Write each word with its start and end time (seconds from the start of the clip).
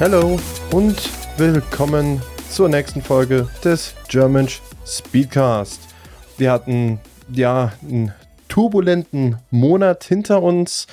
Hallo 0.00 0.40
und 0.72 0.96
willkommen 1.36 2.22
zur 2.48 2.70
nächsten 2.70 3.02
Folge 3.02 3.50
des 3.62 3.94
German 4.08 4.48
Speedcast. 4.86 5.78
Wir 6.38 6.52
hatten 6.52 6.98
ja 7.30 7.74
einen 7.82 8.14
turbulenten 8.48 9.36
Monat 9.50 10.04
hinter 10.04 10.42
uns. 10.42 10.86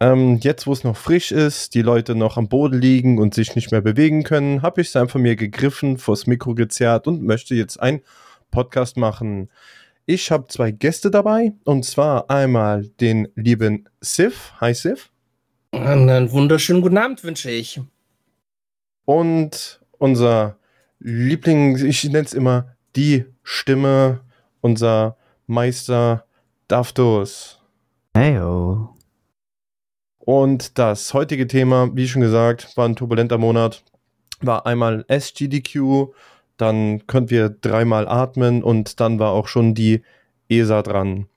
Ähm, 0.00 0.38
jetzt, 0.40 0.66
wo 0.66 0.72
es 0.72 0.84
noch 0.84 0.96
frisch 0.96 1.32
ist, 1.32 1.74
die 1.74 1.82
Leute 1.82 2.14
noch 2.14 2.38
am 2.38 2.48
Boden 2.48 2.80
liegen 2.80 3.18
und 3.18 3.34
sich 3.34 3.54
nicht 3.56 3.72
mehr 3.72 3.82
bewegen 3.82 4.22
können, 4.22 4.62
habe 4.62 4.80
ich 4.80 4.88
es 4.88 4.96
einfach 4.96 5.20
mir 5.20 5.36
gegriffen, 5.36 5.98
vors 5.98 6.26
Mikro 6.26 6.54
gezerrt 6.54 7.06
und 7.06 7.22
möchte 7.22 7.54
jetzt 7.54 7.78
einen 7.78 8.00
Podcast 8.50 8.96
machen. 8.96 9.50
Ich 10.06 10.30
habe 10.30 10.46
zwei 10.48 10.70
Gäste 10.70 11.10
dabei 11.10 11.52
und 11.64 11.84
zwar 11.84 12.30
einmal 12.30 12.86
den 13.02 13.28
lieben 13.34 13.86
Sif. 14.00 14.54
Hi 14.62 14.72
Sif. 14.72 15.10
Einen 15.72 16.30
wunderschönen 16.30 16.80
guten 16.80 16.96
Abend 16.96 17.22
wünsche 17.22 17.50
ich. 17.50 17.82
Und 19.06 19.80
unser 19.98 20.58
Liebling, 20.98 21.76
ich 21.84 22.04
nenne 22.04 22.26
es 22.26 22.34
immer 22.34 22.76
die 22.96 23.24
Stimme, 23.42 24.20
unser 24.60 25.16
Meister 25.46 26.26
Daftos. 26.68 27.62
Heyo. 28.16 28.94
Und 30.18 30.76
das 30.78 31.14
heutige 31.14 31.46
Thema, 31.46 31.88
wie 31.94 32.08
schon 32.08 32.20
gesagt, 32.20 32.76
war 32.76 32.88
ein 32.88 32.96
turbulenter 32.96 33.38
Monat. 33.38 33.84
War 34.40 34.66
einmal 34.66 35.04
SGDQ, 35.06 36.08
dann 36.56 37.06
konnten 37.06 37.30
wir 37.30 37.48
dreimal 37.48 38.08
atmen 38.08 38.62
und 38.64 38.98
dann 38.98 39.20
war 39.20 39.30
auch 39.30 39.46
schon 39.46 39.74
die 39.74 40.02
ESA 40.48 40.82
dran. 40.82 41.28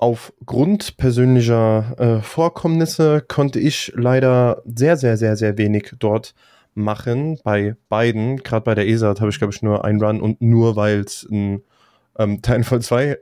Aufgrund 0.00 0.96
persönlicher 0.96 1.94
äh, 1.98 2.22
Vorkommnisse 2.22 3.20
konnte 3.20 3.58
ich 3.58 3.92
leider 3.96 4.62
sehr, 4.64 4.96
sehr, 4.96 5.16
sehr, 5.16 5.36
sehr 5.36 5.58
wenig 5.58 5.92
dort 5.98 6.34
machen 6.74 7.40
bei 7.42 7.74
beiden. 7.88 8.36
Gerade 8.38 8.62
bei 8.62 8.74
der 8.76 8.86
ESA 8.86 9.08
habe 9.18 9.30
ich, 9.30 9.38
glaube 9.38 9.52
ich, 9.52 9.60
nur 9.60 9.84
einen 9.84 10.00
Run 10.00 10.20
und 10.20 10.40
nur 10.40 10.76
weil 10.76 11.00
es 11.00 11.26
ein 11.28 11.64
ähm, 12.16 12.36
Titanfall 12.42 12.80
2 12.80 13.18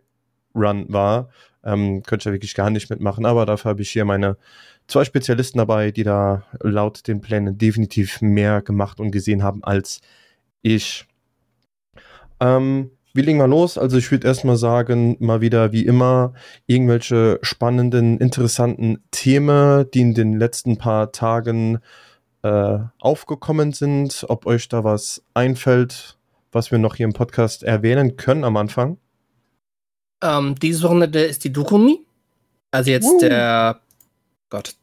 Run 0.54 0.86
war, 0.92 1.30
ähm, 1.64 2.02
könnte 2.02 2.22
ich 2.22 2.24
da 2.24 2.32
wirklich 2.32 2.54
gar 2.54 2.68
nicht 2.68 2.90
mitmachen. 2.90 3.24
Aber 3.24 3.46
dafür 3.46 3.70
habe 3.70 3.80
ich 3.80 3.90
hier 3.90 4.04
meine 4.04 4.36
zwei 4.86 5.04
Spezialisten 5.04 5.58
dabei, 5.58 5.90
die 5.90 6.04
da 6.04 6.44
laut 6.60 7.08
den 7.08 7.22
Plänen 7.22 7.56
definitiv 7.56 8.20
mehr 8.20 8.60
gemacht 8.60 9.00
und 9.00 9.10
gesehen 9.10 9.42
haben 9.42 9.64
als 9.64 10.00
ich. 10.60 11.06
Ähm, 12.38 12.90
wie 13.16 13.22
legen 13.22 13.38
wir 13.38 13.48
los? 13.48 13.78
Also 13.78 13.96
ich 13.96 14.10
würde 14.10 14.28
erstmal 14.28 14.56
sagen, 14.56 15.16
mal 15.18 15.40
wieder 15.40 15.72
wie 15.72 15.86
immer 15.86 16.34
irgendwelche 16.66 17.38
spannenden, 17.42 18.18
interessanten 18.18 19.02
Themen, 19.10 19.90
die 19.92 20.00
in 20.00 20.14
den 20.14 20.38
letzten 20.38 20.78
paar 20.78 21.12
Tagen 21.12 21.78
äh, 22.42 22.78
aufgekommen 23.00 23.72
sind. 23.72 24.24
Ob 24.28 24.46
euch 24.46 24.68
da 24.68 24.84
was 24.84 25.22
einfällt, 25.34 26.16
was 26.52 26.70
wir 26.70 26.78
noch 26.78 26.96
hier 26.96 27.04
im 27.04 27.12
Podcast 27.12 27.62
erwähnen 27.62 28.16
können 28.16 28.44
am 28.44 28.56
Anfang? 28.56 28.98
Ähm, 30.22 30.54
dieses 30.56 30.82
Wochenende 30.82 31.22
ist 31.24 31.44
die 31.44 31.52
Dokumi. 31.52 32.06
Also 32.70 32.90
jetzt 32.90 33.06
uh. 33.06 33.20
der 33.20 33.80
Gott, 34.50 34.74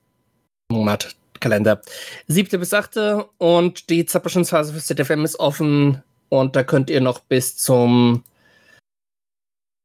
Monat, 0.69 1.15
Kalender. 1.39 1.81
Siebte 2.27 2.59
bis 2.59 2.73
achte 2.73 3.25
und 3.37 3.89
die 3.89 4.05
Submissionsphase 4.07 4.73
für 4.73 4.79
ZFM 4.79 5.23
ist 5.23 5.39
offen 5.39 6.01
und 6.39 6.55
da 6.55 6.63
könnt 6.63 6.89
ihr 6.89 6.99
noch 6.99 7.19
bis 7.19 7.55
zum 7.57 8.23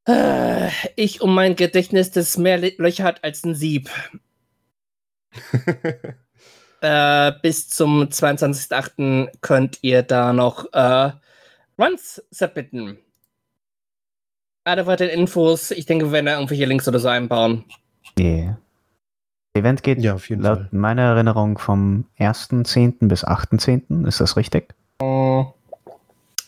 äh, 0.09 0.71
ich 0.97 1.21
um 1.21 1.35
mein 1.35 1.57
Gedächtnis, 1.57 2.11
das 2.11 2.39
mehr 2.39 2.59
Löcher 2.79 3.05
hat 3.05 3.23
als 3.23 3.45
ein 3.45 3.55
Sieb. 3.55 3.91
äh, 6.81 7.33
bis 7.43 7.69
zum 7.69 8.05
22.08. 8.05 9.29
könnt 9.43 9.79
ihr 9.83 10.03
da 10.03 10.33
noch 10.33 10.73
äh, 10.73 11.13
Runs 11.79 12.23
submitten. 12.31 12.97
Alle 14.65 14.87
weiteren 14.87 15.11
Infos, 15.11 15.71
ich 15.71 15.85
denke, 15.85 16.07
wir 16.07 16.13
werden 16.13 16.27
da 16.27 16.35
irgendwelche 16.35 16.65
Links 16.65 16.89
oder 16.89 16.99
so 16.99 17.09
einbauen. 17.09 17.65
Yeah. 18.19 18.59
Das 19.53 19.61
Event 19.61 19.83
geht 19.83 20.01
ja, 20.01 20.13
laut 20.13 20.59
Fall. 20.59 20.69
meiner 20.73 21.03
Erinnerung 21.03 21.59
vom 21.59 22.07
1.10. 22.19 23.09
bis 23.09 23.27
8.10. 23.27 24.07
Ist 24.07 24.21
das 24.21 24.37
richtig? 24.37 24.75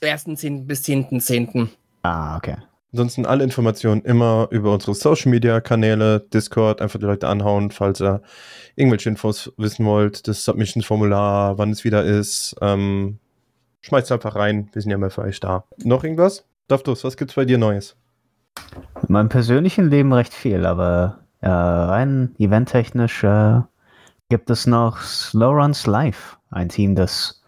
Uh, 0.03 0.07
1.10. 0.07 0.67
bis 0.67 0.83
10.10. 0.85 1.69
Ah, 2.03 2.37
okay. 2.37 2.57
Ansonsten 2.93 3.25
alle 3.25 3.45
Informationen 3.45 4.03
immer 4.03 4.49
über 4.51 4.73
unsere 4.73 4.95
Social 4.95 5.31
Media 5.31 5.61
Kanäle, 5.61 6.21
Discord, 6.33 6.81
einfach 6.81 6.99
die 6.99 7.07
Leute 7.07 7.29
anhauen, 7.29 7.71
falls 7.71 8.01
ihr 8.01 8.21
irgendwelche 8.75 9.09
Infos 9.09 9.53
wissen 9.57 9.87
wollt, 9.87 10.27
das 10.27 10.45
Submission-Formular, 10.45 11.57
wann 11.57 11.71
es 11.71 11.85
wieder 11.85 12.05
ist. 12.05 12.57
Ähm, 12.61 13.19
schmeißt 13.83 14.11
einfach 14.11 14.35
rein, 14.35 14.69
wir 14.73 14.83
sind 14.83 14.91
ja 14.91 14.99
mal 14.99 15.11
für 15.11 15.23
euch 15.23 15.39
da. 15.39 15.65
Noch 15.85 16.03
irgendwas? 16.03 16.45
Daftus, 16.67 17.05
was 17.05 17.17
gibt's 17.17 17.35
bei 17.35 17.45
dir 17.45 17.59
Neues? 17.59 17.97
In 19.07 19.13
meinem 19.13 19.29
persönlichen 19.29 19.89
Leben 19.89 20.13
recht 20.13 20.35
viel, 20.35 20.67
aber 20.67 21.21
äh, 21.41 21.49
rein 21.49 22.35
eventtechnisch 22.39 23.23
äh, 23.23 23.61
gibt 24.29 24.51
es 24.51 24.67
noch 24.67 25.01
Slow 25.01 25.63
Runs 25.63 25.87
Live, 25.87 26.39
ein 26.51 26.69
Team, 26.69 26.97
das 26.97 27.40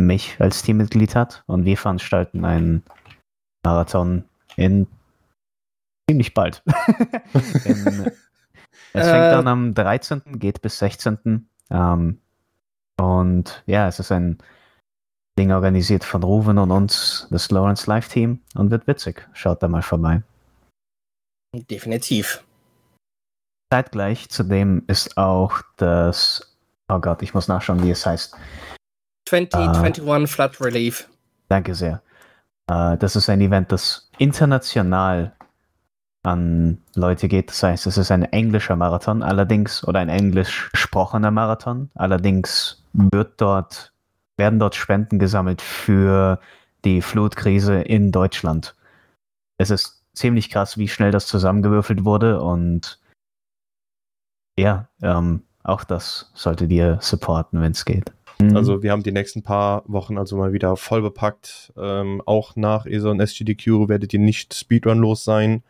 mich 0.00 0.40
als 0.40 0.62
Teammitglied 0.62 1.14
hat 1.14 1.44
und 1.46 1.64
wir 1.64 1.76
veranstalten 1.76 2.44
einen 2.44 2.82
Marathon 3.64 4.24
in 4.56 4.86
ziemlich 6.08 6.34
bald. 6.34 6.62
in, 7.64 8.10
es 8.92 9.08
fängt 9.08 9.32
dann 9.32 9.48
am 9.48 9.74
13., 9.74 10.22
geht 10.38 10.60
bis 10.62 10.78
16. 10.78 11.48
Ähm, 11.70 12.18
und 13.00 13.62
ja, 13.66 13.88
es 13.88 13.98
ist 13.98 14.12
ein 14.12 14.38
Ding 15.38 15.52
organisiert 15.52 16.04
von 16.04 16.22
Ruven 16.22 16.58
und 16.58 16.70
uns, 16.70 17.26
das 17.30 17.50
Lawrence 17.50 17.88
Live 17.88 18.08
Team, 18.08 18.40
und 18.54 18.70
wird 18.70 18.86
witzig. 18.86 19.26
Schaut 19.32 19.62
da 19.62 19.68
mal 19.68 19.82
vorbei. 19.82 20.22
Definitiv. 21.54 22.44
Zeitgleich 23.72 24.28
zudem 24.28 24.82
ist 24.86 25.16
auch 25.16 25.62
das, 25.76 26.58
oh 26.88 26.98
Gott, 26.98 27.22
ich 27.22 27.32
muss 27.32 27.48
nachschauen, 27.48 27.82
wie 27.82 27.90
es 27.90 28.04
heißt. 28.04 28.36
2021 29.32 30.04
uh, 30.04 30.26
Flood 30.26 30.60
Relief. 30.60 31.08
Danke 31.48 31.74
sehr. 31.74 32.02
Uh, 32.70 32.96
das 32.96 33.16
ist 33.16 33.28
ein 33.28 33.40
Event, 33.40 33.72
das 33.72 34.10
international 34.18 35.32
an 36.22 36.78
Leute 36.94 37.28
geht. 37.28 37.50
Das 37.50 37.62
heißt, 37.62 37.86
es 37.86 37.96
ist 37.96 38.10
ein 38.10 38.24
englischer 38.24 38.76
Marathon, 38.76 39.22
allerdings, 39.22 39.86
oder 39.86 40.00
ein 40.00 40.08
englisch 40.08 40.70
gesprochener 40.72 41.30
Marathon. 41.30 41.90
Allerdings 41.94 42.84
wird 42.92 43.40
dort, 43.40 43.92
werden 44.36 44.58
dort 44.58 44.74
Spenden 44.74 45.18
gesammelt 45.18 45.62
für 45.62 46.38
die 46.84 47.02
Flutkrise 47.02 47.80
in 47.80 48.12
Deutschland. 48.12 48.74
Es 49.58 49.70
ist 49.70 50.04
ziemlich 50.14 50.50
krass, 50.50 50.76
wie 50.78 50.88
schnell 50.88 51.10
das 51.10 51.26
zusammengewürfelt 51.26 52.04
wurde 52.04 52.40
und 52.40 53.00
ja, 54.58 54.88
ähm, 55.00 55.42
auch 55.62 55.84
das 55.84 56.30
solltet 56.34 56.70
ihr 56.70 56.98
supporten, 57.00 57.60
wenn 57.60 57.72
es 57.72 57.84
geht. 57.84 58.12
Mhm. 58.50 58.56
Also 58.56 58.82
wir 58.82 58.92
haben 58.92 59.02
die 59.02 59.12
nächsten 59.12 59.42
paar 59.42 59.82
Wochen 59.86 60.18
also 60.18 60.36
mal 60.36 60.52
wieder 60.52 60.76
voll 60.76 61.02
bepackt. 61.02 61.72
Ähm, 61.76 62.22
auch 62.26 62.56
nach 62.56 62.86
ESO 62.86 63.10
und 63.10 63.20
SGDQ 63.20 63.88
werdet 63.88 64.12
ihr 64.14 64.20
nicht 64.20 64.54
Speedrun-los 64.54 65.24
sein. 65.24 65.62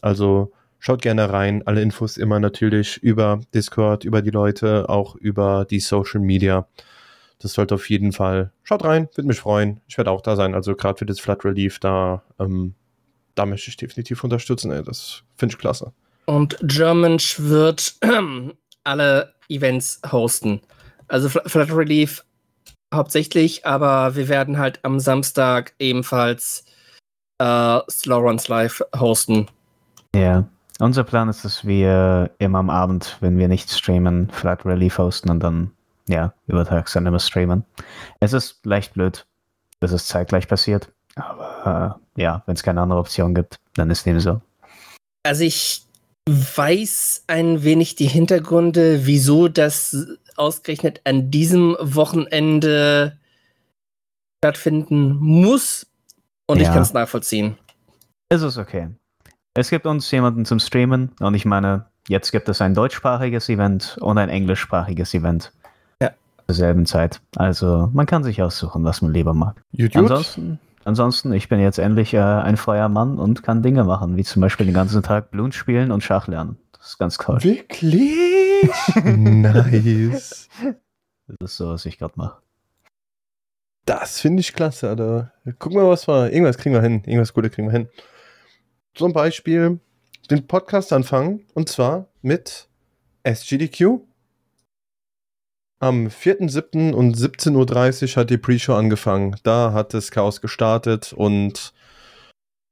Also 0.00 0.52
schaut 0.78 1.02
gerne 1.02 1.32
rein. 1.32 1.62
Alle 1.66 1.82
Infos 1.82 2.16
immer 2.16 2.40
natürlich 2.40 2.98
über 3.02 3.40
Discord, 3.54 4.04
über 4.04 4.22
die 4.22 4.30
Leute, 4.30 4.88
auch 4.88 5.14
über 5.16 5.66
die 5.68 5.80
Social 5.80 6.20
Media. 6.20 6.66
Das 7.38 7.54
sollte 7.54 7.74
auf 7.74 7.90
jeden 7.90 8.12
Fall. 8.12 8.52
Schaut 8.62 8.84
rein, 8.84 9.08
würde 9.14 9.28
mich 9.28 9.40
freuen. 9.40 9.80
Ich 9.88 9.98
werde 9.98 10.10
auch 10.10 10.20
da 10.20 10.36
sein. 10.36 10.54
Also 10.54 10.76
gerade 10.76 10.98
für 10.98 11.06
das 11.06 11.18
Flood 11.18 11.44
Relief, 11.44 11.80
da, 11.80 12.22
ähm, 12.38 12.74
da 13.34 13.46
möchte 13.46 13.68
ich 13.68 13.76
definitiv 13.76 14.22
unterstützen. 14.22 14.70
Ey. 14.70 14.82
Das 14.82 15.22
finde 15.36 15.54
ich 15.54 15.58
klasse. 15.58 15.92
Und 16.26 16.56
Germansch 16.62 17.40
wird 17.40 17.96
alle 18.84 19.34
Events 19.48 20.00
hosten. 20.10 20.60
Also 21.08 21.28
Flood 21.28 21.72
Relief 21.72 22.24
hauptsächlich, 22.92 23.66
aber 23.66 24.14
wir 24.14 24.28
werden 24.28 24.58
halt 24.58 24.80
am 24.82 25.00
Samstag 25.00 25.74
ebenfalls 25.78 26.64
äh, 27.38 27.80
Slow 27.90 28.20
Runs 28.20 28.48
Live 28.48 28.82
hosten. 28.98 29.48
Ja, 30.14 30.46
unser 30.78 31.04
Plan 31.04 31.28
ist, 31.28 31.44
dass 31.44 31.66
wir 31.66 32.30
immer 32.38 32.58
am 32.58 32.70
Abend, 32.70 33.16
wenn 33.20 33.38
wir 33.38 33.48
nicht 33.48 33.70
streamen, 33.70 34.30
Flood 34.30 34.64
Relief 34.66 34.98
hosten 34.98 35.30
und 35.30 35.40
dann, 35.40 35.70
ja, 36.08 36.34
übertags 36.46 36.92
dann 36.92 37.06
immer 37.06 37.18
streamen. 37.18 37.64
Es 38.20 38.32
ist 38.32 38.64
leicht 38.64 38.94
blöd, 38.94 39.26
dass 39.80 39.92
es 39.92 40.06
zeitgleich 40.06 40.48
passiert, 40.48 40.90
aber 41.16 41.98
äh, 42.16 42.22
ja, 42.22 42.42
wenn 42.46 42.54
es 42.54 42.62
keine 42.62 42.80
andere 42.80 42.98
Option 42.98 43.34
gibt, 43.34 43.58
dann 43.74 43.90
ist 43.90 44.06
dem 44.06 44.20
so. 44.20 44.40
Also 45.24 45.44
ich 45.44 45.84
weiß 46.28 47.24
ein 47.26 47.62
wenig 47.64 47.96
die 47.96 48.06
Hintergründe, 48.06 49.06
wieso 49.06 49.48
das 49.48 49.96
ausgerechnet 50.42 51.00
an 51.04 51.30
diesem 51.30 51.76
Wochenende 51.80 53.16
stattfinden 54.42 55.16
muss. 55.16 55.86
Und 56.46 56.60
ja. 56.60 56.64
ich 56.64 56.68
kann 56.68 56.82
es 56.82 56.92
nachvollziehen. 56.92 57.56
Es 58.28 58.42
ist 58.42 58.58
okay. 58.58 58.88
Es 59.54 59.70
gibt 59.70 59.86
uns 59.86 60.10
jemanden 60.10 60.44
zum 60.44 60.58
Streamen 60.58 61.12
und 61.20 61.34
ich 61.34 61.44
meine, 61.44 61.86
jetzt 62.08 62.32
gibt 62.32 62.48
es 62.48 62.60
ein 62.60 62.74
deutschsprachiges 62.74 63.48
Event 63.48 63.98
und 64.00 64.18
ein 64.18 64.28
englischsprachiges 64.28 65.14
Event. 65.14 65.52
Ja. 66.02 66.10
zur 66.48 66.56
selben 66.56 66.86
Zeit. 66.86 67.20
Also 67.36 67.88
man 67.92 68.06
kann 68.06 68.24
sich 68.24 68.42
aussuchen, 68.42 68.82
was 68.84 69.02
man 69.02 69.12
lieber 69.12 69.34
mag. 69.34 69.62
Gut. 69.76 69.94
Ansonsten, 69.94 70.58
ansonsten, 70.84 71.32
ich 71.32 71.48
bin 71.48 71.60
jetzt 71.60 71.78
endlich 71.78 72.14
äh, 72.14 72.18
ein 72.18 72.56
freier 72.56 72.88
Mann 72.88 73.18
und 73.18 73.42
kann 73.42 73.62
Dinge 73.62 73.84
machen, 73.84 74.16
wie 74.16 74.24
zum 74.24 74.42
Beispiel 74.42 74.66
den 74.66 74.74
ganzen 74.74 75.02
Tag 75.02 75.30
Bloon 75.30 75.52
spielen 75.52 75.92
und 75.92 76.02
Schach 76.02 76.26
lernen. 76.26 76.56
Das 76.72 76.88
ist 76.88 76.98
ganz 76.98 77.16
toll. 77.16 77.38
Wirklich? 77.44 78.31
Nice. 79.04 80.48
Das 81.26 81.52
ist 81.52 81.56
so, 81.56 81.68
was 81.68 81.86
ich 81.86 81.98
gerade 81.98 82.14
mache. 82.16 82.42
Das 83.84 84.20
finde 84.20 84.40
ich 84.40 84.52
klasse, 84.52 84.88
Alter. 84.88 85.32
Gucken 85.58 85.78
wir, 85.78 85.88
was 85.88 86.06
wir. 86.06 86.32
Irgendwas 86.32 86.58
kriegen 86.58 86.74
wir 86.74 86.82
hin. 86.82 87.02
Irgendwas 87.04 87.32
Gutes 87.32 87.52
kriegen 87.52 87.68
wir 87.68 87.72
hin. 87.72 87.88
Zum 88.94 89.12
Beispiel 89.12 89.80
den 90.30 90.46
Podcast 90.46 90.92
anfangen. 90.92 91.46
Und 91.54 91.68
zwar 91.68 92.08
mit 92.20 92.68
SGDQ. 93.24 94.00
Am 95.80 96.06
4.7. 96.06 96.92
um 96.92 97.10
17.30 97.10 98.02
Uhr 98.12 98.16
hat 98.20 98.30
die 98.30 98.38
Pre-Show 98.38 98.74
angefangen. 98.74 99.36
Da 99.42 99.72
hat 99.72 99.94
das 99.94 100.12
Chaos 100.12 100.40
gestartet 100.40 101.12
und 101.12 101.72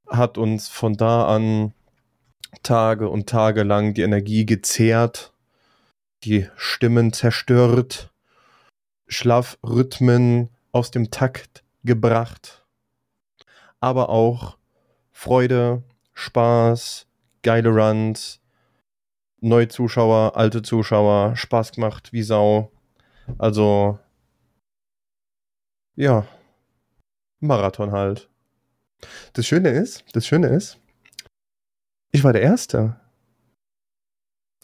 hat 0.08 0.38
uns 0.38 0.68
von 0.68 0.96
da 0.96 1.26
an 1.26 1.72
Tage 2.62 3.08
und 3.08 3.28
Tage 3.28 3.62
lang 3.62 3.94
die 3.94 4.02
Energie 4.02 4.46
gezehrt, 4.46 5.29
die 6.24 6.48
Stimmen 6.56 7.12
zerstört, 7.12 8.12
Schlafrhythmen 9.06 10.50
aus 10.72 10.90
dem 10.90 11.10
Takt 11.10 11.64
gebracht, 11.82 12.66
aber 13.80 14.08
auch 14.08 14.58
Freude, 15.10 15.82
Spaß, 16.14 17.06
geile 17.42 17.70
Runs, 17.70 18.40
neue 19.40 19.68
Zuschauer, 19.68 20.36
alte 20.36 20.62
Zuschauer, 20.62 21.36
Spaß 21.36 21.72
gemacht 21.72 22.12
wie 22.12 22.22
Sau. 22.22 22.70
Also, 23.38 23.98
ja, 25.96 26.26
Marathon 27.40 27.92
halt. 27.92 28.28
Das 29.32 29.46
Schöne 29.46 29.70
ist, 29.70 30.04
das 30.14 30.26
Schöne 30.26 30.48
ist, 30.48 30.78
ich 32.12 32.24
war 32.24 32.32
der 32.32 32.42
Erste. 32.42 33.00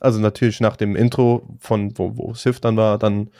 Also 0.00 0.20
natürlich 0.20 0.60
nach 0.60 0.76
dem 0.76 0.94
Intro 0.94 1.48
von 1.58 1.96
wo, 1.98 2.16
wo 2.16 2.34
Sif 2.34 2.60
dann 2.60 2.76
war, 2.76 2.98
dann 2.98 3.30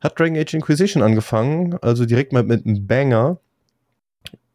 hat 0.00 0.18
Dragon 0.18 0.36
Age 0.36 0.54
Inquisition 0.54 1.02
angefangen, 1.02 1.76
also 1.82 2.06
direkt 2.06 2.32
mal 2.32 2.42
mit 2.42 2.66
einem 2.66 2.86
Banger. 2.86 3.38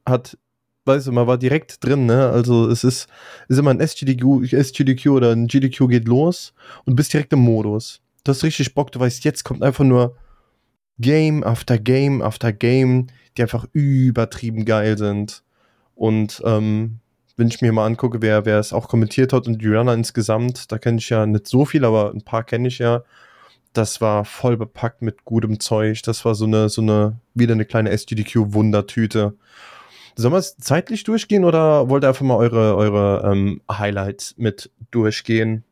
Hat, 0.05 0.37
weißt 0.85 1.07
du, 1.07 1.11
man 1.11 1.27
war 1.27 1.37
direkt 1.37 1.83
drin, 1.83 2.05
ne? 2.05 2.29
Also 2.29 2.67
es 2.69 2.83
ist, 2.83 3.07
ist 3.47 3.57
immer 3.59 3.71
ein 3.71 3.79
SGDQ, 3.79 4.51
SGDQ 4.51 5.07
oder 5.07 5.31
ein 5.31 5.47
GDQ 5.47 5.87
geht 5.87 6.07
los 6.07 6.53
und 6.85 6.95
bist 6.95 7.13
direkt 7.13 7.33
im 7.33 7.39
Modus. 7.39 8.01
Du 8.23 8.31
hast 8.31 8.43
richtig 8.43 8.73
Bock, 8.73 8.91
du 8.91 8.99
weißt, 8.99 9.23
jetzt 9.23 9.43
kommt 9.43 9.63
einfach 9.63 9.83
nur 9.83 10.15
Game 10.97 11.43
after 11.43 11.77
Game 11.77 12.21
after 12.21 12.51
Game, 12.51 13.07
die 13.37 13.43
einfach 13.43 13.65
übertrieben 13.73 14.65
geil 14.65 14.97
sind. 14.97 15.43
Und 15.93 16.41
ähm, 16.45 16.99
wenn 17.37 17.47
ich 17.47 17.61
mir 17.61 17.71
mal 17.71 17.85
angucke, 17.85 18.21
wer, 18.21 18.45
wer 18.45 18.59
es 18.59 18.73
auch 18.73 18.87
kommentiert 18.87 19.33
hat 19.33 19.47
und 19.47 19.61
die 19.61 19.67
Runner 19.67 19.93
insgesamt, 19.93 20.71
da 20.71 20.77
kenne 20.77 20.99
ich 20.99 21.09
ja 21.09 21.25
nicht 21.25 21.47
so 21.47 21.65
viel, 21.65 21.85
aber 21.85 22.11
ein 22.11 22.21
paar 22.21 22.43
kenne 22.43 22.67
ich 22.67 22.79
ja. 22.79 23.03
Das 23.73 23.99
war 23.99 24.23
voll 24.23 24.55
bepackt 24.55 25.01
mit 25.01 25.25
gutem 25.25 25.59
Zeug. 25.59 26.01
Das 26.03 26.23
war 26.23 26.33
so 26.33 26.45
eine, 26.45 26.69
so 26.69 26.81
eine, 26.81 27.19
wieder 27.33 27.53
eine 27.53 27.65
kleine 27.65 27.89
SGDQ-Wundertüte. 27.89 29.35
Sollen 30.15 30.33
wir 30.33 30.37
es 30.37 30.55
zeitlich 30.57 31.03
durchgehen 31.03 31.43
oder 31.43 31.89
wollt 31.89 32.05
ihr 32.05 32.07
einfach 32.07 32.25
mal 32.25 32.37
eure, 32.37 32.77
eure 32.77 33.29
ähm, 33.29 33.61
Highlights 33.69 34.35
mit 34.37 34.71
durchgehen? 34.91 35.65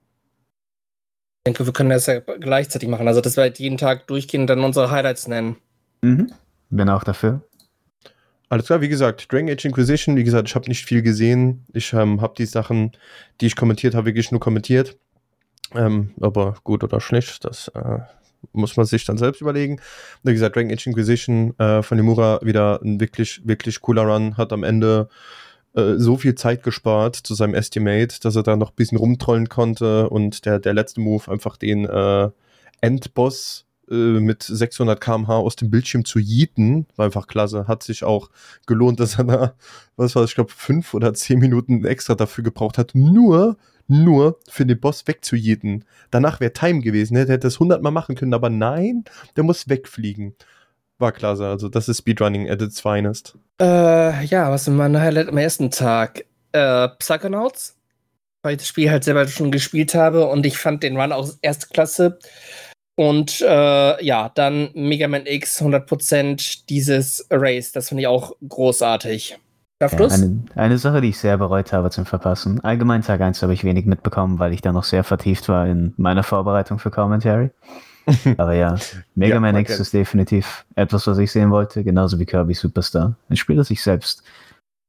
Ich 1.46 1.52
denke, 1.52 1.66
wir 1.66 1.72
können 1.74 1.92
das 1.92 2.08
ja 2.08 2.20
gleichzeitig 2.20 2.90
machen. 2.90 3.08
Also, 3.08 3.22
dass 3.22 3.38
wir 3.38 3.44
halt 3.44 3.60
jeden 3.60 3.78
Tag 3.78 4.08
durchgehen 4.08 4.42
und 4.42 4.48
dann 4.48 4.60
unsere 4.66 4.92
Highlights 4.92 5.30
nennen. 5.30 5.56
Mhm. 6.02 6.34
Bin 6.70 6.90
auch 6.90 7.06
dafür. 7.06 7.42
Alles 8.54 8.68
klar, 8.68 8.82
wie 8.82 8.88
gesagt, 8.88 9.34
Dragon 9.34 9.50
Age 9.50 9.66
Inquisition, 9.66 10.16
wie 10.16 10.24
gesagt, 10.24 10.48
ich 10.48 10.54
habe 10.54 10.70
nicht 10.70 10.86
viel 10.86 11.02
gesehen. 11.02 11.66
Ich 11.74 11.92
ähm, 11.92 12.22
habe 12.22 12.36
die 12.38 12.46
Sachen, 12.46 12.92
die 13.42 13.48
ich 13.48 13.56
kommentiert 13.56 13.96
habe, 13.96 14.06
wirklich 14.06 14.30
nur 14.30 14.40
kommentiert. 14.40 14.96
Ähm, 15.74 16.12
aber 16.22 16.54
gut 16.64 16.84
oder 16.84 17.02
schlecht, 17.02 17.46
das 17.46 17.70
äh, 17.70 17.98
muss 18.52 18.78
man 18.78 18.86
sich 18.86 19.06
dann 19.06 19.18
selbst 19.18 19.42
überlegen. 19.42 19.82
Wie 20.22 20.34
gesagt, 20.34 20.56
Dragon 20.56 20.72
Age 20.72 20.86
Inquisition 20.86 21.58
äh, 21.58 21.82
von 21.82 21.98
Nimura 21.98 22.42
wieder 22.44 22.80
ein 22.84 23.00
wirklich, 23.00 23.42
wirklich 23.44 23.82
cooler 23.82 24.04
Run, 24.04 24.38
hat 24.38 24.54
am 24.54 24.64
Ende 24.64 25.10
äh, 25.76 25.96
so 25.96 26.18
viel 26.18 26.36
Zeit 26.36 26.62
gespart 26.62 27.16
zu 27.16 27.34
seinem 27.34 27.56
Estimate, 27.56 28.20
dass 28.22 28.36
er 28.36 28.44
da 28.44 28.56
noch 28.56 28.70
ein 28.70 28.76
bisschen 28.76 29.00
rumtrollen 29.00 29.50
konnte 29.50 30.12
und 30.12 30.46
der, 30.46 30.60
der 30.60 30.76
letzte 30.76 31.02
Move 31.02 31.32
einfach 31.32 31.58
den 31.58 31.86
äh, 31.86 32.30
Endboss 32.82 33.66
mit 33.88 34.44
600 34.44 35.00
km/h 35.00 35.36
aus 35.36 35.56
dem 35.56 35.70
Bildschirm 35.70 36.06
zu 36.06 36.20
yeeten, 36.20 36.88
war 36.96 37.06
einfach 37.06 37.28
klasse. 37.28 37.68
Hat 37.68 37.84
sich 37.84 38.04
auch 38.04 38.30
gelohnt, 38.66 39.00
dass 39.00 39.18
er 39.18 39.26
da, 39.26 39.54
was 39.98 40.16
war 40.16 40.24
ich 40.24 40.36
glaube, 40.36 40.52
fünf 40.56 40.94
oder 40.94 41.14
zehn 41.14 41.40
Minuten 41.40 41.86
extra 41.86 42.16
dafür 42.16 42.44
gebraucht 42.44 42.78
hat, 42.78 42.96
nur 42.96 43.58
nur 43.88 44.40
für 44.50 44.66
den 44.66 44.80
Boss 44.80 45.08
wegzujieten. 45.08 45.86
Danach 46.12 46.40
wäre 46.40 46.54
Time 46.54 46.80
gewesen, 46.80 47.16
ne? 47.16 47.26
der 47.26 47.36
hätte 47.36 47.48
das 47.48 47.60
hundertmal 47.60 47.92
machen 47.92 48.16
können, 48.16 48.34
aber 48.34 48.50
nein, 48.50 49.04
der 49.36 49.44
muss 49.44 49.68
wegfliegen. 49.68 50.36
War 51.00 51.12
klasse, 51.12 51.48
also 51.48 51.70
das 51.70 51.90
ist 51.90 52.00
Speedrunning 52.00 52.50
at 52.50 52.62
its 52.62 52.80
finest. 52.80 53.38
Äh, 53.60 54.26
ja, 54.26 54.50
was 54.52 54.68
ist 54.68 54.74
mein 54.74 55.00
Highlight 55.00 55.28
am 55.28 55.38
ersten 55.38 55.70
Tag? 55.70 56.26
Äh, 56.54 56.88
Psychonauts, 57.00 57.76
weil 58.42 58.54
ich 58.54 58.60
das 58.60 58.68
Spiel 58.68 58.90
halt 58.90 59.04
selber 59.04 59.28
schon 59.28 59.52
gespielt 59.52 59.96
habe 59.96 60.28
und 60.28 60.46
ich 60.46 60.58
fand 60.58 60.84
den 60.84 60.98
Run 60.98 61.12
auch 61.12 61.30
erste 61.42 61.68
Klasse. 61.68 62.20
Und 62.96 63.42
äh, 63.42 64.04
ja, 64.04 64.30
dann 64.36 64.70
Mega 64.74 65.08
Man 65.08 65.26
X 65.26 65.62
100% 65.62 66.66
dieses 66.70 67.26
Race, 67.32 67.72
das 67.72 67.90
finde 67.90 68.02
ich 68.02 68.08
auch 68.08 68.34
großartig. 68.48 69.38
Ja, 69.82 69.90
eine, 69.90 70.44
eine, 70.56 70.78
Sache, 70.78 71.02
die 71.02 71.10
ich 71.10 71.18
sehr 71.18 71.38
bereut 71.38 71.74
habe 71.74 71.90
zum 71.90 72.06
Verpassen. 72.06 72.64
Allgemein 72.64 73.02
Tag 73.02 73.20
1 73.20 73.42
habe 73.44 73.54
ich 73.54 73.66
wenig 73.66 73.86
mitbekommen, 73.86 74.40
weil 74.40 74.54
ich 74.54 74.62
da 74.62 74.72
noch 74.72 74.86
sehr 74.86 75.04
vertieft 75.04 75.50
war 75.50 75.68
in 75.68 75.94
meiner 75.98 76.24
Vorbereitung 76.24 76.80
für 76.80 76.90
Commentary. 76.90 77.50
Aber 78.38 78.54
ja, 78.54 78.76
Mega 79.16 79.36
ja, 79.36 79.40
Man 79.40 79.58
X 79.58 79.80
ist 79.80 79.94
definitiv 79.94 80.66
etwas, 80.76 81.08
was 81.08 81.18
ich 81.18 81.32
sehen 81.32 81.52
wollte, 81.52 81.84
genauso 81.84 82.20
wie 82.20 82.26
Kirby 82.26 82.54
Superstar. 82.54 83.16
Ein 83.30 83.36
Spiel, 83.36 83.58
das 83.58 83.72
ich 83.72 83.82
selbst 83.82 84.24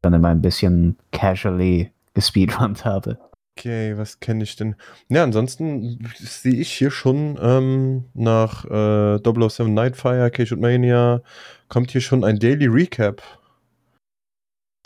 dann 0.02 0.14
immer 0.14 0.28
ein 0.28 0.42
bisschen 0.42 0.96
casually 1.10 1.90
gespeedrunnt 2.14 2.84
habe. 2.84 3.18
Okay, 3.56 3.96
was 3.96 4.20
kenne 4.20 4.42
ich 4.42 4.56
denn? 4.56 4.74
Ja, 5.08 5.22
ansonsten 5.22 6.08
sehe 6.18 6.54
ich 6.54 6.72
hier 6.72 6.90
schon 6.90 7.38
ähm, 7.40 8.04
nach 8.14 8.64
äh, 8.64 9.18
007 9.22 9.72
Nightfire, 9.72 10.30
Cage 10.30 10.56
Mania, 10.56 11.22
kommt 11.68 11.92
hier 11.92 12.00
schon 12.00 12.24
ein 12.24 12.38
Daily 12.38 12.66
Recap 12.66 13.22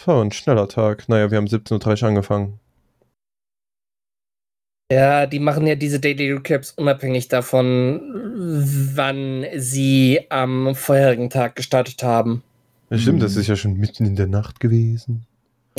so, 0.01 0.21
ein 0.21 0.31
schneller 0.31 0.69
Tag. 0.69 1.09
Naja, 1.09 1.31
wir 1.31 1.39
haben 1.39 1.47
17.30 1.47 2.03
Uhr 2.03 2.09
angefangen. 2.09 2.61
Ja, 4.91 5.27
die 5.27 5.41
machen 5.41 5.67
ja 5.67 5.75
diese 5.75 6.01
Daily 6.01 6.33
Recaps 6.33 6.71
unabhängig 6.71 7.29
davon, 7.29 8.01
wann 8.95 9.45
sie 9.57 10.21
am 10.31 10.75
vorherigen 10.75 11.29
Tag 11.29 11.57
gestartet 11.57 12.03
haben. 12.03 12.43
Ja, 12.89 12.97
stimmt, 12.97 13.23
das 13.23 13.35
hm. 13.35 13.41
ist 13.41 13.49
ja 13.49 13.57
schon 13.57 13.75
mitten 13.75 14.07
in 14.07 14.17
der 14.17 14.29
Nacht 14.29 14.61
gewesen. 14.61 15.27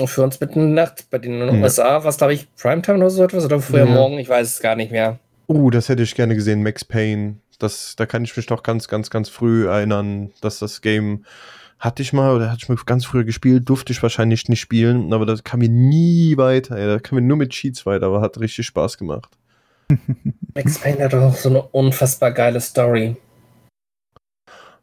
Für 0.07 0.23
uns 0.23 0.39
mitten 0.39 0.59
in 0.61 0.75
der 0.75 0.85
Nacht, 0.85 1.09
bei 1.09 1.17
den 1.17 1.39
ja. 1.39 1.51
USA, 1.53 2.03
was 2.03 2.17
glaube 2.17 2.33
ich, 2.33 2.47
Primetime 2.55 2.97
oder 2.97 3.09
so 3.09 3.23
etwas 3.23 3.45
oder 3.45 3.59
früher 3.59 3.85
ja. 3.85 3.93
morgen, 3.93 4.17
ich 4.19 4.29
weiß 4.29 4.47
es 4.47 4.59
gar 4.59 4.75
nicht 4.75 4.91
mehr. 4.91 5.19
Uh, 5.47 5.69
das 5.69 5.89
hätte 5.89 6.03
ich 6.03 6.15
gerne 6.15 6.35
gesehen, 6.35 6.63
Max 6.63 6.85
Payne. 6.85 7.35
Das, 7.57 7.95
da 7.97 8.05
kann 8.05 8.23
ich 8.23 8.37
mich 8.37 8.45
doch 8.45 8.63
ganz, 8.63 8.87
ganz, 8.87 9.09
ganz 9.09 9.29
früh 9.29 9.67
erinnern, 9.67 10.31
dass 10.41 10.59
das 10.59 10.81
Game 10.81 11.25
hatte 11.79 12.01
ich 12.01 12.13
mal 12.13 12.35
oder 12.35 12.51
hatte 12.51 12.59
ich 12.63 12.69
mal 12.69 12.77
ganz 12.85 13.05
früher 13.05 13.23
gespielt, 13.23 13.67
durfte 13.67 13.93
ich 13.93 14.03
wahrscheinlich 14.03 14.47
nicht 14.49 14.59
spielen, 14.59 15.13
aber 15.13 15.25
das 15.25 15.43
kam 15.43 15.59
mir 15.59 15.69
nie 15.69 16.35
weiter. 16.37 16.77
Ey. 16.77 16.87
Da 16.87 16.99
kam 16.99 17.15
mir 17.15 17.21
nur 17.21 17.37
mit 17.37 17.51
Cheats 17.51 17.85
weiter, 17.85 18.07
aber 18.07 18.21
hat 18.21 18.39
richtig 18.39 18.65
Spaß 18.67 18.97
gemacht. 18.97 19.29
Max 20.53 20.79
Payne 20.79 21.03
hat 21.03 21.13
doch 21.13 21.21
auch 21.21 21.35
so 21.35 21.49
eine 21.49 21.61
unfassbar 21.61 22.31
geile 22.31 22.59
Story. 22.59 23.15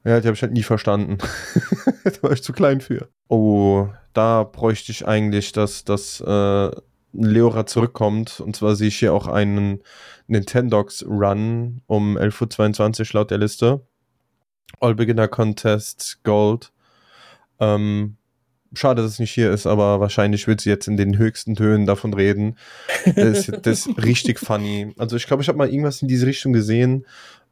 Ja, 0.06 0.20
die 0.20 0.28
habe 0.28 0.36
ich 0.36 0.42
halt 0.42 0.52
nie 0.52 0.62
verstanden. 0.62 1.18
da 2.04 2.22
war 2.22 2.30
ich 2.30 2.42
zu 2.42 2.52
klein 2.52 2.80
für. 2.80 3.08
Oh, 3.28 3.88
da 4.12 4.44
bräuchte 4.44 4.92
ich 4.92 5.04
eigentlich, 5.04 5.50
dass, 5.50 5.82
dass 5.82 6.20
äh, 6.20 6.70
Leora 7.12 7.66
zurückkommt. 7.66 8.38
Und 8.38 8.54
zwar 8.54 8.76
sehe 8.76 8.86
ich 8.86 8.98
hier 9.00 9.12
auch 9.12 9.26
einen 9.26 9.82
Nintendogs 10.28 11.04
Run 11.04 11.82
um 11.86 12.16
11.22 12.16 13.00
Uhr 13.00 13.20
laut 13.20 13.32
der 13.32 13.38
Liste. 13.38 13.84
All 14.78 14.94
Beginner 14.94 15.26
Contest 15.26 16.20
Gold. 16.22 16.72
Ähm, 17.58 18.16
schade, 18.74 19.02
dass 19.02 19.12
es 19.12 19.18
nicht 19.18 19.32
hier 19.32 19.50
ist, 19.50 19.66
aber 19.66 19.98
wahrscheinlich 19.98 20.46
wird 20.46 20.60
sie 20.60 20.70
jetzt 20.70 20.86
in 20.86 20.96
den 20.96 21.18
höchsten 21.18 21.56
Tönen 21.56 21.84
davon 21.84 22.14
reden. 22.14 22.56
Das, 23.16 23.46
das 23.62 23.86
ist 23.86 24.04
richtig 24.04 24.38
funny. 24.38 24.94
Also 24.98 25.16
ich 25.16 25.26
glaube, 25.26 25.42
ich 25.42 25.48
habe 25.48 25.58
mal 25.58 25.68
irgendwas 25.68 26.00
in 26.00 26.06
diese 26.06 26.26
Richtung 26.26 26.52
gesehen. 26.52 27.06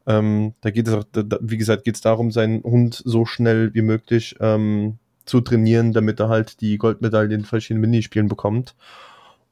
Ähm, 0.06 0.54
da 0.60 0.70
geht 0.70 0.88
es 0.88 0.94
auch, 0.94 1.04
da, 1.12 1.38
wie 1.40 1.56
gesagt, 1.56 1.84
geht 1.84 1.94
es 1.94 2.00
darum, 2.00 2.30
seinen 2.30 2.62
Hund 2.62 3.02
so 3.04 3.24
schnell 3.24 3.72
wie 3.74 3.82
möglich 3.82 4.36
ähm, 4.40 4.98
zu 5.24 5.40
trainieren, 5.40 5.92
damit 5.92 6.20
er 6.20 6.28
halt 6.28 6.60
die 6.60 6.76
Goldmedaille 6.78 7.34
in 7.34 7.44
verschiedenen 7.44 7.82
Minispielen 7.90 8.28
bekommt. 8.28 8.74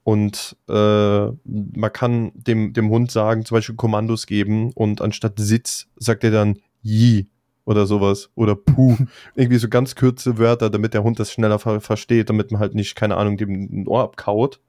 Und 0.04 0.56
äh, 0.68 0.72
man 0.74 1.92
kann 1.92 2.32
dem, 2.34 2.72
dem 2.72 2.90
Hund 2.90 3.10
sagen, 3.10 3.44
zum 3.44 3.56
Beispiel 3.56 3.76
Kommandos 3.76 4.26
geben 4.26 4.72
und 4.72 5.00
anstatt 5.00 5.34
Sitz 5.38 5.86
sagt 5.96 6.24
er 6.24 6.32
dann 6.32 6.58
Yi 6.82 7.28
oder 7.64 7.86
sowas. 7.86 8.28
Oder 8.34 8.56
Puh. 8.56 8.96
Irgendwie 9.36 9.58
so 9.58 9.68
ganz 9.68 9.94
kurze 9.94 10.38
Wörter, 10.38 10.70
damit 10.70 10.94
der 10.94 11.04
Hund 11.04 11.20
das 11.20 11.32
schneller 11.32 11.58
ver 11.60 11.80
versteht, 11.80 12.28
damit 12.28 12.50
man 12.50 12.60
halt 12.60 12.74
nicht, 12.74 12.96
keine 12.96 13.16
Ahnung, 13.16 13.36
dem 13.36 13.82
ein 13.82 13.86
Ohr 13.86 14.02
abkaut. 14.02 14.60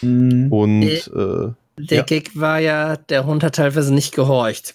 Mhm. 0.00 0.50
Und 0.50 0.82
Äh, 0.82 1.20
äh, 1.20 1.52
Der 1.78 1.98
Ja. 1.98 2.02
Gag 2.04 2.34
war 2.34 2.58
ja, 2.58 2.96
der 2.96 3.26
Hund 3.26 3.44
hat 3.44 3.56
teilweise 3.56 3.92
nicht 3.92 4.14
gehorcht. 4.14 4.74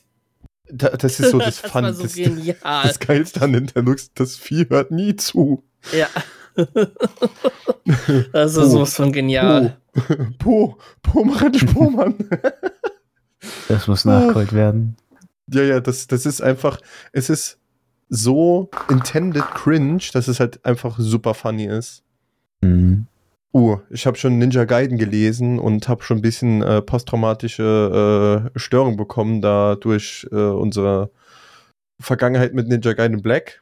Da, 0.69 0.89
das 0.89 1.19
ist 1.19 1.31
so 1.31 1.39
das, 1.39 1.61
das 1.61 1.71
Fun. 1.71 1.83
war 1.83 1.93
so 1.93 2.03
das, 2.03 2.13
genial. 2.15 2.55
das 2.61 2.99
Geilste 2.99 3.41
an 3.41 3.51
Nintendo, 3.51 3.95
das 4.15 4.35
Vieh 4.37 4.67
hört 4.69 4.91
nie 4.91 5.15
zu. 5.15 5.63
ja. 5.91 6.07
also 8.33 8.61
Oh. 8.61 8.65
sowas 8.69 8.93
von 8.95 9.11
genial. 9.11 9.77
Po, 10.39 10.77
Po, 11.01 11.23
mach 11.23 11.43
Po, 11.73 11.89
Mann. 11.89 12.15
Das 13.67 13.87
muss 13.87 14.05
nachgeholt 14.05 14.53
werden. 14.53 14.95
ja, 15.51 15.63
ja, 15.63 15.79
das, 15.79 16.07
das 16.07 16.25
ist 16.25 16.41
einfach, 16.41 16.79
es 17.11 17.29
ist 17.29 17.57
so 18.09 18.69
intended 18.89 19.43
cringe, 19.55 20.03
dass 20.13 20.27
es 20.27 20.39
halt 20.39 20.63
einfach 20.63 20.97
super 20.99 21.33
funny 21.33 21.65
ist. 21.65 22.03
Mhm. 22.61 23.07
Uh, 23.55 23.77
ich 23.91 24.07
habe 24.07 24.17
schon 24.17 24.39
Ninja 24.39 24.65
Gaiden 24.65 24.97
gelesen 24.97 25.59
und 25.59 25.87
habe 25.87 26.03
schon 26.03 26.17
ein 26.17 26.21
bisschen 26.23 26.63
äh, 26.63 26.81
posttraumatische 26.81 28.49
äh, 28.55 28.59
Störung 28.59 28.97
bekommen, 28.97 29.41
da 29.41 29.75
durch 29.75 30.27
äh, 30.31 30.35
unsere 30.35 31.11
Vergangenheit 31.99 32.55
mit 32.55 32.67
Ninja 32.67 32.93
Gaiden 32.93 33.21
Black. 33.21 33.61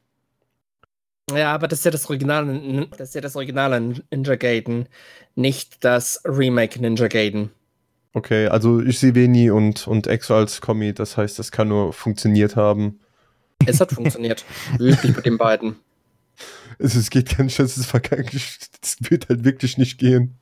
Ja, 1.30 1.54
aber 1.54 1.68
das 1.68 1.80
ist 1.80 1.86
ja 1.86 1.92
das 1.92 2.06
Original, 2.08 2.88
das 2.98 3.10
ist 3.10 3.16
ja 3.16 3.22
das 3.22 3.36
Originale 3.36 3.82
Ninja 3.82 4.36
Gaiden, 4.36 4.88
nicht 5.36 5.84
das 5.84 6.22
Remake 6.26 6.82
Ninja 6.82 7.10
Gaiden. 7.10 7.52
Okay, 8.14 8.48
also 8.48 8.82
ich 8.82 8.98
sehe 8.98 9.14
Veni 9.14 9.52
und, 9.52 9.88
und 9.88 10.08
Exo 10.08 10.36
als 10.36 10.62
Kommi, 10.62 10.94
das 10.94 11.18
heißt, 11.18 11.38
das 11.38 11.52
kann 11.52 11.68
nur 11.68 11.92
funktioniert 11.92 12.56
haben. 12.56 13.00
Es 13.66 13.80
hat 13.80 13.92
funktioniert. 13.92 14.46
Wirklich 14.78 15.16
mit 15.16 15.26
den 15.26 15.38
beiden. 15.38 15.76
Es, 16.82 16.96
es 16.96 17.10
geht 17.10 17.38
gar 17.38 17.44
nicht, 17.44 17.60
das 17.60 17.78
ist 17.78 17.86
vergangen. 17.86 18.30
Das 18.82 18.98
wird 19.02 19.30
halt 19.30 19.44
wirklich 19.44 19.78
nicht 19.78 19.98
gehen. 19.98 20.40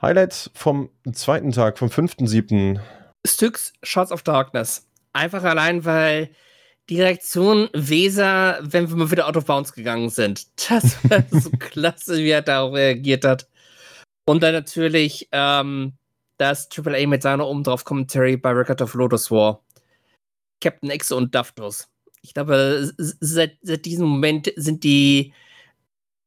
Highlights 0.00 0.50
vom 0.54 0.90
zweiten 1.12 1.52
Tag, 1.52 1.78
vom 1.78 1.88
5.7. 1.88 2.80
Styx 3.26 3.72
Shots 3.82 4.12
of 4.12 4.22
Darkness. 4.22 4.86
Einfach 5.12 5.42
allein, 5.42 5.84
weil 5.84 6.30
die 6.88 7.02
Reaktion 7.02 7.68
Weser, 7.74 8.58
wenn 8.62 8.88
wir 8.88 8.96
mal 8.96 9.10
wieder 9.10 9.28
out 9.28 9.36
of 9.36 9.44
bounds 9.44 9.72
gegangen 9.72 10.08
sind, 10.08 10.46
das 10.70 10.96
war 11.10 11.24
so 11.30 11.50
klasse, 11.50 12.18
wie 12.18 12.30
er 12.30 12.42
darauf 12.42 12.74
reagiert 12.74 13.24
hat. 13.24 13.48
Und 14.24 14.42
dann 14.42 14.52
natürlich 14.52 15.28
ähm, 15.32 15.98
das 16.38 16.68
AAA 16.70 17.06
mit 17.06 17.22
seiner 17.22 17.46
oben 17.46 17.64
drauf 17.64 17.84
Commentary 17.84 18.36
bei 18.36 18.50
Record 18.50 18.80
of 18.80 18.94
Lotus 18.94 19.30
War. 19.30 19.64
Captain 20.60 20.90
X 20.90 21.12
und 21.12 21.34
Daftos. 21.34 21.88
Ich 22.28 22.34
glaube, 22.34 22.92
seit, 22.98 23.56
seit 23.62 23.86
diesem 23.86 24.06
Moment 24.06 24.52
sind 24.56 24.84
die 24.84 25.32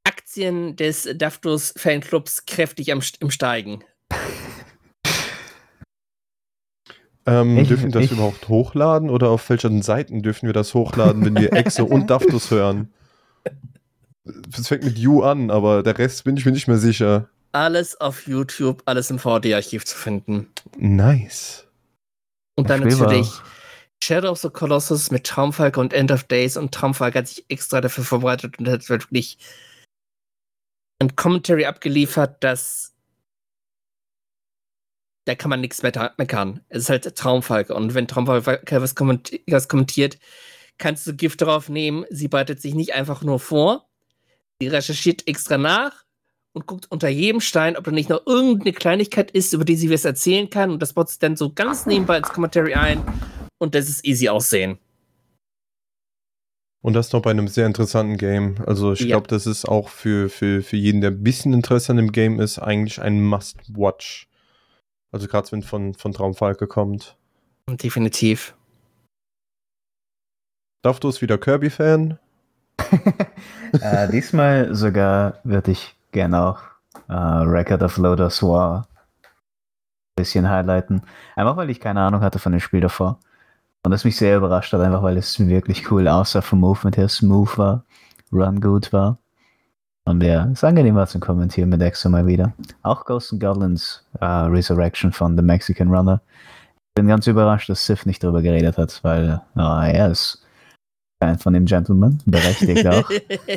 Aktien 0.03 0.75
des 0.75 1.07
Daftos 1.15 1.75
Fanclubs 1.77 2.47
kräftig 2.47 2.91
am, 2.91 3.01
im 3.19 3.29
Steigen. 3.29 3.83
Ähm, 7.27 7.59
Ich- 7.59 7.67
dürfen 7.67 7.83
wir 7.85 7.91
das 7.91 8.05
ich- 8.05 8.11
überhaupt 8.13 8.47
hochladen 8.47 9.11
oder 9.11 9.29
auf 9.29 9.47
welchen 9.51 9.83
Seiten 9.83 10.23
dürfen 10.23 10.47
wir 10.47 10.53
das 10.53 10.73
hochladen, 10.73 11.23
wenn 11.23 11.35
wir 11.37 11.53
Exo 11.53 11.85
und 11.85 12.09
Daftus 12.09 12.49
hören? 12.49 12.91
Das 14.25 14.69
fängt 14.69 14.83
mit 14.83 14.97
You 14.97 15.21
an, 15.21 15.51
aber 15.51 15.83
der 15.83 15.99
Rest 15.99 16.23
bin 16.23 16.35
ich 16.35 16.47
mir 16.47 16.51
nicht 16.51 16.67
mehr 16.67 16.77
sicher. 16.79 17.29
Alles 17.51 18.01
auf 18.01 18.25
YouTube, 18.27 18.81
alles 18.85 19.11
im 19.11 19.19
VD-Archiv 19.19 19.85
zu 19.85 19.95
finden. 19.95 20.47
Nice. 20.79 21.67
Und 22.55 22.71
dann 22.71 22.79
natürlich 22.87 23.29
Shadow 24.03 24.31
of 24.31 24.39
the 24.39 24.49
Colossus 24.49 25.11
mit 25.11 25.25
Traumfalke 25.25 25.79
und 25.79 25.93
End 25.93 26.11
of 26.11 26.23
Days 26.23 26.57
und 26.57 26.73
Traumfalke 26.73 27.19
hat 27.19 27.27
sich 27.27 27.45
extra 27.49 27.81
dafür 27.81 28.03
vorbereitet 28.03 28.57
und 28.57 28.67
hat 28.67 28.89
wirklich 28.89 29.37
ein 30.99 31.15
Commentary 31.15 31.65
abgeliefert, 31.65 32.43
das 32.43 32.93
da 35.25 35.35
kann 35.35 35.49
man 35.49 35.61
nichts 35.61 35.83
mehr 35.83 36.13
meckern. 36.17 36.61
Es 36.69 36.83
ist 36.83 36.89
halt 36.89 37.15
Traumfalke 37.15 37.75
und 37.75 37.93
wenn 37.93 38.07
Traumfalke 38.07 38.81
was, 38.81 38.95
kommenti 38.95 39.43
was 39.47 39.67
kommentiert, 39.67 40.17
kannst 40.79 41.05
du 41.05 41.15
Gift 41.15 41.41
darauf 41.41 41.69
nehmen. 41.69 42.05
Sie 42.09 42.27
bereitet 42.27 42.59
sich 42.59 42.73
nicht 42.73 42.95
einfach 42.95 43.21
nur 43.21 43.39
vor, 43.39 43.87
sie 44.59 44.67
recherchiert 44.67 45.27
extra 45.27 45.59
nach 45.59 46.05
und 46.53 46.65
guckt 46.65 46.87
unter 46.89 47.07
jedem 47.07 47.39
Stein, 47.39 47.77
ob 47.77 47.83
da 47.83 47.91
nicht 47.91 48.09
noch 48.09 48.25
irgendeine 48.25 48.73
Kleinigkeit 48.73 49.31
ist, 49.31 49.53
über 49.53 49.63
die 49.63 49.75
sie 49.75 49.91
was 49.91 50.05
erzählen 50.05 50.49
kann. 50.49 50.71
Und 50.71 50.81
das 50.81 50.93
baut 50.93 51.09
sie 51.09 51.19
dann 51.19 51.37
so 51.37 51.53
ganz 51.53 51.85
nebenbei 51.85 52.17
ins 52.17 52.29
Commentary 52.29 52.73
ein. 52.73 53.03
Und 53.61 53.75
das 53.75 53.87
ist 53.87 54.03
easy 54.05 54.27
aussehen. 54.27 54.79
Und 56.83 56.93
das 56.93 57.13
noch 57.13 57.21
bei 57.21 57.29
einem 57.29 57.47
sehr 57.47 57.67
interessanten 57.67 58.17
Game. 58.17 58.55
Also 58.65 58.93
ich 58.93 59.01
Ja. 59.01 59.07
glaube, 59.09 59.27
das 59.27 59.45
ist 59.45 59.65
auch 59.65 59.87
für, 59.87 60.29
für, 60.29 60.63
für 60.63 60.77
jeden, 60.77 60.99
der 61.01 61.11
ein 61.11 61.21
bisschen 61.21 61.53
Interesse 61.53 61.91
an 61.91 61.97
dem 61.97 62.11
Game 62.11 62.39
ist, 62.39 62.57
eigentlich 62.57 62.99
ein 62.99 63.21
Must-Watch. 63.23 64.27
Also 65.11 65.27
gerade 65.27 65.51
wenn 65.51 65.61
von, 65.61 65.93
von 65.93 66.11
Traumfalke 66.11 66.65
kommt. 66.65 67.17
Definitiv. 67.69 68.55
Daftus 70.83 71.21
wieder 71.21 71.37
Kirby-Fan. 71.37 72.17
äh, 73.79 74.09
diesmal 74.09 74.73
sogar 74.73 75.39
würde 75.43 75.69
ich 75.69 75.95
gerne 76.11 76.41
auch 76.41 76.61
äh, 77.09 77.13
Record 77.13 77.83
of 77.83 77.97
Lotus 77.97 78.41
War 78.41 78.87
ein 79.21 79.27
bisschen 80.15 80.49
highlighten. 80.49 81.03
Einfach 81.35 81.57
weil 81.57 81.69
ich 81.69 81.79
keine 81.79 82.01
Ahnung 82.01 82.21
hatte 82.21 82.39
von 82.39 82.53
dem 82.53 82.59
Spiel 82.59 82.81
davor. 82.81 83.19
Und 83.83 83.91
das 83.91 84.05
mich 84.05 84.15
sehr 84.15 84.37
überrascht 84.37 84.73
hat, 84.73 84.81
einfach 84.81 85.01
weil 85.01 85.17
es 85.17 85.39
wirklich 85.39 85.89
cool 85.91 86.07
aussah 86.07 86.41
vom 86.41 86.59
Movement 86.59 86.97
her, 86.97 87.09
smooth 87.09 87.57
war, 87.57 87.83
run 88.31 88.61
gut 88.61 88.93
war. 88.93 89.17
Und 90.05 90.23
ja, 90.23 90.45
es 90.45 90.53
ist 90.53 90.63
angenehm 90.63 90.95
war 90.95 91.07
zum 91.07 91.21
Kommentieren 91.21 91.69
mit 91.69 91.81
Exo 91.81 92.09
mal 92.09 92.25
wieder. 92.25 92.53
Auch 92.83 93.05
Ghosts 93.05 93.33
and 93.33 93.41
Goblins 93.41 94.05
äh, 94.19 94.25
Resurrection 94.25 95.11
von 95.11 95.35
The 95.37 95.43
Mexican 95.43 95.89
Runner. 95.89 96.21
Ich 96.89 96.95
bin 96.95 97.07
ganz 97.07 97.27
überrascht, 97.27 97.69
dass 97.69 97.85
Sif 97.85 98.05
nicht 98.05 98.23
darüber 98.23 98.41
geredet 98.41 98.77
hat, 98.77 98.99
weil 99.03 99.41
ah, 99.55 99.87
er 99.87 100.11
ist 100.11 100.45
Fan 101.21 101.37
von 101.37 101.53
dem 101.53 101.65
Gentleman, 101.65 102.19
berechtigt 102.25 102.87
auch. 102.87 103.09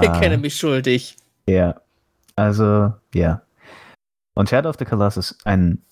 ich 0.00 0.12
kenne 0.20 0.38
mich 0.38 0.56
schuldig. 0.56 1.16
Ja, 1.46 1.80
also, 2.36 2.92
ja. 3.12 3.42
Und 4.34 4.48
Shadow 4.48 4.70
of 4.70 4.76
the 4.78 4.84
Colossus, 4.84 5.36
ein 5.44 5.82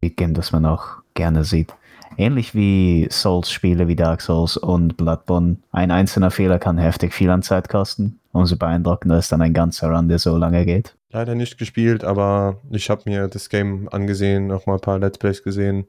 Game, 0.00 0.34
das 0.34 0.52
man 0.52 0.66
auch 0.66 0.98
gerne 1.14 1.44
sieht. 1.44 1.72
Ähnlich 2.18 2.54
wie 2.54 3.08
Souls-Spiele 3.10 3.88
wie 3.88 3.96
Dark 3.96 4.20
Souls 4.22 4.56
und 4.56 4.96
Bloodborne. 4.96 5.58
Ein 5.70 5.90
einzelner 5.90 6.30
Fehler 6.30 6.58
kann 6.58 6.78
heftig 6.78 7.12
viel 7.12 7.28
an 7.30 7.42
Zeit 7.42 7.68
kosten. 7.68 8.18
Umso 8.32 8.56
beeindruckender 8.56 9.18
ist 9.18 9.32
dann 9.32 9.42
ein 9.42 9.52
ganzer 9.54 9.90
Run, 9.90 10.08
der 10.08 10.18
so 10.18 10.36
lange 10.36 10.64
geht. 10.64 10.94
Leider 11.10 11.34
nicht 11.34 11.58
gespielt, 11.58 12.04
aber 12.04 12.58
ich 12.70 12.90
habe 12.90 13.02
mir 13.06 13.28
das 13.28 13.48
Game 13.48 13.88
angesehen, 13.90 14.46
noch 14.46 14.66
mal 14.66 14.74
ein 14.74 14.80
paar 14.80 14.98
Let's 14.98 15.18
Plays 15.18 15.42
gesehen. 15.42 15.86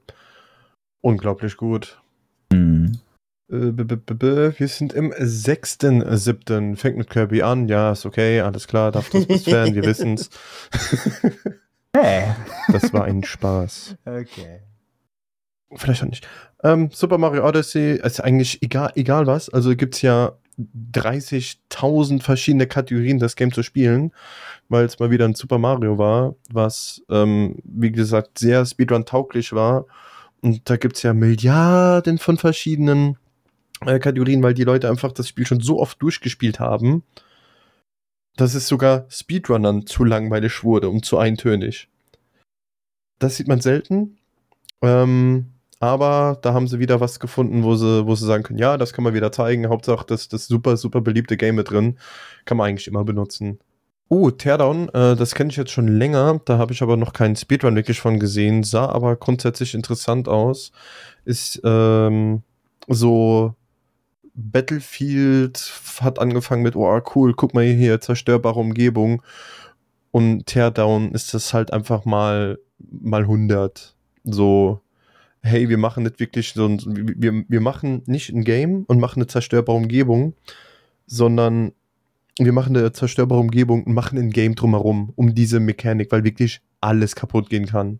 Unglaublich 1.01 1.57
gut. 1.57 1.99
Hm. 2.51 2.99
Äh, 3.49 3.71
b- 3.71 4.53
Wir 4.57 4.67
sind 4.67 4.91
im 4.93 5.11
6.7. 5.13 6.75
Fängt 6.75 6.97
mit 6.97 7.09
Kirby 7.09 7.41
an. 7.41 7.67
Ja, 7.67 7.91
ist 7.93 8.05
okay, 8.05 8.41
alles 8.41 8.67
klar. 8.67 8.91
Daftus 8.91 9.25
bist 9.25 9.49
Fan, 9.49 9.73
wir 9.75 9.83
wissen's. 9.85 10.29
Hey. 11.95 12.25
das 12.71 12.93
war 12.93 13.05
ein 13.05 13.23
Spaß. 13.23 13.95
Okay. 14.05 14.59
Vielleicht 15.75 16.03
auch 16.03 16.07
nicht. 16.07 16.27
Ähm, 16.63 16.89
Super 16.91 17.17
Mario 17.17 17.47
Odyssey 17.47 17.99
ist 18.01 18.21
eigentlich 18.21 18.61
egal, 18.63 18.91
egal 18.95 19.27
was. 19.27 19.49
Also 19.49 19.75
gibt's 19.75 20.01
ja 20.01 20.37
30.000 20.59 22.21
verschiedene 22.21 22.67
Kategorien, 22.67 23.19
das 23.19 23.35
Game 23.35 23.51
zu 23.51 23.63
spielen, 23.63 24.11
weil 24.69 24.85
es 24.85 24.99
mal 24.99 25.11
wieder 25.11 25.25
ein 25.25 25.35
Super 25.35 25.59
Mario 25.59 25.97
war, 25.97 26.35
was, 26.49 27.03
ähm, 27.09 27.57
wie 27.63 27.91
gesagt, 27.91 28.39
sehr 28.39 28.65
Speedrun-tauglich 28.65 29.53
war. 29.53 29.85
Und 30.41 30.69
da 30.69 30.77
gibt's 30.77 31.03
ja 31.03 31.13
Milliarden 31.13 32.17
von 32.17 32.37
verschiedenen 32.37 33.17
äh, 33.85 33.99
Kategorien, 33.99 34.41
weil 34.41 34.53
die 34.53 34.63
Leute 34.63 34.89
einfach 34.89 35.11
das 35.11 35.27
Spiel 35.27 35.45
schon 35.45 35.59
so 35.59 35.79
oft 35.79 36.01
durchgespielt 36.01 36.59
haben, 36.59 37.03
dass 38.35 38.55
es 38.55 38.67
sogar 38.67 39.05
Speedrunnern 39.09 39.85
zu 39.85 40.03
langweilig 40.03 40.63
wurde 40.63 40.89
und 40.89 41.05
zu 41.05 41.17
eintönig. 41.17 41.89
Das 43.19 43.35
sieht 43.35 43.47
man 43.47 43.61
selten. 43.61 44.17
Ähm, 44.81 45.53
aber 45.79 46.39
da 46.41 46.53
haben 46.53 46.67
sie 46.67 46.79
wieder 46.79 46.99
was 46.99 47.19
gefunden, 47.19 47.63
wo 47.63 47.75
sie, 47.75 48.05
wo 48.07 48.15
sie 48.15 48.25
sagen 48.25 48.43
können, 48.43 48.59
ja, 48.59 48.77
das 48.77 48.93
kann 48.93 49.03
man 49.03 49.13
wieder 49.13 49.31
zeigen. 49.31 49.69
Hauptsache, 49.69 50.05
das, 50.07 50.27
das 50.27 50.47
super, 50.47 50.77
super 50.77 51.01
beliebte 51.01 51.37
Game 51.37 51.55
mit 51.55 51.69
drin. 51.69 51.97
Kann 52.45 52.57
man 52.57 52.67
eigentlich 52.67 52.87
immer 52.87 53.03
benutzen. 53.03 53.59
Uh, 54.09 54.31
Teardown, 54.31 54.89
äh, 54.89 55.15
das 55.15 55.35
kenne 55.35 55.49
ich 55.49 55.57
jetzt 55.57 55.71
schon 55.71 55.87
länger. 55.87 56.39
Da 56.45 56.57
habe 56.57 56.73
ich 56.73 56.81
aber 56.81 56.97
noch 56.97 57.13
keinen 57.13 57.35
Speedrun 57.35 57.75
wirklich 57.75 57.99
von 57.99 58.19
gesehen. 58.19 58.63
Sah 58.63 58.87
aber 58.87 59.15
grundsätzlich 59.17 59.73
interessant 59.73 60.27
aus. 60.29 60.71
Ist 61.25 61.61
ähm, 61.63 62.41
so 62.87 63.53
Battlefield 64.33 65.73
hat 65.99 66.19
angefangen 66.19 66.63
mit, 66.63 66.75
oh 66.75 67.01
cool, 67.15 67.33
guck 67.33 67.53
mal 67.53 67.65
hier, 67.65 67.99
zerstörbare 67.99 68.59
Umgebung. 68.59 69.21
Und 70.11 70.45
Teardown 70.45 71.11
ist 71.11 71.33
das 71.33 71.53
halt 71.53 71.73
einfach 71.73 72.05
mal, 72.05 72.59
mal 72.79 73.23
100. 73.23 73.95
So 74.23 74.81
hey, 75.47 75.69
wir 75.69 75.77
machen 75.77 76.03
nicht 76.03 76.19
wirklich 76.19 76.53
so 76.53 76.65
ein, 76.65 76.79
wir, 76.85 77.43
wir 77.47 77.61
machen 77.61 78.03
nicht 78.05 78.29
ein 78.29 78.43
Game 78.43 78.83
und 78.87 78.99
machen 78.99 79.19
eine 79.19 79.27
zerstörbare 79.27 79.77
Umgebung, 79.77 80.33
sondern 81.05 81.71
wir 82.37 82.53
machen 82.53 82.77
eine 82.77 82.91
zerstörbare 82.91 83.39
Umgebung 83.39 83.83
und 83.83 83.93
machen 83.93 84.19
ein 84.19 84.29
Game 84.29 84.55
drumherum, 84.55 85.11
um 85.15 85.33
diese 85.33 85.59
Mechanik, 85.59 86.11
weil 86.11 86.23
wirklich 86.23 86.61
alles 86.81 87.15
kaputt 87.15 87.49
gehen 87.49 87.65
kann. 87.65 87.99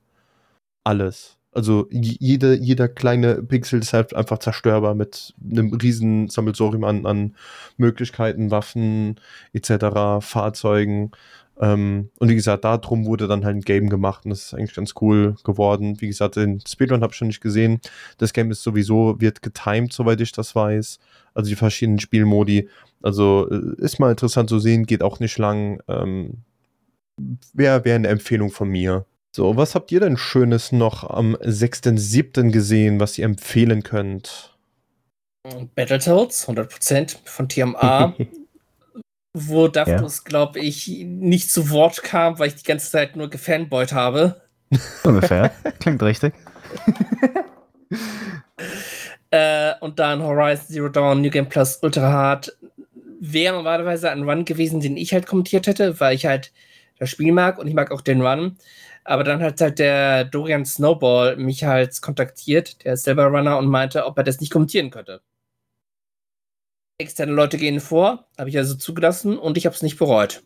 Alles. 0.83 1.37
Also 1.51 1.87
jede, 1.89 2.55
jeder 2.55 2.87
kleine 2.87 3.41
Pixel 3.41 3.79
ist 3.79 3.93
halt 3.93 4.15
einfach 4.15 4.37
zerstörbar 4.37 4.93
mit 4.93 5.33
einem 5.43 5.73
riesen 5.73 6.27
Sammelsorium 6.29 6.83
an, 6.83 7.05
an 7.07 7.35
Möglichkeiten, 7.77 8.51
Waffen 8.51 9.19
etc., 9.53 10.23
Fahrzeugen. 10.23 11.11
Ähm, 11.59 12.09
und 12.19 12.29
wie 12.29 12.35
gesagt, 12.35 12.63
darum 12.63 13.05
wurde 13.05 13.27
dann 13.27 13.43
halt 13.43 13.55
ein 13.55 13.61
Game 13.61 13.89
gemacht 13.89 14.25
und 14.25 14.29
das 14.29 14.45
ist 14.45 14.53
eigentlich 14.53 14.75
ganz 14.75 14.93
cool 15.01 15.35
geworden. 15.43 15.99
Wie 15.99 16.07
gesagt, 16.07 16.35
den 16.35 16.61
Speedrun 16.67 17.01
habe 17.01 17.11
ich 17.11 17.17
schon 17.17 17.27
nicht 17.27 17.41
gesehen. 17.41 17.79
Das 18.17 18.33
Game 18.33 18.51
ist 18.51 18.63
sowieso, 18.63 19.19
wird 19.19 19.41
getimed, 19.41 19.91
soweit 19.91 20.21
ich 20.21 20.31
das 20.31 20.55
weiß. 20.55 20.99
Also 21.33 21.49
die 21.49 21.55
verschiedenen 21.55 21.99
Spielmodi. 21.99 22.69
Also 23.01 23.47
äh, 23.49 23.81
ist 23.83 23.99
mal 23.99 24.11
interessant 24.11 24.49
zu 24.49 24.59
sehen, 24.59 24.85
geht 24.85 25.01
auch 25.01 25.19
nicht 25.19 25.37
lang. 25.37 25.81
Ähm, 25.87 26.43
Wäre 27.53 27.83
wär 27.83 27.95
eine 27.95 28.09
Empfehlung 28.09 28.51
von 28.51 28.69
mir. 28.69 29.05
So, 29.31 29.55
was 29.57 29.75
habt 29.75 29.91
ihr 29.91 29.99
denn 29.99 30.17
Schönes 30.17 30.71
noch 30.71 31.03
am 31.09 31.35
6.7. 31.35 32.51
gesehen, 32.51 32.99
was 32.99 33.17
ihr 33.17 33.25
empfehlen 33.25 33.83
könnt? 33.83 34.55
Battletoads, 35.75 36.47
100% 36.47 37.17
von 37.23 37.49
TMA. 37.49 38.15
wo 39.47 39.67
Daftus, 39.67 40.17
ja. 40.17 40.23
glaube 40.25 40.59
ich, 40.59 40.87
nicht 40.87 41.51
zu 41.51 41.69
Wort 41.69 42.03
kam, 42.03 42.39
weil 42.39 42.47
ich 42.47 42.55
die 42.55 42.63
ganze 42.63 42.91
Zeit 42.91 43.15
nur 43.15 43.29
gefanboyt 43.29 43.93
habe. 43.93 44.41
Ungefähr. 45.03 45.51
Klingt 45.79 46.01
richtig. 46.03 46.33
äh, 49.31 49.73
und 49.79 49.99
dann 49.99 50.21
Horizon 50.21 50.67
Zero 50.67 50.89
Dawn, 50.89 51.21
New 51.21 51.29
Game 51.29 51.47
Plus, 51.47 51.79
Ultra 51.81 52.11
Hard. 52.11 52.57
Wäre 53.19 53.55
normalerweise 53.55 54.11
ein 54.11 54.29
Run 54.29 54.45
gewesen, 54.45 54.79
den 54.79 54.97
ich 54.97 55.13
halt 55.13 55.25
kommentiert 55.25 55.67
hätte, 55.67 55.99
weil 55.99 56.15
ich 56.15 56.25
halt 56.25 56.51
das 56.99 57.09
Spiel 57.09 57.31
mag 57.31 57.57
und 57.57 57.67
ich 57.67 57.73
mag 57.73 57.91
auch 57.91 58.01
den 58.01 58.21
Run. 58.21 58.57
Aber 59.03 59.23
dann 59.23 59.41
hat 59.41 59.61
halt 59.61 59.79
der 59.79 60.25
Dorian 60.25 60.65
Snowball 60.65 61.37
mich 61.37 61.63
halt 61.63 62.01
kontaktiert, 62.01 62.83
der 62.83 62.93
ist 62.93 63.05
selber 63.05 63.27
Runner, 63.27 63.57
und 63.57 63.67
meinte, 63.67 64.05
ob 64.05 64.17
er 64.17 64.23
das 64.23 64.41
nicht 64.41 64.51
kommentieren 64.51 64.89
könnte 64.89 65.21
externe 66.97 67.31
Leute 67.31 67.57
gehen 67.57 67.79
vor, 67.79 68.25
habe 68.37 68.49
ich 68.49 68.57
also 68.57 68.75
zugelassen 68.75 69.37
und 69.37 69.57
ich 69.57 69.65
habe 69.65 69.75
es 69.75 69.83
nicht 69.83 69.97
bereut. 69.97 70.43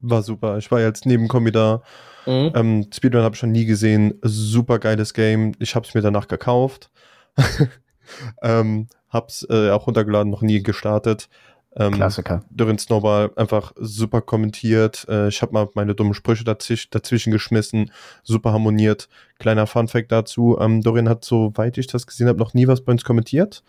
War 0.00 0.22
super. 0.22 0.58
Ich 0.58 0.70
war 0.70 0.80
jetzt 0.80 1.06
Nebenkommi 1.06 1.52
da. 1.52 1.82
Mhm. 2.26 2.52
Ähm, 2.54 2.86
Speedrun 2.92 3.22
habe 3.22 3.34
ich 3.34 3.38
schon 3.38 3.52
nie 3.52 3.66
gesehen. 3.66 4.18
Super 4.22 4.80
geiles 4.80 5.14
Game. 5.14 5.52
Ich 5.60 5.76
habe 5.76 5.86
es 5.86 5.94
mir 5.94 6.00
danach 6.00 6.26
gekauft. 6.26 6.90
ähm, 8.42 8.88
hab's 9.08 9.46
äh, 9.48 9.70
auch 9.70 9.86
runtergeladen, 9.86 10.30
noch 10.30 10.42
nie 10.42 10.62
gestartet. 10.62 11.28
Ähm, 11.76 11.92
Klassiker. 11.92 12.44
Dorian 12.50 12.78
Snowball 12.78 13.30
einfach 13.36 13.72
super 13.76 14.20
kommentiert. 14.20 15.06
Äh, 15.08 15.28
ich 15.28 15.40
habe 15.40 15.52
mal 15.52 15.68
meine 15.74 15.94
dummen 15.94 16.14
Sprüche 16.14 16.44
dazwischen, 16.44 16.88
dazwischen 16.90 17.30
geschmissen. 17.30 17.92
Super 18.24 18.52
harmoniert. 18.52 19.08
Kleiner 19.38 19.68
Funfact 19.68 20.10
dazu. 20.10 20.58
Ähm, 20.60 20.82
Dorian 20.82 21.08
hat, 21.08 21.24
soweit 21.24 21.78
ich 21.78 21.86
das 21.86 22.08
gesehen 22.08 22.26
habe, 22.26 22.40
noch 22.40 22.54
nie 22.54 22.66
was 22.66 22.82
bei 22.82 22.92
uns 22.92 23.04
kommentiert. 23.04 23.62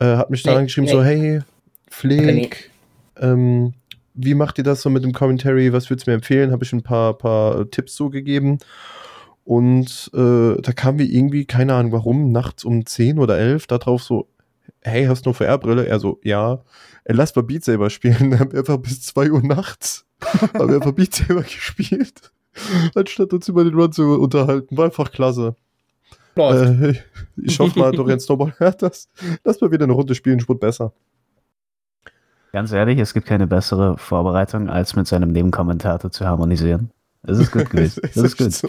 Äh, 0.00 0.16
hat 0.16 0.30
mich 0.30 0.42
dann 0.42 0.54
nee, 0.54 0.58
angeschrieben, 0.60 0.86
nee. 0.86 0.92
so, 0.92 1.04
hey, 1.04 1.40
Flick, 1.88 2.70
ähm, 3.18 3.74
wie 4.14 4.34
macht 4.34 4.58
ihr 4.58 4.64
das 4.64 4.82
so 4.82 4.90
mit 4.90 5.04
dem 5.04 5.12
Commentary? 5.12 5.72
Was 5.72 5.90
würdest 5.90 6.06
du 6.06 6.10
mir 6.10 6.16
empfehlen? 6.16 6.52
Habe 6.52 6.64
ich 6.64 6.72
ein 6.72 6.82
paar, 6.82 7.16
paar 7.16 7.70
Tipps 7.70 7.94
so 7.94 8.10
gegeben. 8.10 8.58
Und 9.44 10.10
äh, 10.14 10.60
da 10.60 10.72
kam 10.72 10.98
wie 10.98 11.12
irgendwie, 11.12 11.44
keine 11.44 11.74
Ahnung 11.74 11.92
warum, 11.92 12.32
nachts 12.32 12.64
um 12.64 12.86
10 12.86 13.18
oder 13.18 13.38
11 13.38 13.66
da 13.66 13.78
drauf 13.78 14.02
so, 14.02 14.28
hey, 14.82 15.06
hast 15.06 15.26
du 15.26 15.30
eine 15.30 15.34
VR-Brille? 15.34 15.86
Er 15.86 15.98
so, 16.00 16.20
ja. 16.22 16.62
Er 17.04 17.14
lass 17.14 17.34
mal 17.34 17.42
Beat 17.42 17.64
Saber 17.64 17.90
spielen. 17.90 18.16
Dann 18.30 18.40
haben 18.40 18.52
wir 18.52 18.60
einfach 18.60 18.78
bis 18.78 19.02
2 19.02 19.30
Uhr 19.30 19.42
nachts 19.42 20.06
haben 20.54 20.68
wir 20.68 20.76
einfach 20.76 20.92
Beat 20.92 21.14
Saber 21.14 21.42
gespielt. 21.42 22.32
Anstatt 22.94 23.32
uns 23.32 23.48
über 23.48 23.64
den 23.64 23.74
Run 23.74 23.92
zu 23.92 24.20
unterhalten. 24.20 24.76
War 24.76 24.86
einfach 24.86 25.12
klasse. 25.12 25.54
Äh, 26.36 26.94
ich 27.36 27.58
hoffe 27.58 27.78
mal, 27.78 27.92
Dorian 27.92 28.20
Snowball 28.20 28.54
hört 28.58 28.82
das. 28.82 29.08
Lass 29.44 29.60
mal 29.60 29.70
wieder 29.70 29.84
eine 29.84 29.92
Runde 29.92 30.14
spielen, 30.14 30.40
Spurt 30.40 30.60
besser. 30.60 30.92
Ganz 32.52 32.72
ehrlich, 32.72 32.98
es 32.98 33.14
gibt 33.14 33.26
keine 33.26 33.46
bessere 33.46 33.96
Vorbereitung, 33.96 34.68
als 34.68 34.96
mit 34.96 35.06
seinem 35.06 35.30
Nebenkommentator 35.30 36.10
zu 36.10 36.26
harmonisieren. 36.26 36.90
Das 37.22 37.38
ist 37.38 37.52
gut 37.52 37.70
gewesen. 37.70 38.02
Das 38.14 38.16
ist 38.16 38.36
gut. 38.36 38.52
So. 38.52 38.68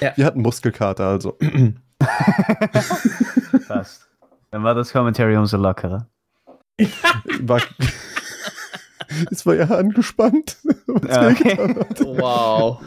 Ja. 0.00 0.12
Wir 0.16 0.26
hatten 0.26 0.42
Muskelkater, 0.42 1.06
also. 1.06 1.38
Fast. 3.66 4.08
Dann 4.50 4.64
war 4.64 4.74
das 4.74 4.92
Commentary 4.92 5.36
umso 5.36 5.56
lockerer. 5.56 6.08
War, 7.40 7.62
es 9.30 9.46
war 9.46 9.54
ja 9.54 9.64
angespannt. 9.64 10.58
Ja, 11.08 11.28
okay. 11.28 11.56
Wow. 12.00 12.82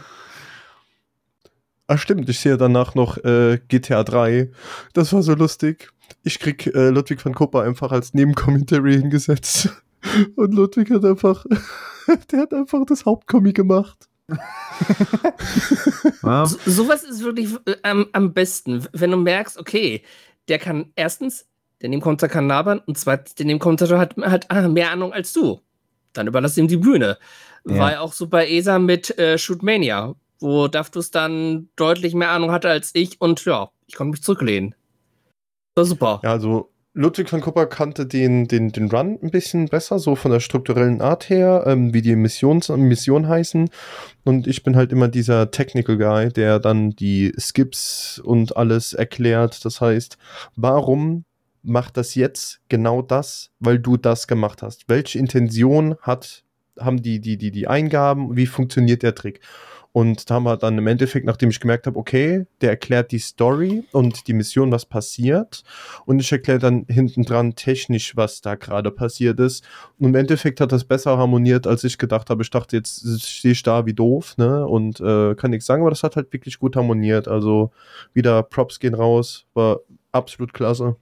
Ach 1.88 1.98
stimmt, 1.98 2.28
ich 2.28 2.40
sehe 2.40 2.56
danach 2.56 2.94
noch 2.94 3.16
äh, 3.24 3.60
GTA 3.68 4.02
3. 4.02 4.50
Das 4.92 5.12
war 5.12 5.22
so 5.22 5.34
lustig. 5.34 5.90
Ich 6.24 6.40
krieg 6.40 6.66
äh, 6.66 6.88
Ludwig 6.90 7.24
van 7.24 7.34
Kopper 7.34 7.62
einfach 7.62 7.92
als 7.92 8.12
Nebenkommentary 8.14 8.94
hingesetzt. 8.94 9.68
Und 10.36 10.54
Ludwig 10.54 10.90
hat 10.90 11.04
einfach, 11.04 11.46
der 12.30 12.40
hat 12.40 12.52
einfach 12.52 12.84
das 12.86 13.04
Hauptkommi 13.04 13.52
gemacht. 13.52 14.08
so, 16.22 16.58
sowas 16.66 17.04
ist 17.04 17.22
wirklich 17.22 17.54
äh, 17.66 17.76
am, 17.82 18.06
am 18.12 18.34
besten, 18.34 18.84
wenn 18.92 19.12
du 19.12 19.16
merkst, 19.16 19.56
okay, 19.56 20.02
der 20.48 20.58
kann 20.58 20.90
erstens, 20.96 21.46
der 21.80 21.90
Nebenkommentator 21.90 22.32
kann 22.32 22.48
labern 22.48 22.80
und 22.80 22.98
zweitens, 22.98 23.36
der 23.36 23.46
Nebenkommentator 23.46 23.98
hat, 23.98 24.16
hat 24.16 24.50
ah, 24.50 24.66
mehr 24.66 24.90
Ahnung 24.90 25.12
als 25.12 25.32
du. 25.32 25.60
Dann 26.12 26.26
überlass 26.26 26.56
ihm 26.56 26.66
die 26.66 26.78
Bühne. 26.78 27.18
Ja. 27.64 27.78
War 27.78 27.92
ja 27.92 28.00
auch 28.00 28.12
so 28.12 28.26
bei 28.26 28.48
ESA 28.48 28.80
mit 28.80 29.16
äh, 29.18 29.38
Shootmania, 29.38 30.16
wo 30.40 30.68
Daftus 30.68 31.10
dann 31.10 31.68
deutlich 31.76 32.14
mehr 32.14 32.30
Ahnung 32.30 32.50
hatte 32.50 32.68
als 32.68 32.90
ich 32.94 33.20
und 33.20 33.44
ja, 33.44 33.70
ich 33.86 33.94
konnte 33.94 34.12
mich 34.12 34.22
zurücklehnen. 34.22 34.74
War 35.74 35.84
super. 35.84 36.20
Ja, 36.24 36.32
also 36.32 36.70
Ludwig 36.98 37.28
von 37.28 37.42
Kupper 37.42 37.66
kannte 37.66 38.06
den, 38.06 38.48
den, 38.48 38.72
den 38.72 38.90
Run 38.90 39.18
ein 39.22 39.30
bisschen 39.30 39.66
besser, 39.66 39.98
so 39.98 40.16
von 40.16 40.30
der 40.30 40.40
strukturellen 40.40 41.02
Art 41.02 41.28
her, 41.28 41.64
ähm, 41.66 41.92
wie 41.92 42.00
die 42.00 42.16
Missions, 42.16 42.70
Mission 42.70 43.28
heißen. 43.28 43.68
Und 44.24 44.46
ich 44.46 44.62
bin 44.62 44.76
halt 44.76 44.92
immer 44.92 45.08
dieser 45.08 45.50
Technical 45.50 45.98
Guy, 45.98 46.32
der 46.32 46.58
dann 46.58 46.92
die 46.92 47.34
Skips 47.38 48.18
und 48.18 48.56
alles 48.56 48.94
erklärt. 48.94 49.62
Das 49.66 49.82
heißt, 49.82 50.16
warum 50.56 51.26
macht 51.62 51.98
das 51.98 52.14
jetzt 52.14 52.60
genau 52.70 53.02
das, 53.02 53.50
weil 53.58 53.78
du 53.78 53.98
das 53.98 54.26
gemacht 54.26 54.62
hast? 54.62 54.88
Welche 54.88 55.18
Intention 55.18 55.96
hat, 56.00 56.44
haben 56.80 57.02
die, 57.02 57.20
die, 57.20 57.36
die, 57.36 57.50
die 57.50 57.68
Eingaben? 57.68 58.36
Wie 58.36 58.46
funktioniert 58.46 59.02
der 59.02 59.14
Trick? 59.14 59.40
Und 59.96 60.28
da 60.28 60.34
haben 60.34 60.42
wir 60.42 60.58
dann 60.58 60.76
im 60.76 60.86
Endeffekt, 60.88 61.24
nachdem 61.24 61.48
ich 61.48 61.58
gemerkt 61.58 61.86
habe, 61.86 61.98
okay, 61.98 62.44
der 62.60 62.68
erklärt 62.68 63.12
die 63.12 63.18
Story 63.18 63.82
und 63.92 64.28
die 64.28 64.34
Mission, 64.34 64.70
was 64.70 64.84
passiert. 64.84 65.62
Und 66.04 66.20
ich 66.20 66.30
erkläre 66.30 66.58
dann 66.58 66.84
hinten 66.86 67.22
dran 67.22 67.54
technisch, 67.54 68.14
was 68.14 68.42
da 68.42 68.56
gerade 68.56 68.90
passiert 68.90 69.40
ist. 69.40 69.64
Und 69.98 70.08
im 70.08 70.14
Endeffekt 70.14 70.60
hat 70.60 70.70
das 70.70 70.84
besser 70.84 71.16
harmoniert, 71.16 71.66
als 71.66 71.82
ich 71.82 71.96
gedacht 71.96 72.28
habe. 72.28 72.42
Ich 72.42 72.50
dachte, 72.50 72.76
jetzt 72.76 73.06
stehe 73.22 73.52
ich 73.52 73.62
da 73.62 73.86
wie 73.86 73.94
doof, 73.94 74.36
ne? 74.36 74.66
Und 74.66 75.00
äh, 75.00 75.34
kann 75.34 75.52
nichts 75.52 75.64
sagen, 75.64 75.80
aber 75.80 75.88
das 75.88 76.02
hat 76.02 76.16
halt 76.16 76.30
wirklich 76.30 76.58
gut 76.58 76.76
harmoniert. 76.76 77.26
Also 77.26 77.70
wieder 78.12 78.42
Props 78.42 78.78
gehen 78.78 78.94
raus, 78.94 79.46
war 79.54 79.78
absolut 80.12 80.52
klasse. 80.52 80.96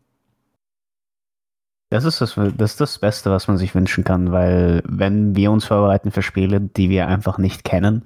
Das 1.90 2.04
ist 2.04 2.20
das, 2.20 2.36
das 2.36 2.70
ist 2.70 2.80
das 2.80 2.98
Beste, 3.00 3.32
was 3.32 3.48
man 3.48 3.58
sich 3.58 3.74
wünschen 3.74 4.04
kann, 4.04 4.30
weil 4.30 4.84
wenn 4.86 5.34
wir 5.34 5.50
uns 5.50 5.64
vorbereiten 5.64 6.12
für 6.12 6.22
Spiele, 6.22 6.60
die 6.60 6.90
wir 6.90 7.08
einfach 7.08 7.38
nicht 7.38 7.64
kennen, 7.64 8.04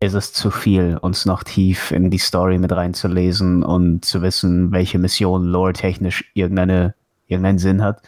ist 0.00 0.14
es 0.14 0.32
zu 0.32 0.50
viel, 0.50 0.96
uns 0.96 1.26
noch 1.26 1.42
tief 1.42 1.90
in 1.90 2.10
die 2.10 2.18
Story 2.18 2.58
mit 2.58 2.72
reinzulesen 2.72 3.62
und 3.64 4.04
zu 4.04 4.22
wissen, 4.22 4.70
welche 4.70 4.98
Mission 4.98 5.44
lore-technisch 5.44 6.30
irgendeine, 6.34 6.94
irgendeinen 7.26 7.58
Sinn 7.58 7.82
hat. 7.82 8.02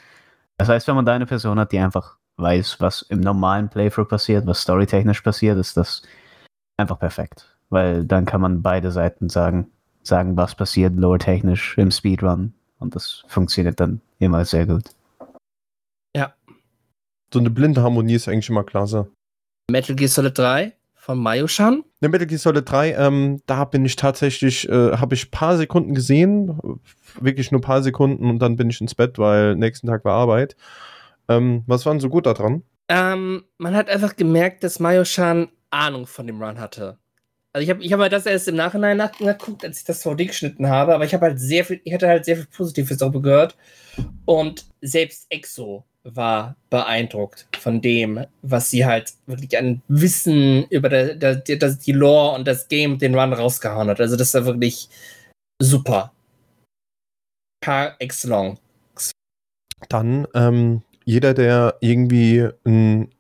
Das 0.59 0.69
heißt, 0.69 0.87
wenn 0.87 0.95
man 0.95 1.05
da 1.05 1.15
eine 1.15 1.27
Person 1.27 1.59
hat, 1.59 1.73
die 1.73 1.79
einfach 1.79 2.17
weiß, 2.37 2.81
was 2.81 3.03
im 3.03 3.21
normalen 3.21 3.69
Playthrough 3.69 4.09
passiert, 4.09 4.47
was 4.47 4.63
storytechnisch 4.63 5.21
passiert, 5.21 5.59
ist 5.59 5.77
das 5.77 6.03
einfach 6.77 6.99
perfekt. 6.99 7.57
Weil 7.71 8.05
dann 8.05 8.25
kann 8.25 8.41
man 8.41 8.63
beide 8.63 8.93
Seiten 8.93 9.29
sagen, 9.29 9.71
sagen, 10.03 10.37
was 10.37 10.55
passiert 10.55 10.95
lore-technisch 10.95 11.77
im 11.77 11.91
Speedrun. 11.91 12.55
Und 12.79 12.95
das 12.95 13.25
funktioniert 13.27 13.81
dann 13.81 14.01
immer 14.19 14.45
sehr 14.45 14.67
gut. 14.67 14.91
Ja. 16.17 16.35
So 17.33 17.41
eine 17.41 17.51
blinde 17.51 17.83
Harmonie 17.83 18.15
ist 18.15 18.29
eigentlich 18.29 18.49
immer 18.49 18.65
klasse. 18.65 19.11
Metal 19.71 19.95
Gear 19.95 20.09
Solid 20.09 20.39
3 20.39 20.73
von 21.01 21.19
Mayoshan? 21.19 21.83
Ne, 22.01 22.09
Metal 22.11 22.27
Gear 22.27 22.39
Solid 22.39 22.71
3, 22.71 22.93
ähm, 22.95 23.43
da 23.47 23.65
bin 23.65 23.85
ich 23.85 23.97
tatsächlich, 23.97 24.69
äh, 24.69 24.93
habe 24.97 25.15
ich 25.15 25.27
ein 25.27 25.31
paar 25.31 25.57
Sekunden 25.57 25.95
gesehen, 25.95 26.61
wirklich 27.19 27.51
nur 27.51 27.59
ein 27.59 27.63
paar 27.63 27.83
Sekunden 27.83 28.29
und 28.29 28.39
dann 28.39 28.57
bin 28.57 28.69
ich 28.69 28.81
ins 28.81 28.95
Bett, 28.95 29.19
weil 29.19 29.57
nächsten 29.57 29.87
Tag 29.87 30.05
war 30.05 30.15
Arbeit. 30.15 30.57
Ähm, 31.29 31.65
was 31.67 31.87
war 31.87 31.95
denn 31.95 32.01
so 32.01 32.11
gut 32.11 32.27
daran? 32.27 32.63
Ähm, 32.89 33.45
man 33.57 33.75
hat 33.75 33.89
einfach 33.89 34.15
gemerkt, 34.15 34.63
dass 34.63 34.79
Mayoshan 34.79 35.49
Ahnung 35.71 36.07
von 36.07 36.27
dem 36.27 36.43
Run 36.43 36.61
hatte. 36.61 36.99
Also 37.53 37.65
ich 37.65 37.71
habe 37.71 37.83
ich 37.83 37.93
hab 37.93 38.01
halt 38.01 38.13
das 38.13 38.27
erst 38.27 38.49
im 38.49 38.57
Nachhinein 38.57 38.99
nachgeguckt, 38.99 39.65
als 39.65 39.79
ich 39.79 39.85
das 39.85 40.03
VD 40.03 40.27
geschnitten 40.27 40.69
habe, 40.69 40.95
aber 40.95 41.05
ich 41.05 41.15
habe 41.15 41.27
halt 41.27 41.41
sehr 41.41 41.65
viel, 41.65 41.81
ich 41.83 41.95
hatte 41.95 42.09
halt 42.09 42.25
sehr 42.25 42.37
viel 42.37 42.47
Positives 42.47 42.99
darüber 42.99 43.23
gehört. 43.23 43.57
Und 44.27 44.67
selbst 44.83 45.27
Exo 45.31 45.85
war 46.05 46.57
beeindruckt 46.71 47.47
von 47.59 47.81
dem, 47.81 48.25
was 48.43 48.71
sie 48.71 48.87
halt 48.87 49.13
wirklich 49.27 49.57
an 49.59 49.83
Wissen 49.89 50.65
über 50.71 50.89
der, 50.89 51.15
der, 51.15 51.37
der, 51.37 51.75
die 51.75 51.93
Lore 51.93 52.37
und 52.37 52.47
das 52.47 52.69
Game, 52.69 52.99
den 52.99 53.15
Run 53.15 53.33
rausgehauen 53.33 53.89
hat. 53.89 54.01
Also 54.01 54.17
das 54.17 54.33
war 54.35 54.47
wirklich 54.47 54.89
super. 55.61 56.13
Par 57.63 57.97
excellence. 57.99 58.59
Dann, 59.89 60.27
ähm, 60.35 60.83
jeder, 61.05 61.35
der 61.35 61.77
irgendwie 61.81 62.49
ein 62.65 63.11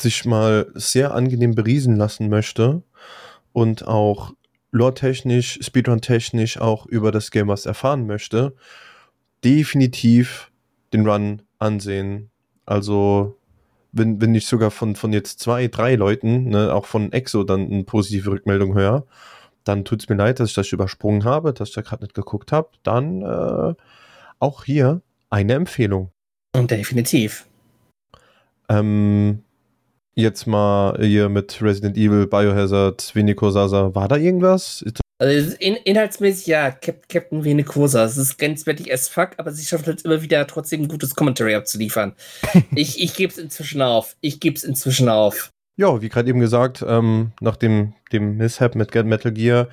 sich 0.00 0.24
mal 0.24 0.70
sehr 0.74 1.14
angenehm 1.14 1.54
beriesen 1.54 1.96
lassen 1.96 2.28
möchte 2.28 2.82
und 3.52 3.86
auch 3.86 4.32
lore-technisch, 4.72 5.60
Speedrun-technisch 5.62 6.58
auch 6.58 6.86
über 6.86 7.12
das 7.12 7.30
Game 7.30 7.48
was 7.48 7.64
erfahren 7.64 8.06
möchte, 8.06 8.54
definitiv 9.44 10.50
den 10.94 11.06
Run 11.06 11.42
ansehen. 11.58 12.30
Also, 12.64 13.36
wenn, 13.92 14.20
wenn 14.20 14.34
ich 14.34 14.46
sogar 14.46 14.70
von, 14.70 14.96
von 14.96 15.12
jetzt 15.12 15.40
zwei, 15.40 15.68
drei 15.68 15.96
Leuten, 15.96 16.48
ne, 16.48 16.74
auch 16.74 16.86
von 16.86 17.12
Exo 17.12 17.44
dann 17.44 17.70
eine 17.70 17.84
positive 17.84 18.30
Rückmeldung 18.30 18.74
höre, 18.74 19.04
dann 19.64 19.84
tut 19.84 20.02
es 20.02 20.08
mir 20.08 20.16
leid, 20.16 20.40
dass 20.40 20.50
ich 20.50 20.54
das 20.54 20.72
übersprungen 20.72 21.24
habe, 21.24 21.52
dass 21.52 21.70
ich 21.70 21.74
da 21.74 21.82
gerade 21.82 22.04
nicht 22.04 22.14
geguckt 22.14 22.52
habe. 22.52 22.68
Dann 22.82 23.22
äh, 23.22 23.74
auch 24.38 24.64
hier 24.64 25.00
eine 25.30 25.54
Empfehlung. 25.54 26.10
Und 26.54 26.70
definitiv. 26.70 27.46
Ähm, 28.68 29.42
jetzt 30.14 30.46
mal 30.46 30.98
hier 31.00 31.28
mit 31.28 31.60
Resident 31.60 31.96
Evil, 31.96 32.26
Biohazard, 32.26 33.14
Vinico 33.14 33.50
Sasa, 33.50 33.94
war 33.94 34.08
da 34.08 34.16
irgendwas? 34.16 34.84
Also 35.18 35.56
in, 35.60 35.76
inhaltsmäßig 35.76 36.46
ja, 36.46 36.70
Cap 36.72 37.08
Captain 37.08 37.44
Vinicosa. 37.44 38.04
Es 38.04 38.16
ist 38.16 38.38
grenzwertig 38.38 38.92
as 38.92 39.08
fuck, 39.08 39.30
aber 39.36 39.52
sie 39.52 39.64
schafft 39.64 39.86
halt 39.86 40.02
immer 40.02 40.22
wieder 40.22 40.46
trotzdem 40.46 40.82
ein 40.82 40.88
gutes 40.88 41.14
Commentary 41.14 41.54
abzuliefern. 41.54 42.14
ich 42.74 43.00
ich 43.00 43.14
gebe 43.14 43.32
es 43.32 43.38
inzwischen 43.38 43.80
auf. 43.80 44.16
Ich 44.20 44.40
gebe 44.40 44.56
es 44.56 44.64
inzwischen 44.64 45.08
auf. 45.08 45.50
Ja, 45.76 46.00
wie 46.02 46.08
gerade 46.08 46.28
eben 46.28 46.40
gesagt, 46.40 46.84
ähm, 46.86 47.32
nach 47.40 47.56
dem, 47.56 47.94
dem 48.12 48.36
Mishap 48.36 48.74
mit 48.76 48.94
Metal 48.94 49.32
Gear, 49.32 49.68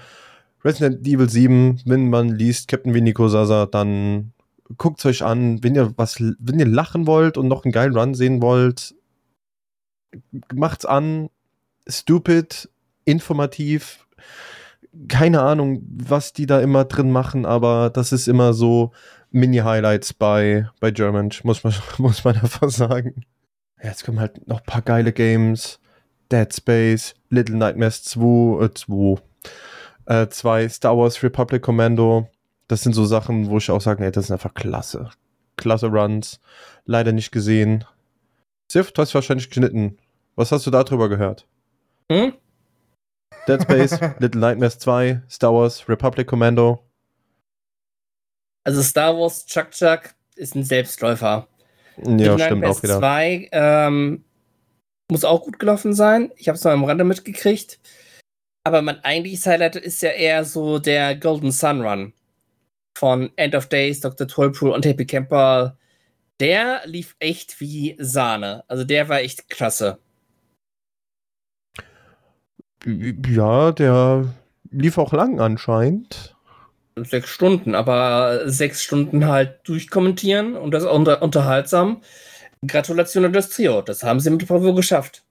Resident 0.63 1.05
Evil 1.07 1.29
7, 1.29 1.81
wenn 1.85 2.09
man 2.09 2.29
liest 2.29 2.67
Captain 2.67 2.93
Vinico 2.93 3.27
Sasa, 3.27 3.65
dann 3.67 4.33
guckt 4.77 4.99
es 4.99 5.05
euch 5.05 5.23
an, 5.23 5.63
wenn 5.63 5.75
ihr 5.75 5.93
was, 5.97 6.19
wenn 6.19 6.59
ihr 6.59 6.67
lachen 6.67 7.07
wollt 7.07 7.37
und 7.37 7.47
noch 7.47 7.65
einen 7.65 7.71
geilen 7.71 7.95
Run 7.95 8.15
sehen 8.15 8.41
wollt, 8.41 8.95
macht's 10.53 10.85
an, 10.85 11.29
stupid, 11.87 12.69
informativ, 13.05 14.05
keine 15.07 15.41
Ahnung, 15.41 15.81
was 15.87 16.33
die 16.33 16.45
da 16.45 16.59
immer 16.59 16.85
drin 16.85 17.11
machen, 17.11 17.45
aber 17.45 17.89
das 17.89 18.11
ist 18.11 18.27
immer 18.27 18.53
so 18.53 18.91
Mini-Highlights 19.31 20.13
bei, 20.13 20.69
bei 20.79 20.91
German, 20.91 21.31
muss 21.43 21.63
man, 21.63 21.73
muss 21.97 22.23
man 22.23 22.35
einfach 22.35 22.69
sagen. 22.69 23.25
Jetzt 23.81 24.05
kommen 24.05 24.19
halt 24.19 24.47
noch 24.47 24.59
ein 24.59 24.65
paar 24.65 24.81
geile 24.81 25.13
Games. 25.13 25.79
Dead 26.31 26.53
Space, 26.53 27.13
Little 27.29 27.57
Nightmares 27.57 28.03
2, 28.03 28.63
äh, 28.63 28.73
2, 28.73 29.21
äh, 30.05 30.27
2 30.29 30.69
Star 30.69 30.97
Wars 30.97 31.21
Republic 31.23 31.61
Commando. 31.61 32.29
Das 32.67 32.83
sind 32.83 32.93
so 32.93 33.05
Sachen, 33.05 33.49
wo 33.49 33.57
ich 33.57 33.69
auch 33.69 33.81
sage, 33.81 34.05
ey, 34.05 34.11
das 34.11 34.27
sind 34.27 34.33
einfach 34.33 34.53
klasse. 34.53 35.09
Klasse 35.57 35.87
Runs. 35.87 36.39
Leider 36.85 37.11
nicht 37.11 37.31
gesehen. 37.31 37.83
Sif, 38.69 38.93
du 38.93 39.01
hast 39.01 39.13
wahrscheinlich 39.13 39.49
geschnitten. 39.49 39.97
Was 40.35 40.53
hast 40.53 40.65
du 40.65 40.71
darüber 40.71 41.09
gehört? 41.09 41.45
Hm? 42.09 42.33
Dead 43.51 43.61
Space, 43.63 43.99
Little 44.19 44.39
Nightmares 44.39 44.79
2, 44.79 45.23
Star 45.29 45.53
Wars, 45.53 45.87
Republic 45.89 46.27
Commando. 46.27 46.79
Also 48.63 48.81
Star 48.81 49.17
Wars 49.17 49.45
Chuck 49.45 49.71
Chuck 49.71 50.13
ist 50.35 50.55
ein 50.55 50.63
Selbstläufer. 50.63 51.47
Ja, 51.97 52.11
Little 52.11 52.39
stimmt 52.39 52.61
Nightmares 52.61 52.77
auch 52.77 52.83
wieder. 52.83 52.99
2 52.99 53.49
ähm, 53.51 54.23
muss 55.09 55.25
auch 55.25 55.43
gut 55.43 55.59
gelaufen 55.59 55.93
sein. 55.93 56.31
Ich 56.37 56.47
habe 56.47 56.55
es 56.55 56.63
noch 56.63 56.71
am 56.71 56.85
Rande 56.85 57.03
mitgekriegt. 57.03 57.79
Aber 58.63 58.81
mein 58.81 59.03
eigentliches 59.03 59.45
Highlight 59.45 59.75
ist 59.75 60.01
ja 60.01 60.11
eher 60.11 60.45
so 60.45 60.79
der 60.79 61.15
Golden 61.15 61.51
Sun 61.51 61.81
Run 61.81 62.13
von 62.97 63.31
End 63.35 63.55
of 63.55 63.67
Days, 63.67 63.99
Dr. 63.99 64.27
Tollpool 64.27 64.69
und 64.69 64.85
Happy 64.85 65.05
Camper. 65.05 65.77
Der 66.39 66.81
lief 66.85 67.15
echt 67.19 67.59
wie 67.59 67.97
Sahne. 67.99 68.63
Also 68.67 68.83
der 68.83 69.09
war 69.09 69.19
echt 69.19 69.49
klasse. 69.49 69.99
Ja, 72.85 73.71
der 73.71 74.33
lief 74.71 74.97
auch 74.97 75.13
lang 75.13 75.39
anscheinend. 75.39 76.35
Sechs 76.95 77.29
Stunden, 77.29 77.75
aber 77.75 78.49
sechs 78.49 78.83
Stunden 78.83 79.27
halt 79.27 79.59
durchkommentieren 79.63 80.55
und 80.55 80.71
das 80.71 80.83
unter 80.85 81.21
unterhaltsam. 81.21 82.01
Gratulation 82.65 83.25
an 83.25 83.33
das 83.33 83.49
Trio, 83.49 83.81
das 83.81 84.03
haben 84.03 84.19
sie 84.19 84.29
mit 84.29 84.47
Bravo 84.47 84.73
geschafft. 84.73 85.23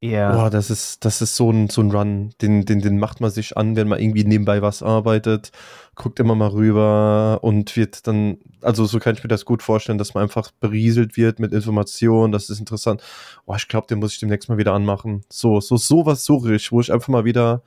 Ja. 0.00 0.32
Boah, 0.32 0.50
das 0.50 0.68
ist, 0.70 1.04
das 1.06 1.22
ist 1.22 1.36
so 1.36 1.50
ein, 1.50 1.70
so 1.70 1.80
ein 1.80 1.90
Run, 1.90 2.34
den, 2.42 2.66
den, 2.66 2.80
den 2.80 2.98
macht 2.98 3.20
man 3.20 3.30
sich 3.30 3.56
an, 3.56 3.76
wenn 3.76 3.88
man 3.88 3.98
irgendwie 3.98 4.24
nebenbei 4.24 4.60
was 4.60 4.82
arbeitet, 4.82 5.52
guckt 5.94 6.20
immer 6.20 6.34
mal 6.34 6.48
rüber 6.50 7.38
und 7.40 7.74
wird 7.76 8.06
dann, 8.06 8.36
also 8.60 8.84
so 8.84 8.98
kann 8.98 9.14
ich 9.14 9.24
mir 9.24 9.28
das 9.28 9.46
gut 9.46 9.62
vorstellen, 9.62 9.96
dass 9.96 10.12
man 10.12 10.24
einfach 10.24 10.50
berieselt 10.60 11.16
wird 11.16 11.38
mit 11.40 11.52
Informationen, 11.52 12.30
das 12.30 12.50
ist 12.50 12.58
interessant. 12.58 13.02
Boah, 13.46 13.56
ich 13.56 13.68
glaube, 13.68 13.86
den 13.86 13.98
muss 13.98 14.12
ich 14.12 14.20
demnächst 14.20 14.50
mal 14.50 14.58
wieder 14.58 14.74
anmachen. 14.74 15.24
So, 15.30 15.60
so, 15.60 15.78
sowas 15.78 16.24
suche 16.24 16.58
wo 16.70 16.80
ich 16.80 16.92
einfach 16.92 17.08
mal 17.08 17.24
wieder 17.24 17.62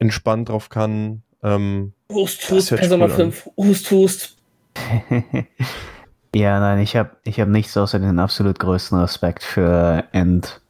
entspannt 0.00 0.48
drauf 0.48 0.70
kann. 0.70 1.22
Ähm, 1.42 1.92
Hust, 2.10 2.50
Hust, 2.50 2.70
Persona 2.70 3.04
cool 3.04 3.10
5, 3.10 3.50
Hust, 3.56 3.90
Hust. 3.92 4.36
ja, 6.34 6.58
nein, 6.58 6.80
ich 6.80 6.96
habe 6.96 7.10
ich 7.22 7.38
hab 7.38 7.48
nichts 7.48 7.76
außer 7.76 8.00
den 8.00 8.18
absolut 8.18 8.58
größten 8.58 8.98
Respekt 8.98 9.44
für 9.44 10.04
End 10.12 10.60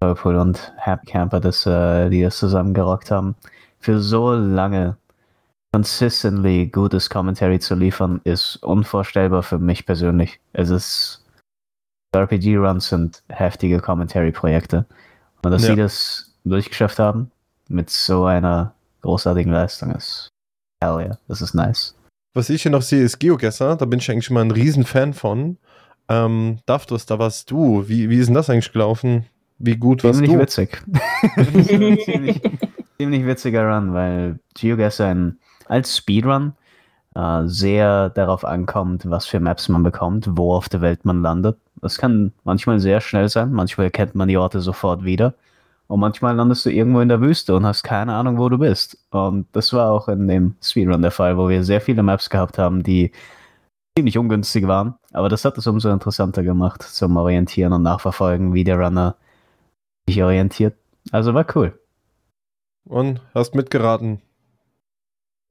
Whirlpool 0.00 0.36
und 0.36 0.72
Happy 0.76 1.06
Camper, 1.06 1.40
dass, 1.40 1.66
äh, 1.66 2.08
die 2.10 2.22
das 2.22 2.38
zusammengerockt 2.38 3.10
haben. 3.10 3.34
Für 3.78 4.00
so 4.00 4.32
lange 4.32 4.96
consistently 5.72 6.68
gutes 6.68 7.10
Commentary 7.10 7.58
zu 7.58 7.74
liefern, 7.74 8.20
ist 8.24 8.56
unvorstellbar 8.62 9.42
für 9.42 9.58
mich 9.58 9.86
persönlich. 9.86 10.40
Es 10.52 10.70
ist 10.70 11.24
RPG-Runs 12.14 12.88
sind 12.88 13.22
heftige 13.28 13.80
Commentary-Projekte. 13.80 14.86
Und 15.42 15.50
dass 15.50 15.62
ja. 15.62 15.74
sie 15.74 15.76
das 15.76 16.34
durchgeschafft 16.44 16.98
haben 16.98 17.30
mit 17.68 17.90
so 17.90 18.24
einer 18.24 18.74
großartigen 19.02 19.52
Leistung 19.52 19.90
ist 19.92 20.30
hell 20.82 20.98
yeah, 20.98 21.18
das 21.28 21.42
ist 21.42 21.54
nice. 21.54 21.94
Was 22.34 22.50
ich 22.50 22.62
hier 22.62 22.70
noch 22.70 22.82
sehe, 22.82 23.02
ist 23.02 23.18
Geogesser. 23.18 23.76
Da 23.76 23.84
bin 23.86 23.98
ich 23.98 24.10
eigentlich 24.10 24.30
mal 24.30 24.42
ein 24.42 24.50
Riesenfan 24.50 25.14
von. 25.14 25.56
Ähm, 26.08 26.58
Daftus, 26.66 27.06
da 27.06 27.18
warst 27.18 27.50
du. 27.50 27.88
Wie, 27.88 28.10
wie 28.10 28.18
ist 28.18 28.26
denn 28.26 28.34
das 28.34 28.50
eigentlich 28.50 28.72
gelaufen? 28.72 29.26
Wie 29.58 29.76
gut 29.76 30.04
warst 30.04 30.18
ziemlich 30.18 30.32
du? 30.32 30.40
Witzig. 30.40 30.82
ziemlich, 31.64 32.42
ziemlich 32.98 33.26
witziger 33.26 33.74
Run, 33.74 33.94
weil 33.94 34.38
GeoGuessr 34.54 35.32
als 35.66 35.96
Speedrun 35.96 36.52
äh, 37.14 37.42
sehr 37.46 38.10
darauf 38.10 38.44
ankommt, 38.44 39.08
was 39.08 39.26
für 39.26 39.40
Maps 39.40 39.68
man 39.68 39.82
bekommt, 39.82 40.28
wo 40.30 40.54
auf 40.54 40.68
der 40.68 40.82
Welt 40.82 41.04
man 41.04 41.22
landet. 41.22 41.56
Das 41.80 41.98
kann 41.98 42.32
manchmal 42.44 42.80
sehr 42.80 43.00
schnell 43.00 43.28
sein, 43.28 43.52
manchmal 43.52 43.86
erkennt 43.86 44.14
man 44.14 44.28
die 44.28 44.36
Orte 44.36 44.60
sofort 44.60 45.04
wieder. 45.04 45.34
Und 45.88 46.00
manchmal 46.00 46.34
landest 46.34 46.66
du 46.66 46.70
irgendwo 46.70 47.00
in 47.00 47.08
der 47.08 47.20
Wüste 47.20 47.54
und 47.54 47.64
hast 47.64 47.84
keine 47.84 48.14
Ahnung, 48.14 48.38
wo 48.38 48.48
du 48.48 48.58
bist. 48.58 48.98
Und 49.10 49.46
das 49.52 49.72
war 49.72 49.90
auch 49.90 50.08
in 50.08 50.26
dem 50.26 50.56
Speedrun 50.60 51.00
der 51.00 51.12
Fall, 51.12 51.38
wo 51.38 51.48
wir 51.48 51.62
sehr 51.62 51.80
viele 51.80 52.02
Maps 52.02 52.28
gehabt 52.28 52.58
haben, 52.58 52.82
die 52.82 53.12
ziemlich 53.96 54.18
ungünstig 54.18 54.66
waren. 54.66 54.96
Aber 55.12 55.28
das 55.28 55.44
hat 55.44 55.56
es 55.58 55.66
umso 55.66 55.90
interessanter 55.90 56.42
gemacht 56.42 56.82
zum 56.82 57.16
Orientieren 57.16 57.72
und 57.72 57.82
Nachverfolgen, 57.82 58.52
wie 58.52 58.64
der 58.64 58.78
Runner 58.78 59.16
sich 60.08 60.22
orientiert. 60.22 60.76
Also 61.12 61.34
war 61.34 61.46
cool. 61.54 61.78
Und 62.84 63.20
hast 63.34 63.54
mitgeraten. 63.54 64.22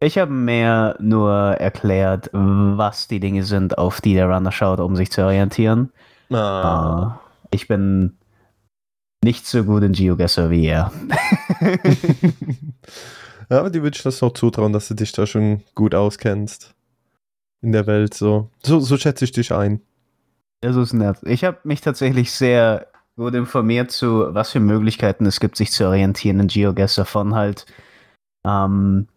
Ich 0.02 0.18
habe 0.18 0.32
mehr 0.32 0.98
nur 1.00 1.32
erklärt, 1.32 2.30
was 2.34 3.08
die 3.08 3.20
Dinge 3.20 3.44
sind, 3.44 3.78
auf 3.78 4.02
die 4.02 4.14
der 4.14 4.28
Runner 4.28 4.52
schaut, 4.52 4.80
um 4.80 4.96
sich 4.96 5.12
zu 5.12 5.24
orientieren. 5.24 5.92
Ah. 6.32 7.08
Uh, 7.08 7.12
ich 7.52 7.68
bin 7.68 8.18
nicht 9.24 9.48
so 9.48 9.64
gut 9.64 9.84
in 9.84 9.94
GeoGuessr 9.94 10.50
wie 10.50 10.68
er. 10.68 10.92
ja, 13.50 13.60
aber 13.60 13.70
die 13.70 13.82
würde 13.82 13.96
ich 13.96 14.04
das 14.04 14.22
noch 14.22 14.34
zutrauen, 14.34 14.74
dass 14.74 14.88
du 14.88 14.94
dich 14.94 15.12
da 15.14 15.26
schon 15.26 15.64
gut 15.74 15.96
auskennst. 15.96 16.76
In 17.62 17.72
der 17.72 17.88
Welt 17.88 18.14
so. 18.14 18.50
So, 18.64 18.80
so 18.80 18.98
schätze 18.98 19.26
ich 19.26 19.32
dich 19.32 19.52
ein. 19.52 19.82
Das 20.62 20.76
ist 20.76 20.94
nett. 20.94 21.18
Ich 21.24 21.44
habe 21.44 21.60
mich 21.64 21.82
tatsächlich 21.82 22.32
sehr 22.32 22.88
gut 23.18 23.34
informiert 23.34 23.92
zu, 23.92 24.34
was 24.34 24.52
für 24.52 24.60
Möglichkeiten 24.60 25.26
es 25.26 25.40
gibt, 25.40 25.56
sich 25.56 25.72
zu 25.72 25.88
orientieren 25.88 26.40
in 26.40 26.48
GeoGuessr 26.48 27.06
von 27.06 27.36
halt 27.36 27.66
ähm, 28.46 29.08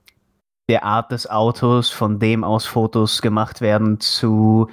der 0.68 0.84
Art 0.84 1.10
des 1.12 1.28
Autos, 1.28 1.90
von 1.90 2.18
dem 2.18 2.44
aus 2.44 2.66
Fotos 2.66 3.22
gemacht 3.22 3.60
werden, 3.60 4.00
zu 4.00 4.68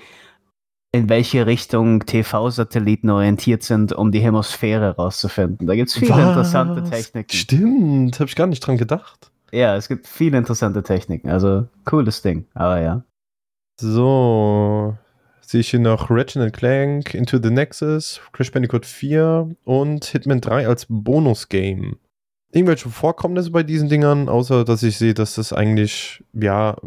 in 0.92 1.10
welche 1.10 1.46
Richtung 1.46 2.06
TV-Satelliten 2.06 3.10
orientiert 3.10 3.64
sind, 3.64 3.92
um 3.92 4.14
die 4.14 4.22
Hemisphäre 4.22 4.96
rauszufinden. 4.96 5.68
Da 5.68 5.76
gibt 5.76 5.90
es 5.90 5.96
viele 5.96 6.12
Was? 6.12 6.30
interessante 6.30 6.84
Techniken. 6.90 7.36
Stimmt, 7.36 8.20
habe 8.20 8.30
ich 8.30 8.36
gar 8.36 8.48
nicht 8.48 8.62
dran 8.62 8.78
gedacht. 8.78 9.30
Ja, 9.52 9.76
es 9.76 9.90
gibt 9.90 10.08
viele 10.08 10.38
interessante 10.38 10.84
Techniken. 10.84 11.30
Also 11.30 11.68
cooles 11.84 12.22
Ding, 12.22 12.46
aber 12.54 12.80
ja. 12.80 13.04
So, 13.80 14.98
sehe 15.50 15.62
ich 15.62 15.70
hier 15.70 15.80
noch 15.80 16.10
Ratchet 16.10 16.54
Clank, 16.54 17.14
Into 17.14 17.40
the 17.42 17.50
Nexus, 17.50 18.22
Crash 18.32 18.52
Bandicoot 18.52 18.86
4 18.86 19.56
und 19.64 20.06
Hitman 20.06 20.42
3 20.42 20.68
als 20.68 20.86
Bonus-Game. 20.90 21.98
Irgendwelche 22.52 22.90
Vorkommnisse 22.90 23.52
bei 23.52 23.64
diesen 23.64 23.90
Dingern, 23.90 24.30
außer 24.30 24.64
dass 24.64 24.84
ich 24.84 24.98
sehe, 24.98 25.14
dass 25.14 25.36
das 25.36 25.52
eigentlich, 25.54 26.24
ja, 26.34 26.78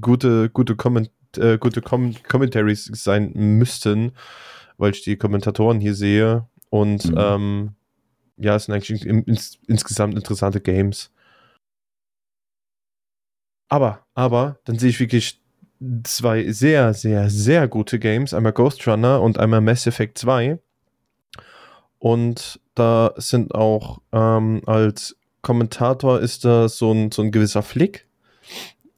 gute, 0.00 0.50
gute, 0.50 0.76
Comment, 0.76 1.10
äh, 1.36 1.58
gute 1.58 1.80
Com 1.82 2.14
Commentaries 2.28 2.90
sein 2.92 3.32
müssten, 3.34 4.12
weil 4.76 4.92
ich 4.92 5.02
die 5.02 5.16
Kommentatoren 5.16 5.80
hier 5.80 5.94
sehe. 5.94 6.46
Und 6.70 7.06
Mhm. 7.06 7.14
ähm, 7.18 7.70
ja, 8.36 8.56
es 8.56 8.64
sind 8.64 8.74
eigentlich 8.74 9.06
ins, 9.06 9.58
insgesamt 9.66 10.14
interessante 10.14 10.60
Games. 10.60 11.10
Aber, 13.68 14.06
aber, 14.14 14.58
dann 14.64 14.78
sehe 14.78 14.90
ich 14.90 15.00
wirklich 15.00 15.41
zwei 16.04 16.50
sehr, 16.52 16.94
sehr, 16.94 17.30
sehr 17.30 17.68
gute 17.68 17.98
Games. 17.98 18.34
Einmal 18.34 18.52
Ghost 18.52 18.86
Runner 18.86 19.20
und 19.20 19.38
einmal 19.38 19.60
Mass 19.60 19.86
Effect 19.86 20.18
2. 20.18 20.58
Und 21.98 22.60
da 22.74 23.14
sind 23.16 23.54
auch 23.54 24.00
ähm, 24.12 24.62
als 24.66 25.16
Kommentator 25.42 26.20
ist 26.20 26.44
da 26.44 26.68
so 26.68 26.92
ein, 26.92 27.10
so 27.10 27.22
ein 27.22 27.32
gewisser 27.32 27.62
Flick. 27.62 28.06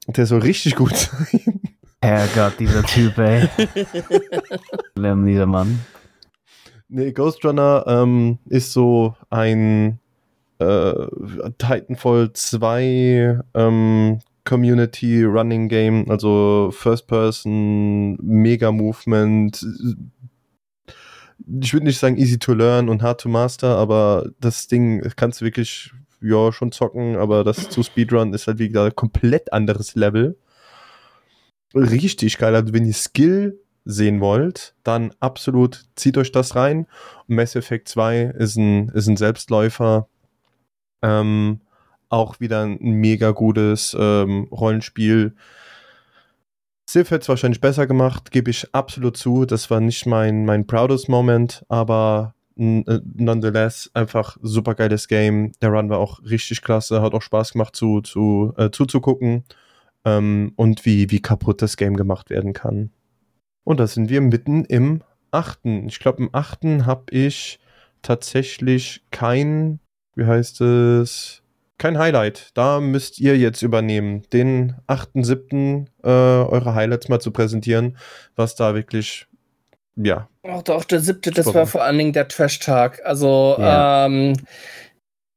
Der 0.07 0.27
soll 0.27 0.40
richtig 0.40 0.77
gut 0.77 0.97
sein. 0.97 1.61
Herrgott, 2.03 2.61
dieser 2.61 2.83
Typ, 2.83 3.16
ey. 3.16 3.49
Schlimm, 4.97 5.25
dieser 5.27 5.47
Mann. 5.47 5.81
Nee, 6.88 7.12
Ghost 7.12 7.44
Runner 7.44 7.85
ähm, 7.87 8.38
ist 8.47 8.73
so 8.73 9.16
ein 9.31 9.99
äh, 10.59 10.92
Titanfall 11.59 12.33
2 12.35 13.40
ähm, 13.55 14.18
Community 14.44 15.24
Running 15.24 15.68
Game, 15.68 16.11
also 16.11 16.70
First 16.72 17.07
Person, 17.07 18.16
Mega 18.20 18.70
Movement. 18.72 19.64
Ich 21.61 21.72
würde 21.72 21.87
nicht 21.87 21.98
sagen 21.98 22.16
easy 22.16 22.38
to 22.38 22.52
learn 22.52 22.88
und 22.88 23.02
hard 23.02 23.20
to 23.20 23.28
master, 23.28 23.76
aber 23.76 24.30
das 24.40 24.66
Ding 24.66 25.02
kannst 25.16 25.40
du 25.40 25.44
wirklich 25.44 25.92
ja 26.20 26.52
schon 26.52 26.72
zocken, 26.72 27.16
aber 27.16 27.44
das 27.44 27.68
zu 27.68 27.83
Speedrun 27.83 28.33
ist 28.33 28.46
halt 28.46 28.59
wieder 28.59 28.90
komplett 28.90 29.52
anderes 29.52 29.94
Level. 29.94 30.37
Richtig 31.74 32.38
geil. 32.38 32.54
Also 32.54 32.72
wenn 32.72 32.87
ihr 32.87 32.94
Skill 32.94 33.59
sehen 33.85 34.20
wollt, 34.20 34.74
dann 34.83 35.12
absolut 35.20 35.85
zieht 35.94 36.16
euch 36.16 36.33
das 36.33 36.57
rein. 36.57 36.87
Mass 37.26 37.57
Effect 37.57 37.88
2 37.88 38.33
ist 38.38 38.57
ein, 38.57 38.88
ist 38.90 39.09
ein 39.09 39.16
Selbstläufer. 39.16 40.09
Ähm, 41.02 41.61
auch 42.09 42.40
wieder 42.40 42.62
ein 42.62 42.79
mega 42.81 43.31
gutes 43.31 43.97
ähm, 43.99 44.49
Rollenspiel. 44.51 45.35
Civ 46.88 47.11
hätte 47.11 47.23
es 47.23 47.29
wahrscheinlich 47.29 47.61
besser 47.61 47.87
gemacht, 47.87 48.31
gebe 48.31 48.51
ich 48.51 48.75
absolut 48.75 49.17
zu. 49.17 49.47
Das 49.47 49.71
war 49.71 49.81
nicht 49.81 50.07
mein, 50.07 50.45
mein 50.45 50.67
proudest 50.67 51.09
Moment, 51.09 51.64
aber 51.69 52.35
äh, 52.57 53.01
nonetheless 53.14 53.90
einfach 53.95 54.37
super 54.43 54.75
geiles 54.75 55.09
Game. 55.09 55.53
Der 55.61 55.71
Run 55.71 55.90
war 55.90 55.99
auch 55.99 56.23
richtig 56.23 56.62
klasse, 56.62 57.03
hat 57.03 57.14
auch 57.14 57.23
Spaß 57.23 57.53
gemacht 57.53 57.75
zu, 57.75 58.01
zu, 58.01 58.53
äh, 58.57 58.71
zuzugucken 58.71 59.45
ähm, 60.05 60.53
und 60.57 60.85
wie, 60.85 61.11
wie 61.11 61.21
kaputt 61.21 61.62
das 61.62 61.77
Game 61.77 61.97
gemacht 61.97 62.31
werden 62.31 62.53
kann. 62.53 62.90
Und 63.64 63.81
da 63.81 63.87
sind 63.87 64.11
wir 64.11 64.21
mitten 64.21 64.64
im 64.64 65.03
achten. 65.31 65.88
Ich 65.88 65.99
glaube, 65.99 66.23
im 66.23 66.31
achten 66.33 66.87
habe 66.87 67.05
ich 67.11 67.59
tatsächlich 68.03 69.03
kein, 69.11 69.81
wie 70.14 70.27
heißt 70.27 70.61
es, 70.61 71.43
kein 71.79 71.99
Highlight. 71.99 72.51
Da 72.55 72.81
müsst 72.81 73.19
ihr 73.19 73.37
jetzt 73.37 73.63
übernehmen, 73.63 74.23
den 74.33 74.77
achten, 74.87 75.25
siebten 75.25 75.91
äh, 76.03 76.09
eure 76.09 76.75
Highlights 76.75 77.09
mal 77.09 77.21
zu 77.21 77.31
präsentieren, 77.31 77.97
was 78.37 78.55
da 78.55 78.75
wirklich, 78.75 79.27
ja, 79.97 80.29
Auch 80.43 80.63
doch, 80.63 80.85
der 80.85 81.01
siebte, 81.01 81.31
das 81.31 81.53
war 81.55 81.67
vor 81.67 81.83
allen 81.83 81.99
Dingen 81.99 82.13
der 82.13 82.29
Trash-Tag. 82.29 83.01
Also, 83.05 83.57
Ja. 83.59 84.07
ähm, 84.07 84.35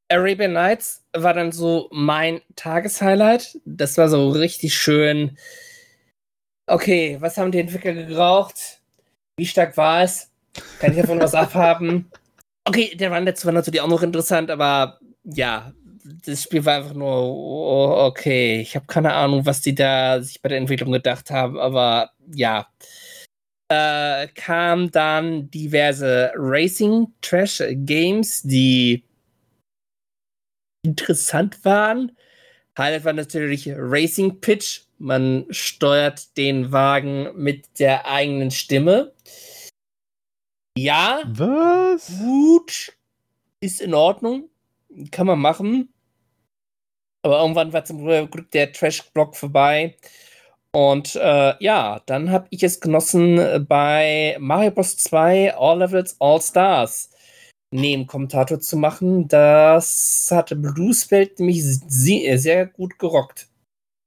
Arabian 0.09 0.53
Nights 0.53 1.03
war 1.15 1.33
dann 1.33 1.51
so 1.51 1.89
mein 1.91 2.41
Tageshighlight. 2.55 3.59
Das 3.65 3.97
war 3.97 4.07
so 4.07 4.29
richtig 4.29 4.73
schön. 4.73 5.37
Okay, 6.69 7.17
was 7.19 7.37
haben 7.37 7.51
die 7.51 7.59
Entwickler 7.59 7.93
geraucht? 7.93 8.81
Wie 9.37 9.45
stark 9.45 9.75
war 9.77 10.03
es? 10.03 10.31
Kann 10.79 10.91
ich 10.91 10.97
davon 11.01 11.19
was 11.19 11.33
abhaben? 11.35 12.09
Okay, 12.65 12.95
der 12.95 13.11
Run 13.11 13.25
dazu 13.25 13.45
war 13.47 13.53
natürlich 13.53 13.81
auch 13.81 13.87
noch 13.87 14.01
interessant, 14.03 14.49
aber 14.51 14.99
ja, 15.23 15.73
das 16.25 16.43
Spiel 16.43 16.65
war 16.65 16.77
einfach 16.77 16.93
nur 16.93 17.09
oh, 17.09 18.05
okay. 18.07 18.61
Ich 18.61 18.75
habe 18.75 18.85
keine 18.87 19.13
Ahnung, 19.13 19.45
was 19.45 19.61
die 19.61 19.75
da 19.75 20.21
sich 20.21 20.41
bei 20.41 20.49
der 20.49 20.57
Entwicklung 20.57 20.91
gedacht 20.91 21.29
haben, 21.31 21.57
aber 21.59 22.11
ja 22.33 22.67
äh, 23.69 24.27
kamen 24.29 24.91
dann 24.91 25.51
diverse 25.51 26.31
Racing-Trash-Games, 26.35 28.43
die 28.43 29.03
interessant 30.83 31.63
waren. 31.65 32.15
Highlight 32.77 33.05
war 33.05 33.13
natürlich 33.13 33.69
Racing 33.75 34.39
Pitch. 34.39 34.81
Man 34.99 35.45
steuert 35.49 36.37
den 36.37 36.71
Wagen 36.71 37.29
mit 37.35 37.79
der 37.79 38.07
eigenen 38.07 38.51
Stimme. 38.51 39.13
Ja, 40.77 41.23
was? 41.25 42.11
gut, 42.19 42.95
ist 43.59 43.81
in 43.81 43.95
Ordnung, 43.95 44.49
kann 45.11 45.27
man 45.27 45.39
machen. 45.39 45.91
Aber 47.27 47.41
irgendwann 47.41 47.73
war 47.73 47.83
zum 47.85 48.05
Glück 48.05 48.51
der 48.51 48.71
Trash-Block 48.71 49.35
vorbei. 49.35 49.95
Und 50.71 51.15
äh, 51.15 51.53
ja, 51.63 52.01
dann 52.05 52.29
habe 52.31 52.47
ich 52.49 52.61
es 52.63 52.79
genossen, 52.79 53.37
äh, 53.39 53.59
bei 53.59 54.37
Mario 54.39 54.71
Bros. 54.71 54.97
2 54.97 55.55
All 55.55 55.79
Levels 55.79 56.15
All 56.19 56.41
Stars 56.41 57.09
Nebenkommentator 57.73 58.59
zu 58.59 58.77
machen. 58.77 59.27
Das 59.27 60.29
hatte 60.31 60.55
Bluesfeld 60.55 61.39
nämlich 61.39 61.59
äh, 61.59 62.37
sehr 62.37 62.65
gut 62.67 62.97
gerockt. 62.99 63.47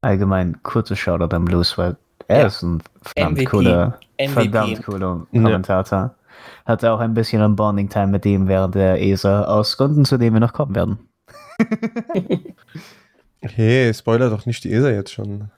Allgemein 0.02 0.62
kurzer 0.62 0.96
Shoutout 0.96 1.34
an 1.34 1.44
Blues, 1.44 1.76
weil 1.76 1.96
er 2.28 2.40
Ja. 2.40 2.46
ist 2.46 2.62
ein 2.62 2.82
verdammt 3.02 3.38
MVP. 3.38 3.44
cooler, 3.50 3.98
MVP. 4.18 4.32
verdammt 4.32 4.82
cooler 4.84 5.26
Ja. 5.32 5.42
Kommentator. 5.42 6.14
Hatte 6.64 6.92
auch 6.92 7.00
ein 7.00 7.14
bisschen 7.14 7.42
ein 7.42 7.56
Bonding-Time 7.56 8.06
mit 8.06 8.24
ihm 8.24 8.48
während 8.48 8.74
der 8.76 9.00
ESA, 9.02 9.44
aus 9.44 9.76
Gründen, 9.76 10.04
zu 10.04 10.16
denen 10.16 10.34
wir 10.36 10.40
noch 10.40 10.52
kommen 10.52 10.74
werden. 10.74 10.98
Hey, 13.42 13.92
spoiler 13.94 14.30
doch 14.30 14.46
nicht 14.46 14.64
die 14.64 14.72
ESA 14.72 14.90
jetzt 14.90 15.12
schon. 15.12 15.50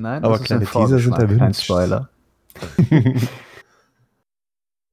Nein, 0.00 0.24
Aber 0.24 0.38
das 0.38 0.42
ist 0.42 0.52
ein 0.52 0.60
kleine 0.60 0.86
Teaser 0.86 0.98
sind 0.98 1.14
Vorgeschmack, 1.14 1.18
kein 1.18 1.38
erwünscht. 1.38 1.62
Spoiler. 1.62 2.08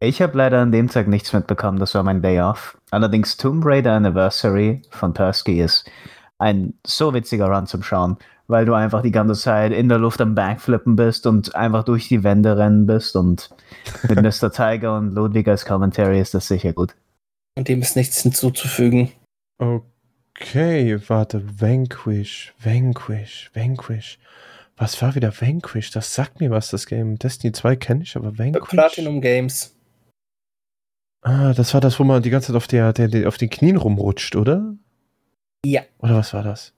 Ich 0.03 0.21
habe 0.21 0.37
leider 0.37 0.59
an 0.59 0.73
dem 0.73 0.89
Tag 0.89 1.07
nichts 1.07 1.31
mitbekommen, 1.31 1.79
das 1.79 1.95
war 1.95 2.03
mein 2.03 2.21
Day 2.21 2.41
off. 2.41 2.77
Allerdings 2.91 3.37
Tomb 3.37 3.65
Raider 3.65 3.93
Anniversary 3.93 4.81
von 4.89 5.13
Persky 5.13 5.61
ist 5.61 5.89
ein 6.39 6.73
so 6.85 7.13
witziger 7.13 7.47
Run 7.47 7.67
zum 7.67 7.83
Schauen, 7.83 8.17
weil 8.47 8.65
du 8.65 8.73
einfach 8.73 9.01
die 9.01 9.11
ganze 9.11 9.41
Zeit 9.41 9.71
in 9.71 9.87
der 9.87 9.99
Luft 9.99 10.19
am 10.19 10.35
Backflippen 10.35 10.97
bist 10.97 11.25
und 11.25 11.55
einfach 11.55 11.85
durch 11.85 12.09
die 12.09 12.21
Wände 12.21 12.57
rennen 12.57 12.85
bist 12.85 13.15
und 13.15 13.49
mit 14.09 14.21
Mr. 14.41 14.51
Tiger 14.51 14.97
und 14.97 15.13
Ludwig 15.15 15.47
als 15.47 15.63
Commentary 15.63 16.19
ist 16.19 16.33
das 16.33 16.49
sicher 16.49 16.73
gut. 16.73 16.93
Und 17.57 17.69
dem 17.69 17.81
ist 17.81 17.95
nichts 17.95 18.21
hinzuzufügen. 18.21 19.09
Okay, 19.57 19.85
warte, 21.09 21.61
Vanquish, 21.61 22.53
Vanquish, 22.59 23.51
Vanquish. 23.53 24.19
Was 24.75 25.01
war 25.01 25.15
wieder 25.15 25.31
Vanquish? 25.31 25.91
Das 25.91 26.13
sagt 26.13 26.39
mir 26.39 26.49
was, 26.49 26.69
das 26.69 26.87
Game. 26.87 27.17
Destiny 27.17 27.53
2 27.53 27.75
kenne 27.75 28.03
ich, 28.03 28.15
aber 28.15 28.37
Vanquish. 28.37 28.69
Platinum 28.69 29.21
Games. 29.21 29.75
Ah, 31.21 31.53
das 31.53 31.73
war 31.73 31.79
das, 31.79 31.99
wo 31.99 32.03
man 32.03 32.21
die 32.21 32.29
ganze 32.29 32.47
Zeit 32.47 32.57
auf, 32.57 32.67
der, 32.67 32.91
der, 32.91 33.07
der, 33.07 33.27
auf 33.27 33.37
den 33.37 33.49
Knien 33.49 33.77
rumrutscht, 33.77 34.35
oder? 34.35 34.75
Ja. 35.65 35.83
Oder 35.99 36.15
was 36.15 36.33
war 36.33 36.43
das? 36.43 36.73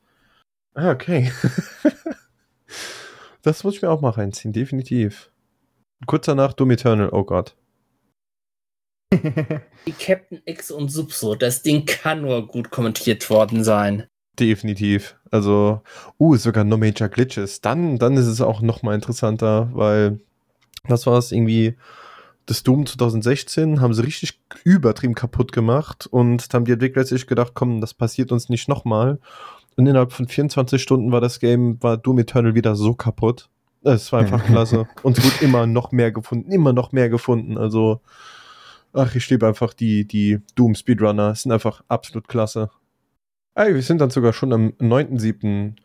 Ah, 0.75 0.91
okay. 0.91 1.31
das 3.41 3.63
muss 3.63 3.75
ich 3.75 3.81
mir 3.81 3.89
auch 3.89 4.01
mal 4.01 4.11
reinziehen, 4.11 4.53
definitiv. 4.53 5.31
Kurz 6.05 6.25
danach 6.27 6.53
Doom 6.53 6.71
Eternal, 6.71 7.09
oh 7.09 7.23
Gott. 7.23 7.55
Die 9.13 9.91
Captain 9.91 10.41
X 10.45 10.71
und 10.71 10.89
Subso, 10.89 11.35
das 11.35 11.61
Ding 11.61 11.85
kann 11.85 12.21
nur 12.21 12.47
gut 12.47 12.71
kommentiert 12.71 13.29
worden 13.29 13.63
sein. 13.63 14.07
Definitiv. 14.39 15.15
Also, 15.31 15.81
uh, 16.19 16.35
sogar 16.35 16.63
No 16.63 16.77
Major 16.77 17.07
Glitches. 17.07 17.61
Dann, 17.61 17.97
dann 17.97 18.17
ist 18.17 18.27
es 18.27 18.41
auch 18.41 18.61
noch 18.61 18.83
mal 18.83 18.95
interessanter, 18.95 19.69
weil 19.73 20.19
was 20.83 21.05
war 21.05 21.17
es 21.17 21.31
irgendwie? 21.31 21.75
Das 22.47 22.61
Doom 22.61 22.85
2016 22.85 23.81
haben 23.81 23.95
sie 23.95 24.03
richtig 24.03 24.39
übertrieben 24.63 25.15
kaputt 25.15 25.51
gemacht 25.51 26.05
und 26.05 26.47
haben 26.53 26.65
die 26.65 26.73
Entwickler 26.73 27.03
sich 27.03 27.25
gedacht, 27.25 27.53
komm, 27.55 27.81
das 27.81 27.95
passiert 27.95 28.31
uns 28.31 28.49
nicht 28.49 28.67
nochmal. 28.67 29.17
Und 29.77 29.87
innerhalb 29.87 30.13
von 30.13 30.27
24 30.27 30.79
Stunden 30.79 31.11
war 31.11 31.21
das 31.21 31.39
Game, 31.39 31.81
war 31.81 31.97
Doom 31.97 32.19
Eternal 32.19 32.53
wieder 32.53 32.75
so 32.75 32.93
kaputt. 32.93 33.49
Es 33.83 34.11
war 34.11 34.19
einfach 34.19 34.43
klasse. 34.45 34.87
Und 35.01 35.17
es 35.17 35.25
wurde 35.25 35.43
immer 35.43 35.65
noch 35.65 35.91
mehr 35.91 36.11
gefunden, 36.11 36.51
immer 36.51 36.71
noch 36.71 36.91
mehr 36.91 37.09
gefunden. 37.09 37.57
Also, 37.57 38.01
ach, 38.95 39.15
ich 39.15 39.29
liebe 39.29 39.47
einfach 39.47 39.73
die, 39.73 40.07
die 40.07 40.39
Doom 40.55 40.75
Speedrunner. 40.75 41.35
Sind 41.35 41.51
einfach 41.51 41.83
absolut 41.87 42.27
klasse. 42.27 42.69
Ey, 43.55 43.73
wir 43.73 43.81
sind 43.81 44.01
dann 44.01 44.09
sogar 44.09 44.33
schon 44.33 44.53
am 44.53 44.69
9.7. 44.79 45.75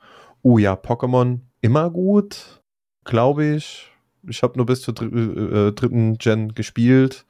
Oh 0.42 0.59
ja, 0.59 0.75
Pokémon 0.75 1.40
immer 1.61 1.90
gut, 1.90 2.62
glaube 3.05 3.44
ich. 3.44 3.90
Ich 4.27 4.42
habe 4.42 4.57
nur 4.57 4.66
bis 4.66 4.83
zur 4.83 4.94
dr 4.94 5.12
äh, 5.12 5.73
dritten 5.73 6.18
Gen 6.18 6.55
gespielt. 6.55 7.27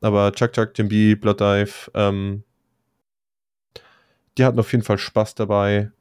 Aber 0.00 0.32
Chuck 0.32 0.52
Chuck, 0.52 0.76
Jimby, 0.76 1.14
Blood 1.14 1.40
Dive, 1.40 1.90
ähm, 1.94 2.42
die 4.36 4.44
hatten 4.44 4.58
auf 4.58 4.72
jeden 4.72 4.84
Fall 4.84 4.98
Spaß 4.98 5.34
dabei. 5.34 5.92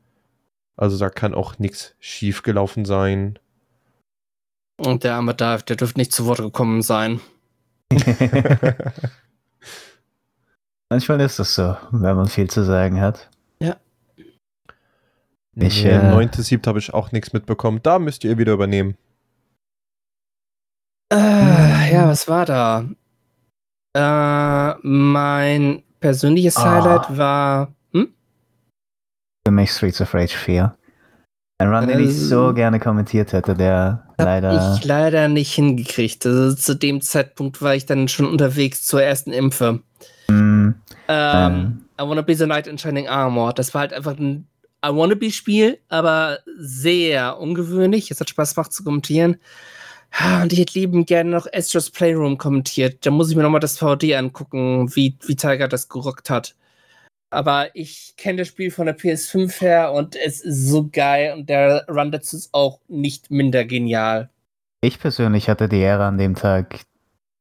Also 0.75 0.97
da 0.97 1.09
kann 1.09 1.35
auch 1.35 1.59
nichts 1.59 1.95
schief 1.99 2.41
gelaufen 2.41 2.85
sein. 2.85 3.37
Und 4.77 5.03
der 5.03 5.15
arme 5.15 5.35
Dive, 5.35 5.63
der 5.63 5.75
dürfte 5.75 5.99
nicht 5.99 6.11
zu 6.11 6.25
Wort 6.25 6.39
gekommen 6.39 6.81
sein. 6.81 7.21
Manchmal 10.89 11.21
ist 11.21 11.39
das 11.39 11.55
so, 11.55 11.77
wenn 11.91 12.15
man 12.15 12.27
viel 12.27 12.49
zu 12.49 12.63
sagen 12.65 12.99
hat. 12.99 13.29
Ja. 13.59 13.77
Ich, 15.55 15.79
Ich, 15.79 15.85
äh, 15.85 15.95
äh, 15.97 16.13
9.7. 16.13 16.65
habe 16.67 16.79
ich 16.79 16.93
auch 16.93 17.11
nichts 17.11 17.31
mitbekommen. 17.33 17.79
Da 17.83 17.97
müsst 17.99 18.23
ihr 18.23 18.37
wieder 18.37 18.53
übernehmen. 18.53 18.97
Äh, 21.13 21.93
ja, 21.93 22.07
was 22.07 22.27
war 22.27 22.45
da? 22.45 22.85
Äh, 23.95 24.75
mein 24.83 25.83
persönliches 25.99 26.57
Ah. 26.57 26.71
Highlight 26.83 27.17
war. 27.17 27.73
Hm? 27.93 28.13
Für 29.45 29.51
mich 29.51 29.71
Streets 29.71 30.01
of 30.01 30.13
Rage 30.13 30.35
4. 30.37 30.75
Ein 31.59 31.73
Run, 31.73 31.87
den 31.87 31.99
ich 31.99 32.17
so 32.17 32.49
Ähm, 32.49 32.55
gerne 32.55 32.79
kommentiert 32.79 33.33
hätte, 33.33 33.53
der 33.53 34.10
leider. 34.25 34.75
ich 34.77 34.83
leider 34.85 35.27
nicht 35.27 35.53
hingekriegt. 35.53 36.25
Also 36.25 36.55
zu 36.55 36.75
dem 36.75 37.01
Zeitpunkt 37.01 37.61
war 37.61 37.75
ich 37.75 37.85
dann 37.85 38.07
schon 38.07 38.25
unterwegs 38.25 38.85
zur 38.85 39.01
ersten 39.01 39.31
Impfe. 39.31 39.81
Hm, 40.27 40.75
Ähm, 41.07 41.85
I 41.99 42.03
Wanna 42.03 42.21
Be 42.21 42.35
the 42.35 42.45
Knight 42.45 42.67
in 42.67 42.77
Shining 42.77 43.07
Armor. 43.07 43.53
Das 43.53 43.73
war 43.73 43.81
halt 43.81 43.93
einfach 43.93 44.17
ein 44.17 44.47
I 44.83 44.89
Wanna 44.89 45.15
Be 45.15 45.31
Spiel, 45.31 45.77
aber 45.89 46.39
sehr 46.57 47.37
ungewöhnlich. 47.39 48.09
Es 48.11 48.19
hat 48.19 48.29
Spaß 48.29 48.55
gemacht 48.55 48.73
zu 48.73 48.83
kommentieren. 48.83 49.37
Und 50.41 50.51
ich 50.51 50.59
hätte 50.59 50.77
lieben 50.77 51.05
gerne 51.05 51.29
noch 51.29 51.47
Astro's 51.53 51.89
Playroom 51.89 52.37
kommentiert. 52.37 53.05
Da 53.05 53.11
muss 53.11 53.29
ich 53.29 53.35
mir 53.35 53.43
nochmal 53.43 53.61
das 53.61 53.77
VD 53.77 54.15
angucken, 54.15 54.93
wie, 54.95 55.17
wie 55.25 55.35
Tiger 55.35 55.67
das 55.67 55.87
gerockt 55.87 56.29
hat. 56.29 56.55
Aber 57.31 57.73
ich 57.75 58.13
kenne 58.17 58.39
das 58.39 58.49
Spiel 58.49 58.71
von 58.71 58.85
der 58.85 58.97
PS5 58.97 59.61
her 59.61 59.93
und 59.93 60.15
es 60.17 60.41
ist 60.41 60.67
so 60.67 60.89
geil 60.91 61.33
und 61.33 61.49
der 61.49 61.85
Run 61.87 62.11
dazu 62.11 62.35
ist 62.35 62.53
auch 62.53 62.81
nicht 62.89 63.31
minder 63.31 63.63
genial. 63.63 64.29
Ich 64.81 64.99
persönlich 64.99 65.47
hatte 65.47 65.69
die 65.69 65.79
Ehre, 65.79 66.05
an 66.05 66.17
dem 66.17 66.35
Tag 66.35 66.81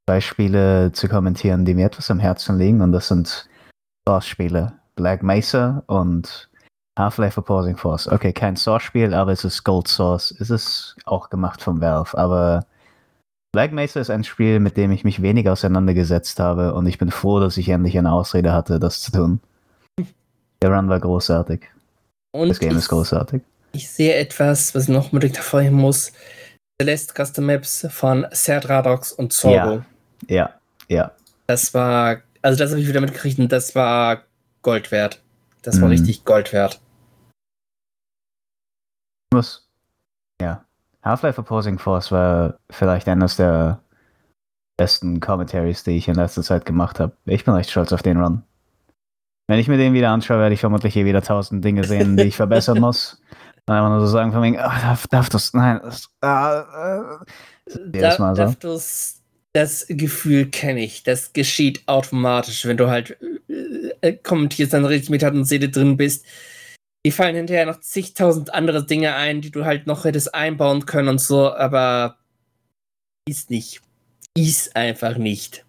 zwei 0.08 0.20
Spiele 0.20 0.92
zu 0.92 1.08
kommentieren, 1.08 1.64
die 1.64 1.74
mir 1.74 1.86
etwas 1.86 2.10
am 2.10 2.20
Herzen 2.20 2.58
liegen, 2.58 2.82
und 2.82 2.92
das 2.92 3.08
sind 3.08 3.48
Source-Spiele. 4.08 4.74
Black 4.94 5.22
Mesa 5.22 5.82
und 5.86 6.50
Half-Life 6.98 7.40
Opposing 7.40 7.76
Force. 7.76 8.06
Okay, 8.06 8.32
kein 8.32 8.56
Source-Spiel, 8.56 9.14
aber 9.14 9.32
es 9.32 9.44
ist 9.44 9.64
Gold 9.64 9.88
Source. 9.88 10.34
Es 10.38 10.50
ist 10.50 10.96
auch 11.04 11.30
gemacht 11.30 11.62
von 11.62 11.80
Valve, 11.80 12.16
aber 12.16 12.66
Black 13.52 13.72
Mesa 13.72 13.98
ist 13.98 14.10
ein 14.10 14.22
Spiel, 14.22 14.60
mit 14.60 14.76
dem 14.76 14.92
ich 14.92 15.02
mich 15.02 15.22
wenig 15.22 15.48
auseinandergesetzt 15.48 16.38
habe, 16.38 16.74
und 16.74 16.86
ich 16.86 16.98
bin 16.98 17.10
froh, 17.10 17.40
dass 17.40 17.56
ich 17.56 17.68
endlich 17.68 17.98
eine 17.98 18.12
Ausrede 18.12 18.52
hatte, 18.52 18.78
das 18.78 19.00
zu 19.00 19.10
tun. 19.10 19.40
Der 20.62 20.70
Run 20.70 20.88
war 20.88 21.00
großartig. 21.00 21.62
Und 22.32 22.48
Das 22.48 22.58
Game 22.60 22.72
ich, 22.72 22.78
ist 22.78 22.88
großartig. 22.88 23.42
ich 23.72 23.90
sehe 23.90 24.14
etwas, 24.14 24.74
was 24.74 24.84
ich 24.84 24.88
noch 24.90 25.06
unbedingt 25.12 25.36
hervorheben 25.36 25.76
muss. 25.78 26.12
Celeste 26.80 27.12
Custom 27.14 27.46
Maps 27.46 27.86
von 27.90 28.26
Serdradox 28.30 29.12
und 29.12 29.32
Zorgo. 29.32 29.82
Ja, 30.28 30.54
ja. 30.88 31.12
Das 31.46 31.74
war, 31.74 32.18
also 32.42 32.58
das 32.58 32.70
habe 32.70 32.80
ich 32.80 32.88
wieder 32.88 33.00
mitgekriegt 33.00 33.38
und 33.38 33.50
das 33.50 33.74
war 33.74 34.22
Gold 34.62 34.90
wert. 34.92 35.20
Das 35.62 35.80
war 35.80 35.88
Mhm. 35.88 35.92
richtig 35.94 36.24
Gold 36.24 36.52
wert. 36.52 36.80
muss. 39.32 39.68
Ja. 40.40 40.64
Half-Life 41.04 41.40
Opposing 41.40 41.78
Force 41.78 42.10
war 42.10 42.58
vielleicht 42.70 43.08
eines 43.08 43.36
der 43.36 43.80
besten 44.76 45.20
Commentaries, 45.20 45.84
die 45.84 45.92
ich 45.92 46.08
in 46.08 46.16
letzter 46.16 46.42
Zeit 46.42 46.64
gemacht 46.66 46.98
habe. 46.98 47.16
Ich 47.26 47.44
bin 47.44 47.54
recht 47.54 47.70
stolz 47.70 47.92
auf 47.92 48.02
den 48.02 48.20
Run. 48.20 48.42
Wenn 49.50 49.58
ich 49.58 49.66
mir 49.66 49.78
den 49.78 49.94
wieder 49.94 50.10
anschaue, 50.10 50.38
werde 50.38 50.54
ich 50.54 50.60
vermutlich 50.60 50.94
hier 50.94 51.04
wieder 51.04 51.22
tausend 51.22 51.64
Dinge 51.64 51.82
sehen, 51.82 52.16
die 52.16 52.22
ich 52.22 52.36
verbessern 52.36 52.78
muss. 52.80 53.20
Und 53.66 53.74
einfach 53.74 53.88
nur 53.88 53.98
so 53.98 54.06
sagen 54.06 54.30
von 54.30 54.44
wegen, 54.44 54.56
ah, 54.56 54.80
darf, 54.80 55.08
darf 55.08 55.28
das, 55.28 55.52
nein, 55.54 55.80
das, 55.82 56.08
ah, 56.20 57.18
äh. 57.66 57.76
Jedes 57.92 58.20
Mal 58.20 58.36
so. 58.36 58.54
Das, 58.60 59.20
das 59.52 59.86
Gefühl 59.88 60.46
kenne 60.46 60.84
ich. 60.84 61.02
Das 61.02 61.32
geschieht 61.32 61.82
automatisch, 61.88 62.64
wenn 62.64 62.76
du 62.76 62.90
halt 62.90 63.16
äh, 63.48 63.90
äh, 64.02 64.12
kommentierst, 64.12 64.72
dann 64.72 64.84
richtig 64.84 65.10
mit 65.10 65.22
Tat 65.22 65.34
und 65.34 65.46
Seele 65.46 65.68
drin 65.68 65.96
bist. 65.96 66.24
Die 67.04 67.10
fallen 67.10 67.34
hinterher 67.34 67.66
noch 67.66 67.80
zigtausend 67.80 68.54
andere 68.54 68.86
Dinge 68.86 69.16
ein, 69.16 69.40
die 69.40 69.50
du 69.50 69.64
halt 69.64 69.88
noch 69.88 70.04
hättest 70.04 70.32
einbauen 70.32 70.86
können 70.86 71.08
und 71.08 71.20
so, 71.20 71.52
aber 71.52 72.18
ist 73.28 73.50
nicht. 73.50 73.82
Ist 74.36 74.76
einfach 74.76 75.16
nicht. 75.16 75.64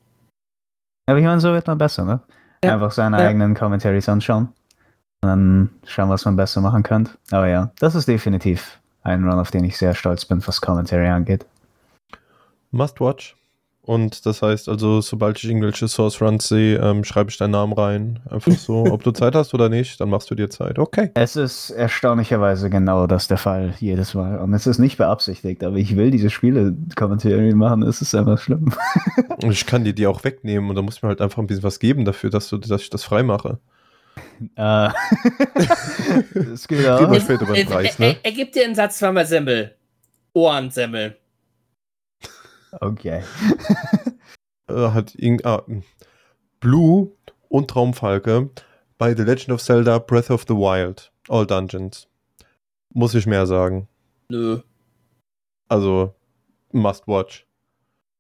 Aber 1.09 1.17
ich 1.17 1.25
meine, 1.25 1.41
so 1.41 1.51
wird 1.51 1.65
man 1.65 1.79
besser, 1.79 2.05
ne? 2.05 2.21
Ja. 2.63 2.73
Einfach 2.75 2.91
seine 2.91 3.19
Ja. 3.19 3.27
eigenen 3.27 3.55
Commentaries 3.55 4.07
anschauen. 4.09 4.49
Und 5.23 5.29
dann 5.29 5.69
schauen, 5.85 6.09
was 6.09 6.25
man 6.25 6.35
besser 6.35 6.61
machen 6.61 6.83
könnte. 6.83 7.11
Aber 7.31 7.47
ja, 7.47 7.71
das 7.79 7.95
ist 7.95 8.07
definitiv 8.07 8.79
ein 9.03 9.23
Run, 9.27 9.39
auf 9.39 9.51
den 9.51 9.63
ich 9.63 9.77
sehr 9.77 9.93
stolz 9.95 10.25
bin, 10.25 10.45
was 10.45 10.61
Commentary 10.61 11.07
angeht. 11.07 11.45
Must 12.71 12.99
watch. 12.99 13.35
Und 13.91 14.25
das 14.25 14.41
heißt 14.41 14.69
also, 14.69 15.01
sobald 15.01 15.37
ich 15.37 15.43
irgendwelche 15.49 15.85
Source 15.89 16.21
Runs 16.21 16.47
sehe, 16.47 16.77
ähm, 16.79 17.03
schreibe 17.03 17.29
ich 17.29 17.35
deinen 17.35 17.51
Namen 17.51 17.73
rein. 17.73 18.19
Einfach 18.29 18.53
so, 18.53 18.85
ob 18.89 19.03
du 19.03 19.11
Zeit 19.11 19.35
hast 19.35 19.53
oder 19.53 19.67
nicht, 19.67 19.99
dann 19.99 20.09
machst 20.09 20.31
du 20.31 20.35
dir 20.35 20.49
Zeit. 20.49 20.79
Okay. 20.79 21.11
Es 21.13 21.35
ist 21.35 21.71
erstaunlicherweise 21.71 22.69
genau 22.69 23.05
das 23.05 23.27
der 23.27 23.35
Fall 23.37 23.73
jedes 23.81 24.13
Mal. 24.13 24.37
Und 24.39 24.53
es 24.53 24.65
ist 24.65 24.79
nicht 24.79 24.95
beabsichtigt, 24.95 25.61
aber 25.65 25.75
ich 25.75 25.97
will 25.97 26.09
diese 26.09 26.29
Spiele 26.29 26.73
Commentary 26.95 27.53
machen. 27.53 27.83
Es 27.83 28.01
ist 28.01 28.15
einfach 28.15 28.37
schlimm. 28.39 28.73
Und 29.43 29.51
ich 29.51 29.65
kann 29.65 29.83
dir 29.83 29.91
die 29.91 30.07
auch 30.07 30.23
wegnehmen 30.23 30.69
und 30.69 30.77
da 30.77 30.81
muss 30.81 31.01
mir 31.01 31.09
halt 31.09 31.19
einfach 31.19 31.39
ein 31.39 31.47
bisschen 31.47 31.63
was 31.63 31.79
geben 31.79 32.05
dafür, 32.05 32.29
dass, 32.29 32.47
du, 32.47 32.59
dass 32.59 32.81
ich 32.83 32.89
das 32.89 33.03
frei 33.03 33.23
mache. 33.23 33.59
Äh, 34.55 34.87
es 36.53 36.65
geht 36.65 36.79
Reden 36.79 36.91
auch. 37.07 37.11
wir 37.11 37.19
später 37.19 37.43
über 37.43 37.55
den 37.55 37.67
Er- 37.67 37.73
Preis, 37.73 37.99
er, 37.99 38.05
ne? 38.05 38.11
er, 38.23 38.25
er 38.25 38.31
gibt 38.31 38.55
dir 38.55 38.63
einen 38.63 38.75
Satz 38.75 38.99
zweimal 38.99 39.25
Semmel. 39.25 39.75
Ohrensemmel. 40.31 41.17
Okay. 42.79 43.23
Äh, 44.67 44.91
hat 44.91 45.15
irgend, 45.15 45.45
ah, 45.45 45.63
mh. 45.67 45.81
Blue 46.61 47.11
und 47.49 47.69
Traumfalke 47.69 48.51
bei 48.97 49.15
The 49.15 49.23
Legend 49.23 49.51
of 49.51 49.61
Zelda 49.61 49.97
Breath 49.99 50.29
of 50.29 50.45
the 50.47 50.53
Wild. 50.53 51.11
All 51.27 51.45
Dungeons. 51.45 52.07
Muss 52.93 53.15
ich 53.15 53.25
mehr 53.25 53.45
sagen. 53.47 53.89
Nö. 54.29 54.61
Also, 55.67 56.13
must 56.71 57.07
watch. 57.07 57.47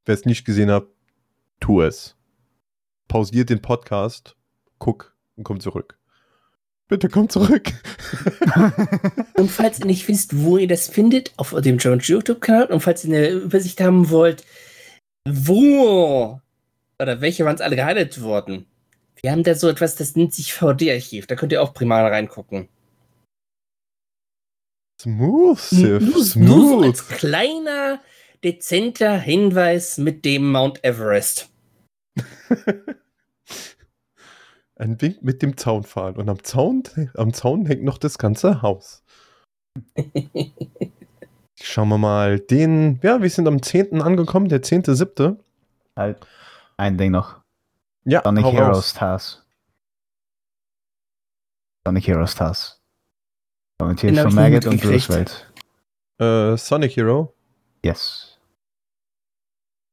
Wer 0.05 0.15
es 0.15 0.25
nicht 0.25 0.43
gesehen 0.43 0.71
hat, 0.71 0.87
tu 1.59 1.81
es. 1.81 2.17
Pausiert 3.07 3.49
den 3.49 3.61
Podcast, 3.61 4.35
guck 4.79 5.15
und 5.37 5.43
komm 5.43 5.59
zurück. 5.59 5.99
Bitte 6.91 7.07
komm 7.07 7.29
zurück. 7.29 7.71
Und 9.35 9.49
falls 9.49 9.79
ihr 9.79 9.85
nicht 9.85 10.09
wisst, 10.09 10.37
wo 10.43 10.57
ihr 10.57 10.67
das 10.67 10.89
findet, 10.89 11.31
auf 11.37 11.55
dem 11.61 11.77
Jones 11.77 12.09
YouTube-Kanal, 12.09 12.65
und 12.65 12.81
falls 12.81 13.05
ihr 13.05 13.15
eine 13.15 13.29
Übersicht 13.29 13.79
haben 13.79 14.09
wollt, 14.09 14.43
wo 15.25 16.41
oder 17.01 17.21
welche 17.21 17.45
Runs 17.45 17.61
alle 17.61 17.77
gehighlightet 17.77 18.21
wurden, 18.21 18.65
wir 19.21 19.31
haben 19.31 19.43
da 19.43 19.55
so 19.55 19.69
etwas, 19.69 19.95
das 19.95 20.17
nennt 20.17 20.33
sich 20.33 20.53
VD-Archiv. 20.53 21.27
Da 21.27 21.35
könnt 21.35 21.53
ihr 21.53 21.63
auch 21.63 21.73
prima 21.73 22.05
reingucken. 22.05 22.67
Smooth, 25.01 25.59
Sif. 25.59 26.13
So 26.13 26.23
Smooth. 26.23 26.83
als 26.83 27.07
kleiner, 27.07 28.01
dezenter 28.43 29.17
Hinweis 29.17 29.97
mit 29.97 30.25
dem 30.25 30.51
Mount 30.51 30.83
Everest. 30.83 31.49
Ein 34.81 34.99
Wink 34.99 35.21
mit 35.21 35.43
dem 35.43 35.57
Zaunpfahl. 35.57 36.17
Und 36.17 36.27
am 36.27 36.43
Zaun, 36.43 36.81
am 37.13 37.33
Zaun 37.33 37.67
hängt 37.67 37.83
noch 37.83 37.99
das 37.99 38.17
ganze 38.17 38.63
Haus. 38.63 39.03
Schauen 41.61 41.89
wir 41.89 41.99
mal. 41.99 42.39
Den, 42.39 42.99
ja, 43.03 43.21
wir 43.21 43.29
sind 43.29 43.47
am 43.47 43.61
10. 43.61 44.01
angekommen, 44.01 44.49
der 44.49 44.63
10.7. 44.63 45.37
halt, 45.95 46.25
ein 46.77 46.97
Ding 46.97 47.11
noch. 47.11 47.41
Ja, 48.05 48.23
Sonic 48.23 48.43
hau 48.43 48.53
Heroes 48.53 48.77
raus. 48.77 48.93
Tars. 48.95 49.45
Sonic 51.85 52.07
Heroes 52.07 52.33
Tars. 52.33 52.81
Kommentiert 53.77 54.17
von 54.17 54.33
Maggot 54.33 54.65
und. 54.65 54.83
Roosevelt. 54.83 55.53
Äh, 56.19 56.57
Sonic 56.57 56.95
Hero. 56.95 57.35
Yes. 57.85 58.39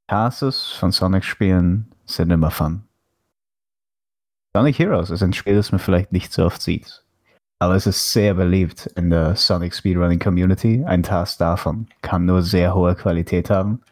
Tarses 0.07 0.73
von 0.73 0.93
Sonic-Spielen 0.93 1.95
sind 2.07 2.31
immer 2.31 2.51
fun. 2.51 2.88
Sonic 4.57 4.79
Heroes 4.79 5.11
ist 5.11 5.23
ein 5.23 5.33
Spiel, 5.33 5.57
das 5.57 5.73
man 5.73 5.79
vielleicht 5.79 6.13
nicht 6.13 6.33
so 6.33 6.45
oft 6.45 6.63
sieht. 6.63 7.05
Aber 7.61 7.75
es 7.75 7.87
ist 7.87 8.13
sehr 8.13 8.35
beliebt 8.35 8.87
in 8.97 9.11
der 9.11 9.35
Sonic 9.37 9.75
Speedrunning 9.75 10.19
Community. 10.21 10.85
Ein 10.85 11.03
Task 11.03 11.39
davon 11.39 11.89
kann 12.03 12.25
nur 12.25 12.43
sehr 12.43 12.75
hohe 12.75 12.95
Qualität 12.95 13.51
haben. 13.51 13.83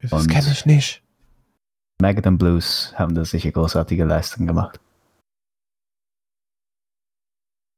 Das 0.00 0.26
kenne 0.26 0.50
ich 0.50 0.66
nicht. 0.66 1.02
Maggot 2.00 2.26
und 2.26 2.38
Blues 2.38 2.92
haben 2.96 3.14
da 3.14 3.24
sicher 3.24 3.52
großartige 3.52 4.04
Leistungen 4.04 4.46
gemacht. 4.46 4.80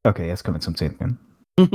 Okay, 0.04 0.26
jetzt 0.26 0.44
kommen 0.44 0.56
wir 0.56 0.60
zum 0.60 0.74
10. 0.74 1.18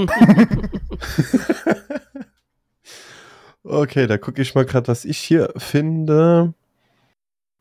okay, 3.64 4.08
da 4.08 4.18
gucke 4.18 4.42
ich 4.42 4.56
mal 4.56 4.66
gerade, 4.66 4.88
was 4.88 5.06
ich 5.06 5.20
hier 5.20 5.54
finde. 5.58 6.54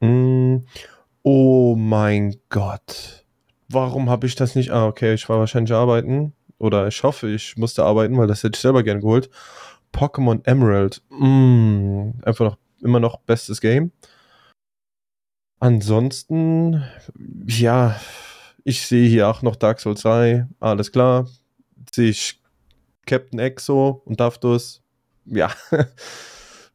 Mm, 0.00 0.58
oh 1.22 1.76
mein 1.76 2.36
Gott. 2.48 3.24
Warum 3.68 4.10
habe 4.10 4.26
ich 4.26 4.34
das 4.34 4.54
nicht? 4.54 4.70
Ah, 4.70 4.86
okay, 4.86 5.14
ich 5.14 5.28
war 5.28 5.38
wahrscheinlich 5.38 5.72
arbeiten. 5.72 6.34
Oder 6.58 6.86
ich 6.86 7.02
hoffe, 7.02 7.28
ich 7.28 7.56
musste 7.56 7.84
arbeiten, 7.84 8.16
weil 8.18 8.26
das 8.28 8.42
hätte 8.44 8.56
ich 8.56 8.60
selber 8.60 8.82
gern 8.82 9.00
geholt. 9.00 9.30
Pokémon 9.92 10.40
Emerald. 10.46 11.02
Mm, 11.10 12.10
einfach 12.22 12.44
noch, 12.44 12.58
immer 12.80 13.00
noch 13.00 13.18
bestes 13.20 13.60
Game. 13.60 13.92
Ansonsten, 15.58 16.84
ja, 17.46 18.00
ich 18.64 18.86
sehe 18.86 19.08
hier 19.08 19.28
auch 19.28 19.42
noch 19.42 19.56
Dark 19.56 19.80
Souls 19.80 20.02
3. 20.02 20.46
Alles 20.60 20.92
klar. 20.92 21.28
Sehe 21.94 22.10
ich 22.10 22.40
Captain 23.06 23.38
Exo 23.38 24.02
und 24.04 24.20
Daftus. 24.20 24.82
Ja, 25.24 25.52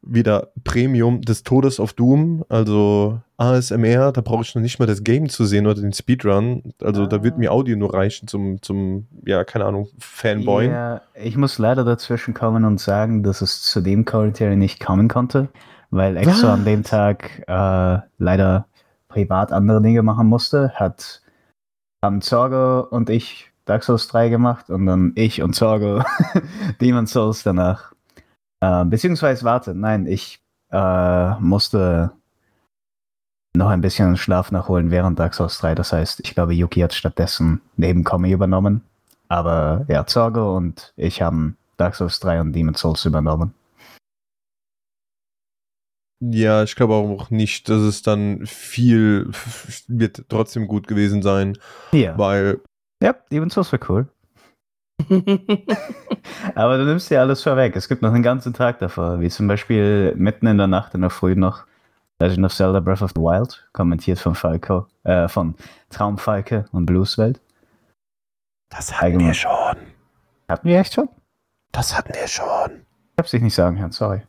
wieder 0.01 0.51
Premium 0.63 1.21
des 1.21 1.43
Todes 1.43 1.79
auf 1.79 1.93
Doom. 1.93 2.45
Also 2.49 3.19
ASMR, 3.37 4.11
da 4.11 4.21
brauche 4.21 4.43
ich 4.43 4.55
noch 4.55 4.61
nicht 4.61 4.79
mal 4.79 4.85
das 4.85 5.03
Game 5.03 5.29
zu 5.29 5.45
sehen 5.45 5.67
oder 5.67 5.81
den 5.81 5.93
Speedrun. 5.93 6.73
Also 6.81 7.05
da 7.05 7.23
wird 7.23 7.37
mir 7.37 7.51
Audio 7.51 7.77
nur 7.77 7.93
reichen 7.93 8.27
zum, 8.27 8.61
zum 8.61 9.07
ja, 9.25 9.43
keine 9.43 9.65
Ahnung, 9.65 9.89
Fanboy. 9.99 10.67
Ja, 10.67 11.01
ich 11.13 11.37
muss 11.37 11.59
leider 11.59 11.83
dazwischen 11.83 12.33
kommen 12.33 12.65
und 12.65 12.79
sagen, 12.79 13.23
dass 13.23 13.41
es 13.41 13.61
zu 13.61 13.81
dem 13.81 14.05
Commentary 14.05 14.55
nicht 14.55 14.79
kommen 14.79 15.07
konnte, 15.07 15.49
weil 15.89 16.17
Exo 16.17 16.47
an 16.47 16.65
dem? 16.65 16.83
Tag 16.83 17.43
äh, 17.47 17.99
leider 18.17 18.67
privat 19.07 19.51
andere 19.51 19.81
Dinge 19.81 20.03
machen 20.03 20.27
musste. 20.27 20.71
Hat 20.75 21.21
haben 22.03 22.21
Zorgo 22.21 22.87
und 22.89 23.09
ich 23.09 23.51
Dark 23.65 23.83
Souls 23.83 24.07
3 24.07 24.29
gemacht 24.29 24.69
und 24.69 24.85
dann 24.85 25.11
ich 25.15 25.41
und 25.41 25.53
Zorgo 25.53 26.03
Demon 26.81 27.07
Souls 27.07 27.43
danach. 27.43 27.93
Äh, 28.61 28.85
beziehungsweise, 28.85 29.43
warte, 29.43 29.75
nein, 29.75 30.07
ich 30.07 30.39
äh, 30.71 31.39
musste 31.39 32.11
noch 33.55 33.69
ein 33.69 33.81
bisschen 33.81 34.17
Schlaf 34.17 34.51
nachholen 34.51 34.91
während 34.91 35.19
Dark 35.19 35.33
Souls 35.33 35.57
3. 35.59 35.75
Das 35.75 35.91
heißt, 35.91 36.21
ich 36.23 36.33
glaube, 36.33 36.53
Yuki 36.53 36.81
hat 36.81 36.93
stattdessen 36.93 37.61
neben 37.75 38.03
Komi 38.03 38.31
übernommen. 38.31 38.81
Aber 39.29 39.85
ja, 39.87 40.05
Zorgo 40.05 40.55
und 40.55 40.93
ich 40.95 41.21
haben 41.21 41.57
Dark 41.77 41.95
Souls 41.95 42.19
3 42.19 42.41
und 42.41 42.53
Demon 42.53 42.75
Souls 42.75 43.03
übernommen. 43.05 43.53
Ja, 46.19 46.63
ich 46.63 46.75
glaube 46.75 46.95
auch 46.95 47.29
nicht, 47.29 47.69
dass 47.69 47.81
es 47.81 48.01
dann 48.01 48.45
viel 48.45 49.29
wird 49.87 50.25
trotzdem 50.29 50.67
gut 50.67 50.87
gewesen 50.87 51.21
sein, 51.21 51.57
Ja, 51.91 52.17
weil 52.17 52.59
ja 53.03 53.13
Demon 53.31 53.51
Souls 53.51 53.71
wäre 53.71 53.85
cool. 53.89 54.07
Aber 56.55 56.77
du 56.77 56.85
nimmst 56.85 57.09
ja 57.11 57.21
alles 57.21 57.43
vorweg. 57.43 57.75
Es 57.75 57.87
gibt 57.87 58.01
noch 58.01 58.13
einen 58.13 58.23
ganzen 58.23 58.53
Tag 58.53 58.79
davor, 58.79 59.19
wie 59.19 59.29
zum 59.29 59.47
Beispiel 59.47 60.13
mitten 60.15 60.47
in 60.47 60.57
der 60.57 60.67
Nacht, 60.67 60.93
in 60.95 61.01
der 61.01 61.09
Früh 61.09 61.35
noch 61.35 61.65
Legend 62.19 62.45
of 62.45 62.53
Zelda 62.53 62.79
Breath 62.79 63.01
of 63.01 63.11
the 63.15 63.21
Wild, 63.21 63.67
kommentiert 63.73 64.19
von 64.19 64.33
Falco, 64.33 64.87
äh, 65.03 65.27
von 65.27 65.55
Traumfalke 65.89 66.65
und 66.71 66.85
Blueswelt. 66.87 67.39
das 68.69 68.99
hatten 68.99 69.19
wir 69.19 69.33
schon. 69.33 69.77
Hatten 70.49 70.67
wir 70.67 70.79
echt 70.79 70.93
schon? 70.93 71.09
Das 71.71 71.95
hatten 71.95 72.13
wir 72.13 72.27
schon. 72.27 72.81
Ich 73.11 73.19
hab's 73.19 73.31
dich 73.31 73.41
nicht 73.41 73.55
sagen 73.55 73.77
hören, 73.77 73.91
sorry. 73.91 74.21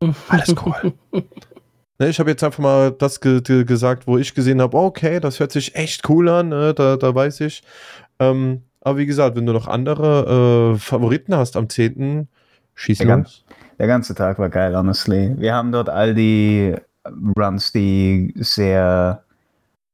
Alles 0.28 0.54
cool. 0.64 0.92
Ne, 2.00 2.08
ich 2.08 2.20
habe 2.20 2.30
jetzt 2.30 2.44
einfach 2.44 2.60
mal 2.60 2.92
das 2.92 3.20
ge 3.20 3.40
ge 3.40 3.64
gesagt, 3.64 4.06
wo 4.06 4.18
ich 4.18 4.32
gesehen 4.32 4.60
habe, 4.62 4.76
okay, 4.76 5.18
das 5.18 5.40
hört 5.40 5.50
sich 5.50 5.74
echt 5.74 6.08
cool 6.08 6.28
an, 6.28 6.50
ne, 6.50 6.72
da, 6.72 6.96
da 6.96 7.12
weiß 7.12 7.40
ich. 7.40 7.64
Ähm, 8.20 8.62
aber 8.88 8.98
wie 8.98 9.06
gesagt, 9.06 9.36
wenn 9.36 9.46
du 9.46 9.52
noch 9.52 9.68
andere 9.68 10.74
äh, 10.74 10.78
Favoriten 10.78 11.34
hast 11.36 11.56
am 11.56 11.68
10., 11.68 12.28
schieß 12.74 12.98
Ja, 13.00 13.04
ganz- 13.06 13.26
los. 13.28 13.44
Der 13.78 13.86
ganze 13.86 14.14
Tag 14.14 14.38
war 14.40 14.48
geil, 14.48 14.76
honestly. 14.76 15.34
Wir 15.38 15.54
haben 15.54 15.70
dort 15.70 15.88
all 15.88 16.12
die 16.14 16.74
Runs, 17.38 17.70
die 17.72 18.34
sehr 18.36 19.22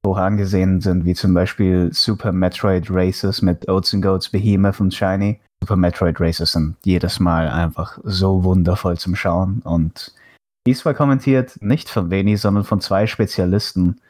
hoch 0.07 0.17
angesehen 0.17 0.81
sind, 0.81 1.05
wie 1.05 1.15
zum 1.15 1.35
Beispiel 1.35 1.91
Super 1.93 2.33
Metroid 2.33 2.87
Races 2.91 3.43
mit 3.43 3.69
Oats 3.69 3.93
and 3.93 4.03
Goats, 4.03 4.29
Behemoth 4.31 4.81
und 4.81 4.95
Shiny. 4.95 5.39
Super 5.63 5.77
Metroid 5.77 6.19
Races 6.21 6.53
sind 6.53 6.77
jedes 6.85 7.21
Mal 7.21 7.49
einfach 7.49 7.99
so 8.05 8.43
wundervoll 8.45 8.97
zum 8.97 9.15
Schauen. 9.17 9.61
Und 9.65 10.15
dies 10.67 10.85
war 10.87 10.95
kommentiert 10.95 11.57
nicht 11.61 11.91
von 11.91 12.11
Veni, 12.11 12.37
sondern 12.37 12.65
von 12.65 12.81
zwei 12.81 13.07
Spezialisten, 13.07 14.01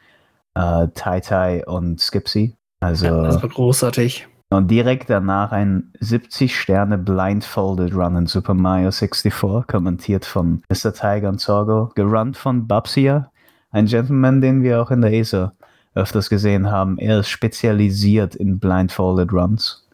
äh, 0.55 0.87
Tai 0.93 1.19
Tai 1.19 1.65
und 1.65 1.99
Skipsy. 1.99 2.55
Also 2.81 3.23
Das 3.23 3.41
war 3.41 3.49
großartig. 3.49 4.27
Und 4.49 4.69
direkt 4.69 5.09
danach 5.09 5.51
ein 5.51 5.91
70 5.99 6.55
Sterne 6.57 6.97
Blindfolded 6.97 7.93
Run 7.93 8.15
in 8.15 8.25
Super 8.27 8.53
Mario 8.53 8.91
64, 8.91 9.67
kommentiert 9.67 10.25
von 10.25 10.63
Mr. 10.69 10.93
Tiger 10.93 11.29
und 11.29 11.39
Zorgo, 11.39 11.91
gerunnt 11.95 12.37
von 12.37 12.67
Babsia, 12.67 13.31
ein 13.71 13.87
Gentleman, 13.87 14.41
den 14.41 14.63
wir 14.63 14.81
auch 14.81 14.91
in 14.91 15.01
der 15.01 15.13
ESA 15.13 15.53
öfters 15.95 16.29
gesehen 16.29 16.69
haben. 16.69 16.97
Er 16.97 17.19
ist 17.19 17.29
spezialisiert 17.29 18.35
in 18.35 18.59
Blindfolded 18.59 19.31
Runs. 19.31 19.87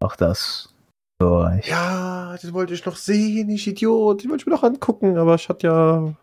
Auch 0.00 0.16
das 0.16 0.74
euch. 1.22 1.68
Ja, 1.68 2.36
den 2.42 2.52
wollte 2.52 2.74
ich 2.74 2.84
noch 2.86 2.96
sehen, 2.96 3.50
ich 3.50 3.66
Idiot. 3.66 4.22
Den 4.22 4.30
wollte 4.30 4.42
ich 4.42 4.46
mir 4.46 4.54
noch 4.54 4.62
angucken, 4.62 5.18
aber 5.18 5.34
ich 5.34 5.48
hatte 5.48 5.66
ja 5.66 6.14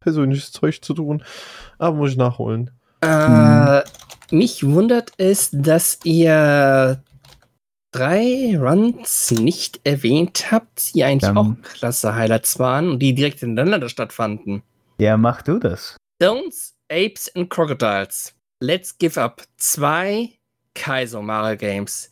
persönliches 0.00 0.52
Zeug 0.52 0.82
zu 0.82 0.94
tun. 0.94 1.22
Aber 1.78 1.96
muss 1.96 2.12
ich 2.12 2.16
nachholen. 2.16 2.70
Äh, 3.02 3.82
mich 4.32 4.64
wundert 4.66 5.12
es, 5.18 5.50
dass 5.52 5.98
ihr 6.04 7.02
drei 7.92 8.56
Runs 8.58 9.30
nicht 9.30 9.80
erwähnt 9.84 10.50
habt, 10.50 10.94
die 10.94 11.04
eigentlich 11.04 11.20
Dann- 11.32 11.36
auch 11.38 11.54
klasse 11.74 12.14
Highlights 12.14 12.58
waren 12.58 12.90
und 12.90 12.98
die 13.00 13.14
direkt 13.14 13.40
hintereinander 13.40 13.88
stattfanden. 13.88 14.62
Ja, 14.98 15.16
mach 15.16 15.42
du 15.42 15.58
das. 15.58 15.96
Stones, 16.20 16.74
Apes 16.90 17.30
and 17.34 17.50
Crocodiles. 17.50 18.34
Let's 18.60 18.96
Give 18.96 19.20
Up. 19.20 19.42
Zwei 19.56 20.30
Kaiser 20.74 21.20
Mario 21.20 21.56
Games. 21.56 22.10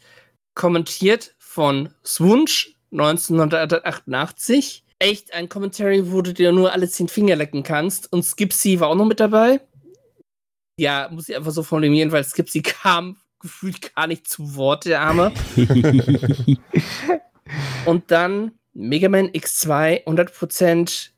Kommentiert 0.54 1.34
von 1.38 1.90
Swunsch 2.04 2.74
1988. 2.92 4.84
Echt 4.98 5.32
ein 5.32 5.48
Commentary, 5.48 6.12
wo 6.12 6.20
du 6.20 6.34
dir 6.34 6.52
nur 6.52 6.72
alle 6.72 6.88
zehn 6.88 7.08
Finger 7.08 7.36
lecken 7.36 7.62
kannst. 7.62 8.12
Und 8.12 8.22
Skipsy 8.24 8.80
war 8.80 8.88
auch 8.88 8.94
noch 8.96 9.06
mit 9.06 9.20
dabei. 9.20 9.60
Ja, 10.80 11.10
muss 11.12 11.28
ich 11.28 11.36
einfach 11.36 11.50
so 11.50 11.62
formulieren, 11.62 12.10
weil 12.10 12.24
Skipsy 12.24 12.62
kam 12.62 13.18
gefühlt 13.38 13.94
gar 13.94 14.06
nicht 14.06 14.26
zu 14.26 14.56
Wort, 14.56 14.86
der 14.86 15.02
Arme. 15.02 15.30
Und 17.84 18.10
dann 18.10 18.52
Mega 18.72 19.10
Man 19.10 19.28
X2 19.28 20.06
100%, 20.06 21.10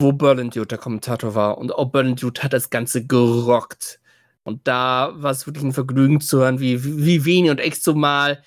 wo 0.00 0.12
Berlin 0.12 0.50
Dude 0.50 0.66
der 0.66 0.76
Kommentator 0.76 1.34
war. 1.34 1.56
Und 1.56 1.74
auch 1.74 1.86
Berlin 1.86 2.16
Dude 2.16 2.42
hat 2.42 2.52
das 2.52 2.68
Ganze 2.68 3.06
gerockt. 3.06 4.00
Und 4.42 4.68
da 4.68 5.14
war 5.16 5.30
es 5.30 5.46
wirklich 5.46 5.64
ein 5.64 5.72
Vergnügen 5.72 6.20
zu 6.20 6.40
hören, 6.40 6.60
wie, 6.60 6.84
wie 6.84 7.24
Veni 7.24 7.48
und 7.48 7.58
Exo 7.58 7.94
mal 7.94 8.42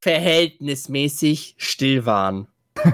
verhältnismäßig 0.00 1.54
still 1.58 2.06
waren. 2.06 2.48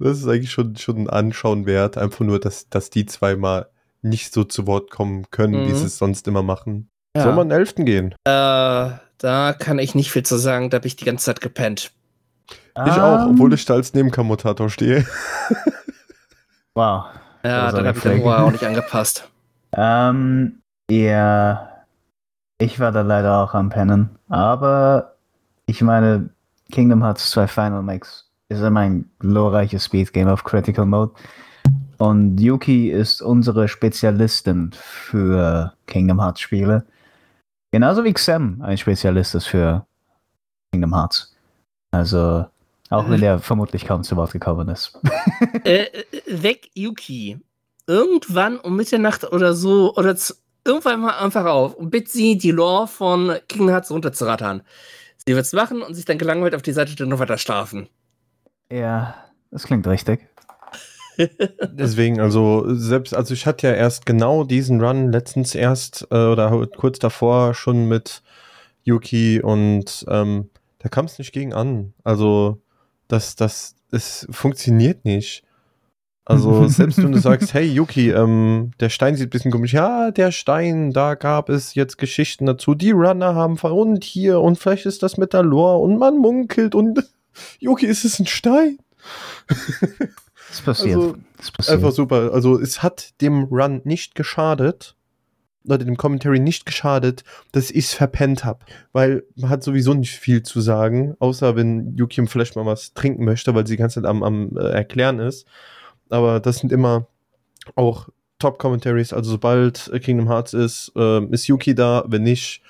Das 0.00 0.18
ist 0.18 0.26
eigentlich 0.26 0.50
schon, 0.50 0.76
schon 0.76 0.98
ein 0.98 1.08
Anschauen 1.08 1.66
wert. 1.66 1.96
Einfach 1.96 2.24
nur, 2.24 2.40
dass, 2.40 2.68
dass 2.68 2.90
die 2.90 3.06
zwei 3.06 3.36
mal 3.36 3.70
nicht 4.04 4.32
so 4.32 4.44
zu 4.44 4.66
Wort 4.66 4.90
kommen 4.90 5.26
können, 5.30 5.54
wie 5.66 5.70
Mhm. 5.72 5.76
sie 5.76 5.86
es 5.86 5.98
sonst 5.98 6.28
immer 6.28 6.42
machen. 6.42 6.88
Ja. 7.16 7.22
Soll 7.24 7.32
man 7.34 7.50
einen 7.50 7.60
11. 7.60 7.84
gehen? 7.84 8.12
Äh, 8.24 8.90
da 9.18 9.52
kann 9.58 9.78
ich 9.78 9.94
nicht 9.94 10.10
viel 10.10 10.24
zu 10.24 10.36
sagen, 10.36 10.70
da 10.70 10.76
habe 10.76 10.86
ich 10.86 10.96
die 10.96 11.04
ganze 11.04 11.24
Zeit 11.26 11.40
gepennt. 11.40 11.90
Ich 12.86 12.92
auch, 12.92 13.22
Ähm, 13.22 13.30
obwohl 13.32 13.54
ich 13.54 13.64
da 13.64 13.74
als 13.74 13.94
Nebenkommentator 13.94 14.68
stehe. 14.70 15.06
Wow. 16.74 17.04
Ja, 17.44 17.70
dann 17.70 17.84
war 17.84 17.86
habe 17.88 17.98
ich 17.98 18.02
den. 18.02 18.22
Ohr 18.22 18.38
auch 18.42 18.50
nicht 18.52 18.64
angepasst. 18.64 19.28
Ähm, 19.76 20.60
ja, 20.88 21.68
ich 22.58 22.78
war 22.78 22.92
da 22.92 23.00
leider 23.00 23.38
auch 23.42 23.54
am 23.54 23.70
Pennen. 23.70 24.10
Aber 24.28 25.16
ich 25.66 25.82
meine, 25.82 26.28
Kingdom 26.70 27.02
Hearts 27.02 27.32
2 27.32 27.48
Final 27.48 27.82
Mix 27.82 28.30
ist 28.48 28.60
immer 28.60 28.80
ein 28.80 29.10
glorreiches 29.18 29.86
Speedgame 29.86 30.32
auf 30.32 30.44
Critical 30.44 30.86
Mode. 30.86 31.12
Und 32.04 32.38
Yuki 32.38 32.90
ist 32.90 33.22
unsere 33.22 33.66
Spezialistin 33.66 34.72
für 34.74 35.72
Kingdom 35.86 36.20
Hearts 36.20 36.40
Spiele. 36.40 36.84
Genauso 37.72 38.04
wie 38.04 38.12
Xem 38.14 38.60
ein 38.60 38.76
Spezialist 38.76 39.34
ist 39.34 39.46
für 39.46 39.86
Kingdom 40.70 40.94
Hearts. 40.94 41.34
Also, 41.92 42.44
auch 42.90 43.08
wenn 43.08 43.22
der 43.22 43.38
vermutlich 43.38 43.86
kaum 43.86 44.02
zu 44.02 44.16
Wort 44.16 44.32
gekommen 44.32 44.68
ist. 44.68 45.00
äh, 45.64 45.84
äh, 45.84 46.04
weg 46.26 46.68
Yuki. 46.74 47.38
Irgendwann 47.86 48.60
um 48.60 48.76
Mitternacht 48.76 49.24
oder 49.32 49.54
so, 49.54 49.94
oder 49.96 50.14
z- 50.14 50.36
irgendwann 50.62 51.00
mal 51.00 51.18
einfach 51.18 51.46
auf 51.46 51.74
und 51.74 51.88
bitte 51.88 52.10
sie, 52.10 52.36
die 52.36 52.50
Lore 52.50 52.86
von 52.86 53.34
Kingdom 53.48 53.70
Hearts 53.70 53.90
runterzurattern. 53.90 54.60
Sie 55.26 55.34
wird 55.34 55.46
es 55.46 55.54
machen 55.54 55.80
und 55.80 55.94
sich 55.94 56.04
dann 56.04 56.18
gelangweilt 56.18 56.54
auf 56.54 56.60
die 56.60 56.72
Seite 56.72 57.06
noch 57.06 57.18
weiter 57.18 57.38
schlafen. 57.38 57.88
Ja, 58.70 59.14
das 59.50 59.64
klingt 59.64 59.86
richtig. 59.86 60.20
Deswegen, 61.72 62.20
also 62.20 62.64
selbst, 62.74 63.14
also 63.14 63.34
ich 63.34 63.46
hatte 63.46 63.68
ja 63.68 63.74
erst 63.74 64.06
genau 64.06 64.44
diesen 64.44 64.80
Run 64.80 65.12
letztens 65.12 65.54
erst 65.54 66.06
äh, 66.10 66.26
oder 66.26 66.66
kurz 66.76 66.98
davor 66.98 67.54
schon 67.54 67.86
mit 67.86 68.22
Yuki 68.84 69.40
und 69.40 70.04
ähm, 70.08 70.50
da 70.78 70.88
kam 70.88 71.06
es 71.06 71.18
nicht 71.18 71.32
gegen 71.32 71.54
an. 71.54 71.94
Also 72.04 72.60
das, 73.08 73.36
das, 73.36 73.76
es 73.90 74.26
funktioniert 74.30 75.04
nicht. 75.04 75.44
Also 76.24 76.66
selbst 76.68 77.02
wenn 77.02 77.12
du 77.12 77.18
sagst, 77.18 77.54
hey 77.54 77.66
Yuki, 77.66 78.10
ähm, 78.10 78.72
der 78.80 78.88
Stein 78.88 79.16
sieht 79.16 79.28
ein 79.28 79.30
bisschen 79.30 79.52
komisch, 79.52 79.74
ja, 79.74 80.10
der 80.10 80.32
Stein, 80.32 80.92
da 80.92 81.14
gab 81.14 81.48
es 81.48 81.74
jetzt 81.74 81.98
Geschichten 81.98 82.46
dazu, 82.46 82.74
die 82.74 82.92
Runner 82.92 83.34
haben 83.34 83.56
und 83.58 84.04
hier 84.04 84.40
und 84.40 84.58
vielleicht 84.58 84.86
ist 84.86 85.02
das 85.02 85.16
mit 85.16 85.32
der 85.32 85.42
Lore 85.42 85.78
und 85.78 85.98
man 85.98 86.18
munkelt 86.18 86.74
und 86.74 87.02
Yuki, 87.60 87.86
ist 87.86 88.04
es 88.04 88.18
ein 88.18 88.26
Stein? 88.26 88.78
Das 90.54 90.62
passiert. 90.62 90.96
Also, 90.96 91.16
das 91.36 91.50
passiert. 91.50 91.76
Einfach 91.76 91.92
super. 91.92 92.30
Also 92.32 92.58
es 92.60 92.82
hat 92.82 93.20
dem 93.20 93.44
Run 93.44 93.80
nicht 93.84 94.14
geschadet, 94.14 94.96
oder 95.66 95.78
dem 95.78 95.96
Commentary 95.96 96.40
nicht 96.40 96.66
geschadet, 96.66 97.24
dass 97.52 97.70
ich 97.70 97.86
es 97.86 97.94
verpennt 97.94 98.44
habe. 98.44 98.64
Weil 98.92 99.24
man 99.34 99.50
hat 99.50 99.62
sowieso 99.62 99.94
nicht 99.94 100.12
viel 100.12 100.42
zu 100.42 100.60
sagen, 100.60 101.14
außer 101.18 101.56
wenn 101.56 101.96
Yuki 101.96 102.26
vielleicht 102.26 102.56
mal 102.56 102.66
was 102.66 102.92
trinken 102.92 103.24
möchte, 103.24 103.54
weil 103.54 103.66
sie 103.66 103.74
die 103.74 103.78
ganze 103.78 104.02
Zeit 104.02 104.08
am, 104.08 104.22
am 104.22 104.56
äh, 104.56 104.68
Erklären 104.68 105.20
ist. 105.20 105.46
Aber 106.10 106.38
das 106.38 106.58
sind 106.58 106.70
immer 106.70 107.06
auch 107.76 108.08
Top-Commentaries. 108.38 109.12
Also 109.12 109.30
sobald 109.30 109.90
Kingdom 110.02 110.28
Hearts 110.28 110.52
ist, 110.52 110.92
äh, 110.96 111.24
ist 111.26 111.46
Yuki 111.46 111.74
da. 111.74 112.04
Wenn 112.06 112.24
nicht, 112.24 112.62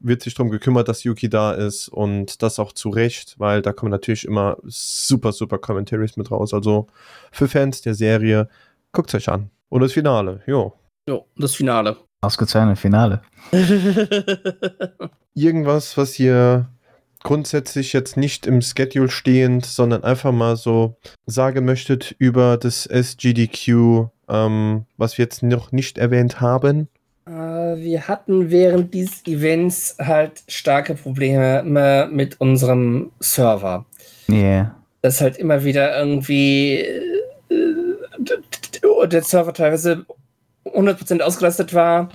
wird 0.00 0.22
sich 0.22 0.34
darum 0.34 0.50
gekümmert, 0.50 0.88
dass 0.88 1.04
Yuki 1.04 1.28
da 1.28 1.52
ist 1.52 1.88
und 1.88 2.42
das 2.42 2.58
auch 2.58 2.72
zu 2.72 2.88
Recht, 2.88 3.34
weil 3.38 3.62
da 3.62 3.72
kommen 3.72 3.90
natürlich 3.90 4.24
immer 4.24 4.56
super, 4.64 5.32
super 5.32 5.58
Commentaries 5.58 6.16
mit 6.16 6.30
raus. 6.30 6.52
Also 6.54 6.88
für 7.30 7.48
Fans 7.48 7.82
der 7.82 7.94
Serie, 7.94 8.48
guckt 8.92 9.14
euch 9.14 9.28
an. 9.28 9.50
Und 9.68 9.82
das 9.82 9.92
Finale, 9.92 10.40
jo. 10.46 10.72
Jo, 11.08 11.26
das 11.36 11.54
Finale. 11.54 11.96
Ausgezeichnet 12.22 12.78
Finale. 12.78 13.22
Irgendwas, 15.34 15.96
was 15.96 16.18
ihr 16.18 16.68
grundsätzlich 17.22 17.92
jetzt 17.92 18.16
nicht 18.16 18.46
im 18.46 18.62
Schedule 18.62 19.10
stehend, 19.10 19.66
sondern 19.66 20.04
einfach 20.04 20.32
mal 20.32 20.56
so 20.56 20.96
sagen 21.26 21.64
möchtet 21.64 22.14
über 22.18 22.56
das 22.56 22.86
SGDQ, 22.86 24.08
ähm, 24.28 24.86
was 24.96 25.18
wir 25.18 25.24
jetzt 25.24 25.42
noch 25.42 25.72
nicht 25.72 25.98
erwähnt 25.98 26.40
haben? 26.40 26.88
Äh, 27.30 27.76
wir 27.76 28.08
hatten 28.08 28.50
während 28.50 28.92
dieses 28.92 29.24
Events 29.26 29.96
halt 30.00 30.42
starke 30.48 30.94
Probleme 30.94 31.62
mit 32.10 32.40
unserem 32.40 33.12
Server. 33.20 33.86
Yeah. 34.28 34.74
Dass 35.02 35.20
halt 35.20 35.36
immer 35.36 35.62
wieder 35.62 35.96
irgendwie 35.96 36.78
äh, 37.48 39.06
der 39.06 39.22
Server 39.22 39.54
teilweise 39.54 40.04
100% 40.64 41.20
ausgelastet 41.20 41.72
war, 41.72 42.10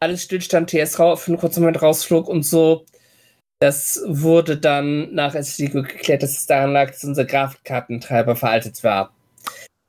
alles 0.00 0.22
stillstand, 0.22 0.70
TS 0.70 0.96
für 0.96 1.18
einen 1.26 1.38
kurzen 1.38 1.60
Moment 1.60 1.82
rausflog 1.82 2.28
und 2.28 2.42
so. 2.42 2.84
Das 3.58 4.02
wurde 4.06 4.58
dann 4.58 5.14
nach 5.14 5.34
SSD 5.34 5.68
geklärt, 5.68 6.22
dass 6.22 6.32
es 6.32 6.46
daran 6.46 6.72
lag, 6.72 6.90
dass 6.90 7.04
unser 7.04 7.24
Grafikkartentreiber 7.24 8.36
veraltet 8.36 8.82
war. 8.84 9.12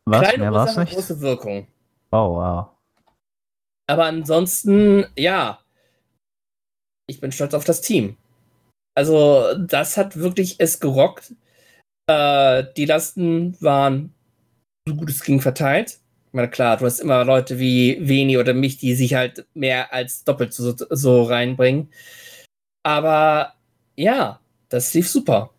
Was? 0.05 0.21
Kleine 0.21 0.51
Mehr 0.51 0.53
Ursache, 0.53 0.85
große 0.85 1.19
Wirkung. 1.19 1.67
Oh, 2.11 2.35
wow. 2.35 2.67
Aber 3.87 4.05
ansonsten, 4.05 5.05
ja, 5.17 5.59
ich 7.09 7.21
bin 7.21 7.31
stolz 7.31 7.53
auf 7.53 7.63
das 7.63 7.81
Team. 7.81 8.17
Also, 8.95 9.53
das 9.57 9.95
hat 9.95 10.17
wirklich 10.17 10.55
es 10.59 10.79
gerockt. 10.79 11.33
Äh, 12.09 12.65
die 12.75 12.85
Lasten 12.85 13.55
waren 13.61 14.13
so 14.87 14.95
gut 14.95 15.09
es 15.09 15.23
ging 15.23 15.41
verteilt. 15.41 15.99
Ich 16.27 16.33
meine, 16.33 16.49
klar, 16.49 16.77
du 16.77 16.85
hast 16.85 16.99
immer 16.99 17.23
Leute 17.23 17.59
wie 17.59 17.97
Veni 18.01 18.37
oder 18.37 18.53
mich, 18.53 18.77
die 18.77 18.95
sich 18.95 19.13
halt 19.13 19.45
mehr 19.53 19.93
als 19.93 20.23
doppelt 20.23 20.53
so, 20.53 20.75
so 20.89 21.23
reinbringen. 21.23 21.89
Aber 22.83 23.53
ja, 23.95 24.39
das 24.69 24.93
lief 24.93 25.09
super. 25.09 25.51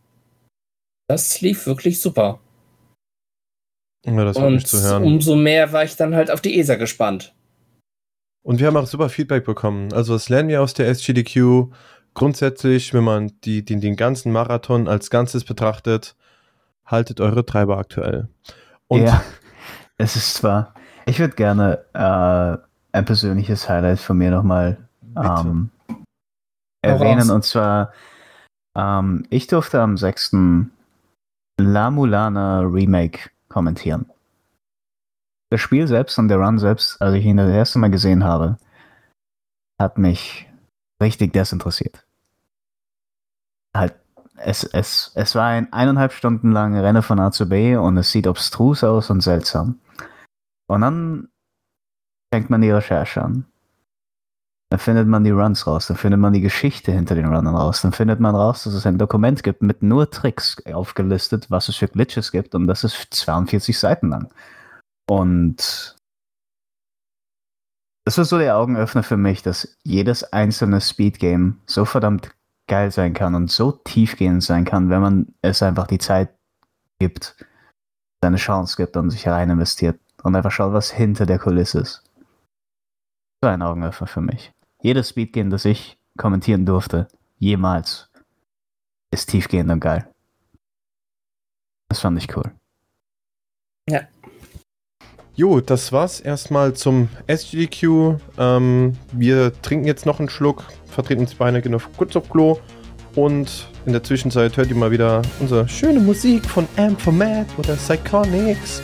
Das 1.08 1.40
lief 1.40 1.66
wirklich 1.66 2.00
super. 2.00 2.40
Ja, 4.06 4.24
das 4.24 4.36
Und 4.36 4.54
nicht 4.54 4.68
zu 4.68 4.80
hören. 4.80 5.04
umso 5.04 5.36
mehr 5.36 5.72
war 5.72 5.84
ich 5.84 5.96
dann 5.96 6.14
halt 6.14 6.30
auf 6.30 6.40
die 6.40 6.58
ESA 6.58 6.76
gespannt. 6.76 7.34
Und 8.48 8.60
wir 8.60 8.66
haben 8.66 8.78
auch 8.78 8.86
super 8.86 9.10
Feedback 9.10 9.44
bekommen. 9.44 9.92
Also 9.92 10.14
das 10.14 10.30
lernen 10.30 10.48
wir 10.48 10.62
aus 10.62 10.72
der 10.72 10.88
SGDQ. 10.88 11.70
Grundsätzlich, 12.14 12.94
wenn 12.94 13.04
man 13.04 13.30
die, 13.44 13.62
den, 13.62 13.82
den 13.82 13.94
ganzen 13.94 14.32
Marathon 14.32 14.88
als 14.88 15.10
Ganzes 15.10 15.44
betrachtet, 15.44 16.16
haltet 16.86 17.20
eure 17.20 17.44
Treiber 17.44 17.76
aktuell. 17.76 18.28
Und 18.86 19.02
ja, 19.02 19.22
es 19.98 20.16
ist 20.16 20.32
zwar, 20.32 20.72
ich 21.04 21.18
würde 21.18 21.34
gerne 21.34 21.84
äh, 21.92 22.96
ein 22.96 23.04
persönliches 23.04 23.68
Highlight 23.68 23.98
von 24.00 24.16
mir 24.16 24.30
nochmal 24.30 24.78
ähm, 25.14 25.68
erwähnen. 26.80 27.30
Und 27.30 27.44
zwar, 27.44 27.92
ähm, 28.74 29.26
ich 29.28 29.46
durfte 29.46 29.78
am 29.82 29.98
6. 29.98 30.36
La 31.60 31.90
Mulana 31.90 32.60
Remake 32.60 33.28
kommentieren. 33.50 34.06
Das 35.50 35.60
Spiel 35.60 35.86
selbst 35.86 36.18
und 36.18 36.28
der 36.28 36.38
Run 36.38 36.58
selbst, 36.58 37.00
als 37.00 37.14
ich 37.14 37.24
ihn 37.24 37.38
das 37.38 37.50
erste 37.50 37.78
Mal 37.78 37.90
gesehen 37.90 38.24
habe, 38.24 38.58
hat 39.80 39.96
mich 39.96 40.46
richtig 41.00 41.32
desinteressiert. 41.32 42.04
Halt, 43.74 43.94
es, 44.36 44.64
es, 44.64 45.12
es 45.14 45.34
war 45.34 45.46
ein 45.46 45.72
eineinhalb 45.72 46.12
Stunden 46.12 46.52
lange 46.52 46.82
Rennen 46.82 47.02
von 47.02 47.18
A 47.20 47.30
zu 47.30 47.48
B 47.48 47.76
und 47.76 47.96
es 47.96 48.10
sieht 48.10 48.26
obstrus 48.26 48.84
aus 48.84 49.10
und 49.10 49.20
seltsam. 49.20 49.80
Und 50.66 50.82
dann 50.82 51.28
fängt 52.32 52.50
man 52.50 52.60
die 52.60 52.70
Recherche 52.70 53.22
an. 53.22 53.46
Dann 54.70 54.80
findet 54.80 55.08
man 55.08 55.24
die 55.24 55.30
Runs 55.30 55.66
raus, 55.66 55.86
dann 55.86 55.96
findet 55.96 56.20
man 56.20 56.34
die 56.34 56.42
Geschichte 56.42 56.92
hinter 56.92 57.14
den 57.14 57.24
Runnern 57.24 57.56
raus, 57.56 57.80
dann 57.80 57.92
findet 57.92 58.20
man 58.20 58.34
raus, 58.34 58.64
dass 58.64 58.74
es 58.74 58.84
ein 58.84 58.98
Dokument 58.98 59.42
gibt 59.42 59.62
mit 59.62 59.82
nur 59.82 60.10
Tricks 60.10 60.62
aufgelistet, 60.66 61.50
was 61.50 61.70
es 61.70 61.76
für 61.76 61.88
Glitches 61.88 62.32
gibt 62.32 62.54
und 62.54 62.66
das 62.66 62.84
ist 62.84 63.08
42 63.10 63.78
Seiten 63.78 64.10
lang. 64.10 64.30
Und 65.08 65.96
das 68.04 68.18
war 68.18 68.24
so 68.24 68.38
der 68.38 68.56
Augenöffner 68.56 69.02
für 69.02 69.16
mich, 69.16 69.42
dass 69.42 69.76
jedes 69.82 70.24
einzelne 70.32 70.80
Speedgame 70.80 71.56
so 71.66 71.84
verdammt 71.84 72.34
geil 72.66 72.90
sein 72.90 73.14
kann 73.14 73.34
und 73.34 73.50
so 73.50 73.72
tiefgehend 73.72 74.42
sein 74.42 74.64
kann, 74.64 74.90
wenn 74.90 75.00
man 75.00 75.34
es 75.40 75.62
einfach 75.62 75.86
die 75.86 75.98
Zeit 75.98 76.30
gibt, 76.98 77.36
seine 78.22 78.36
Chance 78.36 78.76
gibt 78.76 78.96
und 78.96 79.10
sich 79.10 79.26
rein 79.26 79.50
investiert 79.50 79.98
und 80.22 80.36
einfach 80.36 80.50
schaut, 80.50 80.72
was 80.72 80.90
hinter 80.90 81.24
der 81.24 81.38
Kulisse 81.38 81.80
ist. 81.80 82.04
War 83.40 83.52
ein 83.52 83.62
Augenöffner 83.62 84.06
für 84.06 84.20
mich. 84.20 84.52
Jedes 84.82 85.10
Speedgame, 85.10 85.50
das 85.50 85.64
ich 85.64 85.98
kommentieren 86.18 86.66
durfte, 86.66 87.08
jemals, 87.38 88.10
ist 89.10 89.30
tiefgehend 89.30 89.70
und 89.70 89.80
geil. 89.80 90.12
Das 91.88 92.00
fand 92.00 92.18
ich 92.18 92.36
cool. 92.36 92.52
Jo, 95.38 95.60
das 95.60 95.92
war's 95.92 96.18
erstmal 96.18 96.74
zum 96.74 97.10
SGDQ. 97.28 98.16
Ähm, 98.38 98.96
wir 99.12 99.52
trinken 99.62 99.86
jetzt 99.86 100.04
noch 100.04 100.18
einen 100.18 100.28
Schluck, 100.28 100.64
vertreten 100.90 101.20
uns 101.20 101.36
beide 101.36 101.62
genau 101.62 101.78
kurz 101.96 102.16
auf 102.16 102.28
Klo 102.28 102.58
und 103.14 103.68
in 103.86 103.92
der 103.92 104.02
Zwischenzeit 104.02 104.56
hört 104.56 104.68
ihr 104.68 104.74
mal 104.74 104.90
wieder 104.90 105.22
unsere 105.38 105.68
schöne 105.68 106.00
Musik 106.00 106.44
von 106.44 106.66
Amp 106.76 107.00
for 107.00 107.12
Mad 107.12 107.46
oder 107.56 107.76
Psychonics 107.76 108.82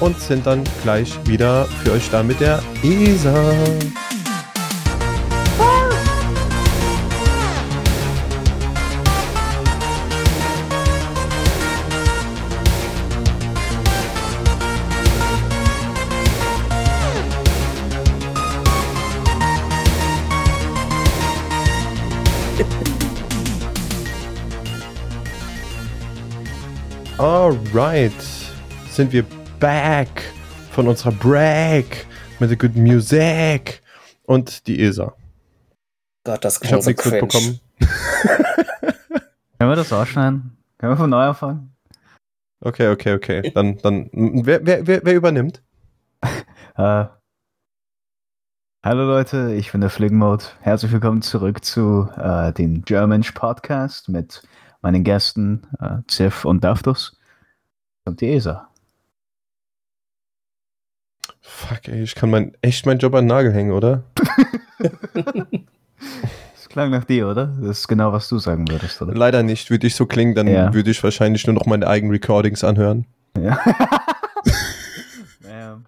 und 0.00 0.18
sind 0.18 0.46
dann 0.46 0.64
gleich 0.82 1.12
wieder 1.26 1.66
für 1.66 1.92
euch 1.92 2.08
da 2.10 2.22
mit 2.22 2.40
der 2.40 2.62
ESA. 2.82 3.52
Alright, 27.50 28.12
sind 28.92 29.12
wir 29.12 29.24
back 29.58 30.22
von 30.70 30.86
unserer 30.86 31.10
Break 31.10 32.06
mit 32.38 32.48
der 32.48 32.56
Good 32.56 32.76
Music 32.76 33.82
und 34.22 34.68
die 34.68 34.80
ESA. 34.80 35.16
Gott, 36.22 36.44
das 36.44 36.54
Ich 36.54 36.60
klingt 36.60 36.74
habe 36.74 36.82
so 36.84 36.90
nichts 36.90 37.02
cringe. 37.02 37.22
mitbekommen. 37.22 37.60
Können 39.58 39.70
wir 39.70 39.74
das 39.74 39.92
ausschneiden? 39.92 40.58
Können 40.78 40.92
wir 40.92 40.96
von 40.96 41.10
neu 41.10 41.22
anfangen? 41.24 41.74
Okay, 42.60 42.86
okay, 42.86 43.14
okay. 43.14 43.50
Dann, 43.52 43.78
dann, 43.78 44.08
wer, 44.12 44.64
wer, 44.64 44.86
wer, 44.86 45.00
wer 45.04 45.14
übernimmt? 45.14 45.60
Äh, 46.76 47.06
Hallo 48.84 49.04
Leute, 49.06 49.54
ich 49.54 49.72
bin 49.72 49.80
der 49.80 49.90
Fligmode. 49.90 50.44
Herzlich 50.60 50.92
willkommen 50.92 51.20
zurück 51.20 51.64
zu 51.64 52.08
äh, 52.16 52.52
dem 52.52 52.82
Germansch 52.84 53.32
Podcast 53.32 54.08
mit 54.08 54.40
meinen 54.82 55.02
Gästen 55.02 55.66
äh, 55.80 55.96
Ziff 56.06 56.44
und 56.44 56.62
Daftus 56.62 57.19
und 58.04 58.20
die 58.20 58.32
ESA. 58.32 58.68
Fuck, 61.40 61.88
ey, 61.88 62.02
ich 62.02 62.14
kann 62.14 62.30
mein, 62.30 62.56
echt 62.62 62.86
meinen 62.86 62.98
Job 62.98 63.14
an 63.14 63.24
den 63.24 63.28
Nagel 63.28 63.52
hängen, 63.52 63.72
oder? 63.72 64.04
Das 66.54 66.68
klang 66.68 66.90
nach 66.90 67.04
dir, 67.04 67.28
oder? 67.28 67.46
Das 67.60 67.80
ist 67.80 67.88
genau, 67.88 68.12
was 68.12 68.28
du 68.28 68.38
sagen 68.38 68.68
würdest, 68.70 69.02
oder? 69.02 69.12
Leider 69.12 69.42
nicht. 69.42 69.70
Würde 69.70 69.86
ich 69.86 69.94
so 69.94 70.06
klingen, 70.06 70.34
dann 70.34 70.46
Ja. 70.46 70.72
würde 70.72 70.90
ich 70.90 71.02
wahrscheinlich 71.02 71.46
nur 71.46 71.54
noch 71.54 71.66
meine 71.66 71.86
eigenen 71.86 72.12
Recordings 72.12 72.64
anhören. 72.64 73.06
Ja. 73.36 73.58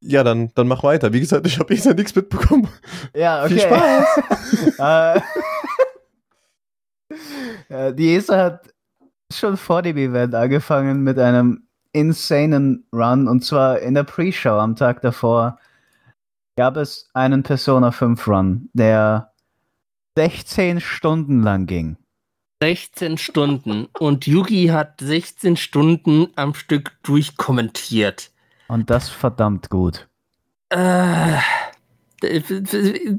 ja. 0.00 0.22
Dann, 0.24 0.50
dann 0.54 0.68
mach 0.68 0.82
weiter. 0.82 1.12
Wie 1.12 1.20
gesagt, 1.20 1.46
ich 1.46 1.58
habe 1.58 1.74
eh 1.74 1.94
nichts 1.94 2.14
mitbekommen. 2.14 2.68
Ja, 3.14 3.44
okay. 3.44 3.54
Viel 3.54 3.60
Spaß. 3.62 4.06
äh, 7.70 7.88
äh, 7.88 7.94
die 7.94 8.14
ESA 8.16 8.36
hat 8.44 8.73
schon 9.32 9.56
vor 9.56 9.82
dem 9.82 9.96
Event 9.96 10.34
angefangen 10.34 11.02
mit 11.02 11.18
einem 11.18 11.66
insanen 11.92 12.86
Run 12.92 13.28
und 13.28 13.44
zwar 13.44 13.80
in 13.80 13.94
der 13.94 14.04
Pre-Show 14.04 14.58
am 14.58 14.76
Tag 14.76 15.00
davor 15.00 15.58
gab 16.56 16.76
es 16.76 17.08
einen 17.14 17.42
Persona 17.42 17.90
5 17.90 18.26
Run, 18.28 18.70
der 18.72 19.32
16 20.16 20.80
Stunden 20.80 21.42
lang 21.42 21.66
ging. 21.66 21.96
16 22.62 23.18
Stunden. 23.18 23.88
Und 23.98 24.26
Yugi 24.26 24.66
hat 24.68 25.00
16 25.00 25.56
Stunden 25.56 26.28
am 26.36 26.54
Stück 26.54 26.92
durchkommentiert. 27.02 28.30
Und 28.68 28.88
das 28.90 29.08
verdammt 29.08 29.70
gut. 29.70 30.08
Äh, 30.70 31.38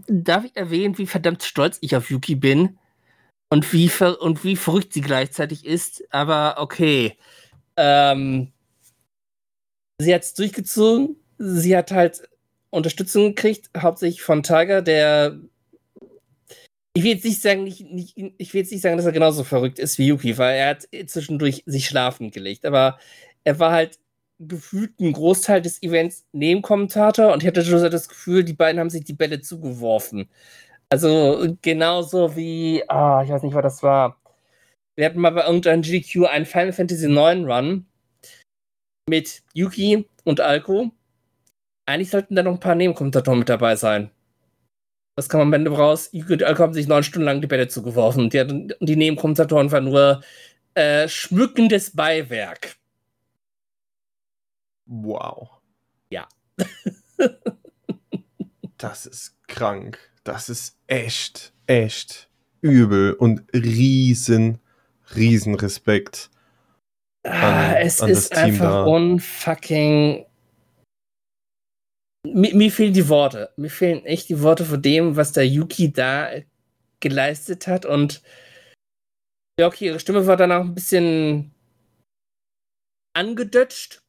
darf 0.08 0.46
ich 0.46 0.56
erwähnen, 0.56 0.98
wie 0.98 1.06
verdammt 1.06 1.44
stolz 1.44 1.78
ich 1.82 1.96
auf 1.96 2.10
Yuki 2.10 2.36
bin? 2.36 2.78
Und 3.50 3.72
wie, 3.74 3.90
und 4.20 4.44
wie 4.44 4.56
verrückt 4.56 4.94
sie 4.94 5.02
gleichzeitig 5.02 5.66
ist? 5.66 6.04
Aber 6.12 6.56
okay. 6.60 7.18
Ähm, 7.78 8.52
sie 10.00 10.14
hat 10.14 10.24
es 10.24 10.34
durchgezogen. 10.34 11.16
Sie 11.38 11.76
hat 11.76 11.92
halt 11.92 12.28
Unterstützung 12.70 13.36
gekriegt, 13.36 13.70
hauptsächlich 13.78 14.22
von 14.22 14.44
Tiger, 14.44 14.82
der. 14.82 15.40
Ich 16.94 17.04
will 17.04 17.12
jetzt 17.12 17.26
nicht 17.26 17.42
sagen, 17.42 17.64
nicht, 17.66 17.82
nicht, 17.92 18.18
ich 18.38 18.54
will 18.54 18.62
jetzt 18.62 18.72
nicht 18.72 18.82
sagen, 18.82 18.96
dass 18.96 19.06
er 19.06 19.12
genauso 19.12 19.44
verrückt 19.44 19.80
ist 19.80 19.98
wie 19.98 20.08
Yuki, 20.08 20.38
weil 20.38 20.56
er 20.56 20.70
hat 20.70 20.88
zwischendurch 21.08 21.64
sich 21.66 21.88
schlafen 21.88 22.32
gelegt. 22.32 22.66
Aber 22.66 23.00
er 23.44 23.60
war 23.60 23.74
halt 23.74 24.00
gefühlt 24.40 24.92
einen 25.00 25.14
Großteil 25.14 25.62
des 25.62 25.82
Events 25.84 26.26
Nebenkommentator 26.32 27.34
und 27.34 27.44
ich 27.44 27.48
hatte 27.48 27.64
schon 27.64 27.80
so 27.80 27.90
das 27.90 28.10
Gefühl, 28.10 28.44
die 28.44 28.54
beiden 28.54 28.80
haben 28.80 28.90
sich 28.90 29.04
die 29.04 29.14
Bälle 29.14 29.42
zugeworfen. 29.42 30.30
Also 31.06 31.58
genauso 31.62 32.38
wie, 32.38 32.82
ah, 32.88 33.22
ich 33.22 33.30
weiß 33.30 33.44
nicht, 33.44 33.54
was 33.54 33.64
das 33.64 33.84
war. 33.84 34.18
Wir 34.96 35.08
hatten 35.08 35.20
mal 35.20 35.32
bei 35.32 35.46
irgendeinem 35.46 35.82
GDQ 35.82 36.26
einen 36.28 36.46
Final 36.46 36.72
Fantasy 36.72 37.08
IX 37.08 37.46
Run 37.46 37.86
mit 39.10 39.44
Yuki 39.54 40.08
und 40.24 40.40
Alko. 40.40 40.92
Eigentlich 41.86 42.12
sollten 42.12 42.36
da 42.36 42.44
noch 42.44 42.54
ein 42.54 42.62
paar 42.62 42.76
Nebenkommentatoren 42.76 43.40
mit 43.40 43.50
dabei 43.50 43.76
sein. 43.76 44.10
Das 45.18 45.28
kam 45.28 45.42
am 45.42 45.52
Ende 45.52 45.70
raus. 45.70 46.08
Yuki 46.14 46.32
und 46.32 46.44
Alko 46.44 46.64
haben 46.64 46.74
sich 46.74 46.88
neun 46.88 47.04
Stunden 47.04 47.26
lang 47.26 47.42
die 47.42 47.48
Bälle 47.48 47.68
zugeworfen 47.68 48.30
die, 48.30 48.40
hatten- 48.40 48.72
die 48.80 48.96
Nebenkommentatoren 48.96 49.70
waren 49.74 49.84
nur 49.84 50.22
äh, 50.76 51.10
schmückendes 51.10 51.94
Beiwerk. 51.94 52.78
Wow. 54.86 55.50
Ja. 56.10 56.26
das 58.78 59.06
ist 59.06 59.46
krank. 59.50 60.00
Das 60.26 60.50
ist 60.50 60.78
echt, 60.88 61.54
echt 61.68 62.30
übel 62.62 63.14
und 63.14 63.44
riesen, 63.54 64.60
riesen 65.16 65.56
Respekt. 65.56 66.32
Ah, 67.24 67.70
an- 67.70 67.76
es 67.78 68.02
an 68.02 68.10
das 68.10 68.18
ist 68.20 68.34
Team 68.34 68.44
einfach 68.44 68.72
da. 68.72 68.84
unfucking. 68.86 70.26
Mir, 72.28 72.56
mir 72.56 72.72
fehlen 72.72 72.94
die 72.94 73.08
Worte. 73.08 73.54
Mir 73.56 73.70
fehlen 73.70 74.04
echt 74.06 74.30
die 74.30 74.42
Worte 74.42 74.66
von 74.66 74.82
dem, 74.82 75.16
was 75.16 75.32
der 75.32 75.48
Yuki 75.48 75.94
da 75.94 76.30
geleistet 77.00 77.68
hat. 77.68 77.86
Und 77.86 78.24
ja, 79.60 79.68
okay, 79.68 79.86
ihre 79.86 80.00
Stimme 80.00 80.26
war 80.26 80.38
danach 80.38 80.62
ein 80.62 80.74
bisschen 80.74 81.52
angedötscht. 83.14 84.00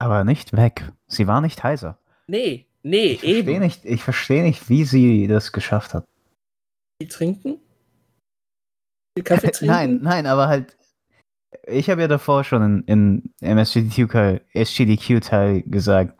Aber 0.00 0.24
nicht 0.24 0.56
weg. 0.56 0.90
Sie 1.06 1.26
war 1.26 1.40
nicht 1.42 1.62
heiser. 1.62 1.98
Nee, 2.28 2.67
nee, 2.88 3.12
Ich 3.12 3.20
verstehe 3.20 3.38
eben. 3.38 3.60
nicht, 3.60 3.84
ich 3.84 4.02
verstehe 4.02 4.42
nicht, 4.42 4.68
wie 4.68 4.84
sie 4.84 5.26
das 5.26 5.52
geschafft 5.52 5.94
hat. 5.94 6.04
Viel 7.00 7.10
trinken? 7.10 7.58
Viel 9.16 9.24
Kaffee 9.24 9.50
trinken? 9.50 9.66
Nein, 9.74 10.00
nein, 10.02 10.26
aber 10.26 10.48
halt. 10.48 10.76
Ich 11.66 11.88
habe 11.88 12.02
ja 12.02 12.08
davor 12.08 12.44
schon 12.44 12.82
in, 12.86 13.32
in 13.40 13.48
im 13.48 13.58
SGDQ-Teil 13.58 15.62
gesagt, 15.62 16.18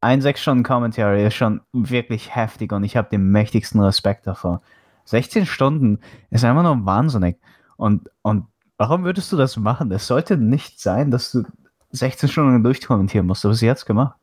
ein 0.00 0.20
6-Stunden-Commentary 0.20 1.26
ist 1.26 1.34
schon 1.34 1.60
wirklich 1.72 2.34
heftig 2.34 2.72
und 2.72 2.84
ich 2.84 2.96
habe 2.96 3.08
den 3.10 3.30
mächtigsten 3.30 3.80
Respekt 3.80 4.26
davor. 4.26 4.62
16 5.04 5.46
Stunden 5.46 6.00
ist 6.30 6.44
einfach 6.44 6.62
nur 6.62 6.84
wahnsinnig. 6.86 7.36
Und, 7.76 8.08
und 8.22 8.46
warum 8.78 9.04
würdest 9.04 9.30
du 9.32 9.36
das 9.36 9.56
machen? 9.56 9.90
Es 9.92 10.06
sollte 10.06 10.36
nicht 10.36 10.80
sein, 10.80 11.10
dass 11.10 11.32
du 11.32 11.44
16 11.90 12.28
Stunden 12.28 12.62
durchkommentieren 12.62 13.26
musst, 13.26 13.44
aber 13.44 13.54
sie 13.54 13.70
hat's 13.70 13.86
gemacht. 13.86 14.16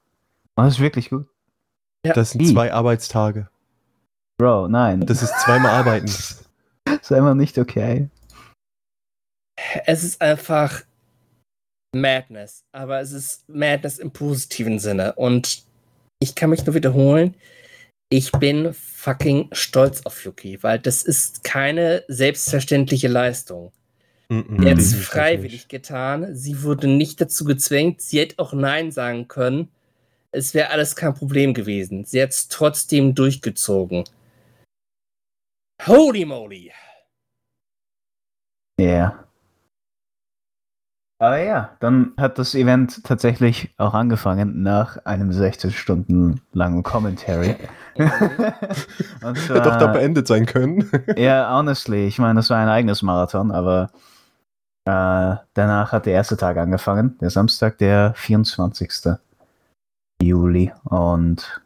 Und 0.55 0.65
das 0.65 0.75
ist 0.75 0.79
wirklich 0.79 1.09
gut. 1.09 1.27
Das 2.03 2.31
sind 2.31 2.41
Wie? 2.41 2.53
zwei 2.53 2.71
Arbeitstage. 2.71 3.49
Bro, 4.37 4.67
nein. 4.67 5.05
Das 5.05 5.23
ist 5.23 5.33
zweimal 5.41 5.71
arbeiten. 5.71 6.05
ist 7.01 7.11
einfach 7.11 7.33
nicht 7.33 7.57
okay. 7.57 8.09
Es 9.85 10.03
ist 10.03 10.21
einfach 10.21 10.83
Madness, 11.95 12.63
aber 12.71 13.01
es 13.01 13.11
ist 13.11 13.49
Madness 13.49 13.97
im 13.99 14.11
positiven 14.11 14.79
Sinne. 14.79 15.13
Und 15.13 15.63
ich 16.19 16.35
kann 16.35 16.49
mich 16.49 16.65
nur 16.65 16.75
wiederholen, 16.75 17.35
ich 18.09 18.31
bin 18.31 18.73
fucking 18.73 19.49
stolz 19.51 20.01
auf 20.05 20.23
Yuki, 20.23 20.61
weil 20.63 20.79
das 20.79 21.01
ist 21.01 21.43
keine 21.43 22.03
selbstverständliche 22.07 23.07
Leistung. 23.07 23.71
Mhm, 24.29 24.59
Sie 24.61 24.69
hat 24.69 24.77
es 24.77 24.95
freiwillig 24.95 25.67
getan, 25.67 26.35
sie 26.35 26.63
wurde 26.63 26.87
nicht 26.87 27.19
dazu 27.19 27.45
gezwängt, 27.45 28.01
sie 28.01 28.19
hätte 28.19 28.39
auch 28.39 28.53
Nein 28.53 28.91
sagen 28.91 29.27
können. 29.27 29.69
Es 30.31 30.53
wäre 30.53 30.69
alles 30.69 30.95
kein 30.95 31.13
Problem 31.13 31.53
gewesen. 31.53 32.05
Sie 32.05 32.21
hat 32.21 32.29
es 32.29 32.47
trotzdem 32.47 33.15
durchgezogen. 33.15 34.03
Holy 35.85 36.25
moly! 36.25 36.71
Ja. 38.79 38.85
Yeah. 38.85 39.27
Aber 41.19 41.39
ja, 41.39 41.75
dann 41.79 42.13
hat 42.17 42.37
das 42.37 42.53
Event 42.53 43.03
tatsächlich 43.03 43.73
auch 43.77 43.95
angefangen 43.95 44.61
nach 44.61 45.03
einem 45.03 45.33
16 45.33 45.71
Stunden 45.71 46.41
langen 46.53 46.83
Commentary. 46.83 47.55
Und 47.97 49.35
Hätte 49.35 49.53
doch 49.55 49.63
da 49.63 49.79
zwar, 49.79 49.93
beendet 49.93 50.27
sein 50.27 50.45
können. 50.45 50.87
ja, 51.17 51.51
honestly, 51.51 52.05
ich 52.05 52.19
meine, 52.19 52.35
das 52.35 52.51
war 52.51 52.59
ein 52.59 52.69
eigenes 52.69 53.01
Marathon, 53.01 53.51
aber 53.51 53.89
äh, 54.85 55.37
danach 55.55 55.91
hat 55.91 56.05
der 56.05 56.13
erste 56.13 56.37
Tag 56.37 56.57
angefangen, 56.57 57.17
der 57.19 57.31
Samstag, 57.31 57.79
der 57.79 58.13
24. 58.15 59.17
Juli. 60.21 60.71
Und 60.83 61.61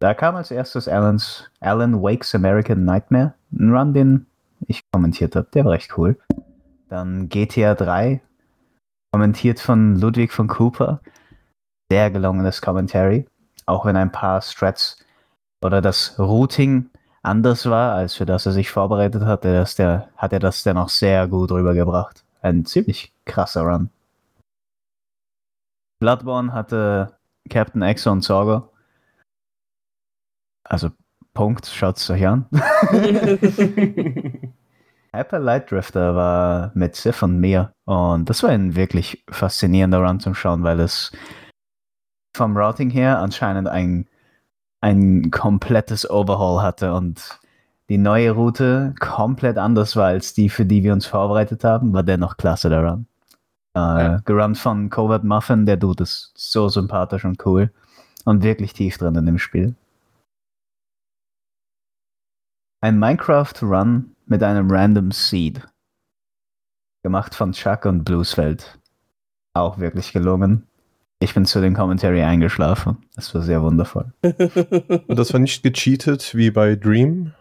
da 0.00 0.14
kam 0.14 0.36
als 0.36 0.50
erstes 0.50 0.88
Alan's, 0.88 1.50
Alan 1.60 2.02
Wake's 2.02 2.34
American 2.34 2.84
Nightmare, 2.84 3.34
ein 3.52 3.74
Run, 3.74 3.94
den 3.94 4.26
ich 4.66 4.82
kommentiert 4.92 5.36
habe. 5.36 5.48
Der 5.54 5.64
war 5.64 5.72
recht 5.72 5.96
cool. 5.96 6.18
Dann 6.88 7.28
GTA 7.28 7.74
3, 7.74 8.20
kommentiert 9.12 9.60
von 9.60 9.96
Ludwig 9.96 10.32
von 10.32 10.48
Cooper. 10.48 11.00
Sehr 11.90 12.10
gelungenes 12.10 12.60
Commentary. 12.62 13.26
Auch 13.66 13.84
wenn 13.84 13.96
ein 13.96 14.12
paar 14.12 14.40
Strats 14.42 15.04
oder 15.62 15.80
das 15.80 16.18
Routing 16.18 16.90
anders 17.22 17.68
war, 17.70 17.94
als 17.94 18.14
für 18.14 18.26
das 18.26 18.46
er 18.46 18.52
sich 18.52 18.70
vorbereitet 18.70 19.24
hatte, 19.24 19.52
das 19.52 19.76
der, 19.76 20.08
hat 20.16 20.32
er 20.32 20.40
das 20.40 20.62
dennoch 20.64 20.88
sehr 20.88 21.28
gut 21.28 21.52
rübergebracht. 21.52 22.24
Ein 22.40 22.64
ziemlich 22.64 23.12
krasser 23.24 23.62
Run. 23.62 23.90
Bloodborne 26.00 26.52
hatte 26.52 27.16
Captain 27.50 27.82
Exo 27.82 28.10
und 28.10 28.22
Sorgo. 28.22 28.70
Also, 30.64 30.90
Punkt, 31.34 31.66
schaut's 31.66 32.08
euch 32.10 32.26
an. 32.26 32.46
Hyper 35.14 35.40
Light 35.40 35.70
Drifter 35.70 36.14
war 36.14 36.72
mit 36.74 36.96
Sif 36.96 37.22
und 37.22 37.38
mir 37.38 37.74
und 37.84 38.30
das 38.30 38.42
war 38.42 38.50
ein 38.50 38.76
wirklich 38.76 39.24
faszinierender 39.30 39.98
Run 39.98 40.20
zum 40.20 40.34
Schauen, 40.34 40.62
weil 40.62 40.80
es 40.80 41.12
vom 42.34 42.56
Routing 42.56 42.88
her 42.88 43.18
anscheinend 43.18 43.68
ein, 43.68 44.08
ein 44.80 45.30
komplettes 45.30 46.08
Overhaul 46.08 46.62
hatte 46.62 46.94
und 46.94 47.40
die 47.90 47.98
neue 47.98 48.30
Route 48.30 48.94
komplett 49.00 49.58
anders 49.58 49.96
war 49.96 50.06
als 50.06 50.32
die, 50.32 50.48
für 50.48 50.64
die 50.64 50.82
wir 50.82 50.94
uns 50.94 51.04
vorbereitet 51.04 51.62
haben, 51.62 51.92
war 51.92 52.02
dennoch 52.02 52.38
klasse 52.38 52.70
der 52.70 52.82
Run. 52.82 53.06
Äh, 53.74 53.78
Ja. 53.80 54.16
Gerunnt 54.24 54.58
von 54.58 54.90
Covert 54.90 55.24
Muffin, 55.24 55.66
der 55.66 55.76
Dude 55.76 56.02
ist 56.02 56.32
so 56.36 56.68
sympathisch 56.68 57.24
und 57.24 57.44
cool. 57.46 57.72
und 58.24 58.42
wirklich 58.42 58.72
tief 58.72 58.98
drin 58.98 59.16
in 59.16 59.26
dem 59.26 59.38
Spiel. 59.38 59.74
Ein 62.80 62.98
Minecraft-Run 62.98 64.14
mit 64.26 64.42
einem 64.42 64.70
Random 64.70 65.10
Seed. 65.12 65.66
Gemacht 67.04 67.34
von 67.34 67.52
Chuck 67.52 67.84
und 67.84 68.04
Bluesfeld. 68.04 68.78
Auch 69.54 69.78
wirklich 69.78 70.12
gelungen. 70.12 70.66
Ich 71.20 71.34
bin 71.34 71.44
zu 71.46 71.60
dem 71.60 71.74
Commentary 71.74 72.22
eingeschlafen. 72.22 73.04
Das 73.14 73.34
war 73.34 73.42
sehr 73.42 73.62
wundervoll. 73.62 74.12
Und 74.22 75.16
das 75.16 75.32
war 75.32 75.38
nicht 75.38 75.62
gecheatet 75.62 76.34
wie 76.34 76.50
bei 76.50 76.74
Dream? 76.74 77.32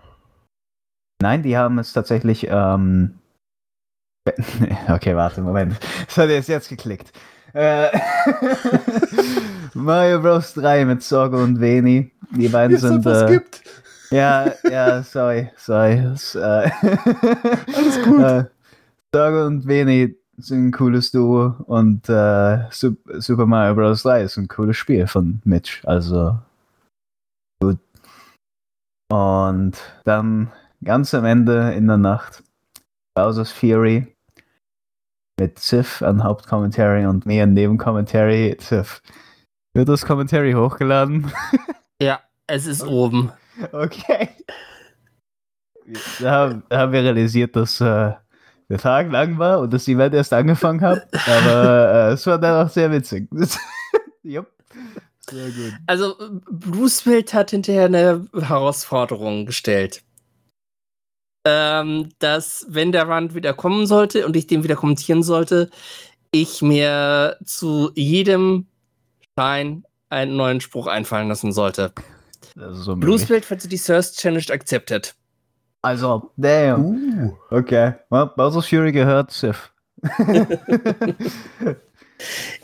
Nein, 1.19 1.41
die 1.41 1.57
haben 1.57 1.79
es 1.79 1.91
tatsächlich. 1.93 2.45
Ähm 2.49 3.20
okay, 4.89 5.15
warte, 5.15 5.41
Moment. 5.41 5.77
Das 6.05 6.17
hat 6.17 6.29
jetzt 6.29 6.47
jetzt 6.49 6.69
geklickt. 6.69 7.11
Äh 7.53 7.89
Mario 9.73 10.21
Bros. 10.21 10.53
3 10.53 10.85
mit 10.85 11.03
Sorgo 11.03 11.41
und 11.43 11.59
Veni. 11.59 12.11
Die 12.31 12.47
beiden 12.47 12.71
Jetzt 12.71 12.81
sind. 12.81 13.05
Äh, 13.05 13.27
gibt. 13.27 13.61
ja, 14.11 14.51
ja, 14.69 15.03
sorry, 15.03 15.49
sorry. 15.57 16.01
Das, 16.03 16.35
äh, 16.35 16.39
Alles 17.75 18.01
gut. 18.03 18.21
Äh, 18.21 18.45
Sorgo 19.13 19.45
und 19.47 19.67
Veni 19.67 20.15
sind 20.37 20.67
ein 20.67 20.71
cooles 20.71 21.11
Duo 21.11 21.55
und 21.65 22.07
äh, 22.09 22.69
Sup- 22.71 22.97
Super 23.17 23.45
Mario 23.45 23.75
Bros. 23.75 24.03
3 24.03 24.23
ist 24.23 24.37
ein 24.37 24.47
cooles 24.47 24.77
Spiel 24.77 25.07
von 25.07 25.41
Mitch. 25.43 25.81
Also 25.85 26.37
gut. 27.61 27.79
Und 29.11 29.73
dann 30.05 30.51
ganz 30.83 31.13
am 31.13 31.25
Ende 31.25 31.73
in 31.73 31.87
der 31.87 31.97
Nacht 31.97 32.43
Bowser's 33.13 33.51
Fury 33.51 34.10
mit 35.41 35.57
Sif 35.57 36.03
an 36.03 36.23
Hauptcommentary 36.23 37.07
und 37.07 37.25
mir 37.25 37.43
an 37.43 37.53
Nebencommentary. 37.53 38.55
Sif, 38.59 39.01
wird 39.73 39.89
das 39.89 40.05
Commentary 40.05 40.53
hochgeladen? 40.53 41.31
ja, 42.01 42.19
es 42.45 42.67
ist 42.67 42.83
oben. 42.83 43.31
Okay. 43.71 44.29
Da 46.19 46.31
haben, 46.31 46.63
da 46.69 46.77
haben 46.77 46.91
wir 46.93 47.01
realisiert, 47.01 47.55
dass 47.55 47.81
äh, 47.81 48.11
der 48.69 48.77
Tag 48.77 49.11
lang 49.11 49.39
war 49.39 49.59
und 49.61 49.73
das 49.73 49.87
Event 49.87 50.13
erst 50.13 50.31
angefangen 50.31 50.81
hat. 50.81 51.07
Aber 51.27 52.09
äh, 52.09 52.13
es 52.13 52.27
war 52.27 52.37
dann 52.37 52.63
auch 52.65 52.69
sehr 52.69 52.91
witzig. 52.91 53.27
Jupp. 54.23 54.47
Sehr 55.27 55.47
gut. 55.47 55.73
Also, 55.87 56.19
äh, 56.19 56.39
Bluesbild 56.51 57.33
hat 57.33 57.49
hinterher 57.49 57.85
eine 57.85 58.27
Herausforderung 58.39 59.47
gestellt. 59.47 60.03
Ähm, 61.43 62.09
dass, 62.19 62.65
wenn 62.69 62.91
der 62.91 63.07
Run 63.07 63.33
wieder 63.33 63.53
kommen 63.53 63.87
sollte 63.87 64.25
und 64.27 64.35
ich 64.35 64.45
den 64.47 64.63
wieder 64.63 64.75
kommentieren 64.75 65.23
sollte, 65.23 65.69
ich 66.31 66.61
mir 66.61 67.37
zu 67.43 67.91
jedem 67.95 68.67
Schein 69.37 69.83
einen 70.09 70.35
neuen 70.35 70.61
Spruch 70.61 70.87
einfallen 70.87 71.27
lassen 71.29 71.51
sollte. 71.51 71.93
Ist 72.55 72.83
so. 72.83 72.95
Bluesbild 72.95 73.43
für 73.45 73.55
die 73.55 73.77
Thirst 73.77 74.19
Challenge 74.19 74.43
accepted. 74.51 75.15
Also, 75.81 76.31
damn. 76.37 76.85
Uh. 76.85 77.37
Okay. 77.49 77.93
Well, 78.09 78.29
Bowser's 78.35 78.67
Fury 78.67 78.91
gehört 78.91 79.31
Sif. 79.31 79.71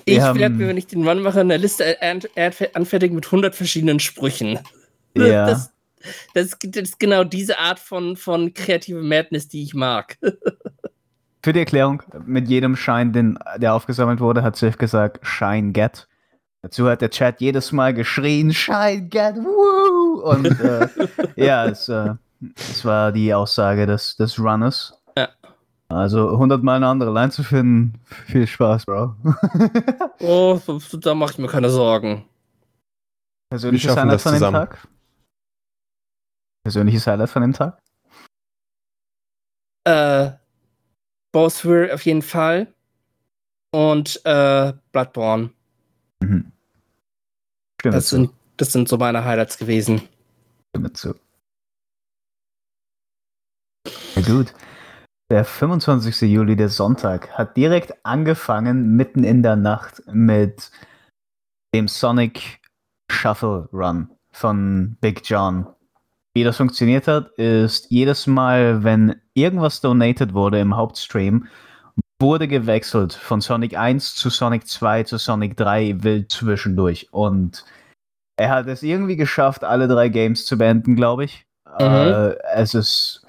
Ich 0.05 0.17
werde 0.19 0.49
mir, 0.55 0.67
wenn 0.67 0.78
ich 0.78 0.86
den 0.88 1.07
Run 1.07 1.21
mache, 1.23 1.39
eine 1.39 1.57
Liste 1.57 1.99
an- 2.01 2.21
an- 2.36 2.53
anfertigen 2.73 3.15
mit 3.15 3.25
100 3.25 3.55
verschiedenen 3.55 3.99
Sprüchen. 3.99 4.59
Ja. 5.15 5.47
Das, 5.47 5.71
das, 6.34 6.45
ist- 6.48 6.58
das 6.64 6.84
ist 6.84 7.00
genau 7.00 7.24
diese 7.24 7.60
Art 7.60 7.80
von, 7.80 8.16
von 8.16 8.54
kreative 8.54 9.02
Madness, 9.02 9.48
die 9.48 9.64
ich 9.64 9.74
mag. 9.74 10.18
Für 11.43 11.54
die 11.54 11.60
Erklärung, 11.60 12.04
mit 12.26 12.48
jedem 12.50 12.76
Schein, 12.76 13.14
den, 13.14 13.39
der 13.58 13.74
aufgesammelt 13.74 14.20
wurde, 14.20 14.43
hat 14.43 14.56
Sif 14.58 14.78
gesagt, 14.78 15.26
Shine 15.26 15.72
Get. 15.72 16.08
Dazu 16.62 16.89
hat 16.89 17.02
der 17.02 17.10
Chat 17.12 17.39
jedes 17.39 17.72
Mal 17.72 17.93
geschrien, 17.93 18.52
Shine 18.54 19.04
Get, 19.04 19.36
woo! 19.38 20.22
Und 20.24 20.60
äh, 20.60 20.88
ja, 21.38 21.66
es, 21.68 21.88
äh, 21.88 22.16
es 22.58 22.84
war 22.84 23.12
die 23.14 23.34
Aussage 23.34 23.86
des, 23.86 24.18
des 24.18 24.38
Runners. 24.39 25.00
Ja. 25.18 25.30
Also 25.88 26.32
100 26.32 26.62
Mal 26.64 26.78
eine 26.78 26.88
andere 26.88 27.14
Line 27.14 27.30
zu 27.32 27.43
finden, 27.43 27.93
viel 28.26 28.45
Spaß, 28.45 28.86
Bro. 28.86 29.16
Oh, 30.20 30.60
da 30.93 31.14
mache 31.16 31.34
ich 31.34 31.38
mir 31.38 31.48
keine 31.48 31.70
Sorgen. 31.70 32.26
Persönliches 33.50 33.86
schaffen 33.86 34.00
Highlight 34.10 34.16
das 34.16 34.24
von 34.24 34.32
dem 34.34 34.38
zusammen. 34.39 34.56
Tag? 34.58 34.88
Persönliches 36.68 37.07
Highlight 37.07 37.30
von 37.30 37.43
dem 37.43 37.53
Tag? 37.53 37.82
Äh, 39.86 40.32
Bowser 41.32 41.93
auf 41.93 42.05
jeden 42.05 42.22
Fall. 42.22 42.74
Und 43.72 44.20
äh, 44.26 44.74
Bloodborne. 44.91 45.51
Mhm. 46.22 46.51
Das 47.84 48.09
sind, 48.09 48.32
das 48.57 48.74
sind 48.74 48.89
so 48.89 48.97
meine 48.97 49.24
Highlights 49.24 49.57
gewesen. 49.57 50.01
Stimme 50.72 50.91
zu. 50.91 51.15
Ja, 54.15 54.22
gut. 54.24 54.53
Der 55.32 55.45
25. 55.45 56.30
Juli, 56.30 56.57
der 56.57 56.68
Sonntag, 56.68 57.30
hat 57.38 57.55
direkt 57.55 57.93
angefangen, 58.03 58.97
mitten 58.97 59.24
in 59.24 59.41
der 59.41 59.55
Nacht, 59.55 60.03
mit 60.07 60.70
dem 61.74 61.88
Sonic 61.88 62.59
Shuffle 63.09 63.70
Run 63.72 64.09
von 64.34 64.97
Big 64.99 65.22
John. 65.24 65.76
Wie 66.38 66.44
das 66.44 66.58
funktioniert 66.58 67.08
hat, 67.08 67.32
ist 67.40 67.90
jedes 67.90 68.28
Mal, 68.28 68.84
wenn 68.84 69.16
irgendwas 69.34 69.82
donated 69.82 70.36
wurde 70.36 70.60
im 70.60 70.78
Hauptstream, 70.78 71.48
wurde 72.22 72.48
gewechselt 72.48 73.14
von 73.14 73.42
Sonic 73.42 73.76
1 73.76 74.14
zu 74.14 74.30
Sonic 74.30 74.68
2 74.68 75.02
zu 75.02 75.18
Sonic 75.18 75.58
3 75.58 76.04
wild 76.04 76.32
zwischendurch. 76.32 77.08
Und 77.12 77.66
er 78.36 78.50
hat 78.52 78.68
es 78.68 78.84
irgendwie 78.84 79.16
geschafft, 79.16 79.64
alle 79.64 79.88
drei 79.88 80.10
Games 80.10 80.46
zu 80.46 80.60
beenden, 80.60 80.96
glaube 80.96 81.24
ich. 81.24 81.48
Äh, 81.80 82.36
es 82.54 82.76
ist. 82.76 83.26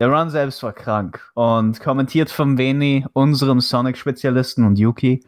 Der 0.00 0.06
Run 0.06 0.30
selbst 0.30 0.62
war 0.62 0.72
krank. 0.72 1.28
Und 1.34 1.80
kommentiert 1.80 2.30
von 2.30 2.58
Veni, 2.58 3.04
unserem 3.12 3.58
Sonic-Spezialisten 3.58 4.64
und 4.64 4.78
Yuki. 4.78 5.24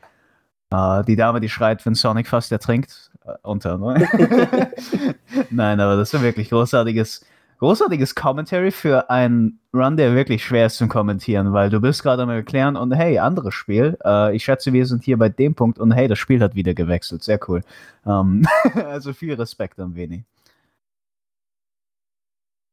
Äh, 0.71 1.03
die 1.03 1.17
Dame, 1.17 1.41
die 1.41 1.49
schreit, 1.49 1.85
wenn 1.85 1.97
Sonic 1.97 2.29
fast 2.29 2.53
ertrinkt. 2.53 3.08
Unter, 3.43 3.79
ne? 3.79 4.09
Nein, 5.51 5.81
aber 5.81 5.97
das 5.97 6.13
war 6.15 6.23
wirklich 6.23 6.51
großartiges, 6.51 7.25
großartiges 7.59 8.15
Commentary 8.15 8.71
für 8.71 9.11
einen 9.11 9.61
Run, 9.75 9.97
der 9.97 10.15
wirklich 10.15 10.45
schwer 10.45 10.67
ist 10.67 10.77
zum 10.77 10.89
Kommentieren, 10.89 11.53
weil 11.53 11.71
du 11.71 11.81
bist 11.81 12.03
gerade 12.03 12.23
am 12.23 12.31
erklären 12.31 12.77
und 12.77 12.93
hey, 12.93 13.19
anderes 13.19 13.55
Spiel. 13.55 13.99
Äh, 14.05 14.35
ich 14.35 14.45
schätze, 14.45 14.73
wir 14.73 14.87
sind 14.87 15.05
hier 15.05 15.19
bei 15.19 15.29
dem 15.29 15.55
Punkt 15.55 15.79
und 15.79 15.93
hey, 15.93 16.09
das 16.09 16.19
Spiel 16.19 16.41
hat 16.41 16.55
wieder 16.55 16.75
gewechselt. 16.75 17.23
Sehr 17.23 17.39
cool. 17.49 17.63
Ähm, 18.07 18.47
also 18.87 19.13
viel 19.13 19.35
Respekt 19.35 19.79
an 19.81 19.95
Veni. 19.95 20.25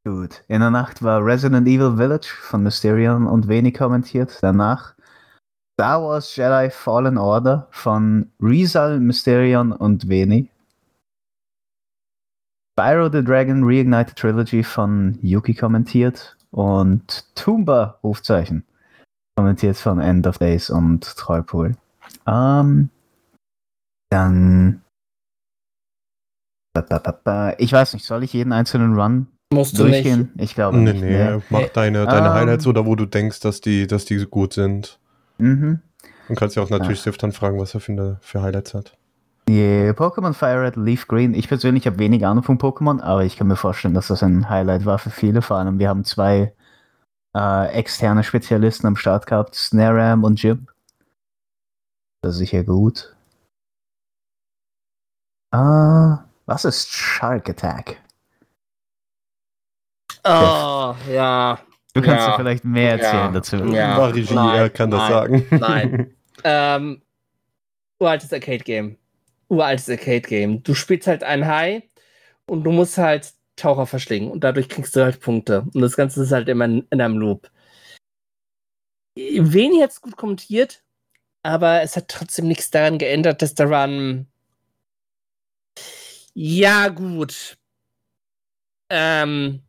Gut. 0.06 0.44
In 0.48 0.60
der 0.60 0.70
Nacht 0.70 1.02
war 1.02 1.26
Resident 1.26 1.68
Evil 1.68 1.98
Village 1.98 2.28
von 2.28 2.62
Mysterion 2.62 3.26
und 3.26 3.48
Veni 3.48 3.72
kommentiert. 3.72 4.38
Danach 4.42 4.94
Star 5.78 6.02
Wars 6.02 6.36
Jedi 6.36 6.70
Fallen 6.70 7.18
Order 7.18 7.68
von 7.72 8.32
Rizal, 8.42 9.00
Mysterion 9.00 9.72
und 9.74 10.08
Veni. 10.08 10.50
Spyro 12.78 13.10
the 13.12 13.24
Dragon 13.24 13.64
Reignited 13.64 14.16
Trilogy 14.16 14.64
von 14.64 15.18
Yuki 15.22 15.54
kommentiert 15.54 16.38
und 16.52 17.26
Toomba 17.36 18.00
Rufzeichen 18.04 18.66
kommentiert 19.38 19.78
von 19.78 20.00
End 20.00 20.28
of 20.28 20.38
Days 20.38 20.70
und 20.70 21.04
Trollpool. 21.18 21.76
Ähm, 22.28 22.90
dann 24.10 24.82
ich 27.58 27.72
weiß 27.72 27.94
nicht, 27.94 28.06
soll 28.06 28.24
ich 28.24 28.34
jeden 28.34 28.52
einzelnen 28.54 29.00
Run 29.00 29.28
Musst 29.54 29.78
du 29.78 29.84
nicht. 29.86 30.06
durchgehen? 30.06 30.32
Ich 30.38 30.56
glaube 30.56 30.78
Nee, 30.78 30.94
nicht. 30.94 31.02
nee, 31.04 31.18
ne? 31.18 31.42
mach 31.50 31.60
Nee. 31.60 31.70
deine, 31.74 32.06
deine 32.06 32.28
Ähm. 32.28 32.34
Highlights 32.34 32.68
oder 32.68 32.86
wo 32.86 32.96
du 32.96 33.06
denkst, 33.06 33.40
dass 33.42 33.62
die, 33.62 33.88
dass 33.88 34.06
die 34.06 34.26
gut 34.26 34.54
sind. 34.54 35.00
Mhm. 35.38 35.82
Und 36.28 36.36
kannst 36.36 36.56
ja 36.56 36.64
auch 36.64 36.70
natürlich. 36.70 37.02
Sif 37.02 37.18
dann 37.18 37.32
fragen, 37.32 37.60
was 37.60 37.74
er 37.74 37.80
für, 37.80 38.18
für 38.22 38.42
Highlights 38.42 38.74
hat. 38.74 38.98
Yeah, 39.48 39.92
Pokémon 39.92 40.34
Fire 40.34 40.64
Red, 40.64 40.76
Leaf 40.76 41.08
Green. 41.08 41.36
Ich 41.36 41.48
persönlich 41.48 41.86
habe 41.86 42.00
wenig 42.00 42.26
Ahnung 42.26 42.44
von 42.44 42.58
Pokémon, 42.58 43.00
aber 43.00 43.24
ich 43.24 43.38
kann 43.38 43.48
mir 43.48 43.56
vorstellen, 43.56 43.94
dass 43.94 44.08
das 44.08 44.24
ein 44.24 44.50
Highlight 44.50 44.86
war 44.86 44.98
für 44.98 45.12
viele. 45.12 45.44
Vor 45.44 45.58
allem, 45.58 45.78
wir 45.78 45.88
haben 45.88 46.04
zwei 46.04 46.54
äh, 47.36 47.68
externe 47.74 48.24
Spezialisten 48.24 48.88
am 48.88 48.96
Start 48.96 49.28
gehabt, 49.28 49.54
Snaram 49.54 50.24
und 50.24 50.42
Jim. 50.42 50.68
Das 52.24 52.34
ist 52.34 52.40
sicher 52.40 52.64
gut. 52.64 53.16
Ah, 55.52 56.26
was 56.48 56.66
ist 56.66 56.90
Shark 56.90 57.48
Attack? 57.50 58.02
Oh, 60.24 60.96
ja. 61.08 61.60
Du 61.96 62.02
kannst 62.02 62.28
Ja. 62.28 62.36
vielleicht 62.36 62.66
mehr 62.66 62.92
erzählen 62.92 63.14
Ja. 63.28 63.32
dazu. 63.32 63.56
Ja. 63.56 63.98
War 63.98 64.14
Regie, 64.14 64.34
nein, 64.34 64.56
er 64.58 64.70
kann 64.70 64.92
das 64.92 65.00
nein, 65.02 65.12
sagen. 65.12 65.48
nein. 65.52 66.12
Ähm, 66.44 67.02
uraltes 68.00 68.32
Arcade-Game. 68.32 68.98
Uraltes 69.48 69.90
Arcade-Game. 69.90 70.62
Du 70.62 70.76
spielst 70.76 71.08
halt 71.08 71.24
einen 71.24 71.48
Hai 71.48 71.90
und 72.46 72.64
du 72.66 72.72
musst 72.72 72.98
halt 73.00 73.34
Taucher 73.56 73.88
verschlingen 73.88 74.30
und 74.30 74.44
dadurch 74.44 74.68
kriegst 74.70 74.96
du 74.96 75.04
halt 75.04 75.22
Punkte. 75.22 75.62
Und 75.74 75.82
das 75.82 75.96
Ganze 75.96 76.22
ist 76.22 76.32
halt 76.34 76.48
immer 76.50 76.66
in, 76.66 76.86
in 76.92 77.02
einem 77.02 77.18
Loop. 77.18 77.50
Wenig 79.18 79.82
hat 79.82 79.92
es 79.92 80.02
gut 80.02 80.18
kommentiert, 80.18 80.84
aber 81.42 81.82
es 81.82 81.96
hat 81.96 82.10
trotzdem 82.10 82.48
nichts 82.50 82.70
daran 82.70 82.98
geändert, 83.00 83.42
dass 83.42 83.56
der 83.56 83.68
Run 83.72 84.28
Ja, 86.34 86.90
gut. 86.90 87.58
Ähm. 88.92 89.62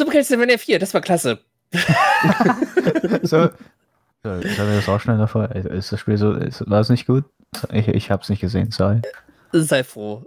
Super 0.00 0.12
Castlevania 0.12 0.58
4, 0.58 0.78
das 0.78 0.92
war 0.94 1.00
klasse. 1.00 1.38
so, 3.22 3.48
so, 3.48 3.48
sollen 4.22 4.42
wir 4.42 4.76
das 4.76 4.88
auch 4.88 5.00
schnell 5.00 5.18
davor? 5.18 5.50
Ist 5.52 5.92
das 5.92 6.00
Spiel 6.00 6.16
so, 6.16 6.32
ist, 6.32 6.68
war 6.68 6.80
es 6.80 6.88
nicht 6.88 7.06
gut? 7.06 7.24
Ich, 7.72 7.88
ich 7.88 8.10
hab's 8.10 8.28
nicht 8.28 8.40
gesehen, 8.40 8.70
sorry. 8.70 9.02
Sei 9.52 9.84
froh. 9.84 10.26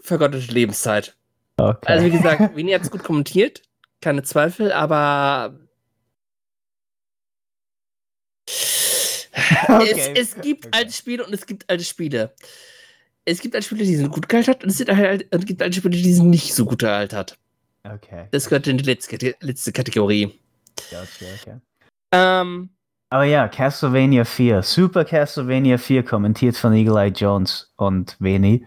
Vergottete 0.00 0.52
Lebenszeit. 0.52 1.14
Okay. 1.58 1.92
Also 1.92 2.06
wie 2.06 2.10
gesagt, 2.10 2.56
Winnie 2.56 2.74
hat 2.74 2.82
es 2.82 2.90
gut 2.90 3.04
kommentiert, 3.04 3.62
keine 4.00 4.22
Zweifel, 4.22 4.72
aber 4.72 5.58
Okay. 9.68 10.12
es, 10.14 10.34
es 10.34 10.40
gibt 10.40 10.66
Okay. 10.66 10.78
alte 10.78 10.92
Spiele 10.92 11.24
und 11.24 11.32
es 11.32 11.46
gibt 11.46 11.68
alte 11.68 11.84
Spiele. 11.84 12.34
Es 13.24 13.40
gibt 13.40 13.54
alte 13.54 13.66
Spiele, 13.66 13.84
die 13.84 13.96
sind 13.96 14.10
gut 14.10 14.28
gealtert 14.28 14.64
und 14.64 14.70
es, 14.70 14.78
sind 14.78 14.90
halt, 14.94 15.26
es 15.30 15.44
gibt 15.44 15.62
alte 15.62 15.76
Spiele, 15.76 15.96
die 15.96 16.12
sind 16.12 16.30
nicht 16.30 16.54
so 16.54 16.64
gut 16.64 16.80
gealtert. 16.80 17.38
Okay. 17.84 18.28
Das 18.30 18.48
gehört 18.48 18.66
in 18.66 18.78
die 18.78 18.84
letzte, 18.84 19.34
letzte 19.40 19.72
Kategorie. 19.72 20.40
Gotcha, 20.90 21.26
okay. 21.40 21.56
Ähm, 22.12 22.70
Aber 23.10 23.24
ja, 23.24 23.48
Castlevania 23.48 24.24
4, 24.24 24.62
Super 24.62 25.04
Castlevania 25.04 25.78
4, 25.78 26.04
kommentiert 26.04 26.56
von 26.56 26.72
Eagle 26.72 26.96
Eye 26.96 27.12
Jones 27.14 27.72
und 27.76 28.16
Veni. 28.18 28.64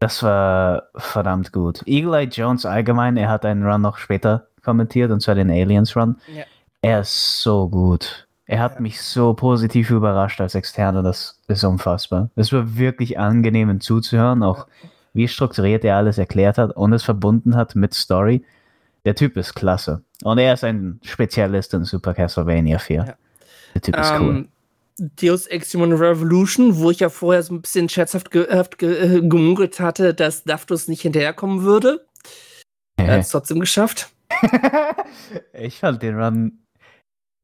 Das 0.00 0.22
war 0.22 0.88
verdammt 0.96 1.52
gut. 1.52 1.82
Eagle 1.86 2.14
Eye 2.14 2.28
Jones 2.28 2.66
allgemein, 2.66 3.16
er 3.16 3.28
hat 3.28 3.44
einen 3.44 3.64
Run 3.64 3.82
noch 3.82 3.98
später 3.98 4.48
kommentiert, 4.62 5.10
und 5.10 5.20
zwar 5.20 5.34
den 5.34 5.50
Aliens 5.50 5.96
Run. 5.96 6.16
Ja. 6.26 6.44
Er 6.82 7.00
ist 7.00 7.42
so 7.42 7.68
gut. 7.68 8.26
Er 8.46 8.58
hat 8.58 8.80
mich 8.80 9.00
so 9.00 9.34
positiv 9.34 9.90
überrascht 9.90 10.40
als 10.40 10.54
Externe, 10.54 11.02
das 11.02 11.40
ist 11.46 11.64
unfassbar. 11.64 12.30
Es 12.34 12.52
war 12.52 12.76
wirklich 12.76 13.18
angenehm 13.18 13.80
zuzuhören, 13.80 14.42
auch 14.42 14.66
wie 15.14 15.28
strukturiert 15.28 15.84
er 15.84 15.96
alles 15.96 16.18
erklärt 16.18 16.58
hat 16.58 16.74
und 16.76 16.92
es 16.92 17.02
verbunden 17.02 17.56
hat 17.56 17.74
mit 17.74 17.94
Story. 17.94 18.44
Der 19.04 19.14
Typ 19.14 19.36
ist 19.36 19.54
klasse. 19.54 20.02
Und 20.22 20.38
er 20.38 20.54
ist 20.54 20.64
ein 20.64 21.00
Spezialist 21.02 21.74
in 21.74 21.84
Super 21.84 22.14
Castlevania 22.14 22.78
4. 22.78 22.96
Ja. 22.96 23.14
Der 23.74 23.82
Typ 23.82 23.96
ist 23.98 24.12
cool. 24.20 24.28
ähm, 24.30 24.48
Deus 25.20 25.46
Ex 25.48 25.74
Human 25.74 25.92
Revolution, 25.92 26.76
wo 26.78 26.90
ich 26.90 27.00
ja 27.00 27.08
vorher 27.08 27.42
so 27.42 27.54
ein 27.54 27.62
bisschen 27.62 27.88
scherzhaft 27.88 28.30
ge 28.30 28.46
ge 28.78 29.16
äh, 29.18 29.20
gemunkelt 29.26 29.80
hatte, 29.80 30.14
dass 30.14 30.44
Daftus 30.44 30.86
nicht 30.86 31.02
hinterherkommen 31.02 31.62
würde. 31.62 32.06
Er 32.96 33.14
hat 33.14 33.20
es 33.20 33.30
trotzdem 33.30 33.58
geschafft. 33.58 34.10
ich 35.52 35.78
fand 35.80 36.02
den 36.02 36.18
Run 36.20 36.58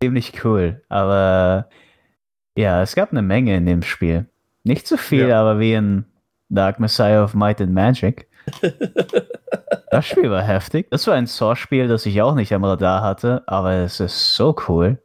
ziemlich 0.03 0.45
cool, 0.45 0.83
aber 0.89 1.69
ja, 2.57 2.83
es 2.83 2.95
gab 2.95 3.11
eine 3.11 3.23
Menge 3.23 3.57
in 3.57 3.67
dem 3.67 3.83
Spiel. 3.83 4.27
Nicht 4.65 4.87
so 4.87 4.97
viel, 4.97 5.29
Ja. 5.29 5.41
aber 5.41 5.59
wie 5.59 5.73
in 5.75 6.05
Dark 6.49 6.81
Messiah 6.81 7.23
of 7.23 7.35
Might 7.35 7.61
and 7.61 7.73
Magic. 7.73 8.29
das 9.91 10.07
Spiel 10.07 10.31
war 10.31 10.43
heftig. 10.43 10.89
Das 10.91 11.07
war 11.07 11.15
ein 11.15 11.27
Source-Spiel, 11.27 11.89
das 11.89 12.07
ich 12.07 12.21
auch 12.23 12.35
nicht 12.35 12.53
am 12.53 12.65
Radar 12.65 13.03
hatte, 13.03 13.43
aber 13.47 13.73
es 13.75 14.01
ist 14.01 14.35
so 14.35 14.57
cool. 14.69 14.99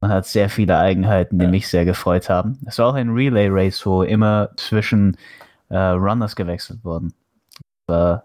Man 0.00 0.12
hat 0.12 0.26
sehr 0.26 0.48
viele 0.48 0.78
Eigenheiten, 0.78 1.38
die 1.38 1.44
Ja. 1.46 1.50
mich 1.50 1.66
sehr 1.68 1.84
gefreut 1.84 2.28
haben. 2.28 2.58
Es 2.66 2.78
war 2.78 2.86
auch 2.86 2.94
ein 2.94 3.10
Relay-Race, 3.10 3.84
wo 3.84 4.02
immer 4.04 4.50
zwischen 4.56 5.16
äh, 5.70 5.76
Runners 5.76 6.36
gewechselt 6.36 6.84
wurden. 6.84 7.12
War 7.88 8.24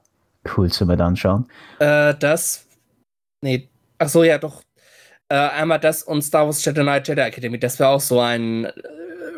cool 0.55 0.69
zu 0.69 0.85
mit 0.85 1.01
anschauen. 1.01 1.47
Äh, 1.79 2.13
das. 2.19 2.67
Nee. 3.41 3.69
Ach 3.97 4.07
so, 4.09 4.23
ja, 4.23 4.37
doch. 4.37 4.61
Äh, 5.29 5.35
einmal 5.35 5.79
das 5.79 6.03
und 6.03 6.21
Star 6.21 6.45
Wars 6.45 6.63
Jedi 6.63 6.81
Knight 6.81 7.07
Jedi 7.07 7.21
Academy. 7.21 7.57
Das 7.59 7.79
war 7.79 7.89
auch 7.89 8.01
so 8.01 8.19
ein 8.19 8.65
äh, 8.65 8.71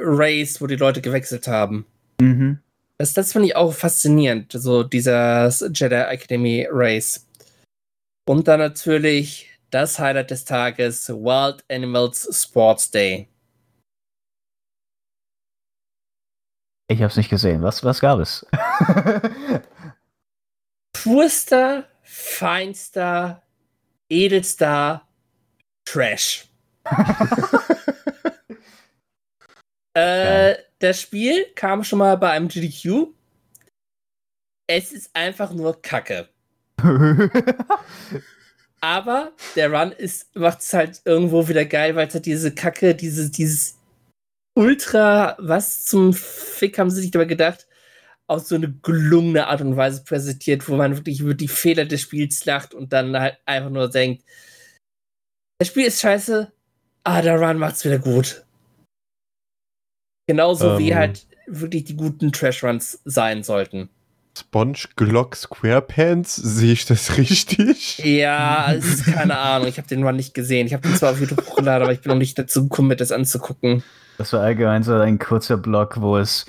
Race, 0.02 0.60
wo 0.62 0.68
die 0.68 0.76
Leute 0.76 1.02
gewechselt 1.02 1.48
haben. 1.48 1.86
Mhm. 2.20 2.60
Das, 2.98 3.14
das 3.14 3.34
finde 3.34 3.50
ich 3.50 3.56
auch 3.56 3.74
faszinierend, 3.74 4.52
so 4.54 4.84
dieser 4.84 5.50
Jedi 5.50 5.96
Academy 5.96 6.68
Race. 6.70 7.28
Und 8.28 8.48
dann 8.48 8.60
natürlich 8.60 9.50
das 9.70 10.00
Highlight 10.00 10.32
des 10.32 10.46
Tages, 10.46 11.10
Wild 11.10 11.64
Animals 11.70 12.28
Sports 12.32 12.90
Day. 12.90 13.28
Ich 16.88 17.02
hab's 17.02 17.18
nicht 17.18 17.30
gesehen. 17.30 17.62
Was, 17.64 17.84
was 17.84 18.00
gab 18.00 18.20
es? 18.20 18.46
Purster, 20.94 21.88
feinster, 22.04 23.42
edelster 24.10 25.02
Trash. 25.84 26.48
Äh, 29.96 30.56
das 30.80 31.02
Spiel 31.02 31.46
kam 31.56 31.84
schon 31.84 32.00
mal 32.00 32.18
bei 32.18 32.32
einem 32.32 32.48
GDQ. 32.48 33.08
Es 34.68 34.92
ist 34.92 35.10
einfach 35.16 35.52
nur 35.54 35.82
Kacke. 35.82 36.30
Aber 38.82 39.32
der 39.56 39.72
Run 39.72 39.92
ist, 39.94 40.36
macht 40.36 40.60
es 40.60 40.74
halt 40.74 41.02
irgendwo 41.06 41.48
wieder 41.48 41.66
geil, 41.66 41.96
weil 41.96 42.08
es 42.08 42.14
halt 42.14 42.26
diese 42.26 42.54
Kacke, 42.54 42.94
diese, 42.94 43.32
dieses 43.32 43.78
Ultra, 44.54 45.36
was 45.40 45.86
zum 45.86 46.14
Fick 46.14 46.78
haben 46.78 46.90
sie 46.90 47.02
sich 47.02 47.12
dabei 47.12 47.26
gedacht, 47.26 47.68
auf 48.28 48.46
so 48.46 48.56
eine 48.56 48.72
gelungene 48.84 49.48
Art 49.48 49.62
und 49.62 49.78
Weise 49.78 50.04
präsentiert, 50.04 50.68
wo 50.68 50.76
man 50.76 50.96
wirklich 50.96 51.20
über 51.20 51.34
die 51.34 51.48
Fehler 51.48 51.86
des 51.86 52.02
Spiels 52.02 52.46
lacht 52.46 52.74
und 52.74 52.92
dann 52.92 53.18
halt 53.18 53.38
einfach 53.46 53.70
nur 53.70 53.90
denkt, 53.90 54.24
das 55.60 55.70
Spiel 55.70 55.86
ist 55.86 56.02
scheiße, 56.02 56.52
ah, 57.04 57.22
der 57.22 57.40
Run 57.40 57.58
macht's 57.58 57.86
wieder 57.86 58.00
gut. 58.00 58.46
Genauso 60.28 60.78
wie 60.80 60.92
Ähm. 60.92 60.98
halt 60.98 61.26
wirklich 61.48 61.84
die 61.86 61.96
guten 61.96 62.32
Trash-Runs 62.32 63.02
sein 63.06 63.44
sollten. 63.44 63.90
Sponge 64.38 64.80
Glock 64.98 65.36
Squarepants, 65.36 66.36
sehe 66.36 66.74
ich 66.74 66.86
das 66.86 67.18
richtig? 67.18 68.00
Ja, 68.00 68.74
es 68.74 68.86
ist 68.86 69.06
keine 69.06 69.38
Ahnung. 69.38 69.68
Ich 69.68 69.78
habe 69.78 69.88
den 69.88 70.04
Run 70.04 70.18
nicht 70.18 70.34
gesehen. 70.34 70.68
Ich 70.68 70.74
habe 70.74 70.86
den 70.86 70.96
zwar 70.96 71.12
auf 71.12 71.20
YouTube 71.22 71.46
hochgeladen, 71.46 71.84
aber 71.84 71.94
ich 71.94 72.02
bin 72.02 72.12
noch 72.12 72.18
nicht 72.18 72.38
dazu 72.38 72.64
gekommen, 72.64 72.90
mir 72.90 72.96
das 72.98 73.14
anzugucken. 73.14 73.84
Das 74.18 74.34
war 74.34 74.42
allgemein 74.42 74.84
so 74.84 74.94
ein 74.96 75.20
kurzer 75.20 75.56
Blog, 75.58 76.02
wo 76.02 76.18
es 76.18 76.46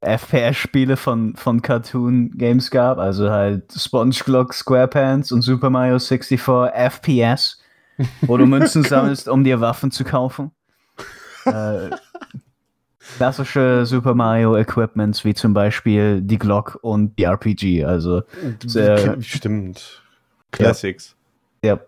FPS-Spiele 0.00 0.96
von, 0.96 1.34
von 1.36 1.62
Cartoon 1.62 2.30
Games 2.36 2.70
gab, 2.70 2.98
also 2.98 3.30
halt 3.30 3.72
SpongeBob 3.72 4.52
SquarePants 4.52 5.32
und 5.32 5.42
Super 5.42 5.70
Mario 5.70 5.98
64 5.98 6.40
FPS, 6.40 7.58
wo 8.22 8.36
du 8.36 8.46
Münzen 8.46 8.82
sammelst, 8.84 9.28
um 9.28 9.42
dir 9.44 9.60
Waffen 9.60 9.90
zu 9.90 10.04
kaufen. 10.04 10.52
Äh, 11.46 11.90
klassische 13.16 13.86
Super 13.86 14.14
Mario 14.14 14.56
Equipments, 14.56 15.24
wie 15.24 15.34
zum 15.34 15.54
Beispiel 15.54 16.20
die 16.20 16.38
Glock 16.38 16.78
und 16.82 17.18
die 17.18 17.24
RPG, 17.24 17.84
also 17.84 18.22
Sehr- 18.64 19.20
Stimmt. 19.22 20.02
Classics. 20.52 21.14
Ja. 21.64 21.78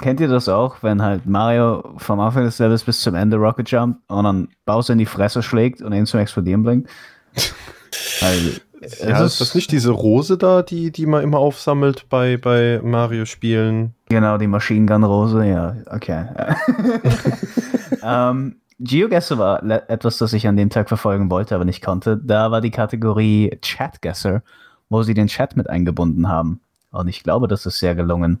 Kennt 0.00 0.20
ihr 0.20 0.28
das 0.28 0.48
auch, 0.48 0.82
wenn 0.82 1.02
halt 1.02 1.26
Mario 1.26 1.94
vom 1.98 2.18
Anfang 2.18 2.44
des 2.44 2.58
Levels 2.58 2.82
bis 2.82 3.00
zum 3.02 3.14
Ende 3.14 3.36
Rocket 3.36 3.70
Jump 3.70 3.98
und 4.08 4.24
dann 4.24 4.48
Bowser 4.64 4.94
in 4.94 4.98
die 4.98 5.06
Fresse 5.06 5.42
schlägt 5.42 5.82
und 5.82 5.92
ihn 5.92 6.06
zum 6.06 6.18
Explodieren 6.20 6.62
bringt? 6.62 6.88
Weil, 8.20 8.60
Ja, 8.80 9.20
es 9.24 9.34
ist 9.34 9.40
das 9.40 9.54
nicht 9.54 9.70
diese 9.70 9.90
Rose 9.90 10.38
da, 10.38 10.62
die, 10.62 10.90
die 10.90 11.06
man 11.06 11.22
immer 11.22 11.38
aufsammelt 11.38 12.08
bei, 12.08 12.36
bei 12.36 12.80
Mario-Spielen? 12.82 13.94
Genau, 14.08 14.38
die 14.38 14.46
Machine 14.48 14.86
Gun 14.86 15.04
Rose, 15.04 15.44
ja, 15.46 15.76
okay. 15.86 16.24
ähm, 18.02 18.56
GeoGuessr 18.82 19.38
war 19.38 19.62
etwas, 19.88 20.18
das 20.18 20.32
ich 20.32 20.48
an 20.48 20.56
dem 20.56 20.70
Tag 20.70 20.88
verfolgen 20.88 21.30
wollte, 21.30 21.54
aber 21.54 21.64
nicht 21.64 21.84
konnte. 21.84 22.16
Da 22.16 22.50
war 22.50 22.60
die 22.60 22.70
Kategorie 22.70 23.56
Chatguesser, 23.62 24.42
wo 24.88 25.02
sie 25.02 25.14
den 25.14 25.28
Chat 25.28 25.56
mit 25.56 25.70
eingebunden 25.70 26.28
haben. 26.28 26.60
Und 26.90 27.08
ich 27.08 27.22
glaube, 27.22 27.48
das 27.48 27.64
ist 27.64 27.78
sehr 27.78 27.94
gelungen. 27.94 28.40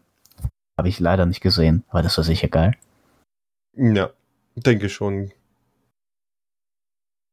Habe 0.76 0.88
ich 0.88 0.98
leider 1.00 1.26
nicht 1.26 1.40
gesehen, 1.40 1.84
aber 1.88 2.02
das 2.02 2.16
war 2.16 2.24
sicher 2.24 2.48
geil. 2.48 2.74
Ja, 3.74 4.10
denke 4.56 4.88
schon. 4.88 5.30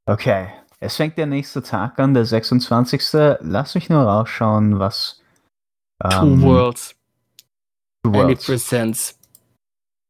Okay, 0.06 0.48
es 0.80 0.96
fängt 0.96 1.18
der 1.18 1.26
nächste 1.26 1.62
Tag 1.64 2.00
an, 2.00 2.14
der 2.14 2.26
26. 2.26 3.02
Lass 3.42 3.76
mich 3.76 3.90
nur 3.90 4.04
rausschauen, 4.04 4.80
was. 4.80 5.22
Two 6.02 6.26
ähm, 6.26 6.42
Worlds, 6.42 6.96
Two 8.04 8.12
90 8.12 8.14
Worlds. 8.14 8.46
Percent. 8.46 9.19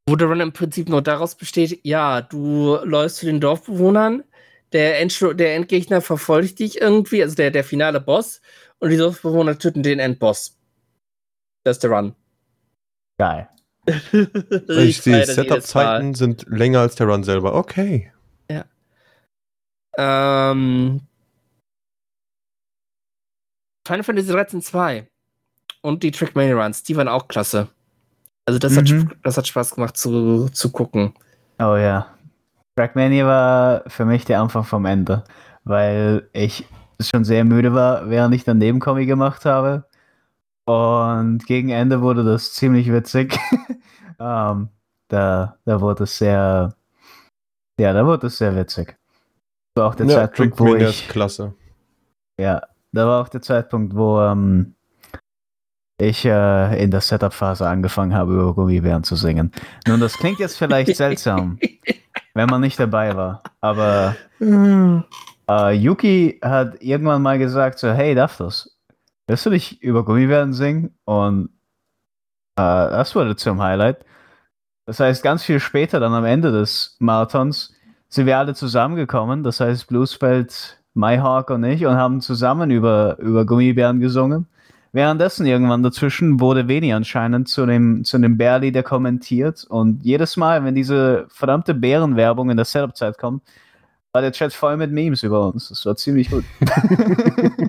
Wo 0.09 0.15
der 0.15 0.27
Run 0.27 0.39
im 0.39 0.51
Prinzip 0.51 0.89
nur 0.89 1.01
daraus 1.01 1.35
besteht, 1.35 1.79
ja, 1.83 2.21
du 2.21 2.77
läufst 2.83 3.17
zu 3.17 3.25
den 3.25 3.39
Dorfbewohnern, 3.39 4.23
der, 4.71 4.99
Endschlu 4.99 5.33
der 5.33 5.55
Endgegner 5.55 6.01
verfolgt 6.01 6.59
dich 6.59 6.81
irgendwie, 6.81 7.21
also 7.23 7.35
der, 7.35 7.51
der 7.51 7.63
finale 7.63 7.99
Boss, 8.01 8.41
und 8.79 8.89
die 8.89 8.97
Dorfbewohner 8.97 9.57
töten 9.57 9.83
den 9.83 9.99
Endboss. 9.99 10.57
Das 11.63 11.77
ist 11.77 11.83
der 11.83 11.91
Run. 11.91 12.15
Geil. 13.19 13.49
Ich 14.67 15.01
sehe. 15.01 15.25
Setup-Zeiten 15.25 16.13
sind 16.13 16.45
länger 16.47 16.81
als 16.81 16.95
der 16.95 17.07
Run 17.07 17.23
selber. 17.23 17.55
Okay. 17.55 18.11
Ähm, 19.97 21.01
Final 23.85 24.03
Fantasy 24.03 24.31
13 24.31 24.61
2 24.61 25.07
und 25.81 26.03
die 26.03 26.11
Trackmania 26.11 26.55
Runs, 26.55 26.83
die 26.83 26.95
waren 26.95 27.09
auch 27.09 27.27
klasse. 27.27 27.67
Also 28.49 28.57
das, 28.57 28.75
hat, 28.75 28.89
Mhm. 28.89 29.11
das 29.21 29.37
hat 29.37 29.45
Spaß 29.47 29.75
gemacht 29.75 29.95
zu, 29.95 30.49
zu 30.49 30.71
gucken. 30.71 31.13
Oh 31.59 31.75
ja. 31.75 32.07
Trackmania 32.75 33.27
war 33.27 33.83
für 33.87 34.05
mich 34.05 34.25
der 34.25 34.41
Anfang 34.41 34.63
vom 34.63 34.87
Ende, 34.87 35.23
weil 35.65 36.27
ich 36.33 36.65
schon 36.99 37.23
sehr 37.23 37.45
müde 37.45 37.75
war, 37.75 38.09
während 38.09 38.33
ich 38.33 38.43
dann 38.45 38.57
Nebenkommi 38.57 39.05
gemacht 39.05 39.45
habe. 39.45 39.85
Und 40.65 41.45
gegen 41.45 41.69
Ende 41.69 42.01
wurde 42.01 42.23
das 42.23 42.53
ziemlich 42.53 42.91
witzig. 42.91 43.37
ähm, 44.19 44.69
da, 45.09 45.57
da 45.65 45.79
wurde 45.81 46.05
es 46.05 46.17
sehr, 46.17 46.73
ja, 47.79 47.93
da 47.93 48.03
wurde 48.03 48.27
es 48.27 48.39
sehr 48.39 48.55
witzig. 48.55 48.97
Das 49.75 49.83
war 49.83 49.89
auch 49.91 49.95
der 49.95 50.07
Ja, 50.07 50.15
Zeitpunkt, 50.15 50.59
wo 50.59 50.73
ich, 50.73 51.07
klasse. 51.07 51.53
ja, 52.39 52.63
da 52.93 53.05
war 53.05 53.21
auch 53.21 53.29
der 53.29 53.43
Zeitpunkt, 53.43 53.95
wo 53.95 54.19
ähm, 54.21 54.73
ich 55.99 56.25
äh, 56.25 56.83
in 56.83 56.91
der 56.91 57.01
Setup-Phase 57.01 57.67
angefangen 57.67 58.13
habe, 58.13 58.33
über 58.33 58.53
Gummibären 58.53 59.03
zu 59.03 59.15
singen. 59.15 59.51
Nun, 59.87 59.99
das 59.99 60.17
klingt 60.17 60.39
jetzt 60.39 60.57
vielleicht 60.57 60.95
seltsam, 60.95 61.59
wenn 62.33 62.49
man 62.49 62.61
nicht 62.61 62.79
dabei 62.79 63.15
war, 63.15 63.43
aber 63.61 64.15
äh, 64.39 65.71
Yuki 65.73 66.39
hat 66.41 66.81
irgendwann 66.81 67.21
mal 67.21 67.37
gesagt 67.37 67.79
so, 67.79 67.91
hey, 67.91 68.15
darf 68.15 68.37
das? 68.37 68.77
Willst 69.27 69.45
du 69.45 69.49
nicht 69.49 69.81
über 69.81 70.05
Gummibären 70.05 70.53
singen? 70.53 70.97
Und 71.05 71.49
äh, 72.55 72.61
das 72.61 73.15
wurde 73.15 73.35
zum 73.35 73.61
Highlight. 73.61 74.05
Das 74.85 74.99
heißt, 74.99 75.21
ganz 75.21 75.43
viel 75.43 75.59
später, 75.59 75.99
dann 75.99 76.13
am 76.13 76.25
Ende 76.25 76.51
des 76.51 76.95
Marathons, 76.99 77.75
sind 78.07 78.25
wir 78.25 78.37
alle 78.39 78.55
zusammengekommen. 78.55 79.43
Das 79.43 79.59
heißt, 79.59 79.87
Bluesfeld, 79.87 80.81
Myhawk 80.95 81.51
und 81.51 81.63
ich 81.63 81.85
und 81.85 81.95
haben 81.95 82.21
zusammen 82.21 82.71
über, 82.71 83.17
über 83.19 83.45
Gummibären 83.45 83.99
gesungen. 83.99 84.47
Währenddessen 84.91 85.45
irgendwann 85.45 85.83
dazwischen 85.83 86.39
wurde 86.39 86.67
Veni 86.67 86.93
anscheinend 86.93 87.47
zu 87.47 87.65
dem, 87.65 88.03
zu 88.03 88.17
dem 88.17 88.37
Bärli, 88.37 88.71
kommentiert. 88.81 89.63
Und 89.65 90.03
jedes 90.03 90.35
Mal, 90.35 90.63
wenn 90.63 90.73
diese 90.73 91.27
verdammte 91.29 91.75
Bärenwerbung 91.75 92.49
in 92.49 92.57
der 92.57 92.65
Setup-Zeit 92.65 93.17
kommt, 93.19 93.43
war 94.11 94.21
der 94.21 94.31
Chat 94.31 94.53
voll 94.53 94.77
mit 94.77 94.91
Memes 94.91 95.21
über 95.21 95.47
uns. 95.47 95.69
Das 95.69 95.85
war 95.85 95.95
ziemlich 95.95 96.31
gut. 96.31 96.43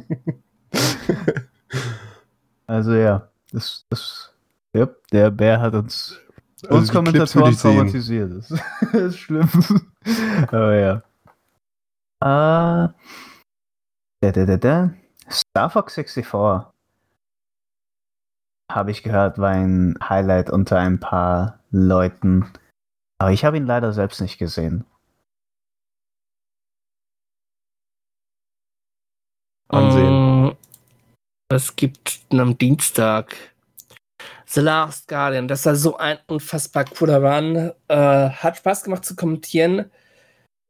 also 2.66 2.94
ja, 2.94 3.28
das, 3.52 3.84
das, 3.90 4.32
ja, 4.72 4.88
der 5.12 5.30
Bär 5.30 5.60
hat 5.60 5.74
uns, 5.74 6.18
uns 6.62 6.70
Also 6.70 6.80
will 6.80 6.88
Kommentatoren 6.94 7.54
traumatisiert. 7.54 8.32
Das, 8.32 8.48
das 8.48 8.92
ist 8.92 9.18
schlimm. 9.18 9.48
Aber 10.48 10.74
ja. 10.74 11.02
Äh, 12.22 12.88
da, 14.22 14.32
da, 14.32 14.46
da, 14.46 14.56
da. 14.56 14.94
Star 15.30 15.70
Fox 15.70 15.94
64 15.94 16.26
habe 18.74 18.90
ich 18.90 19.02
gehört, 19.02 19.38
war 19.38 19.50
ein 19.50 19.96
Highlight 20.02 20.50
unter 20.50 20.78
ein 20.78 21.00
paar 21.00 21.60
Leuten. 21.70 22.50
Aber 23.18 23.32
ich 23.32 23.44
habe 23.44 23.56
ihn 23.56 23.66
leider 23.66 23.92
selbst 23.92 24.20
nicht 24.20 24.38
gesehen. 24.38 24.84
Ansehen. 29.68 30.46
Mm, 30.46 30.56
Es 31.50 31.76
gibt 31.76 32.20
am 32.30 32.58
Dienstag 32.58 33.36
The 34.46 34.60
Last 34.60 35.06
Guardian. 35.08 35.48
Das 35.48 35.64
war 35.66 35.76
so 35.76 35.96
ein 35.96 36.18
unfassbar 36.26 36.84
cooler 36.84 37.22
Run. 37.22 37.72
Äh, 37.88 38.30
hat 38.30 38.56
Spaß 38.56 38.82
gemacht 38.84 39.04
zu 39.04 39.14
kommentieren. 39.14 39.90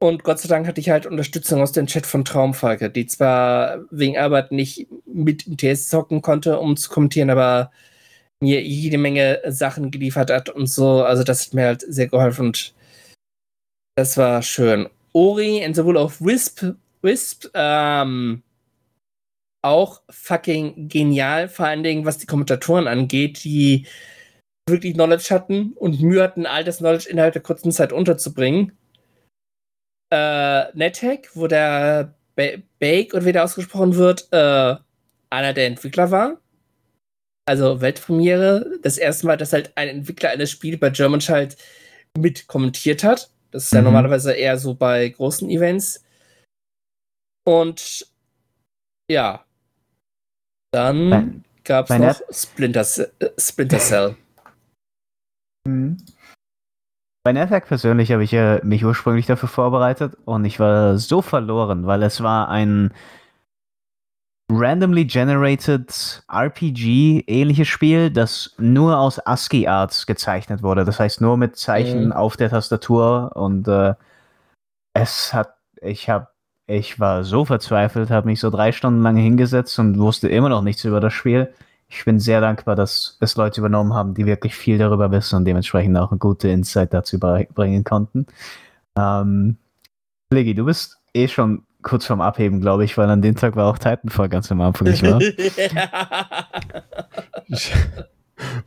Und 0.02 0.24
Gott 0.24 0.38
sei 0.38 0.48
Dank 0.48 0.66
hatte 0.66 0.80
ich 0.80 0.90
halt 0.90 1.06
Unterstützung 1.06 1.60
aus 1.60 1.72
dem 1.72 1.86
Chat 1.86 2.06
von 2.06 2.24
Traumfalke, 2.24 2.90
die 2.90 3.06
zwar 3.06 3.80
wegen 3.90 4.16
Arbeit 4.16 4.50
nicht 4.50 4.88
mit 5.06 5.46
im 5.46 5.58
TS 5.58 5.88
zocken 5.90 6.22
konnte, 6.22 6.58
um 6.58 6.76
zu 6.76 6.88
kommentieren, 6.90 7.28
aber 7.28 7.70
mir 8.40 8.62
jede 8.62 8.98
Menge 8.98 9.40
Sachen 9.46 9.90
geliefert 9.90 10.30
hat 10.30 10.48
und 10.48 10.66
so. 10.66 11.02
Also 11.02 11.22
das 11.22 11.46
hat 11.46 11.54
mir 11.54 11.66
halt 11.66 11.82
sehr 11.82 12.08
geholfen 12.08 12.46
und 12.46 12.74
das 13.96 14.16
war 14.16 14.42
schön. 14.42 14.88
Ori 15.12 15.64
and 15.64 15.76
the 15.76 15.84
Will 15.84 15.96
of 15.96 16.20
Wisp, 16.20 16.64
Wisp 17.02 17.46
ähm, 17.54 18.42
auch 19.62 20.02
fucking 20.08 20.88
genial, 20.88 21.48
vor 21.48 21.66
allen 21.66 21.82
Dingen 21.82 22.06
was 22.06 22.18
die 22.18 22.26
Kommentatoren 22.26 22.88
angeht, 22.88 23.44
die 23.44 23.86
wirklich 24.68 24.94
Knowledge 24.94 25.34
hatten 25.34 25.72
und 25.72 26.00
Mühe 26.00 26.22
hatten, 26.22 26.46
all 26.46 26.64
das 26.64 26.78
Knowledge 26.78 27.08
innerhalb 27.10 27.32
der 27.32 27.42
kurzen 27.42 27.72
Zeit 27.72 27.92
unterzubringen. 27.92 28.72
Äh, 30.12 30.76
NetHack, 30.76 31.30
wo 31.34 31.46
der 31.46 32.14
ba 32.36 32.44
Bake 32.78 33.14
oder 33.14 33.26
wie 33.26 33.32
der 33.32 33.44
ausgesprochen 33.44 33.96
wird, 33.96 34.28
äh, 34.32 34.76
einer 35.30 35.52
der 35.52 35.66
Entwickler 35.66 36.10
war. 36.10 36.40
Also 37.50 37.80
Weltpremiere. 37.80 38.78
Das 38.82 38.96
erste 38.96 39.26
Mal, 39.26 39.36
dass 39.36 39.52
halt 39.52 39.76
ein 39.76 39.88
Entwickler 39.88 40.30
eines 40.30 40.52
Spiels 40.52 40.78
bei 40.78 40.90
German 40.90 41.18
halt 41.18 41.56
mit 42.16 42.46
kommentiert 42.46 43.02
hat. 43.02 43.28
Das 43.50 43.64
ist 43.64 43.72
ja 43.72 43.80
Mhm. 43.80 43.86
normalerweise 43.86 44.32
eher 44.32 44.56
so 44.56 44.72
bei 44.72 45.08
großen 45.08 45.50
Events. 45.50 46.04
Und 47.44 48.06
ja. 49.10 49.44
Dann 50.72 51.42
gab 51.64 51.90
es 51.90 51.98
noch 51.98 52.20
Splinter, 52.30 52.82
äh, 53.18 53.30
Splinter 53.36 53.78
Cell. 53.80 54.16
Mhm. 55.66 55.98
Bei 57.22 57.32
Nethack 57.32 57.66
persönlich 57.66 58.12
habe 58.12 58.24
ich 58.24 58.30
ja 58.30 58.60
mich 58.64 58.82
ursprünglich 58.82 59.26
dafür 59.26 59.48
vorbereitet 59.48 60.16
und 60.24 60.46
ich 60.46 60.58
war 60.58 60.96
so 60.96 61.20
verloren, 61.20 61.86
weil 61.86 62.02
es 62.02 62.22
war 62.22 62.48
ein 62.48 62.94
randomly 64.50 65.04
generated 65.04 65.88
RPG-ähnliches 66.28 67.68
Spiel, 67.68 68.10
das 68.10 68.54
nur 68.58 68.98
aus 68.98 69.18
ASCII-Arts 69.24 70.06
gezeichnet 70.06 70.62
wurde. 70.62 70.84
Das 70.84 70.98
heißt 71.00 71.20
nur 71.20 71.36
mit 71.36 71.56
Zeichen 71.56 72.06
Mhm. 72.06 72.12
auf 72.12 72.36
der 72.36 72.50
Tastatur 72.50 73.32
und 73.34 73.68
äh, 73.68 73.94
es 74.94 75.32
hat, 75.32 75.54
ich 75.80 76.08
habe, 76.10 76.28
ich 76.66 76.98
war 77.00 77.24
so 77.24 77.44
verzweifelt, 77.44 78.10
habe 78.10 78.26
mich 78.26 78.40
so 78.40 78.50
drei 78.50 78.72
Stunden 78.72 79.02
lang 79.02 79.16
hingesetzt 79.16 79.78
und 79.78 79.98
wusste 79.98 80.28
immer 80.28 80.48
noch 80.48 80.62
nichts 80.62 80.84
über 80.84 81.00
das 81.00 81.12
Spiel. 81.12 81.52
Ich 81.88 82.04
bin 82.04 82.20
sehr 82.20 82.40
dankbar, 82.40 82.76
dass 82.76 83.16
es 83.20 83.36
Leute 83.36 83.60
übernommen 83.60 83.94
haben, 83.94 84.14
die 84.14 84.26
wirklich 84.26 84.54
viel 84.54 84.78
darüber 84.78 85.10
wissen 85.10 85.36
und 85.36 85.44
dementsprechend 85.44 85.96
auch 85.98 86.10
eine 86.12 86.18
gute 86.18 86.48
Insight 86.48 86.94
dazu 86.94 87.18
bringen 87.18 87.84
konnten. 87.84 88.26
Ähm, 88.96 89.56
Leggy, 90.32 90.54
du 90.54 90.64
bist 90.66 90.98
eh 91.14 91.26
schon 91.26 91.64
kurz 91.82 92.06
vorm 92.06 92.20
Abheben, 92.20 92.60
glaube 92.60 92.84
ich, 92.84 92.96
weil 92.98 93.08
an 93.10 93.22
dem 93.22 93.34
Tag 93.36 93.56
war 93.56 93.66
auch 93.66 93.78
Titanfall 93.78 94.28
ganz 94.28 94.50
am 94.52 94.60
Anfang, 94.60 94.88
nicht 94.88 95.02
wahr? 95.02 95.20
Ich 97.48 97.72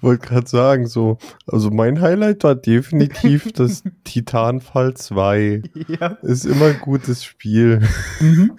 wollte 0.02 0.28
gerade 0.28 0.48
sagen, 0.48 0.86
so, 0.86 1.18
also 1.48 1.72
mein 1.72 2.00
Highlight 2.00 2.44
war 2.44 2.54
definitiv 2.54 3.52
das 3.56 3.84
Titanfall 4.04 4.94
2. 4.94 5.64
ja. 5.88 6.18
Ist 6.22 6.46
immer 6.46 6.66
ein 6.68 6.80
gutes 6.80 7.24
Spiel. 7.24 7.82
Mhm. 8.20 8.52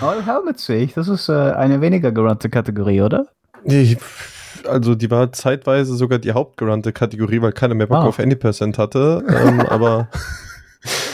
All 0.00 0.24
Helmets 0.24 0.66
sehe 0.66 0.82
ich, 0.84 0.94
das 0.94 1.08
ist 1.08 1.28
äh, 1.28 1.32
eine 1.32 1.80
weniger 1.80 2.12
gerannte 2.12 2.48
Kategorie, 2.48 3.00
oder? 3.02 3.26
Nee, 3.64 3.96
Also 4.68 4.94
die 4.94 5.10
war 5.10 5.32
zeitweise 5.32 5.94
sogar 5.96 6.18
die 6.20 6.32
hauptgerannte 6.32 6.92
Kategorie, 6.92 7.40
weil 7.42 7.52
keiner 7.52 7.74
mehr 7.74 7.86
Bock 7.88 7.98
Wow. 8.02 8.08
auf 8.08 8.20
Any% 8.20 8.78
hatte. 8.78 9.24
ähm, 9.28 9.60
aber 9.60 10.08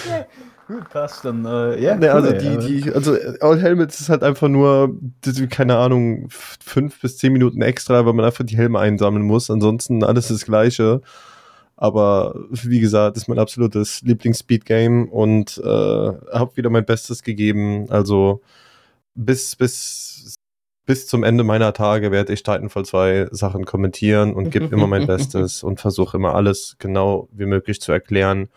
Gut, 0.67 0.89
passt 0.91 1.25
dann. 1.25 1.45
Äh, 1.45 1.81
ja, 1.81 1.95
ne, 1.97 2.11
also 2.11 2.33
die, 2.33 2.49
aber- 2.49 2.67
die, 2.67 2.93
also 2.93 3.17
All 3.41 3.61
Helmets 3.61 4.01
ist 4.01 4.09
halt 4.09 4.23
einfach 4.25 4.49
nur, 4.49 4.97
keine 5.51 5.77
Ahnung, 5.77 6.27
fünf 6.29 7.01
bis 7.01 7.19
zehn 7.19 7.33
Minuten 7.33 7.63
extra, 7.63 8.05
weil 8.05 8.15
man 8.15 8.25
einfach 8.25 8.45
die 8.45 8.57
Helme 8.57 8.81
einsammeln 8.81 9.25
muss. 9.25 9.49
Ansonsten 9.51 10.03
alles 10.03 10.29
das 10.29 10.45
Gleiche. 10.45 11.03
Aber 11.77 12.35
wie 12.51 12.81
gesagt, 12.81 13.17
ist 13.17 13.29
mein 13.29 13.39
absolutes 13.39 14.01
Lieblings-Speed-Game 14.03 15.09
und 15.09 15.59
äh, 15.59 15.67
habe 15.67 16.57
wieder 16.57 16.71
mein 16.71 16.87
Bestes 16.87 17.23
gegeben. 17.23 17.87
Also 17.91 18.41
bis, 19.15 19.55
bis, 19.55 20.35
bis 20.87 21.07
zum 21.07 21.23
Ende 21.23 21.45
meiner 21.45 21.75
Tage 21.75 22.11
werde 22.11 22.33
ich 22.33 22.43
Titanfall 22.43 22.87
2 22.87 23.29
Sachen 23.31 23.67
kommentieren 23.67 24.33
und 24.33 24.51
gebe 24.51 24.67
immer 24.75 24.87
mein 24.87 25.07
Bestes 25.07 25.63
und 25.63 25.79
versuche 25.81 26.17
immer 26.17 26.35
alles 26.35 26.77
genau 26.79 27.29
wie 27.33 27.47
möglich 27.47 27.81
zu 27.81 27.93
erklären. 27.93 28.49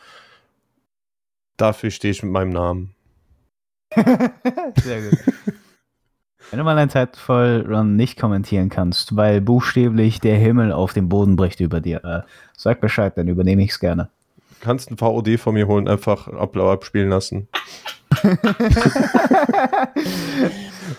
Dafür 1.60 1.92
stehe 1.92 2.12
ich 2.12 2.24
mit 2.24 2.32
meinem 2.32 2.52
Namen. 2.52 2.96
Sehr 3.94 5.02
gut. 5.02 5.20
Wenn 6.50 6.58
du 6.58 6.64
mal 6.64 6.78
einen 6.78 6.90
Titanfall 6.90 7.66
Run 7.68 7.98
nicht 7.98 8.18
kommentieren 8.18 8.70
kannst, 8.70 9.18
weil 9.18 9.42
buchstäblich 9.42 10.22
der 10.22 10.38
Himmel 10.38 10.72
auf 10.72 10.94
den 10.94 11.10
Boden 11.10 11.36
bricht 11.36 11.60
über 11.60 11.82
dir, 11.82 12.04
äh, 12.06 12.22
sag 12.56 12.80
Bescheid, 12.80 13.18
dann 13.18 13.28
übernehme 13.28 13.62
ich 13.62 13.72
es 13.72 13.80
gerne. 13.80 14.10
Kannst 14.62 14.90
ein 14.90 14.98
VOD 14.98 15.38
von 15.38 15.54
mir 15.54 15.68
holen, 15.68 15.90
einfach 15.90 16.30
Ablau 16.30 16.72
abspielen 16.72 17.10
lassen. 17.10 17.50
okay. 18.24 18.38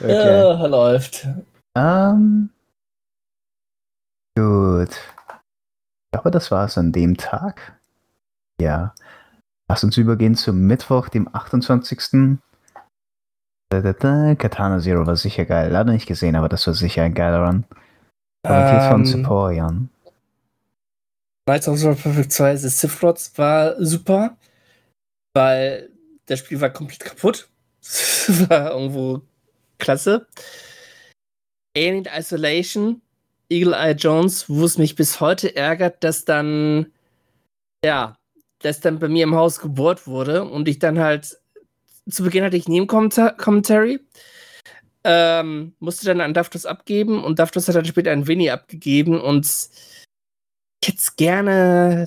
Ja, 0.02 0.66
läuft. 0.66 1.26
Ähm, 1.74 2.50
gut. 4.36 4.90
Ich 4.90 6.12
glaube, 6.12 6.30
das 6.30 6.50
war 6.50 6.66
es 6.66 6.76
an 6.76 6.92
dem 6.92 7.16
Tag. 7.16 7.80
Ja. 8.60 8.94
Lass 9.70 9.84
uns 9.84 9.96
übergehen 9.96 10.34
zum 10.34 10.66
Mittwoch, 10.66 11.08
dem 11.10 11.32
28. 11.32 12.40
Da, 13.68 13.80
da, 13.80 13.92
da. 13.92 14.34
Katana 14.34 14.80
Zero 14.80 15.06
war 15.06 15.14
sicher 15.14 15.44
geil. 15.44 15.70
Leider 15.70 15.92
nicht 15.92 16.08
gesehen, 16.08 16.34
aber 16.34 16.48
das 16.48 16.66
war 16.66 16.74
sicher 16.74 17.04
ein 17.04 17.14
geiler 17.14 17.46
Run. 17.46 17.64
Kommentiert 18.44 18.82
von 18.90 19.00
Ähm, 19.02 19.06
Seporian. 19.06 19.88
Knights 21.48 21.68
of 21.68 21.78
the 21.78 21.86
Perfect 21.86 22.32
2 22.32 22.56
The 22.56 22.68
Sith 22.68 23.00
Lords 23.00 23.38
war 23.38 23.76
super, 23.78 24.36
weil 25.34 25.88
das 26.26 26.40
Spiel 26.40 26.60
war 26.60 26.70
komplett 26.70 27.04
kaputt. 27.04 27.48
War 28.48 28.72
irgendwo 28.72 29.22
klasse. 29.78 30.26
Alien 31.76 32.08
Isolation, 32.12 33.02
Eagle 33.48 33.74
Eye 33.74 33.92
Jones, 33.92 34.48
wo 34.48 34.64
es 34.64 34.78
mich 34.78 34.96
bis 34.96 35.20
heute 35.20 35.54
ärgert, 35.54 36.02
dass 36.02 36.24
dann, 36.24 36.92
ja, 37.84 38.16
dass 38.60 38.80
dann 38.80 38.98
bei 38.98 39.08
mir 39.08 39.24
im 39.24 39.34
Haus 39.34 39.60
gebohrt 39.60 40.06
wurde 40.06 40.44
und 40.44 40.68
ich 40.68 40.78
dann 40.78 40.98
halt, 40.98 41.38
zu 42.08 42.22
Beginn 42.24 42.44
hatte 42.44 42.56
ich 42.56 42.68
nie 42.68 42.86
Commentary, 42.86 44.00
ähm, 45.04 45.74
musste 45.78 46.06
dann 46.06 46.20
an 46.20 46.34
Daftos 46.34 46.66
abgeben 46.66 47.22
und 47.22 47.38
Daftos 47.38 47.68
hat 47.68 47.74
dann 47.74 47.84
später 47.84 48.12
an 48.12 48.26
Winnie 48.26 48.50
abgegeben 48.50 49.20
und 49.20 49.46
ich 49.46 50.88
hätte 50.88 50.98
es 50.98 51.16
gerne 51.16 52.06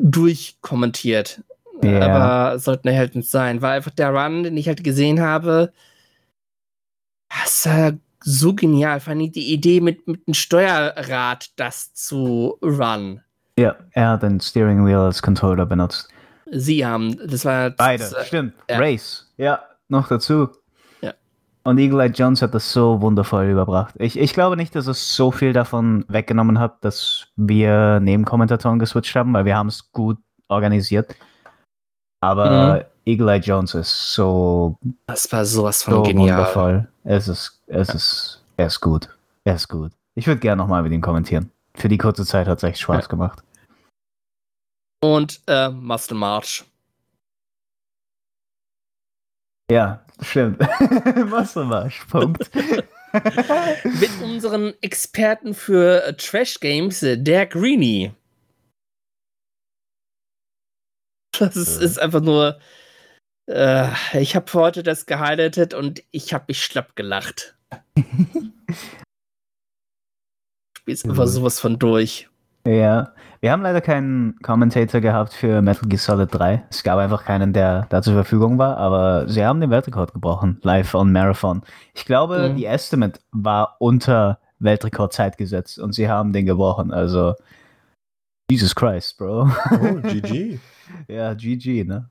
durchkommentiert. 0.00 1.42
Yeah. 1.82 2.04
Aber 2.04 2.58
sollten 2.58 2.96
halt 2.96 3.14
nicht 3.14 3.28
sein. 3.28 3.62
War 3.62 3.72
einfach 3.72 3.90
der 3.90 4.10
Run, 4.10 4.44
den 4.44 4.56
ich 4.56 4.68
halt 4.68 4.84
gesehen 4.84 5.20
habe. 5.20 5.72
Das 7.28 7.66
war 7.66 7.92
so 8.20 8.54
genial. 8.54 9.00
Fand 9.00 9.22
ich 9.22 9.32
die 9.32 9.52
Idee 9.52 9.80
mit, 9.80 10.06
mit 10.06 10.26
dem 10.26 10.34
Steuerrad, 10.34 11.50
das 11.56 11.92
zu 11.94 12.58
run. 12.62 13.20
Ja, 13.58 13.76
er 13.92 14.10
hat 14.10 14.22
den 14.22 14.40
Steering 14.40 14.84
Wheel 14.84 14.96
als 14.96 15.22
Controller 15.22 15.66
benutzt. 15.66 16.08
Sie 16.50 16.84
haben, 16.84 17.16
das 17.26 17.44
war. 17.44 17.70
Beide, 17.70 18.02
das, 18.02 18.26
stimmt. 18.26 18.54
Ja. 18.68 18.78
Race. 18.78 19.32
Ja, 19.36 19.60
noch 19.88 20.08
dazu. 20.08 20.48
Und 21.66 21.78
Eagle 21.78 22.00
Eye 22.00 22.12
Jones 22.12 22.42
hat 22.42 22.54
das 22.54 22.70
so 22.70 23.00
wundervoll 23.00 23.46
überbracht. 23.46 23.94
Ich, 23.98 24.18
ich 24.18 24.34
glaube 24.34 24.54
nicht, 24.54 24.76
dass 24.76 24.86
es 24.86 25.16
so 25.16 25.30
viel 25.30 25.54
davon 25.54 26.04
weggenommen 26.08 26.58
hat, 26.58 26.84
dass 26.84 27.26
wir 27.36 28.00
Nebenkommentatoren 28.00 28.78
geswitcht 28.78 29.16
haben, 29.16 29.32
weil 29.32 29.46
wir 29.46 29.56
haben 29.56 29.68
es 29.68 29.90
gut 29.90 30.18
organisiert. 30.48 31.16
Aber 32.20 32.74
mhm. 32.74 33.10
Eagle 33.10 33.30
Eye 33.30 33.40
Jones 33.40 33.74
ist 33.74 34.12
so. 34.12 34.76
Das 35.06 35.32
war 35.32 35.46
sowas 35.46 35.82
von 35.82 35.94
so 35.94 36.02
genial. 36.02 36.38
wundervoll. 36.38 36.88
Es 37.02 37.28
ist, 37.28 37.62
es 37.66 37.88
ist, 37.88 38.42
er 38.58 38.66
ist 38.66 38.80
gut. 38.80 39.08
Er 39.44 39.54
ist 39.54 39.68
gut. 39.68 39.92
Ich 40.14 40.26
würde 40.26 40.40
gerne 40.40 40.60
nochmal 40.60 40.82
mit 40.82 40.92
ihm 40.92 41.00
kommentieren. 41.00 41.50
Für 41.76 41.88
die 41.88 41.98
kurze 41.98 42.24
Zeit 42.24 42.46
hat 42.46 42.58
es 42.58 42.64
echt 42.64 42.80
Spaß 42.80 43.04
ja. 43.04 43.08
gemacht. 43.08 43.42
Und 45.02 45.42
äh, 45.46 45.68
Muscle 45.68 46.16
March. 46.16 46.64
Ja, 49.70 50.04
stimmt. 50.20 50.60
Wassermarsch, 50.60 52.04
Punkt. 52.06 52.50
Mit 52.54 54.22
unseren 54.22 54.74
Experten 54.82 55.54
für 55.54 56.04
äh, 56.04 56.14
Trash 56.14 56.60
Games, 56.60 57.02
äh, 57.02 57.16
der 57.16 57.46
Greenie. 57.46 58.12
Das 61.38 61.56
ist, 61.56 61.80
ist 61.80 61.98
einfach 61.98 62.20
nur. 62.20 62.58
Äh, 63.50 63.90
ich 64.14 64.36
habe 64.36 64.52
heute 64.54 64.82
das 64.82 65.06
gehighlightet 65.06 65.74
und 65.74 66.02
ich 66.10 66.32
habe 66.32 66.44
mich 66.48 66.62
schlapp 66.62 66.96
gelacht. 66.96 67.56
Spielst 70.84 71.08
einfach 71.08 71.26
sowas 71.26 71.60
von 71.60 71.78
durch. 71.78 72.28
Ja, 72.66 73.14
wir 73.40 73.52
haben 73.52 73.62
leider 73.62 73.80
keinen 73.80 74.38
Commentator 74.42 75.00
gehabt 75.00 75.32
für 75.32 75.62
Metal 75.62 75.88
Gear 75.88 75.98
Solid 75.98 76.28
3. 76.30 76.66
Es 76.68 76.82
gab 76.82 76.98
einfach 76.98 77.24
keinen, 77.24 77.54
der 77.54 77.86
da 77.88 78.02
zur 78.02 78.12
Verfügung 78.12 78.58
war, 78.58 78.76
aber 78.76 79.26
sie 79.26 79.42
haben 79.42 79.62
den 79.62 79.70
Weltrekord 79.70 80.12
gebrochen, 80.12 80.58
live 80.62 80.94
on 80.94 81.10
Marathon. 81.10 81.62
Ich 81.94 82.04
glaube, 82.04 82.50
mhm. 82.50 82.56
die 82.56 82.66
Estimate 82.66 83.18
war 83.32 83.76
unter 83.80 84.40
Weltrekordzeit 84.58 85.38
gesetzt 85.38 85.78
und 85.78 85.94
sie 85.94 86.10
haben 86.10 86.34
den 86.34 86.44
gebrochen. 86.44 86.92
Also, 86.92 87.32
Jesus 88.50 88.74
Christ, 88.74 89.16
Bro. 89.16 89.48
Oh, 89.70 90.00
GG. 90.02 90.58
ja, 91.08 91.32
GG, 91.32 91.84
ne? 91.84 92.10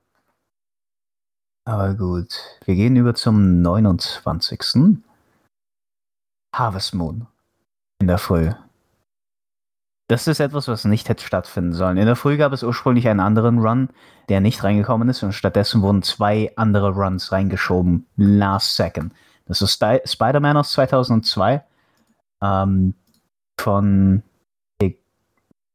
Aber 1.66 1.94
gut, 1.94 2.40
wir 2.66 2.74
gehen 2.74 2.96
über 2.96 3.14
zum 3.14 3.62
29. 3.62 4.98
Harvest 6.56 6.96
Moon 6.96 7.28
in 8.02 8.08
der 8.08 8.18
Früh. 8.18 8.50
Das 10.08 10.28
ist 10.28 10.40
etwas, 10.40 10.68
was 10.68 10.86
nicht 10.86 11.08
hätte 11.08 11.26
stattfinden 11.26 11.74
sollen. 11.74 11.98
In 11.98 12.06
der 12.06 12.16
Früh 12.16 12.38
gab 12.38 12.52
es 12.52 12.64
ursprünglich 12.64 13.08
einen 13.08 13.22
anderen 13.22 13.60
Run, 13.60 13.90
der 14.30 14.42
nicht 14.42 14.64
reingekommen 14.64 15.08
ist, 15.10 15.24
und 15.24 15.34
stattdessen 15.34 15.82
wurden 15.82 16.04
zwei 16.04 16.52
andere 16.56 16.92
Runs 16.92 17.32
reingeschoben. 17.32 18.06
Last 18.18 18.76
second. 18.76 19.14
Das 19.46 19.62
ist 19.62 19.74
Spider-Man 19.74 20.58
aus 20.58 20.72
2002. 20.72 21.64
Ähm, 22.42 22.94
von. 23.60 24.24
Ich 24.82 24.98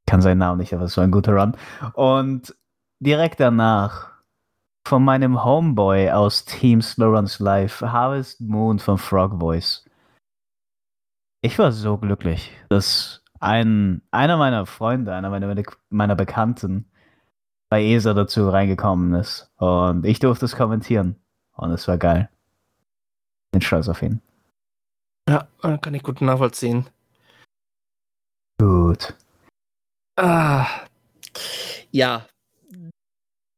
kann 0.07 0.20
seinen 0.20 0.39
Namen 0.39 0.61
nicht, 0.61 0.74
aber 0.74 0.85
es 0.85 0.97
war 0.97 1.05
ein 1.05 1.11
guter 1.11 1.33
Run. 1.33 1.57
Und 1.95 2.55
direkt 3.01 3.41
danach 3.41 4.09
von 4.87 5.05
meinem 5.05 5.45
Homeboy 5.45 6.11
aus 6.11 6.45
Team 6.45 6.81
Slowruns 6.83 7.41
Live, 7.41 7.83
Harvest 7.83 8.41
Moon 8.41 8.79
von 8.79 8.99
Frog 8.99 9.39
Voice. 9.39 9.85
Ich 11.43 11.59
war 11.59 11.72
so 11.72 11.99
glücklich, 11.99 12.53
dass 12.68 13.18
ein, 13.41 14.03
einer 14.11 14.36
meiner 14.36 14.66
Freunde, 14.66 15.14
einer 15.14 15.30
meiner, 15.30 15.62
meiner 15.91 16.16
Bekannten 16.16 16.91
bei 17.68 17.84
ESA 17.84 18.14
dazu 18.14 18.49
reingekommen 18.49 19.14
ist. 19.14 19.51
Und 19.57 20.05
ich 20.07 20.18
durfte 20.18 20.47
es 20.47 20.57
kommentieren. 20.57 21.16
Und 21.57 21.70
es 21.72 21.86
war 21.89 21.99
geil. 21.99 22.28
Bin 23.53 23.61
stolz 23.61 23.89
auf 23.89 24.03
ihn. 24.03 24.20
Ja, 25.28 25.47
kann 25.61 25.95
ich 25.95 26.03
gut 26.03 26.20
nachvollziehen. 26.20 26.86
Gut. 28.59 29.14
Ah. 30.16 30.66
Ja. 31.91 32.26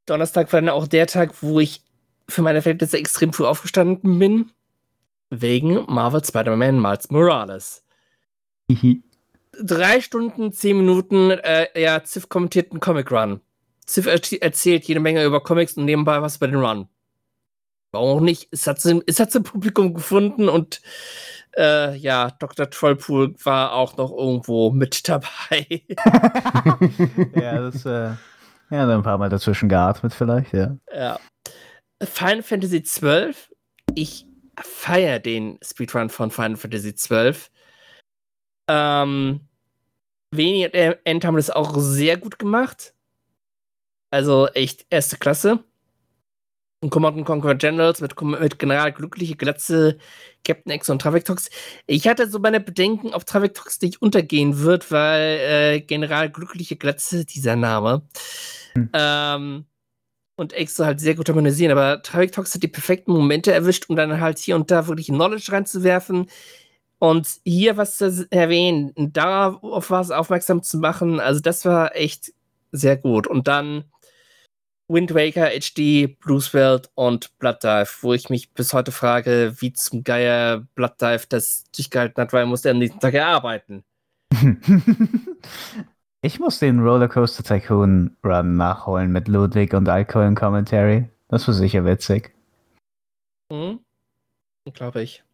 Donnerstag 0.06 0.52
war 0.52 0.60
dann 0.60 0.70
auch 0.70 0.88
der 0.88 1.06
Tag, 1.06 1.42
wo 1.42 1.60
ich 1.60 1.82
für 2.28 2.42
meine 2.42 2.62
Verhältnisse 2.62 2.98
extrem 2.98 3.32
früh 3.32 3.46
aufgestanden 3.46 4.18
bin. 4.18 4.50
Wegen 5.30 5.84
Marvel 5.86 6.24
Spider-Man 6.24 6.80
Miles 6.80 7.10
Morales 7.10 7.84
drei 9.62 10.00
Stunden, 10.00 10.52
zehn 10.52 10.78
Minuten, 10.78 11.30
äh, 11.30 11.68
ja, 11.80 12.02
Ziff 12.04 12.28
kommentiert 12.28 12.72
einen 12.72 12.80
Comic 12.80 13.10
Run. 13.10 13.40
Ziff 13.86 14.06
erzählt 14.06 14.84
jede 14.84 15.00
Menge 15.00 15.24
über 15.24 15.42
Comics 15.42 15.76
und 15.76 15.84
nebenbei 15.84 16.22
was 16.22 16.36
über 16.36 16.48
den 16.48 16.56
Run. 16.56 16.88
Warum 17.92 18.18
auch 18.18 18.20
nicht? 18.20 18.48
Es 18.52 18.66
hat 18.66 18.78
es 18.84 19.20
hat 19.20 19.34
ein 19.34 19.42
Publikum 19.42 19.94
gefunden 19.94 20.48
und 20.48 20.80
äh, 21.56 21.96
ja, 21.96 22.30
Dr. 22.30 22.70
Trollpool 22.70 23.34
war 23.44 23.72
auch 23.72 23.96
noch 23.96 24.12
irgendwo 24.12 24.70
mit 24.70 25.08
dabei. 25.08 25.82
ja, 27.34 27.60
das, 27.60 27.84
äh, 27.84 28.12
ja, 28.70 28.88
ein 28.88 29.02
paar 29.02 29.18
Mal 29.18 29.28
dazwischen 29.28 29.68
geatmet 29.68 30.14
vielleicht, 30.14 30.52
ja. 30.52 30.76
Ja. 30.94 31.18
Final 32.02 32.42
Fantasy 32.42 32.82
XII, 32.82 33.34
ich 33.94 34.26
feiere 34.60 35.18
den 35.18 35.58
Speedrun 35.62 36.08
von 36.08 36.30
Final 36.30 36.56
Fantasy 36.56 36.94
XII. 36.94 37.34
Ähm, 38.68 39.40
Veni 40.30 40.64
und 40.64 40.74
End 40.74 41.24
haben 41.24 41.36
das 41.36 41.50
auch 41.50 41.74
sehr 41.78 42.16
gut 42.16 42.38
gemacht. 42.38 42.94
Also 44.10 44.48
echt 44.48 44.86
erste 44.90 45.16
Klasse. 45.16 45.64
Und 46.82 46.90
Command 46.90 47.26
Conquer 47.26 47.56
Generals 47.56 48.00
mit, 48.00 48.18
mit 48.22 48.58
General 48.58 48.90
Glückliche 48.90 49.36
Glatze, 49.36 49.98
Captain 50.44 50.72
X 50.72 50.88
und 50.88 51.02
Travectox. 51.02 51.50
Ich 51.86 52.08
hatte 52.08 52.28
so 52.28 52.38
meine 52.38 52.58
Bedenken, 52.58 53.12
ob 53.12 53.26
Travectox 53.26 53.82
nicht 53.82 54.00
untergehen 54.00 54.60
wird, 54.60 54.90
weil 54.90 55.40
äh, 55.40 55.80
General 55.80 56.30
Glückliche 56.30 56.76
Glatze, 56.76 57.26
dieser 57.26 57.54
Name, 57.54 58.02
hm. 58.72 58.88
ähm, 58.94 59.66
und 60.36 60.58
X 60.58 60.76
so 60.76 60.86
halt 60.86 61.00
sehr 61.00 61.14
gut 61.14 61.28
harmonisieren. 61.28 61.76
Aber 61.76 62.02
Travectox 62.02 62.54
hat 62.54 62.62
die 62.62 62.68
perfekten 62.68 63.12
Momente 63.12 63.52
erwischt, 63.52 63.90
um 63.90 63.96
dann 63.96 64.18
halt 64.18 64.38
hier 64.38 64.56
und 64.56 64.70
da 64.70 64.86
wirklich 64.86 65.08
Knowledge 65.08 65.52
reinzuwerfen, 65.52 66.30
und 67.00 67.40
hier 67.44 67.78
was 67.78 67.96
zu 67.96 68.28
erwähnen, 68.30 68.92
darauf 68.94 69.90
was 69.90 70.10
aufmerksam 70.10 70.62
zu 70.62 70.78
machen, 70.78 71.18
also 71.18 71.40
das 71.40 71.64
war 71.64 71.96
echt 71.96 72.34
sehr 72.72 72.96
gut. 72.98 73.26
Und 73.26 73.48
dann 73.48 73.84
Wind 74.86 75.14
Waker, 75.14 75.48
HD, 75.48 76.18
Bluesworld 76.20 76.90
und 76.94 77.38
Blood 77.38 77.62
Dive, 77.62 77.88
wo 78.02 78.12
ich 78.12 78.28
mich 78.28 78.52
bis 78.52 78.74
heute 78.74 78.92
frage, 78.92 79.54
wie 79.60 79.72
zum 79.72 80.04
Geier 80.04 80.66
Blood 80.74 81.00
Dive 81.00 81.26
das 81.26 81.64
durchgehalten 81.74 82.20
hat, 82.20 82.34
weil 82.34 82.42
er 82.42 82.46
musste 82.46 82.70
am 82.70 82.78
nächsten 82.78 83.00
Tag 83.00 83.14
arbeiten. 83.14 83.82
ich 86.22 86.38
muss 86.38 86.58
den 86.58 86.80
Rollercoaster 86.80 87.42
Tycoon 87.42 88.14
Run 88.22 88.56
nachholen 88.56 89.10
mit 89.10 89.26
Ludwig 89.26 89.72
und 89.72 89.88
Alkohol 89.88 90.26
im 90.26 90.34
Commentary. 90.34 91.08
Das 91.28 91.48
war 91.48 91.54
sicher 91.54 91.86
witzig. 91.86 92.34
Mhm. 93.50 93.80
Glaube 94.74 95.02
ich. 95.02 95.24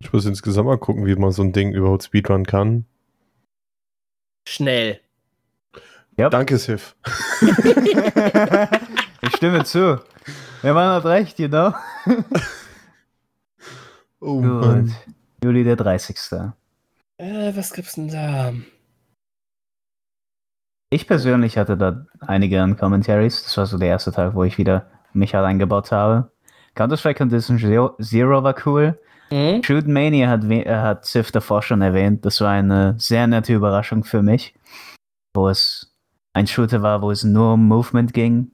Ich 0.00 0.12
muss 0.12 0.26
insgesamt 0.26 0.66
mal 0.66 0.78
gucken, 0.78 1.06
wie 1.06 1.16
man 1.16 1.32
so 1.32 1.42
ein 1.42 1.52
Ding 1.52 1.72
überhaupt 1.72 2.04
Speedrun 2.04 2.44
kann. 2.46 2.86
Schnell. 4.46 5.00
Yep. 6.18 6.30
Danke, 6.30 6.58
Sif. 6.58 6.96
ich 9.22 9.36
stimme 9.36 9.64
zu. 9.64 10.00
Der 10.62 10.74
Mann 10.74 10.88
hat 10.88 11.04
recht, 11.04 11.38
you 11.38 11.48
know. 11.48 11.72
oh, 14.20 14.40
Gut. 14.40 14.60
Mann. 14.64 14.94
Juli 15.42 15.64
der 15.64 15.76
30. 15.76 16.16
Äh, 17.18 17.56
was 17.56 17.72
gibt's 17.72 17.94
denn 17.94 18.08
da? 18.08 18.52
Ich 20.90 21.06
persönlich 21.06 21.58
hatte 21.58 21.76
da 21.76 22.06
einige 22.20 22.62
an 22.62 22.76
Commentaries. 22.76 23.44
Das 23.44 23.56
war 23.56 23.66
so 23.66 23.78
der 23.78 23.88
erste 23.88 24.10
Tag, 24.10 24.34
wo 24.34 24.42
ich 24.42 24.58
wieder 24.58 24.90
mich 25.12 25.34
halt 25.34 25.44
eingebaut 25.44 25.92
habe. 25.92 26.32
Counter-Strike 26.74 27.18
Condition 27.18 27.58
Zero, 27.58 27.96
Zero 28.00 28.42
war 28.42 28.54
cool. 28.66 28.98
Mhm. 29.30 29.62
Shoot 29.62 29.86
Mania 29.86 30.28
hat, 30.28 30.44
äh, 30.44 30.64
hat 30.66 31.04
Sif 31.06 31.30
davor 31.30 31.62
schon 31.62 31.82
erwähnt. 31.82 32.24
Das 32.24 32.40
war 32.40 32.50
eine 32.50 32.94
sehr 32.98 33.26
nette 33.26 33.54
Überraschung 33.54 34.04
für 34.04 34.22
mich, 34.22 34.54
wo 35.34 35.48
es 35.48 35.94
ein 36.32 36.46
Shooter 36.46 36.82
war, 36.82 37.02
wo 37.02 37.10
es 37.10 37.24
nur 37.24 37.54
um 37.54 37.66
Movement 37.66 38.12
ging 38.12 38.52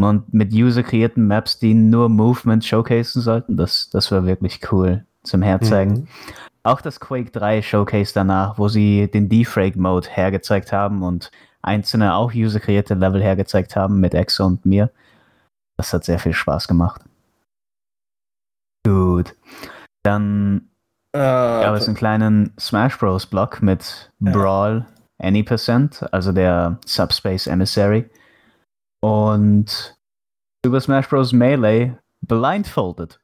und 0.00 0.34
mit 0.34 0.52
user-kreierten 0.52 1.26
Maps, 1.26 1.58
die 1.58 1.74
nur 1.74 2.08
Movement 2.08 2.64
showcasen 2.64 3.22
sollten. 3.22 3.56
Das, 3.56 3.90
das 3.90 4.10
war 4.10 4.26
wirklich 4.26 4.60
cool 4.72 5.04
zum 5.22 5.42
Herzeigen. 5.42 5.92
Mhm. 5.92 6.08
Auch 6.64 6.80
das 6.80 6.98
Quake 6.98 7.30
3 7.30 7.62
Showcase 7.62 8.12
danach, 8.14 8.58
wo 8.58 8.68
sie 8.68 9.10
den 9.10 9.28
Defrag-Mode 9.28 10.08
hergezeigt 10.10 10.72
haben 10.72 11.02
und 11.02 11.30
einzelne 11.62 12.14
auch 12.14 12.34
user-kreierte 12.34 12.94
Level 12.94 13.22
hergezeigt 13.22 13.76
haben 13.76 14.00
mit 14.00 14.14
Exo 14.14 14.44
und 14.46 14.64
mir. 14.66 14.90
Das 15.76 15.92
hat 15.92 16.04
sehr 16.04 16.18
viel 16.18 16.32
Spaß 16.32 16.68
gemacht. 16.68 17.02
Gut. 18.86 19.34
Dann 20.04 20.70
Äh, 21.12 21.18
gab 21.18 21.74
es 21.76 21.86
einen 21.86 21.96
kleinen 21.96 22.52
Smash 22.58 22.98
Bros. 22.98 23.26
Block 23.26 23.62
mit 23.62 24.12
Brawl 24.20 24.86
Any 25.18 25.42
Percent, 25.42 26.04
also 26.12 26.32
der 26.32 26.78
Subspace 26.86 27.46
Emissary. 27.46 28.08
Und 29.00 29.96
Super 30.64 30.80
Smash 30.80 31.08
Bros. 31.08 31.32
Melee 31.32 31.96
Blindfolded. 32.22 33.20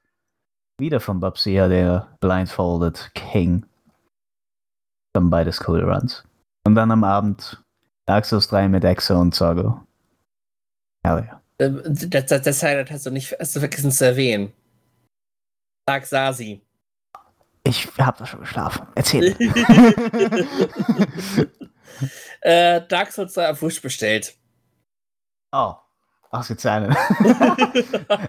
Wieder 0.78 1.01
von 1.01 1.20
Babsia, 1.20 1.69
der 1.69 2.16
Blindfolded 2.20 3.11
King. 3.15 3.66
Dann 5.15 5.28
beides 5.31 5.59
coole 5.61 5.85
Runs. 5.85 6.24
Und 6.66 6.74
dann 6.77 6.90
am 6.90 7.02
Abend 7.05 7.62
Dark 8.07 8.24
Souls 8.24 8.48
3 8.48 8.69
mit 8.69 8.85
Exo 8.85 9.20
und 9.20 9.35
Zorgo. 9.35 9.81
Hell 11.05 11.27
ja. 11.28 11.43
äh, 11.66 11.73
das, 12.09 12.27
das, 12.27 12.43
das 12.43 12.62
Highlight 12.62 12.90
hast 12.90 13.07
du 13.07 13.11
nicht 13.11 13.36
hast 13.39 13.57
du 13.57 13.61
vergessen 13.61 13.90
zu 13.90 14.07
erwähnen. 14.07 14.52
Dark 15.86 16.07
Sasi. 16.07 16.61
Ich 17.65 17.89
hab 17.99 18.19
doch 18.19 18.27
schon 18.27 18.41
geschlafen. 18.41 18.87
Erzähl. 18.95 19.37
äh, 22.41 22.81
Dark 22.89 23.12
Souls 23.12 23.35
3 23.35 23.51
auf 23.51 23.62
Wish 23.62 23.81
bestellt. 23.82 24.35
oh, 25.53 25.74
ausgezeichnet. 26.31 26.97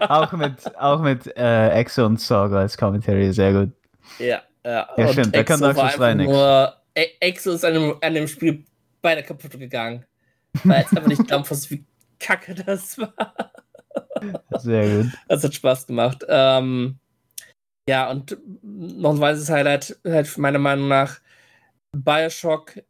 auch 0.00 0.32
mit, 0.32 0.76
auch 0.76 1.00
mit 1.00 1.26
äh, 1.36 1.70
Exo 1.70 2.06
und 2.06 2.20
Sorgo 2.20 2.56
als 2.56 2.76
Commentary, 2.76 3.32
sehr 3.32 3.52
gut. 3.52 3.72
Ja, 4.18 4.42
ja. 4.64 4.88
Ja, 4.96 5.06
Und 5.06 5.12
stimmt, 5.12 5.34
da 5.34 5.44
kann 5.44 5.60
Dark 5.60 5.76
Souls 5.76 5.94
3 5.96 6.10
einfach 6.10 6.14
nix. 6.16 6.30
nur. 6.32 6.76
E- 6.94 7.10
Exo 7.20 7.52
ist 7.52 7.64
an 7.64 7.74
dem, 7.74 7.96
an 8.00 8.14
dem 8.14 8.28
Spiel 8.28 8.64
beide 9.00 9.22
kaputt 9.22 9.52
gegangen. 9.52 10.04
Weil 10.64 10.80
jetzt 10.82 10.94
einfach 10.96 11.08
nicht 11.08 11.24
glauben, 11.26 11.44
wie 11.70 11.84
kacke 12.18 12.54
das 12.54 12.98
war. 12.98 13.14
Sehr 14.58 15.02
gut. 15.04 15.12
Das 15.28 15.42
hat 15.42 15.54
Spaß 15.54 15.86
gemacht. 15.86 16.24
Ähm, 16.28 16.98
ja, 17.92 18.10
und 18.10 18.38
noch 18.62 19.10
ein 19.10 19.20
weiteres 19.20 19.50
Highlight, 19.50 19.98
halt 20.02 20.38
meiner 20.38 20.58
Meinung 20.58 20.88
nach, 20.88 21.20
Bioshock 21.94 22.80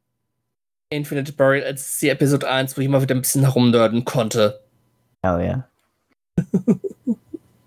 Infinite 0.91 1.33
Burial 1.33 1.67
als 1.67 1.99
die 1.99 2.09
Episode 2.09 2.49
1, 2.49 2.77
wo 2.77 2.83
ich 2.83 2.89
mal 2.89 3.03
wieder 3.03 3.17
ein 3.17 3.21
bisschen 3.21 3.43
herumnörden 3.43 4.05
konnte. 4.05 4.61
Hell 5.25 5.45
ja. 5.45 5.69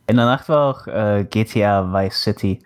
In 0.08 0.16
der 0.16 0.26
Nacht 0.26 0.48
war 0.48 0.70
auch 0.70 0.88
äh, 0.88 1.26
GTA 1.30 1.92
Vice 1.92 2.24
City. 2.24 2.60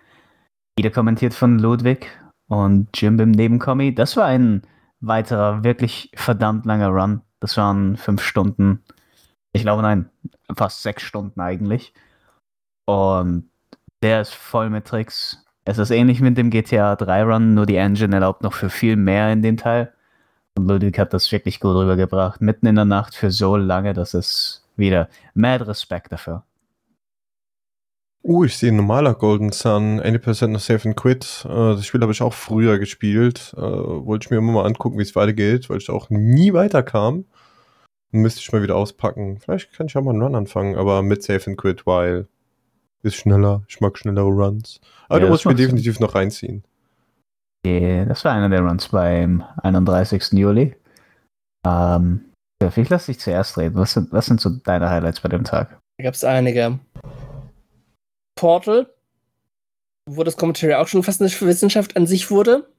Wieder 0.78 0.92
kommentiert 0.92 1.34
von 1.34 1.58
Ludwig 1.58 2.08
und 2.48 2.90
Jim 2.94 3.20
im 3.20 3.32
Nebenkommi. 3.32 3.96
Das 3.96 4.18
war 4.18 4.26
ein 4.26 4.62
weiterer, 5.00 5.64
wirklich 5.64 6.12
verdammt 6.14 6.68
langer 6.68 6.90
Run. 6.90 7.22
Das 7.40 7.58
waren 7.58 7.98
fünf 7.98 8.22
Stunden. 8.22 8.84
Ich 9.52 9.64
glaube, 9.64 9.82
nein, 9.82 10.12
fast 10.56 10.84
sechs 10.84 11.02
Stunden 11.02 11.42
eigentlich. 11.42 11.92
Und 12.86 13.49
der 14.02 14.22
ist 14.22 14.34
voll 14.34 14.70
mit 14.70 14.86
Tricks. 14.86 15.44
Es 15.66 15.78
ist 15.78 15.92
ähnlich 15.92 16.22
mit 16.22 16.38
dem 16.38 16.50
GTA 16.50 16.96
3 16.96 17.24
Run, 17.24 17.54
nur 17.54 17.66
die 17.66 17.76
Engine 17.76 18.16
erlaubt 18.16 18.44
noch 18.44 18.54
für 18.54 18.70
viel 18.70 18.96
mehr 18.96 19.32
in 19.32 19.42
dem 19.42 19.58
Teil. 19.58 19.94
Und 20.58 20.68
Ludwig 20.68 20.98
hat 20.98 21.14
das 21.14 21.32
wirklich 21.32 21.60
gut 21.60 21.76
rübergebracht. 21.76 22.42
Mitten 22.42 22.66
in 22.66 22.76
der 22.76 22.86
Nacht 22.86 23.16
für 23.16 23.32
so 23.32 23.56
lange, 23.56 23.94
das 23.94 24.14
ist 24.14 24.66
wieder 24.76 25.10
mad 25.34 25.68
Respekt 25.68 26.12
dafür. 26.12 26.44
Uh, 28.22 28.44
ich 28.44 28.58
sehe 28.58 28.74
normaler 28.74 29.14
Golden 29.14 29.52
Sun, 29.54 30.02
80% 30.02 30.48
noch 30.48 30.60
Save 30.60 30.90
and 30.90 30.98
Quit. 30.98 31.46
Äh, 31.46 31.76
das 31.76 31.86
Spiel 31.86 32.02
habe 32.02 32.12
ich 32.12 32.22
auch 32.22 32.34
früher 32.34 32.78
gespielt. 32.78 33.54
Äh, 33.56 33.62
wollte 33.62 34.26
ich 34.26 34.32
mir 34.32 34.38
immer 34.38 34.52
mal 34.52 34.66
angucken, 34.66 34.98
wie 34.98 35.04
es 35.04 35.16
weitergeht, 35.16 35.70
weil 35.70 35.78
ich 35.78 35.90
auch 35.90 36.10
nie 36.10 36.52
weiterkam. 36.54 37.26
Müsste 38.12 38.42
ich 38.42 38.52
mal 38.52 38.62
wieder 38.62 38.76
auspacken. 38.76 39.40
Vielleicht 39.40 39.72
kann 39.74 39.88
ich 39.88 39.96
auch 39.96 40.02
mal 40.02 40.12
einen 40.12 40.22
Run 40.22 40.36
anfangen, 40.36 40.76
aber 40.76 41.02
mit 41.02 41.24
Save 41.24 41.44
and 41.48 41.58
Quit, 41.58 41.86
weil 41.86 42.28
ist 43.04 43.16
schneller. 43.16 43.64
Ich 43.68 43.80
mag 43.82 43.98
schnellere 43.98 44.26
Runs. 44.28 44.80
Aber 45.08 45.20
Ja, 45.20 45.26
du 45.26 45.32
musst 45.32 45.46
mir 45.46 45.52
macht 45.52 45.58
Sinn. 45.60 45.68
definitiv 45.70 46.00
noch 46.00 46.16
reinziehen. 46.16 46.64
Yeah, 47.66 48.06
das 48.06 48.24
war 48.24 48.34
einer 48.34 48.50
der 48.50 48.62
Runs 48.62 48.88
beim 48.90 49.44
31. 49.64 50.32
Juli. 50.34 50.76
Ähm, 51.66 52.26
ja, 52.62 52.72
vielleicht 52.72 52.90
lass 52.92 53.06
dich 53.08 53.20
zuerst 53.20 53.58
reden. 53.58 53.76
Was 53.76 53.94
sind, 53.94 54.12
was 54.12 54.26
sind 54.28 54.40
so 54.40 54.50
deine 54.50 54.90
Highlights 54.90 55.22
bei 55.22 55.30
dem 55.30 55.44
Tag? 55.44 55.80
Da 55.98 56.04
gab 56.04 56.14
es 56.14 56.24
einige. 56.24 56.80
Portal, 58.36 58.94
wo 60.10 60.24
das 60.24 60.38
Commentary 60.38 60.74
auch 60.76 60.88
schon 60.88 61.04
fast 61.04 61.22
eine 61.22 61.30
Wissenschaft 61.30 61.98
an 61.98 62.08
sich 62.08 62.32
wurde. 62.32 62.70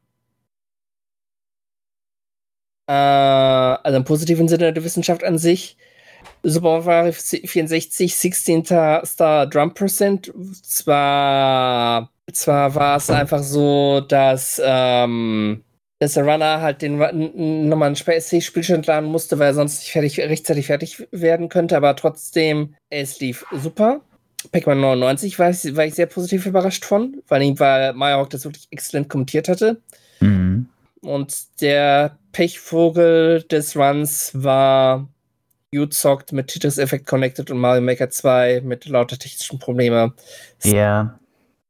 Äh, 2.89 2.93
also 2.93 3.97
im 3.97 4.05
positiven 4.05 4.49
Sinne 4.49 4.73
der 4.73 4.85
Wissenschaft 4.85 5.25
an 5.25 5.39
sich. 5.39 5.77
Super 6.43 6.83
Mario 6.83 7.13
64, 7.13 8.15
16. 8.15 8.65
Star 8.65 9.47
Drum 9.47 9.75
Percent. 9.75 10.33
Zwar, 10.63 12.11
zwar 12.33 12.75
war 12.75 12.97
es 12.97 13.11
einfach 13.11 13.43
so, 13.43 14.01
dass, 14.01 14.61
ähm, 14.65 15.63
dass 15.99 16.15
der 16.15 16.25
Runner 16.25 16.61
halt 16.61 16.83
den 16.83 16.99
nochmal 17.69 17.89
einen 17.89 17.97
Spielstand 17.97 18.87
laden 18.87 19.09
musste, 19.11 19.39
weil 19.39 19.49
er 19.49 19.55
sonst 19.55 19.81
nicht 19.81 19.93
fertig, 19.93 20.19
rechtzeitig 20.21 20.67
fertig 20.67 21.07
werden 21.11 21.49
könnte, 21.49 21.77
aber 21.77 21.95
trotzdem, 21.97 22.75
es 22.89 23.21
lief 23.21 23.45
super. 23.53 24.01
Pac-Man 24.53 24.81
99 24.81 25.39
war 25.39 25.51
ich, 25.51 25.77
war 25.77 25.85
ich 25.85 25.95
sehr 25.95 26.07
positiv 26.07 26.47
überrascht 26.47 26.85
von, 26.87 27.23
weil, 27.29 27.43
ich- 27.43 27.61
weil 27.61 27.93
Meyerhawk 27.93 28.31
das 28.31 28.45
wirklich 28.45 28.69
exzellent 28.71 29.11
kommentiert 29.11 29.49
hatte. 29.49 29.83
Mhm. 30.21 30.69
Und 31.03 31.61
der 31.61 32.17
Pechvogel 32.33 33.43
des 33.43 33.77
Runs 33.77 34.31
war 34.35 35.09
U-Zocked 35.75 36.33
mit 36.33 36.49
Tetris 36.49 36.79
Effect 36.79 37.07
Connected 37.07 37.51
und 37.51 37.59
Mario 37.59 37.81
Maker 37.83 38.11
2 38.11 38.63
mit 38.65 38.87
lauter 38.87 39.17
technischen 39.19 39.59
Problemen. 39.59 40.13
Ja, 40.65 41.19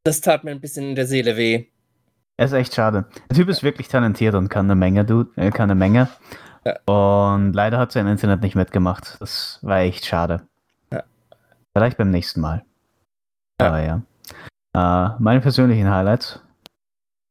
Das 0.05 0.21
tat 0.21 0.45
mir 0.45 0.53
ein 0.53 0.61
bisschen 0.61 0.91
in 0.91 0.95
der 0.95 1.07
Seele 1.07 1.37
weh. 1.37 1.67
ist 2.39 2.53
echt 2.53 2.75
schade. 2.75 3.05
Der 3.29 3.37
Typ 3.37 3.49
ist 3.51 3.63
wirklich 3.63 3.89
talentiert 3.89 4.35
und 4.35 4.49
kann 4.49 4.67
eine 4.67 4.75
Menge, 4.75 5.05
Dude, 5.05 5.31
äh, 5.37 5.51
kann 5.51 5.71
eine 5.71 5.75
Menge. 5.79 6.09
Und 6.87 7.53
leider 7.53 7.79
hat 7.79 7.93
sein 7.93 8.07
Internet 8.07 8.43
nicht 8.43 8.55
mitgemacht. 8.55 9.17
Das 9.21 9.59
war 9.63 9.81
echt 9.81 10.05
schade. 10.07 10.43
Ja. 10.93 11.05
Vielleicht 11.75 11.97
beim 11.97 12.11
nächsten 12.11 12.41
Mal. 12.41 12.65
Ja. 13.61 13.67
Aber 13.69 13.83
ja. 13.83 14.03
Äh, 14.75 15.17
meine 15.19 15.41
persönlichen 15.41 15.91
Highlights. 15.91 16.41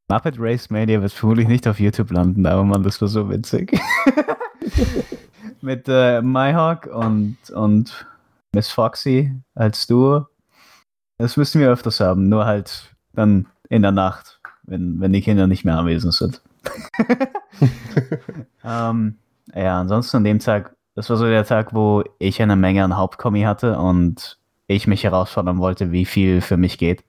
Muppet 0.08 0.36
Race 0.40 0.70
Mania 0.72 1.02
wird 1.02 1.12
vermutlich 1.12 1.48
nicht 1.48 1.68
auf 1.68 1.80
YouTube 1.80 2.12
landen, 2.12 2.46
aber 2.48 2.64
man, 2.64 2.82
das 2.84 3.00
war 3.02 3.08
so 3.08 3.30
witzig. 3.30 3.80
Mit 5.62 5.88
äh, 5.88 6.22
Myhawk 6.22 6.88
und, 6.88 7.38
und 7.54 8.08
Miss 8.54 8.70
Foxy 8.70 9.34
als 9.56 9.88
Duo. 9.88 10.28
Das 11.18 11.38
müssen 11.38 11.60
wir 11.60 11.70
öfters 11.70 12.00
haben, 12.00 12.30
nur 12.30 12.46
halt 12.46 12.96
dann 13.14 13.48
in 13.70 13.82
der 13.82 13.92
Nacht, 13.92 14.40
wenn, 14.64 15.00
wenn 15.02 15.12
die 15.12 15.22
Kinder 15.22 15.48
nicht 15.48 15.66
mehr 15.66 15.78
anwesend 15.78 16.14
sind. 16.14 16.42
ähm, 18.64 19.18
ja, 19.54 19.80
ansonsten 19.80 20.18
an 20.18 20.24
dem 20.24 20.40
Tag, 20.40 20.76
das 20.96 21.10
war 21.10 21.18
so 21.18 21.26
der 21.26 21.46
Tag, 21.46 21.74
wo 21.74 22.04
ich 22.20 22.42
eine 22.42 22.56
Menge 22.56 22.84
an 22.84 22.98
Hauptkommi 22.98 23.42
hatte 23.42 23.78
und 23.78 24.38
ich 24.68 24.88
mich 24.88 25.04
herausfordern 25.04 25.58
wollte, 25.58 25.92
wie 25.92 26.06
viel 26.06 26.42
für 26.42 26.58
mich 26.58 26.78
geht. 26.78 27.04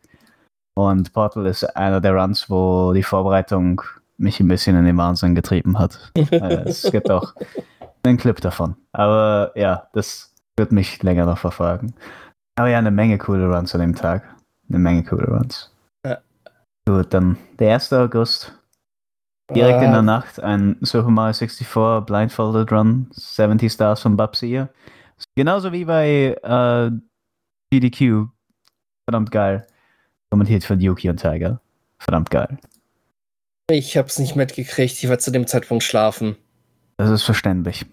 Und 0.75 1.13
Portal 1.13 1.47
ist 1.47 1.65
einer 1.77 2.01
der 2.01 2.15
Runs, 2.15 2.49
wo 2.49 2.93
die 2.95 3.03
Vorbereitung 3.03 3.83
mich 4.17 4.41
ein 4.41 4.49
bisschen 4.49 4.77
in 4.77 4.85
den 4.85 4.97
Wahnsinn 4.97 5.35
getrieben 5.35 5.79
hat. 5.79 6.13
Äh, 6.31 6.69
es 6.69 6.91
gibt 6.91 7.11
auch 7.11 7.35
einen 8.03 8.19
Clip 8.19 8.41
davon. 8.41 8.77
Aber 8.93 9.53
ja, 9.55 9.89
das 9.93 10.35
wird 10.57 10.73
mich 10.73 11.03
länger 11.03 11.27
noch 11.27 11.39
verfolgen. 11.39 11.95
Aber 12.57 12.69
ja, 12.69 12.79
eine 12.79 12.91
Menge 12.91 13.19
coole 13.19 13.47
Runs 13.55 13.75
an 13.75 13.81
dem 13.81 13.95
Tag. 13.95 14.25
Eine 14.69 14.79
Menge 14.79 15.05
coole 15.05 15.27
Runs. 15.27 15.75
Ja. 16.05 16.19
Gut, 16.87 17.13
dann 17.15 17.37
der 17.59 17.75
1. 17.75 17.93
August. 17.93 18.55
Direkt 19.51 19.83
in 19.83 19.91
der 19.91 20.01
Äh, 20.01 20.03
Nacht 20.03 20.41
ein 20.41 20.77
Super 20.81 21.11
Mario 21.11 21.33
64 21.33 21.67
Blindfolded 22.07 22.71
Run, 22.71 23.09
70 23.13 23.73
Stars 23.73 24.01
von 24.01 24.17
Babsy. 24.17 24.67
Genauso 25.35 25.73
wie 25.73 25.85
bei 25.85 26.37
äh, 26.43 26.91
GDQ. 27.73 28.29
Verdammt 29.09 29.33
geil. 29.33 29.67
Kommentiert 30.31 30.63
von 30.63 30.81
Yuki 30.81 31.11
und 31.11 31.21
Tiger. 31.21 31.61
Verdammt 31.99 32.31
geil. 32.31 32.59
Ich 33.71 33.97
hab's 33.97 34.19
nicht 34.19 34.37
mitgekriegt, 34.37 35.03
ich 35.03 35.09
war 35.09 35.19
zu 35.19 35.31
dem 35.31 35.47
Zeitpunkt 35.47 35.85
schlafen. 35.85 36.37
Das 37.01 37.09
ist 37.09 37.23
verständlich. 37.23 37.87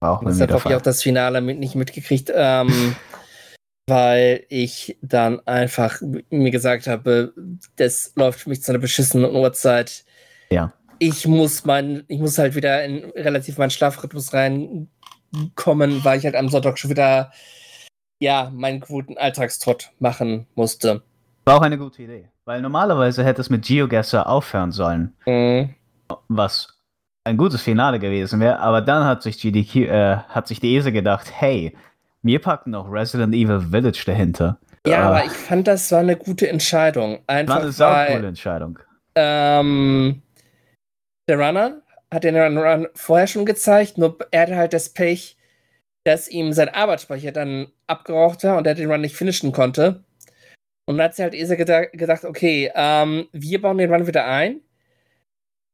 Auch 0.00 0.22
der 0.22 0.48
habe 0.48 0.68
ich 0.68 0.74
auch 0.74 0.82
das 0.82 1.02
Finale 1.02 1.40
mit, 1.40 1.58
nicht 1.58 1.74
mitgekriegt. 1.74 2.30
Ähm, 2.34 2.94
weil 3.86 4.44
ich 4.50 4.98
dann 5.00 5.40
einfach 5.46 6.02
mir 6.28 6.50
gesagt 6.50 6.86
habe, 6.86 7.32
das 7.76 8.12
läuft 8.14 8.40
für 8.40 8.50
mich 8.50 8.62
zu 8.62 8.72
einer 8.72 8.78
beschissenen 8.78 9.34
Uhrzeit. 9.34 10.04
Ja. 10.50 10.74
Ich 10.98 11.26
muss 11.26 11.64
mein, 11.64 12.04
ich 12.08 12.20
muss 12.20 12.36
halt 12.36 12.54
wieder 12.54 12.84
in 12.84 13.06
relativ 13.12 13.56
meinen 13.56 13.70
Schlafrhythmus 13.70 14.34
reinkommen, 14.34 16.04
weil 16.04 16.18
ich 16.18 16.26
halt 16.26 16.36
am 16.36 16.50
Sonntag 16.50 16.78
schon 16.78 16.90
wieder 16.90 17.32
ja 18.18 18.52
meinen 18.52 18.80
guten 18.80 19.16
Alltagstrott 19.16 19.92
machen 19.98 20.46
musste. 20.56 21.02
War 21.46 21.56
auch 21.56 21.62
eine 21.62 21.78
gute 21.78 22.02
Idee. 22.02 22.28
Weil 22.44 22.60
normalerweise 22.60 23.24
hätte 23.24 23.40
es 23.40 23.48
mit 23.48 23.64
GeoGuessr 23.64 24.28
aufhören 24.28 24.72
sollen. 24.72 25.14
Mhm. 25.24 25.74
Was 26.28 26.77
ein 27.28 27.36
gutes 27.36 27.62
Finale 27.62 27.98
gewesen 27.98 28.40
wäre, 28.40 28.58
aber 28.60 28.80
dann 28.80 29.04
hat 29.04 29.22
sich 29.22 29.40
GDQ, 29.40 29.76
äh, 29.88 30.16
hat 30.28 30.48
sich 30.48 30.60
die 30.60 30.76
ESA 30.76 30.90
gedacht, 30.90 31.30
hey, 31.32 31.76
wir 32.22 32.40
packen 32.40 32.70
noch 32.72 32.90
Resident 32.90 33.34
Evil 33.34 33.60
Village 33.60 34.02
dahinter. 34.06 34.58
Ja, 34.86 34.92
Äh, 34.92 34.96
aber 35.02 35.24
ich 35.24 35.32
fand, 35.32 35.68
das 35.68 35.90
war 35.92 36.00
eine 36.00 36.16
gute 36.16 36.48
Entscheidung. 36.48 37.20
war 37.26 37.36
Einfach 37.36 37.60
eine 37.60 37.72
saucoole 37.72 38.28
Entscheidung. 38.28 38.78
ähm, 39.14 40.22
der 41.28 41.38
Runner 41.38 41.82
hat 42.12 42.24
den 42.24 42.36
Run, 42.36 42.86
vorher 42.94 43.26
schon 43.26 43.44
gezeigt, 43.44 43.98
nur 43.98 44.16
er 44.30 44.42
hatte 44.42 44.56
halt 44.56 44.72
das 44.72 44.88
Pech, 44.88 45.36
dass 46.04 46.28
ihm 46.28 46.52
sein 46.54 46.70
Arbeitsspeicher 46.70 47.32
dann 47.32 47.66
abgeraucht 47.86 48.44
war 48.44 48.56
und 48.56 48.66
er 48.66 48.74
den 48.74 48.90
Run 48.90 49.02
nicht 49.02 49.14
finishen 49.16 49.52
konnte. 49.52 50.04
Und 50.86 50.96
dann 50.96 51.04
hat 51.04 51.16
sie 51.16 51.22
halt 51.22 51.34
ESA 51.34 51.54
geda 51.56 51.84
gedacht, 51.84 52.24
okay, 52.24 52.70
ähm, 52.74 53.26
wir 53.32 53.60
bauen 53.60 53.76
den 53.76 53.92
Run 53.92 54.06
wieder 54.06 54.24
ein. 54.26 54.60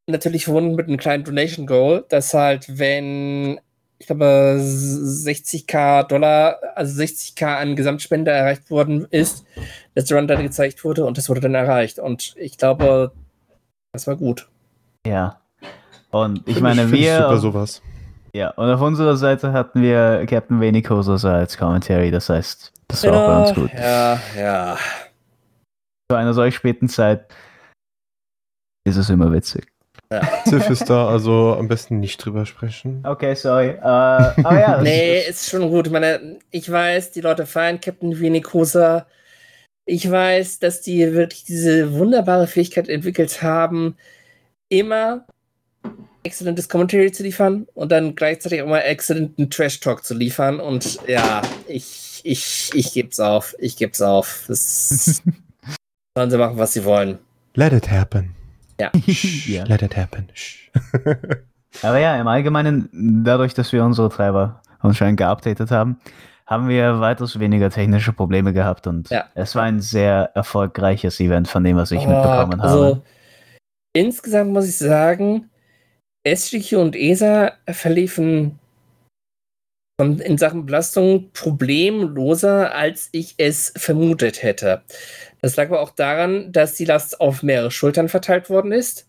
Natürlich 0.07 0.45
verbunden 0.45 0.75
mit 0.75 0.87
einem 0.87 0.99
kleinen 0.99 1.25
Donation 1.25 1.67
Goal, 1.67 2.05
dass 2.11 2.35
halt, 2.35 2.79
wenn, 2.79 3.59
ich 3.99 4.07
glaube, 4.07 4.59
60k 4.61 6.07
Dollar, 6.07 6.59
also 6.75 7.01
60k 7.01 7.57
an 7.57 7.75
Gesamtspende 7.75 8.31
erreicht 8.31 8.71
worden 8.71 9.07
ist, 9.11 9.47
dass 9.95 10.05
der 10.05 10.19
Run 10.19 10.29
dann 10.29 10.43
gezeigt 10.43 10.85
wurde 10.85 11.07
und 11.07 11.17
das 11.17 11.29
wurde 11.29 11.41
dann 11.41 11.55
erreicht. 11.55 11.99
Und 11.99 12.35
ich 12.37 12.59
glaube, 12.59 13.13
das 13.93 14.07
war 14.07 14.17
gut. 14.17 14.49
Ja. 15.07 15.41
Und 16.11 16.41
ich 16.47 16.55
Find 16.55 16.63
meine, 16.63 16.93
wir. 16.93 17.23
super 17.23 17.39
sowas. 17.39 17.83
Ja, 18.35 18.51
und 18.51 18.69
auf 18.69 18.81
unserer 18.81 19.17
Seite 19.17 19.53
hatten 19.53 19.81
wir 19.81 20.27
Captain 20.27 20.61
Venicosa 20.61 21.15
als 21.33 21.57
Commentary, 21.57 22.11
das 22.11 22.29
heißt, 22.29 22.73
das 22.89 23.05
war 23.05 23.13
auch 23.13 23.27
bei 23.27 23.43
uns 23.43 23.55
gut. 23.55 23.73
Ja, 23.73 24.21
ja. 24.37 24.77
Zu 26.11 26.17
einer 26.17 26.35
solch 26.35 26.55
späten 26.57 26.89
Zeit 26.89 27.33
ist 28.87 28.97
es 28.97 29.09
immer 29.09 29.33
witzig. 29.33 29.74
Ziff 30.47 30.69
ist 30.71 30.89
da, 30.91 31.09
also 31.09 31.55
am 31.59 31.69
besten 31.69 32.01
nicht 32.01 32.19
drüber 32.25 32.47
sprechen. 32.47 33.03
Okay, 33.07 33.35
sorry. 33.35 33.69
Äh, 33.69 33.81
aber 33.83 34.61
ja, 34.61 34.81
Nee, 34.83 35.21
ist, 35.21 35.49
schon 35.49 35.71
gut. 35.71 35.87
Ich 35.87 35.93
meine, 35.93 36.39
ich 36.51 36.71
weiß, 36.71 37.13
die 37.13 37.21
Leute 37.21 37.47
feiern 37.47 37.81
Captain 37.81 38.19
Vinicosa. 38.19 39.07
Ich 39.87 40.11
weiß, 40.11 40.61
dass 40.61 40.81
die 40.81 41.13
wirklich 41.13 41.45
diese 41.45 41.93
wunderbare 41.95 42.47
Fähigkeit 42.47 42.89
entwickelt 42.89 43.43
haben, 43.43 43.97
immer 44.69 45.27
exzellentes 46.23 46.69
Commentary 46.69 47.13
zu 47.13 47.23
liefern 47.23 47.67
und 47.75 47.93
dann 47.93 48.15
gleichzeitig 48.15 48.63
auch 48.63 48.67
mal 48.67 48.81
exzellenten 48.81 49.51
Trash-Talk 49.51 50.05
zu 50.05 50.15
liefern. 50.15 50.59
Und 50.59 50.99
ja, 51.07 51.43
ich, 51.69 52.23
ich, 52.25 52.71
ich 52.75 52.93
geb's 52.93 53.21
auf. 53.21 53.55
Ich 53.59 53.77
geb's 53.77 54.01
auf. 54.01 54.45
Das 54.49 55.23
sollen 56.17 56.31
sie 56.31 56.39
machen, 56.39 56.57
was 56.57 56.73
sie 56.73 56.85
wollen. 56.85 57.19
Let 57.55 57.73
it 57.73 57.91
happen. 57.91 58.35
Ja. 58.81 58.91
Ja. 59.47 59.65
Let 59.65 59.83
it 59.83 59.97
happen. 59.97 60.29
Aber 61.83 61.99
ja, 61.99 62.17
im 62.21 62.27
Allgemeinen, 62.29 62.89
dadurch, 63.25 63.55
dass 63.55 63.73
wir 63.73 63.85
unsere 63.85 64.09
Treiber 64.09 64.63
anscheinend 64.81 65.19
geupdatet 65.19 65.71
haben, 65.71 65.99
haben 66.47 66.69
wir 66.69 67.01
weitaus 67.01 67.39
weniger 67.41 67.71
technische 67.71 68.13
Probleme 68.13 68.53
gehabt 68.53 68.87
und 68.87 69.09
Ja. 69.11 69.25
es 69.35 69.55
war 69.55 69.63
ein 69.65 69.81
sehr 69.81 70.31
erfolgreiches 70.35 71.19
Event 71.21 71.49
von 71.49 71.65
dem, 71.65 71.77
was 71.77 71.91
ich 71.91 72.01
Oh, 72.01 72.09
mitbekommen 72.09 72.61
also, 72.61 72.85
habe. 72.85 73.03
insgesamt 73.95 74.53
muss 74.53 74.69
ich 74.69 74.77
sagen, 74.77 75.51
SGQ 76.27 76.73
und 76.77 76.97
ESA 76.97 77.53
verliefen 77.71 78.59
von, 79.99 80.19
in 80.19 80.39
Sachen 80.39 80.67
Belastung 80.67 81.31
problemloser, 81.33 82.75
als 82.75 83.09
ich 83.13 83.35
es 83.39 83.73
vermutet 83.77 84.43
hätte. 84.43 84.83
Das 85.41 85.57
lag 85.57 85.67
aber 85.67 85.81
auch 85.81 85.91
daran, 85.91 86.53
dass 86.53 86.75
die 86.75 86.85
Last 86.85 87.21
auf 87.21 87.43
mehrere 87.43 87.71
Schultern 87.71 88.09
verteilt 88.09 88.51
worden 88.51 88.73
ist 88.73 89.07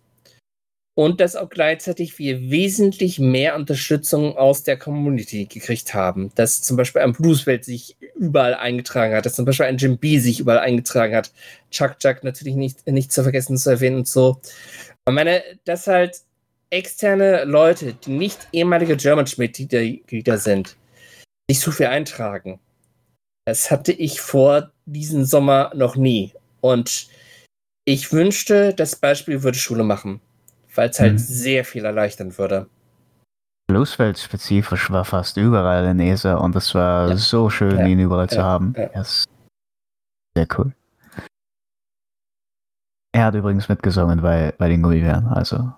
und 0.95 1.20
dass 1.20 1.36
auch 1.36 1.49
gleichzeitig 1.49 2.18
wir 2.20 2.49
wesentlich 2.49 3.20
mehr 3.20 3.56
Unterstützung 3.56 4.38
aus 4.38 4.64
der 4.64 4.78
Community 4.78 5.45
gekriegt 5.45 5.94
haben. 5.94 6.32
Dass 6.36 6.62
zum 6.62 6.78
Beispiel 6.78 7.02
ein 7.02 7.14
Blueswelt 7.14 7.66
sich 7.66 7.98
überall 8.16 8.53
eingetragen 8.53 9.14
hat, 9.14 9.26
dass 9.26 9.36
zum 9.36 9.45
Beispiel 9.45 9.66
ein 9.66 9.78
Jim 9.78 9.98
B 9.98 10.20
sich 10.20 10.40
überall 10.40 10.60
eingetragen 10.60 11.16
hat. 11.16 11.32
Chuck 11.70 11.99
Chuck 11.99 12.24
natürlich 12.24 12.56
nicht, 12.56 12.88
nicht 12.88 13.12
zu 13.12 13.24
vergessen 13.24 13.57
zu 13.57 13.70
erwähnen 13.72 13.98
und 13.98 14.07
so. 14.07 14.40
Ich 15.07 15.14
meine, 15.14 15.44
dass 15.66 15.88
halt 15.88 16.22
externe 16.69 17.43
Leute, 17.45 17.93
die 17.93 18.11
nicht 18.11 18.47
ehemalige 18.51 18.97
German-Mitglieder 18.97 20.37
sind, 20.37 20.75
sich 21.49 21.59
so 21.59 21.71
viel 21.71 21.87
eintragen. 21.87 22.59
Das 23.45 23.69
hatte 23.69 23.91
ich 23.91 24.21
vor 24.21 24.71
diesem 24.85 25.23
Sommer 25.25 25.71
noch 25.75 25.95
nie. 25.95 26.33
Und 26.61 27.07
ich 27.85 28.11
wünschte, 28.11 28.73
das 28.73 28.95
Beispiel 28.95 29.43
würde 29.43 29.57
Schule 29.57 29.83
machen, 29.83 30.19
weil 30.73 30.89
es 30.89 30.99
halt 30.99 31.13
Mhm. 31.13 31.17
sehr 31.19 31.65
viel 31.65 31.85
erleichtern 31.85 32.37
würde. 32.37 32.67
Bluesfeld-spezifisch 33.67 34.91
war 34.91 35.05
fast 35.05 35.37
überall 35.37 35.85
in 35.85 35.99
ESA 35.99 36.35
und 36.35 36.55
es 36.55 36.73
war 36.75 37.09
Ja. 37.09 37.17
so 37.17 37.49
schön, 37.49 37.79
Ja. 37.79 37.85
ihn 37.87 37.99
überall 37.99 38.29
zu 38.29 38.37
Ja. 38.37 38.43
haben. 38.43 38.73
Ja. 38.77 38.87
Das 38.89 39.09
ist 39.19 39.25
sehr 40.35 40.47
cool. 40.57 40.71
Er 43.13 43.25
hat 43.25 43.35
übrigens 43.35 43.69
mitgesungen 43.69 44.21
bei, 44.21 44.53
bei 44.57 44.67
den 44.67 44.81
Gummibären, 44.81 45.27
also 45.27 45.71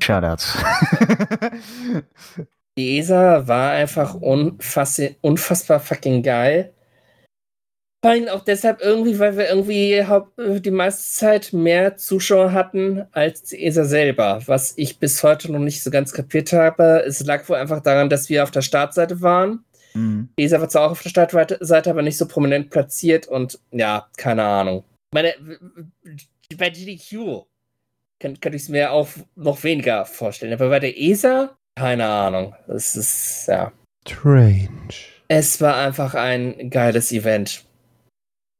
Shoutouts. 0.00 0.58
Die 2.78 2.98
ESA 2.98 3.48
war 3.48 3.70
einfach 3.70 4.14
unfass 4.14 5.00
unfassbar 5.22 5.80
fucking 5.80 6.22
geil. 6.22 6.74
Vor 8.04 8.12
allem 8.12 8.28
auch 8.28 8.44
deshalb 8.44 8.82
irgendwie, 8.82 9.18
weil 9.18 9.36
wir 9.36 9.48
irgendwie 9.48 10.04
die 10.60 10.70
meiste 10.70 11.02
Zeit 11.18 11.52
mehr 11.52 11.96
Zuschauer 11.96 12.52
hatten 12.52 13.06
als 13.12 13.44
die 13.44 13.64
ESA 13.64 13.84
selber. 13.84 14.42
Was 14.46 14.74
ich 14.76 14.98
bis 14.98 15.22
heute 15.24 15.50
noch 15.50 15.58
nicht 15.58 15.82
so 15.82 15.90
ganz 15.90 16.12
kapiert 16.12 16.52
habe. 16.52 17.02
Es 17.06 17.24
lag 17.24 17.48
wohl 17.48 17.56
einfach 17.56 17.80
daran, 17.80 18.10
dass 18.10 18.28
wir 18.28 18.42
auf 18.42 18.50
der 18.50 18.62
Startseite 18.62 19.22
waren. 19.22 19.64
Mhm. 19.94 20.28
Die 20.38 20.44
ESA 20.44 20.60
war 20.60 20.68
zwar 20.68 20.82
auch 20.86 20.90
auf 20.92 21.02
der 21.02 21.08
Startseite, 21.08 21.90
aber 21.90 22.02
nicht 22.02 22.18
so 22.18 22.28
prominent 22.28 22.70
platziert 22.70 23.26
und 23.26 23.58
ja, 23.72 24.06
keine 24.18 24.44
Ahnung. 24.44 24.84
Meine, 25.12 25.34
bei 26.58 26.68
GDQ 26.68 27.46
kann, 28.20 28.40
kann 28.40 28.52
ich 28.52 28.62
es 28.62 28.68
mir 28.68 28.92
auch 28.92 29.08
noch 29.34 29.62
weniger 29.64 30.04
vorstellen. 30.06 30.52
Aber 30.52 30.68
bei 30.68 30.80
der 30.80 30.98
ESA, 30.98 31.56
keine 31.76 32.06
Ahnung. 32.06 32.54
Das 32.66 32.96
ist, 32.96 33.46
ja. 33.48 33.72
Strange. 34.08 34.94
Es 35.28 35.60
war 35.60 35.76
einfach 35.76 36.14
ein 36.14 36.70
geiles 36.70 37.12
Event. 37.12 37.64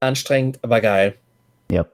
Anstrengend, 0.01 0.59
aber 0.63 0.81
geil. 0.81 1.17
Ja. 1.71 1.87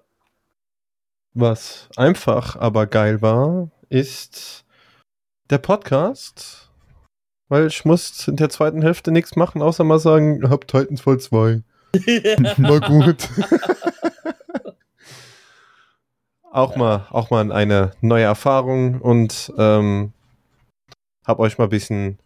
Was 1.35 1.89
einfach 1.97 2.57
aber 2.57 2.87
geil 2.87 3.23
war, 3.23 3.71
ist 3.89 4.65
der 5.51 5.59
Podcast. 5.59 6.71
Weil 7.49 7.67
ich 7.67 7.85
muss 7.85 8.27
in 8.29 8.37
der 8.37 8.49
zweiten 8.49 8.83
Hälfte 8.83 9.13
nichts 9.13 9.37
machen, 9.37 9.61
außer 9.61 9.85
mal 9.85 9.99
sagen, 9.99 10.49
hab 10.49 10.67
Titanfall 10.67 11.21
2. 11.21 11.63
War 12.59 12.81
gut. 12.81 13.29
auch 16.53 16.77
mal, 16.77 17.07
auch 17.11 17.31
mal 17.31 17.51
eine 17.51 17.93
neue 18.01 18.25
Erfahrung 18.25 19.01
und 19.01 19.53
ähm, 19.59 20.13
hab 21.27 21.39
euch 21.39 21.59
mal 21.59 21.65
ein 21.65 21.71
bisschen 21.71 22.19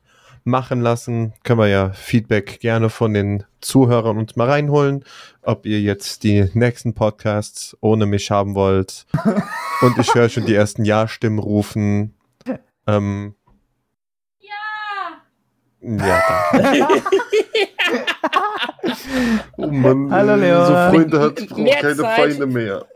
machen 0.45 0.81
lassen. 0.81 1.33
Können 1.45 1.61
wir 1.61 1.69
ja 1.69 1.91
Feedback 1.91 2.61
gerne 2.61 2.91
von 2.91 3.15
den 3.15 3.45
Zuhörern 3.61 4.19
uns 4.19 4.37
mal 4.37 4.49
reinholen, 4.49 5.05
ob 5.43 5.65
ihr 5.65 5.81
jetzt 5.81 6.25
die 6.25 6.51
nächsten 6.55 6.95
Podcasts 6.95 7.77
ohne 7.81 8.07
mich 8.07 8.31
haben 8.31 8.55
wollt. 8.55 9.07
und 9.81 9.99
ich 9.99 10.15
höre 10.15 10.29
schon 10.29 10.47
die 10.47 10.55
ersten 10.55 10.85
Ja-Stimmen 10.85 11.39
rufen. 11.39 12.15
Ähm, 12.87 13.35
ja, 14.41 15.21
danke. 15.81 17.03
Oh 19.57 19.67
Mann, 19.67 20.13
Hallo, 20.13 20.37
Leo. 20.37 20.65
so 20.65 20.73
Freunde 20.73 21.21
hat, 21.21 21.37
keine 21.49 21.97
Zeit. 21.97 22.21
Feinde 22.21 22.47
mehr. 22.47 22.87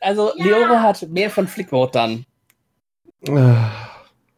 Also, 0.00 0.32
Leore 0.36 0.82
hat 0.82 1.08
mehr 1.08 1.30
von 1.30 1.48
Flickmode 1.48 1.92
dann. 1.92 2.26
Ah. 3.28 3.70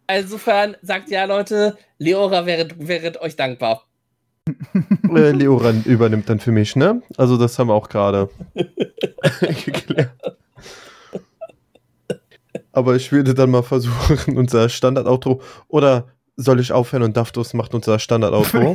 Insofern 0.09 0.77
sagt 0.83 1.11
ja, 1.11 1.25
Leute, 1.25 1.77
Leora 1.99 2.47
wäre, 2.47 2.69
wäre 2.77 3.21
euch 3.21 3.37
dankbar. 3.37 3.85
Äh, 5.15 5.31
Leoran 5.31 5.83
übernimmt 5.85 6.29
dann 6.29 6.41
für 6.41 6.53
mich, 6.53 6.77
ne? 6.77 7.01
Also 7.17 7.39
das 7.39 7.59
haben 7.59 7.69
wir 7.69 7.75
auch 7.75 7.89
gerade 7.89 8.29
geklärt. 9.65 10.11
Aber 12.73 12.97
ich 12.97 13.11
würde 13.13 13.33
dann 13.33 13.51
mal 13.51 13.63
versuchen, 13.63 14.37
unser 14.37 14.69
Standard-Outro 14.69 15.41
oder 15.69 16.09
soll 16.37 16.61
ich 16.61 16.73
aufhören 16.73 17.03
und 17.03 17.17
Daftos 17.17 17.55
macht 17.55 17.73
unser 17.73 17.99
Standard-Outro? 17.99 18.75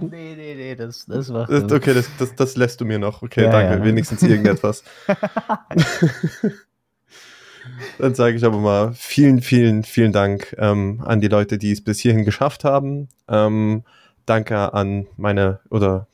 nee, 0.00 0.34
nee, 0.36 0.45
nee, 0.68 0.74
das, 0.76 1.06
das 1.06 1.32
war. 1.32 1.46
Das- 1.46 1.70
Okay, 1.72 1.94
das, 1.94 2.08
das, 2.18 2.34
das 2.34 2.56
lässt 2.56 2.80
du 2.80 2.84
mir 2.84 2.98
noch. 2.98 3.22
Okay, 3.22 3.44
Ja, 3.44 3.50
danke. 3.50 3.78
ja. 3.78 3.84
Wenigstens 3.84 4.22
irgendetwas. 4.22 4.82
Dann 7.98 8.14
sage 8.14 8.36
ich 8.36 8.44
aber 8.44 8.58
mal 8.58 8.92
vielen, 8.94 9.40
vielen, 9.40 9.82
vielen 9.82 10.12
Dank 10.12 10.54
ähm, 10.58 11.02
an 11.04 11.20
die 11.20 11.28
Leute, 11.28 11.58
die 11.58 11.72
es 11.72 11.82
bis 11.82 11.98
hierhin 11.98 12.24
geschafft 12.24 12.62
haben. 12.62 13.08
Ähm, 13.28 13.82
danke 14.24 14.72
an 14.72 15.06
meine, 15.16 15.58
oder 15.70 16.06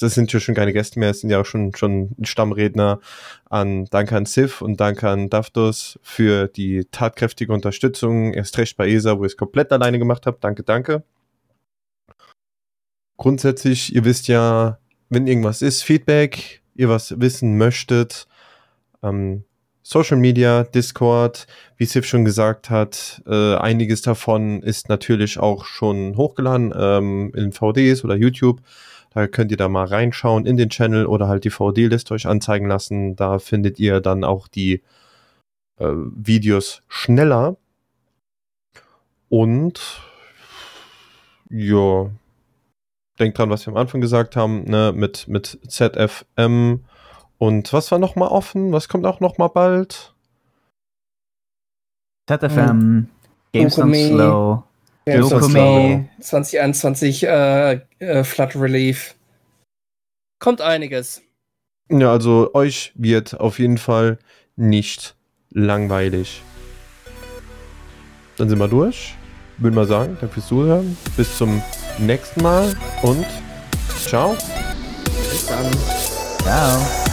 das 0.00 0.14
sind 0.14 0.32
ja 0.32 0.40
schon 0.40 0.54
keine 0.54 0.72
Gäste 0.72 0.98
mehr, 0.98 1.10
es 1.10 1.20
sind 1.20 1.28
ja 1.30 1.40
auch 1.40 1.44
schon, 1.46 1.74
schon 1.74 2.10
Stammredner. 2.22 3.00
An, 3.50 3.84
danke 3.86 4.16
an 4.16 4.24
Sif 4.26 4.62
und 4.62 4.80
danke 4.80 5.08
an 5.08 5.28
Daftus 5.30 5.98
für 6.02 6.48
die 6.48 6.86
tatkräftige 6.90 7.52
Unterstützung. 7.52 8.32
Erst 8.32 8.56
recht 8.58 8.76
bei 8.78 8.88
ESA, 8.88 9.18
wo 9.18 9.24
ich 9.24 9.32
es 9.32 9.36
komplett 9.36 9.72
alleine 9.72 9.98
gemacht 9.98 10.24
habe. 10.26 10.38
Danke, 10.40 10.62
danke. 10.62 11.02
Grundsätzlich, 13.16 13.94
ihr 13.94 14.04
wisst 14.04 14.28
ja, 14.28 14.78
wenn 15.08 15.26
irgendwas 15.26 15.62
ist, 15.62 15.82
Feedback, 15.82 16.62
ihr 16.74 16.88
was 16.88 17.20
wissen 17.20 17.56
möchtet, 17.56 18.26
ähm, 19.02 19.44
Social 19.86 20.16
Media, 20.16 20.64
Discord, 20.64 21.46
wie 21.76 21.84
Sif 21.84 22.06
schon 22.06 22.24
gesagt 22.24 22.70
hat, 22.70 23.22
äh, 23.26 23.56
einiges 23.56 24.00
davon 24.00 24.62
ist 24.62 24.88
natürlich 24.88 25.38
auch 25.38 25.66
schon 25.66 26.16
hochgeladen 26.16 26.72
ähm, 26.74 27.32
in 27.34 27.52
VDs 27.52 28.02
oder 28.02 28.16
YouTube. 28.16 28.62
Da 29.10 29.28
könnt 29.28 29.50
ihr 29.50 29.58
da 29.58 29.68
mal 29.68 29.84
reinschauen 29.84 30.46
in 30.46 30.56
den 30.56 30.70
Channel 30.70 31.06
oder 31.06 31.28
halt 31.28 31.44
die 31.44 31.50
VD-Liste 31.50 32.14
euch 32.14 32.26
anzeigen 32.26 32.66
lassen. 32.66 33.14
Da 33.14 33.38
findet 33.38 33.78
ihr 33.78 34.00
dann 34.00 34.24
auch 34.24 34.48
die 34.48 34.82
äh, 35.78 35.86
Videos 35.86 36.82
schneller. 36.88 37.56
Und 39.28 40.00
ja, 41.50 42.10
denkt 43.18 43.38
dran, 43.38 43.50
was 43.50 43.66
wir 43.66 43.72
am 43.72 43.76
Anfang 43.76 44.00
gesagt 44.00 44.36
haben, 44.36 44.64
ne, 44.64 44.92
mit, 44.94 45.28
mit 45.28 45.58
ZFM 45.68 46.80
und 47.38 47.72
was 47.72 47.90
war 47.90 47.98
noch 47.98 48.16
mal 48.16 48.28
offen? 48.28 48.72
Was 48.72 48.88
kommt 48.88 49.06
auch 49.06 49.20
noch 49.20 49.38
mal 49.38 49.48
bald? 49.48 50.14
ZFM, 52.28 53.08
Games 53.52 53.78
on 53.78 53.92
Dokumi. 53.92 54.08
Slow, 54.08 54.62
Games. 55.04 55.28
Slow, 55.28 56.04
2021 56.20 57.24
äh, 57.24 57.80
äh, 57.98 58.24
Flood 58.24 58.56
Relief. 58.56 59.14
Kommt 60.38 60.60
einiges. 60.60 61.22
Ja, 61.90 62.10
also 62.10 62.54
euch 62.54 62.92
wird 62.94 63.38
auf 63.38 63.58
jeden 63.58 63.78
Fall 63.78 64.18
nicht 64.56 65.16
langweilig. 65.50 66.42
Dann 68.38 68.48
sind 68.48 68.58
wir 68.58 68.68
durch. 68.68 69.14
Würde 69.58 69.76
mal 69.76 69.86
sagen, 69.86 70.16
danke 70.20 70.34
fürs 70.34 70.48
Zuhören. 70.48 70.96
Bis 71.16 71.36
zum 71.38 71.62
nächsten 71.98 72.42
Mal 72.42 72.74
und 73.02 73.24
ciao. 74.06 74.36
Bis 75.30 75.46
dann. 75.46 75.70
Ciao. 76.42 77.03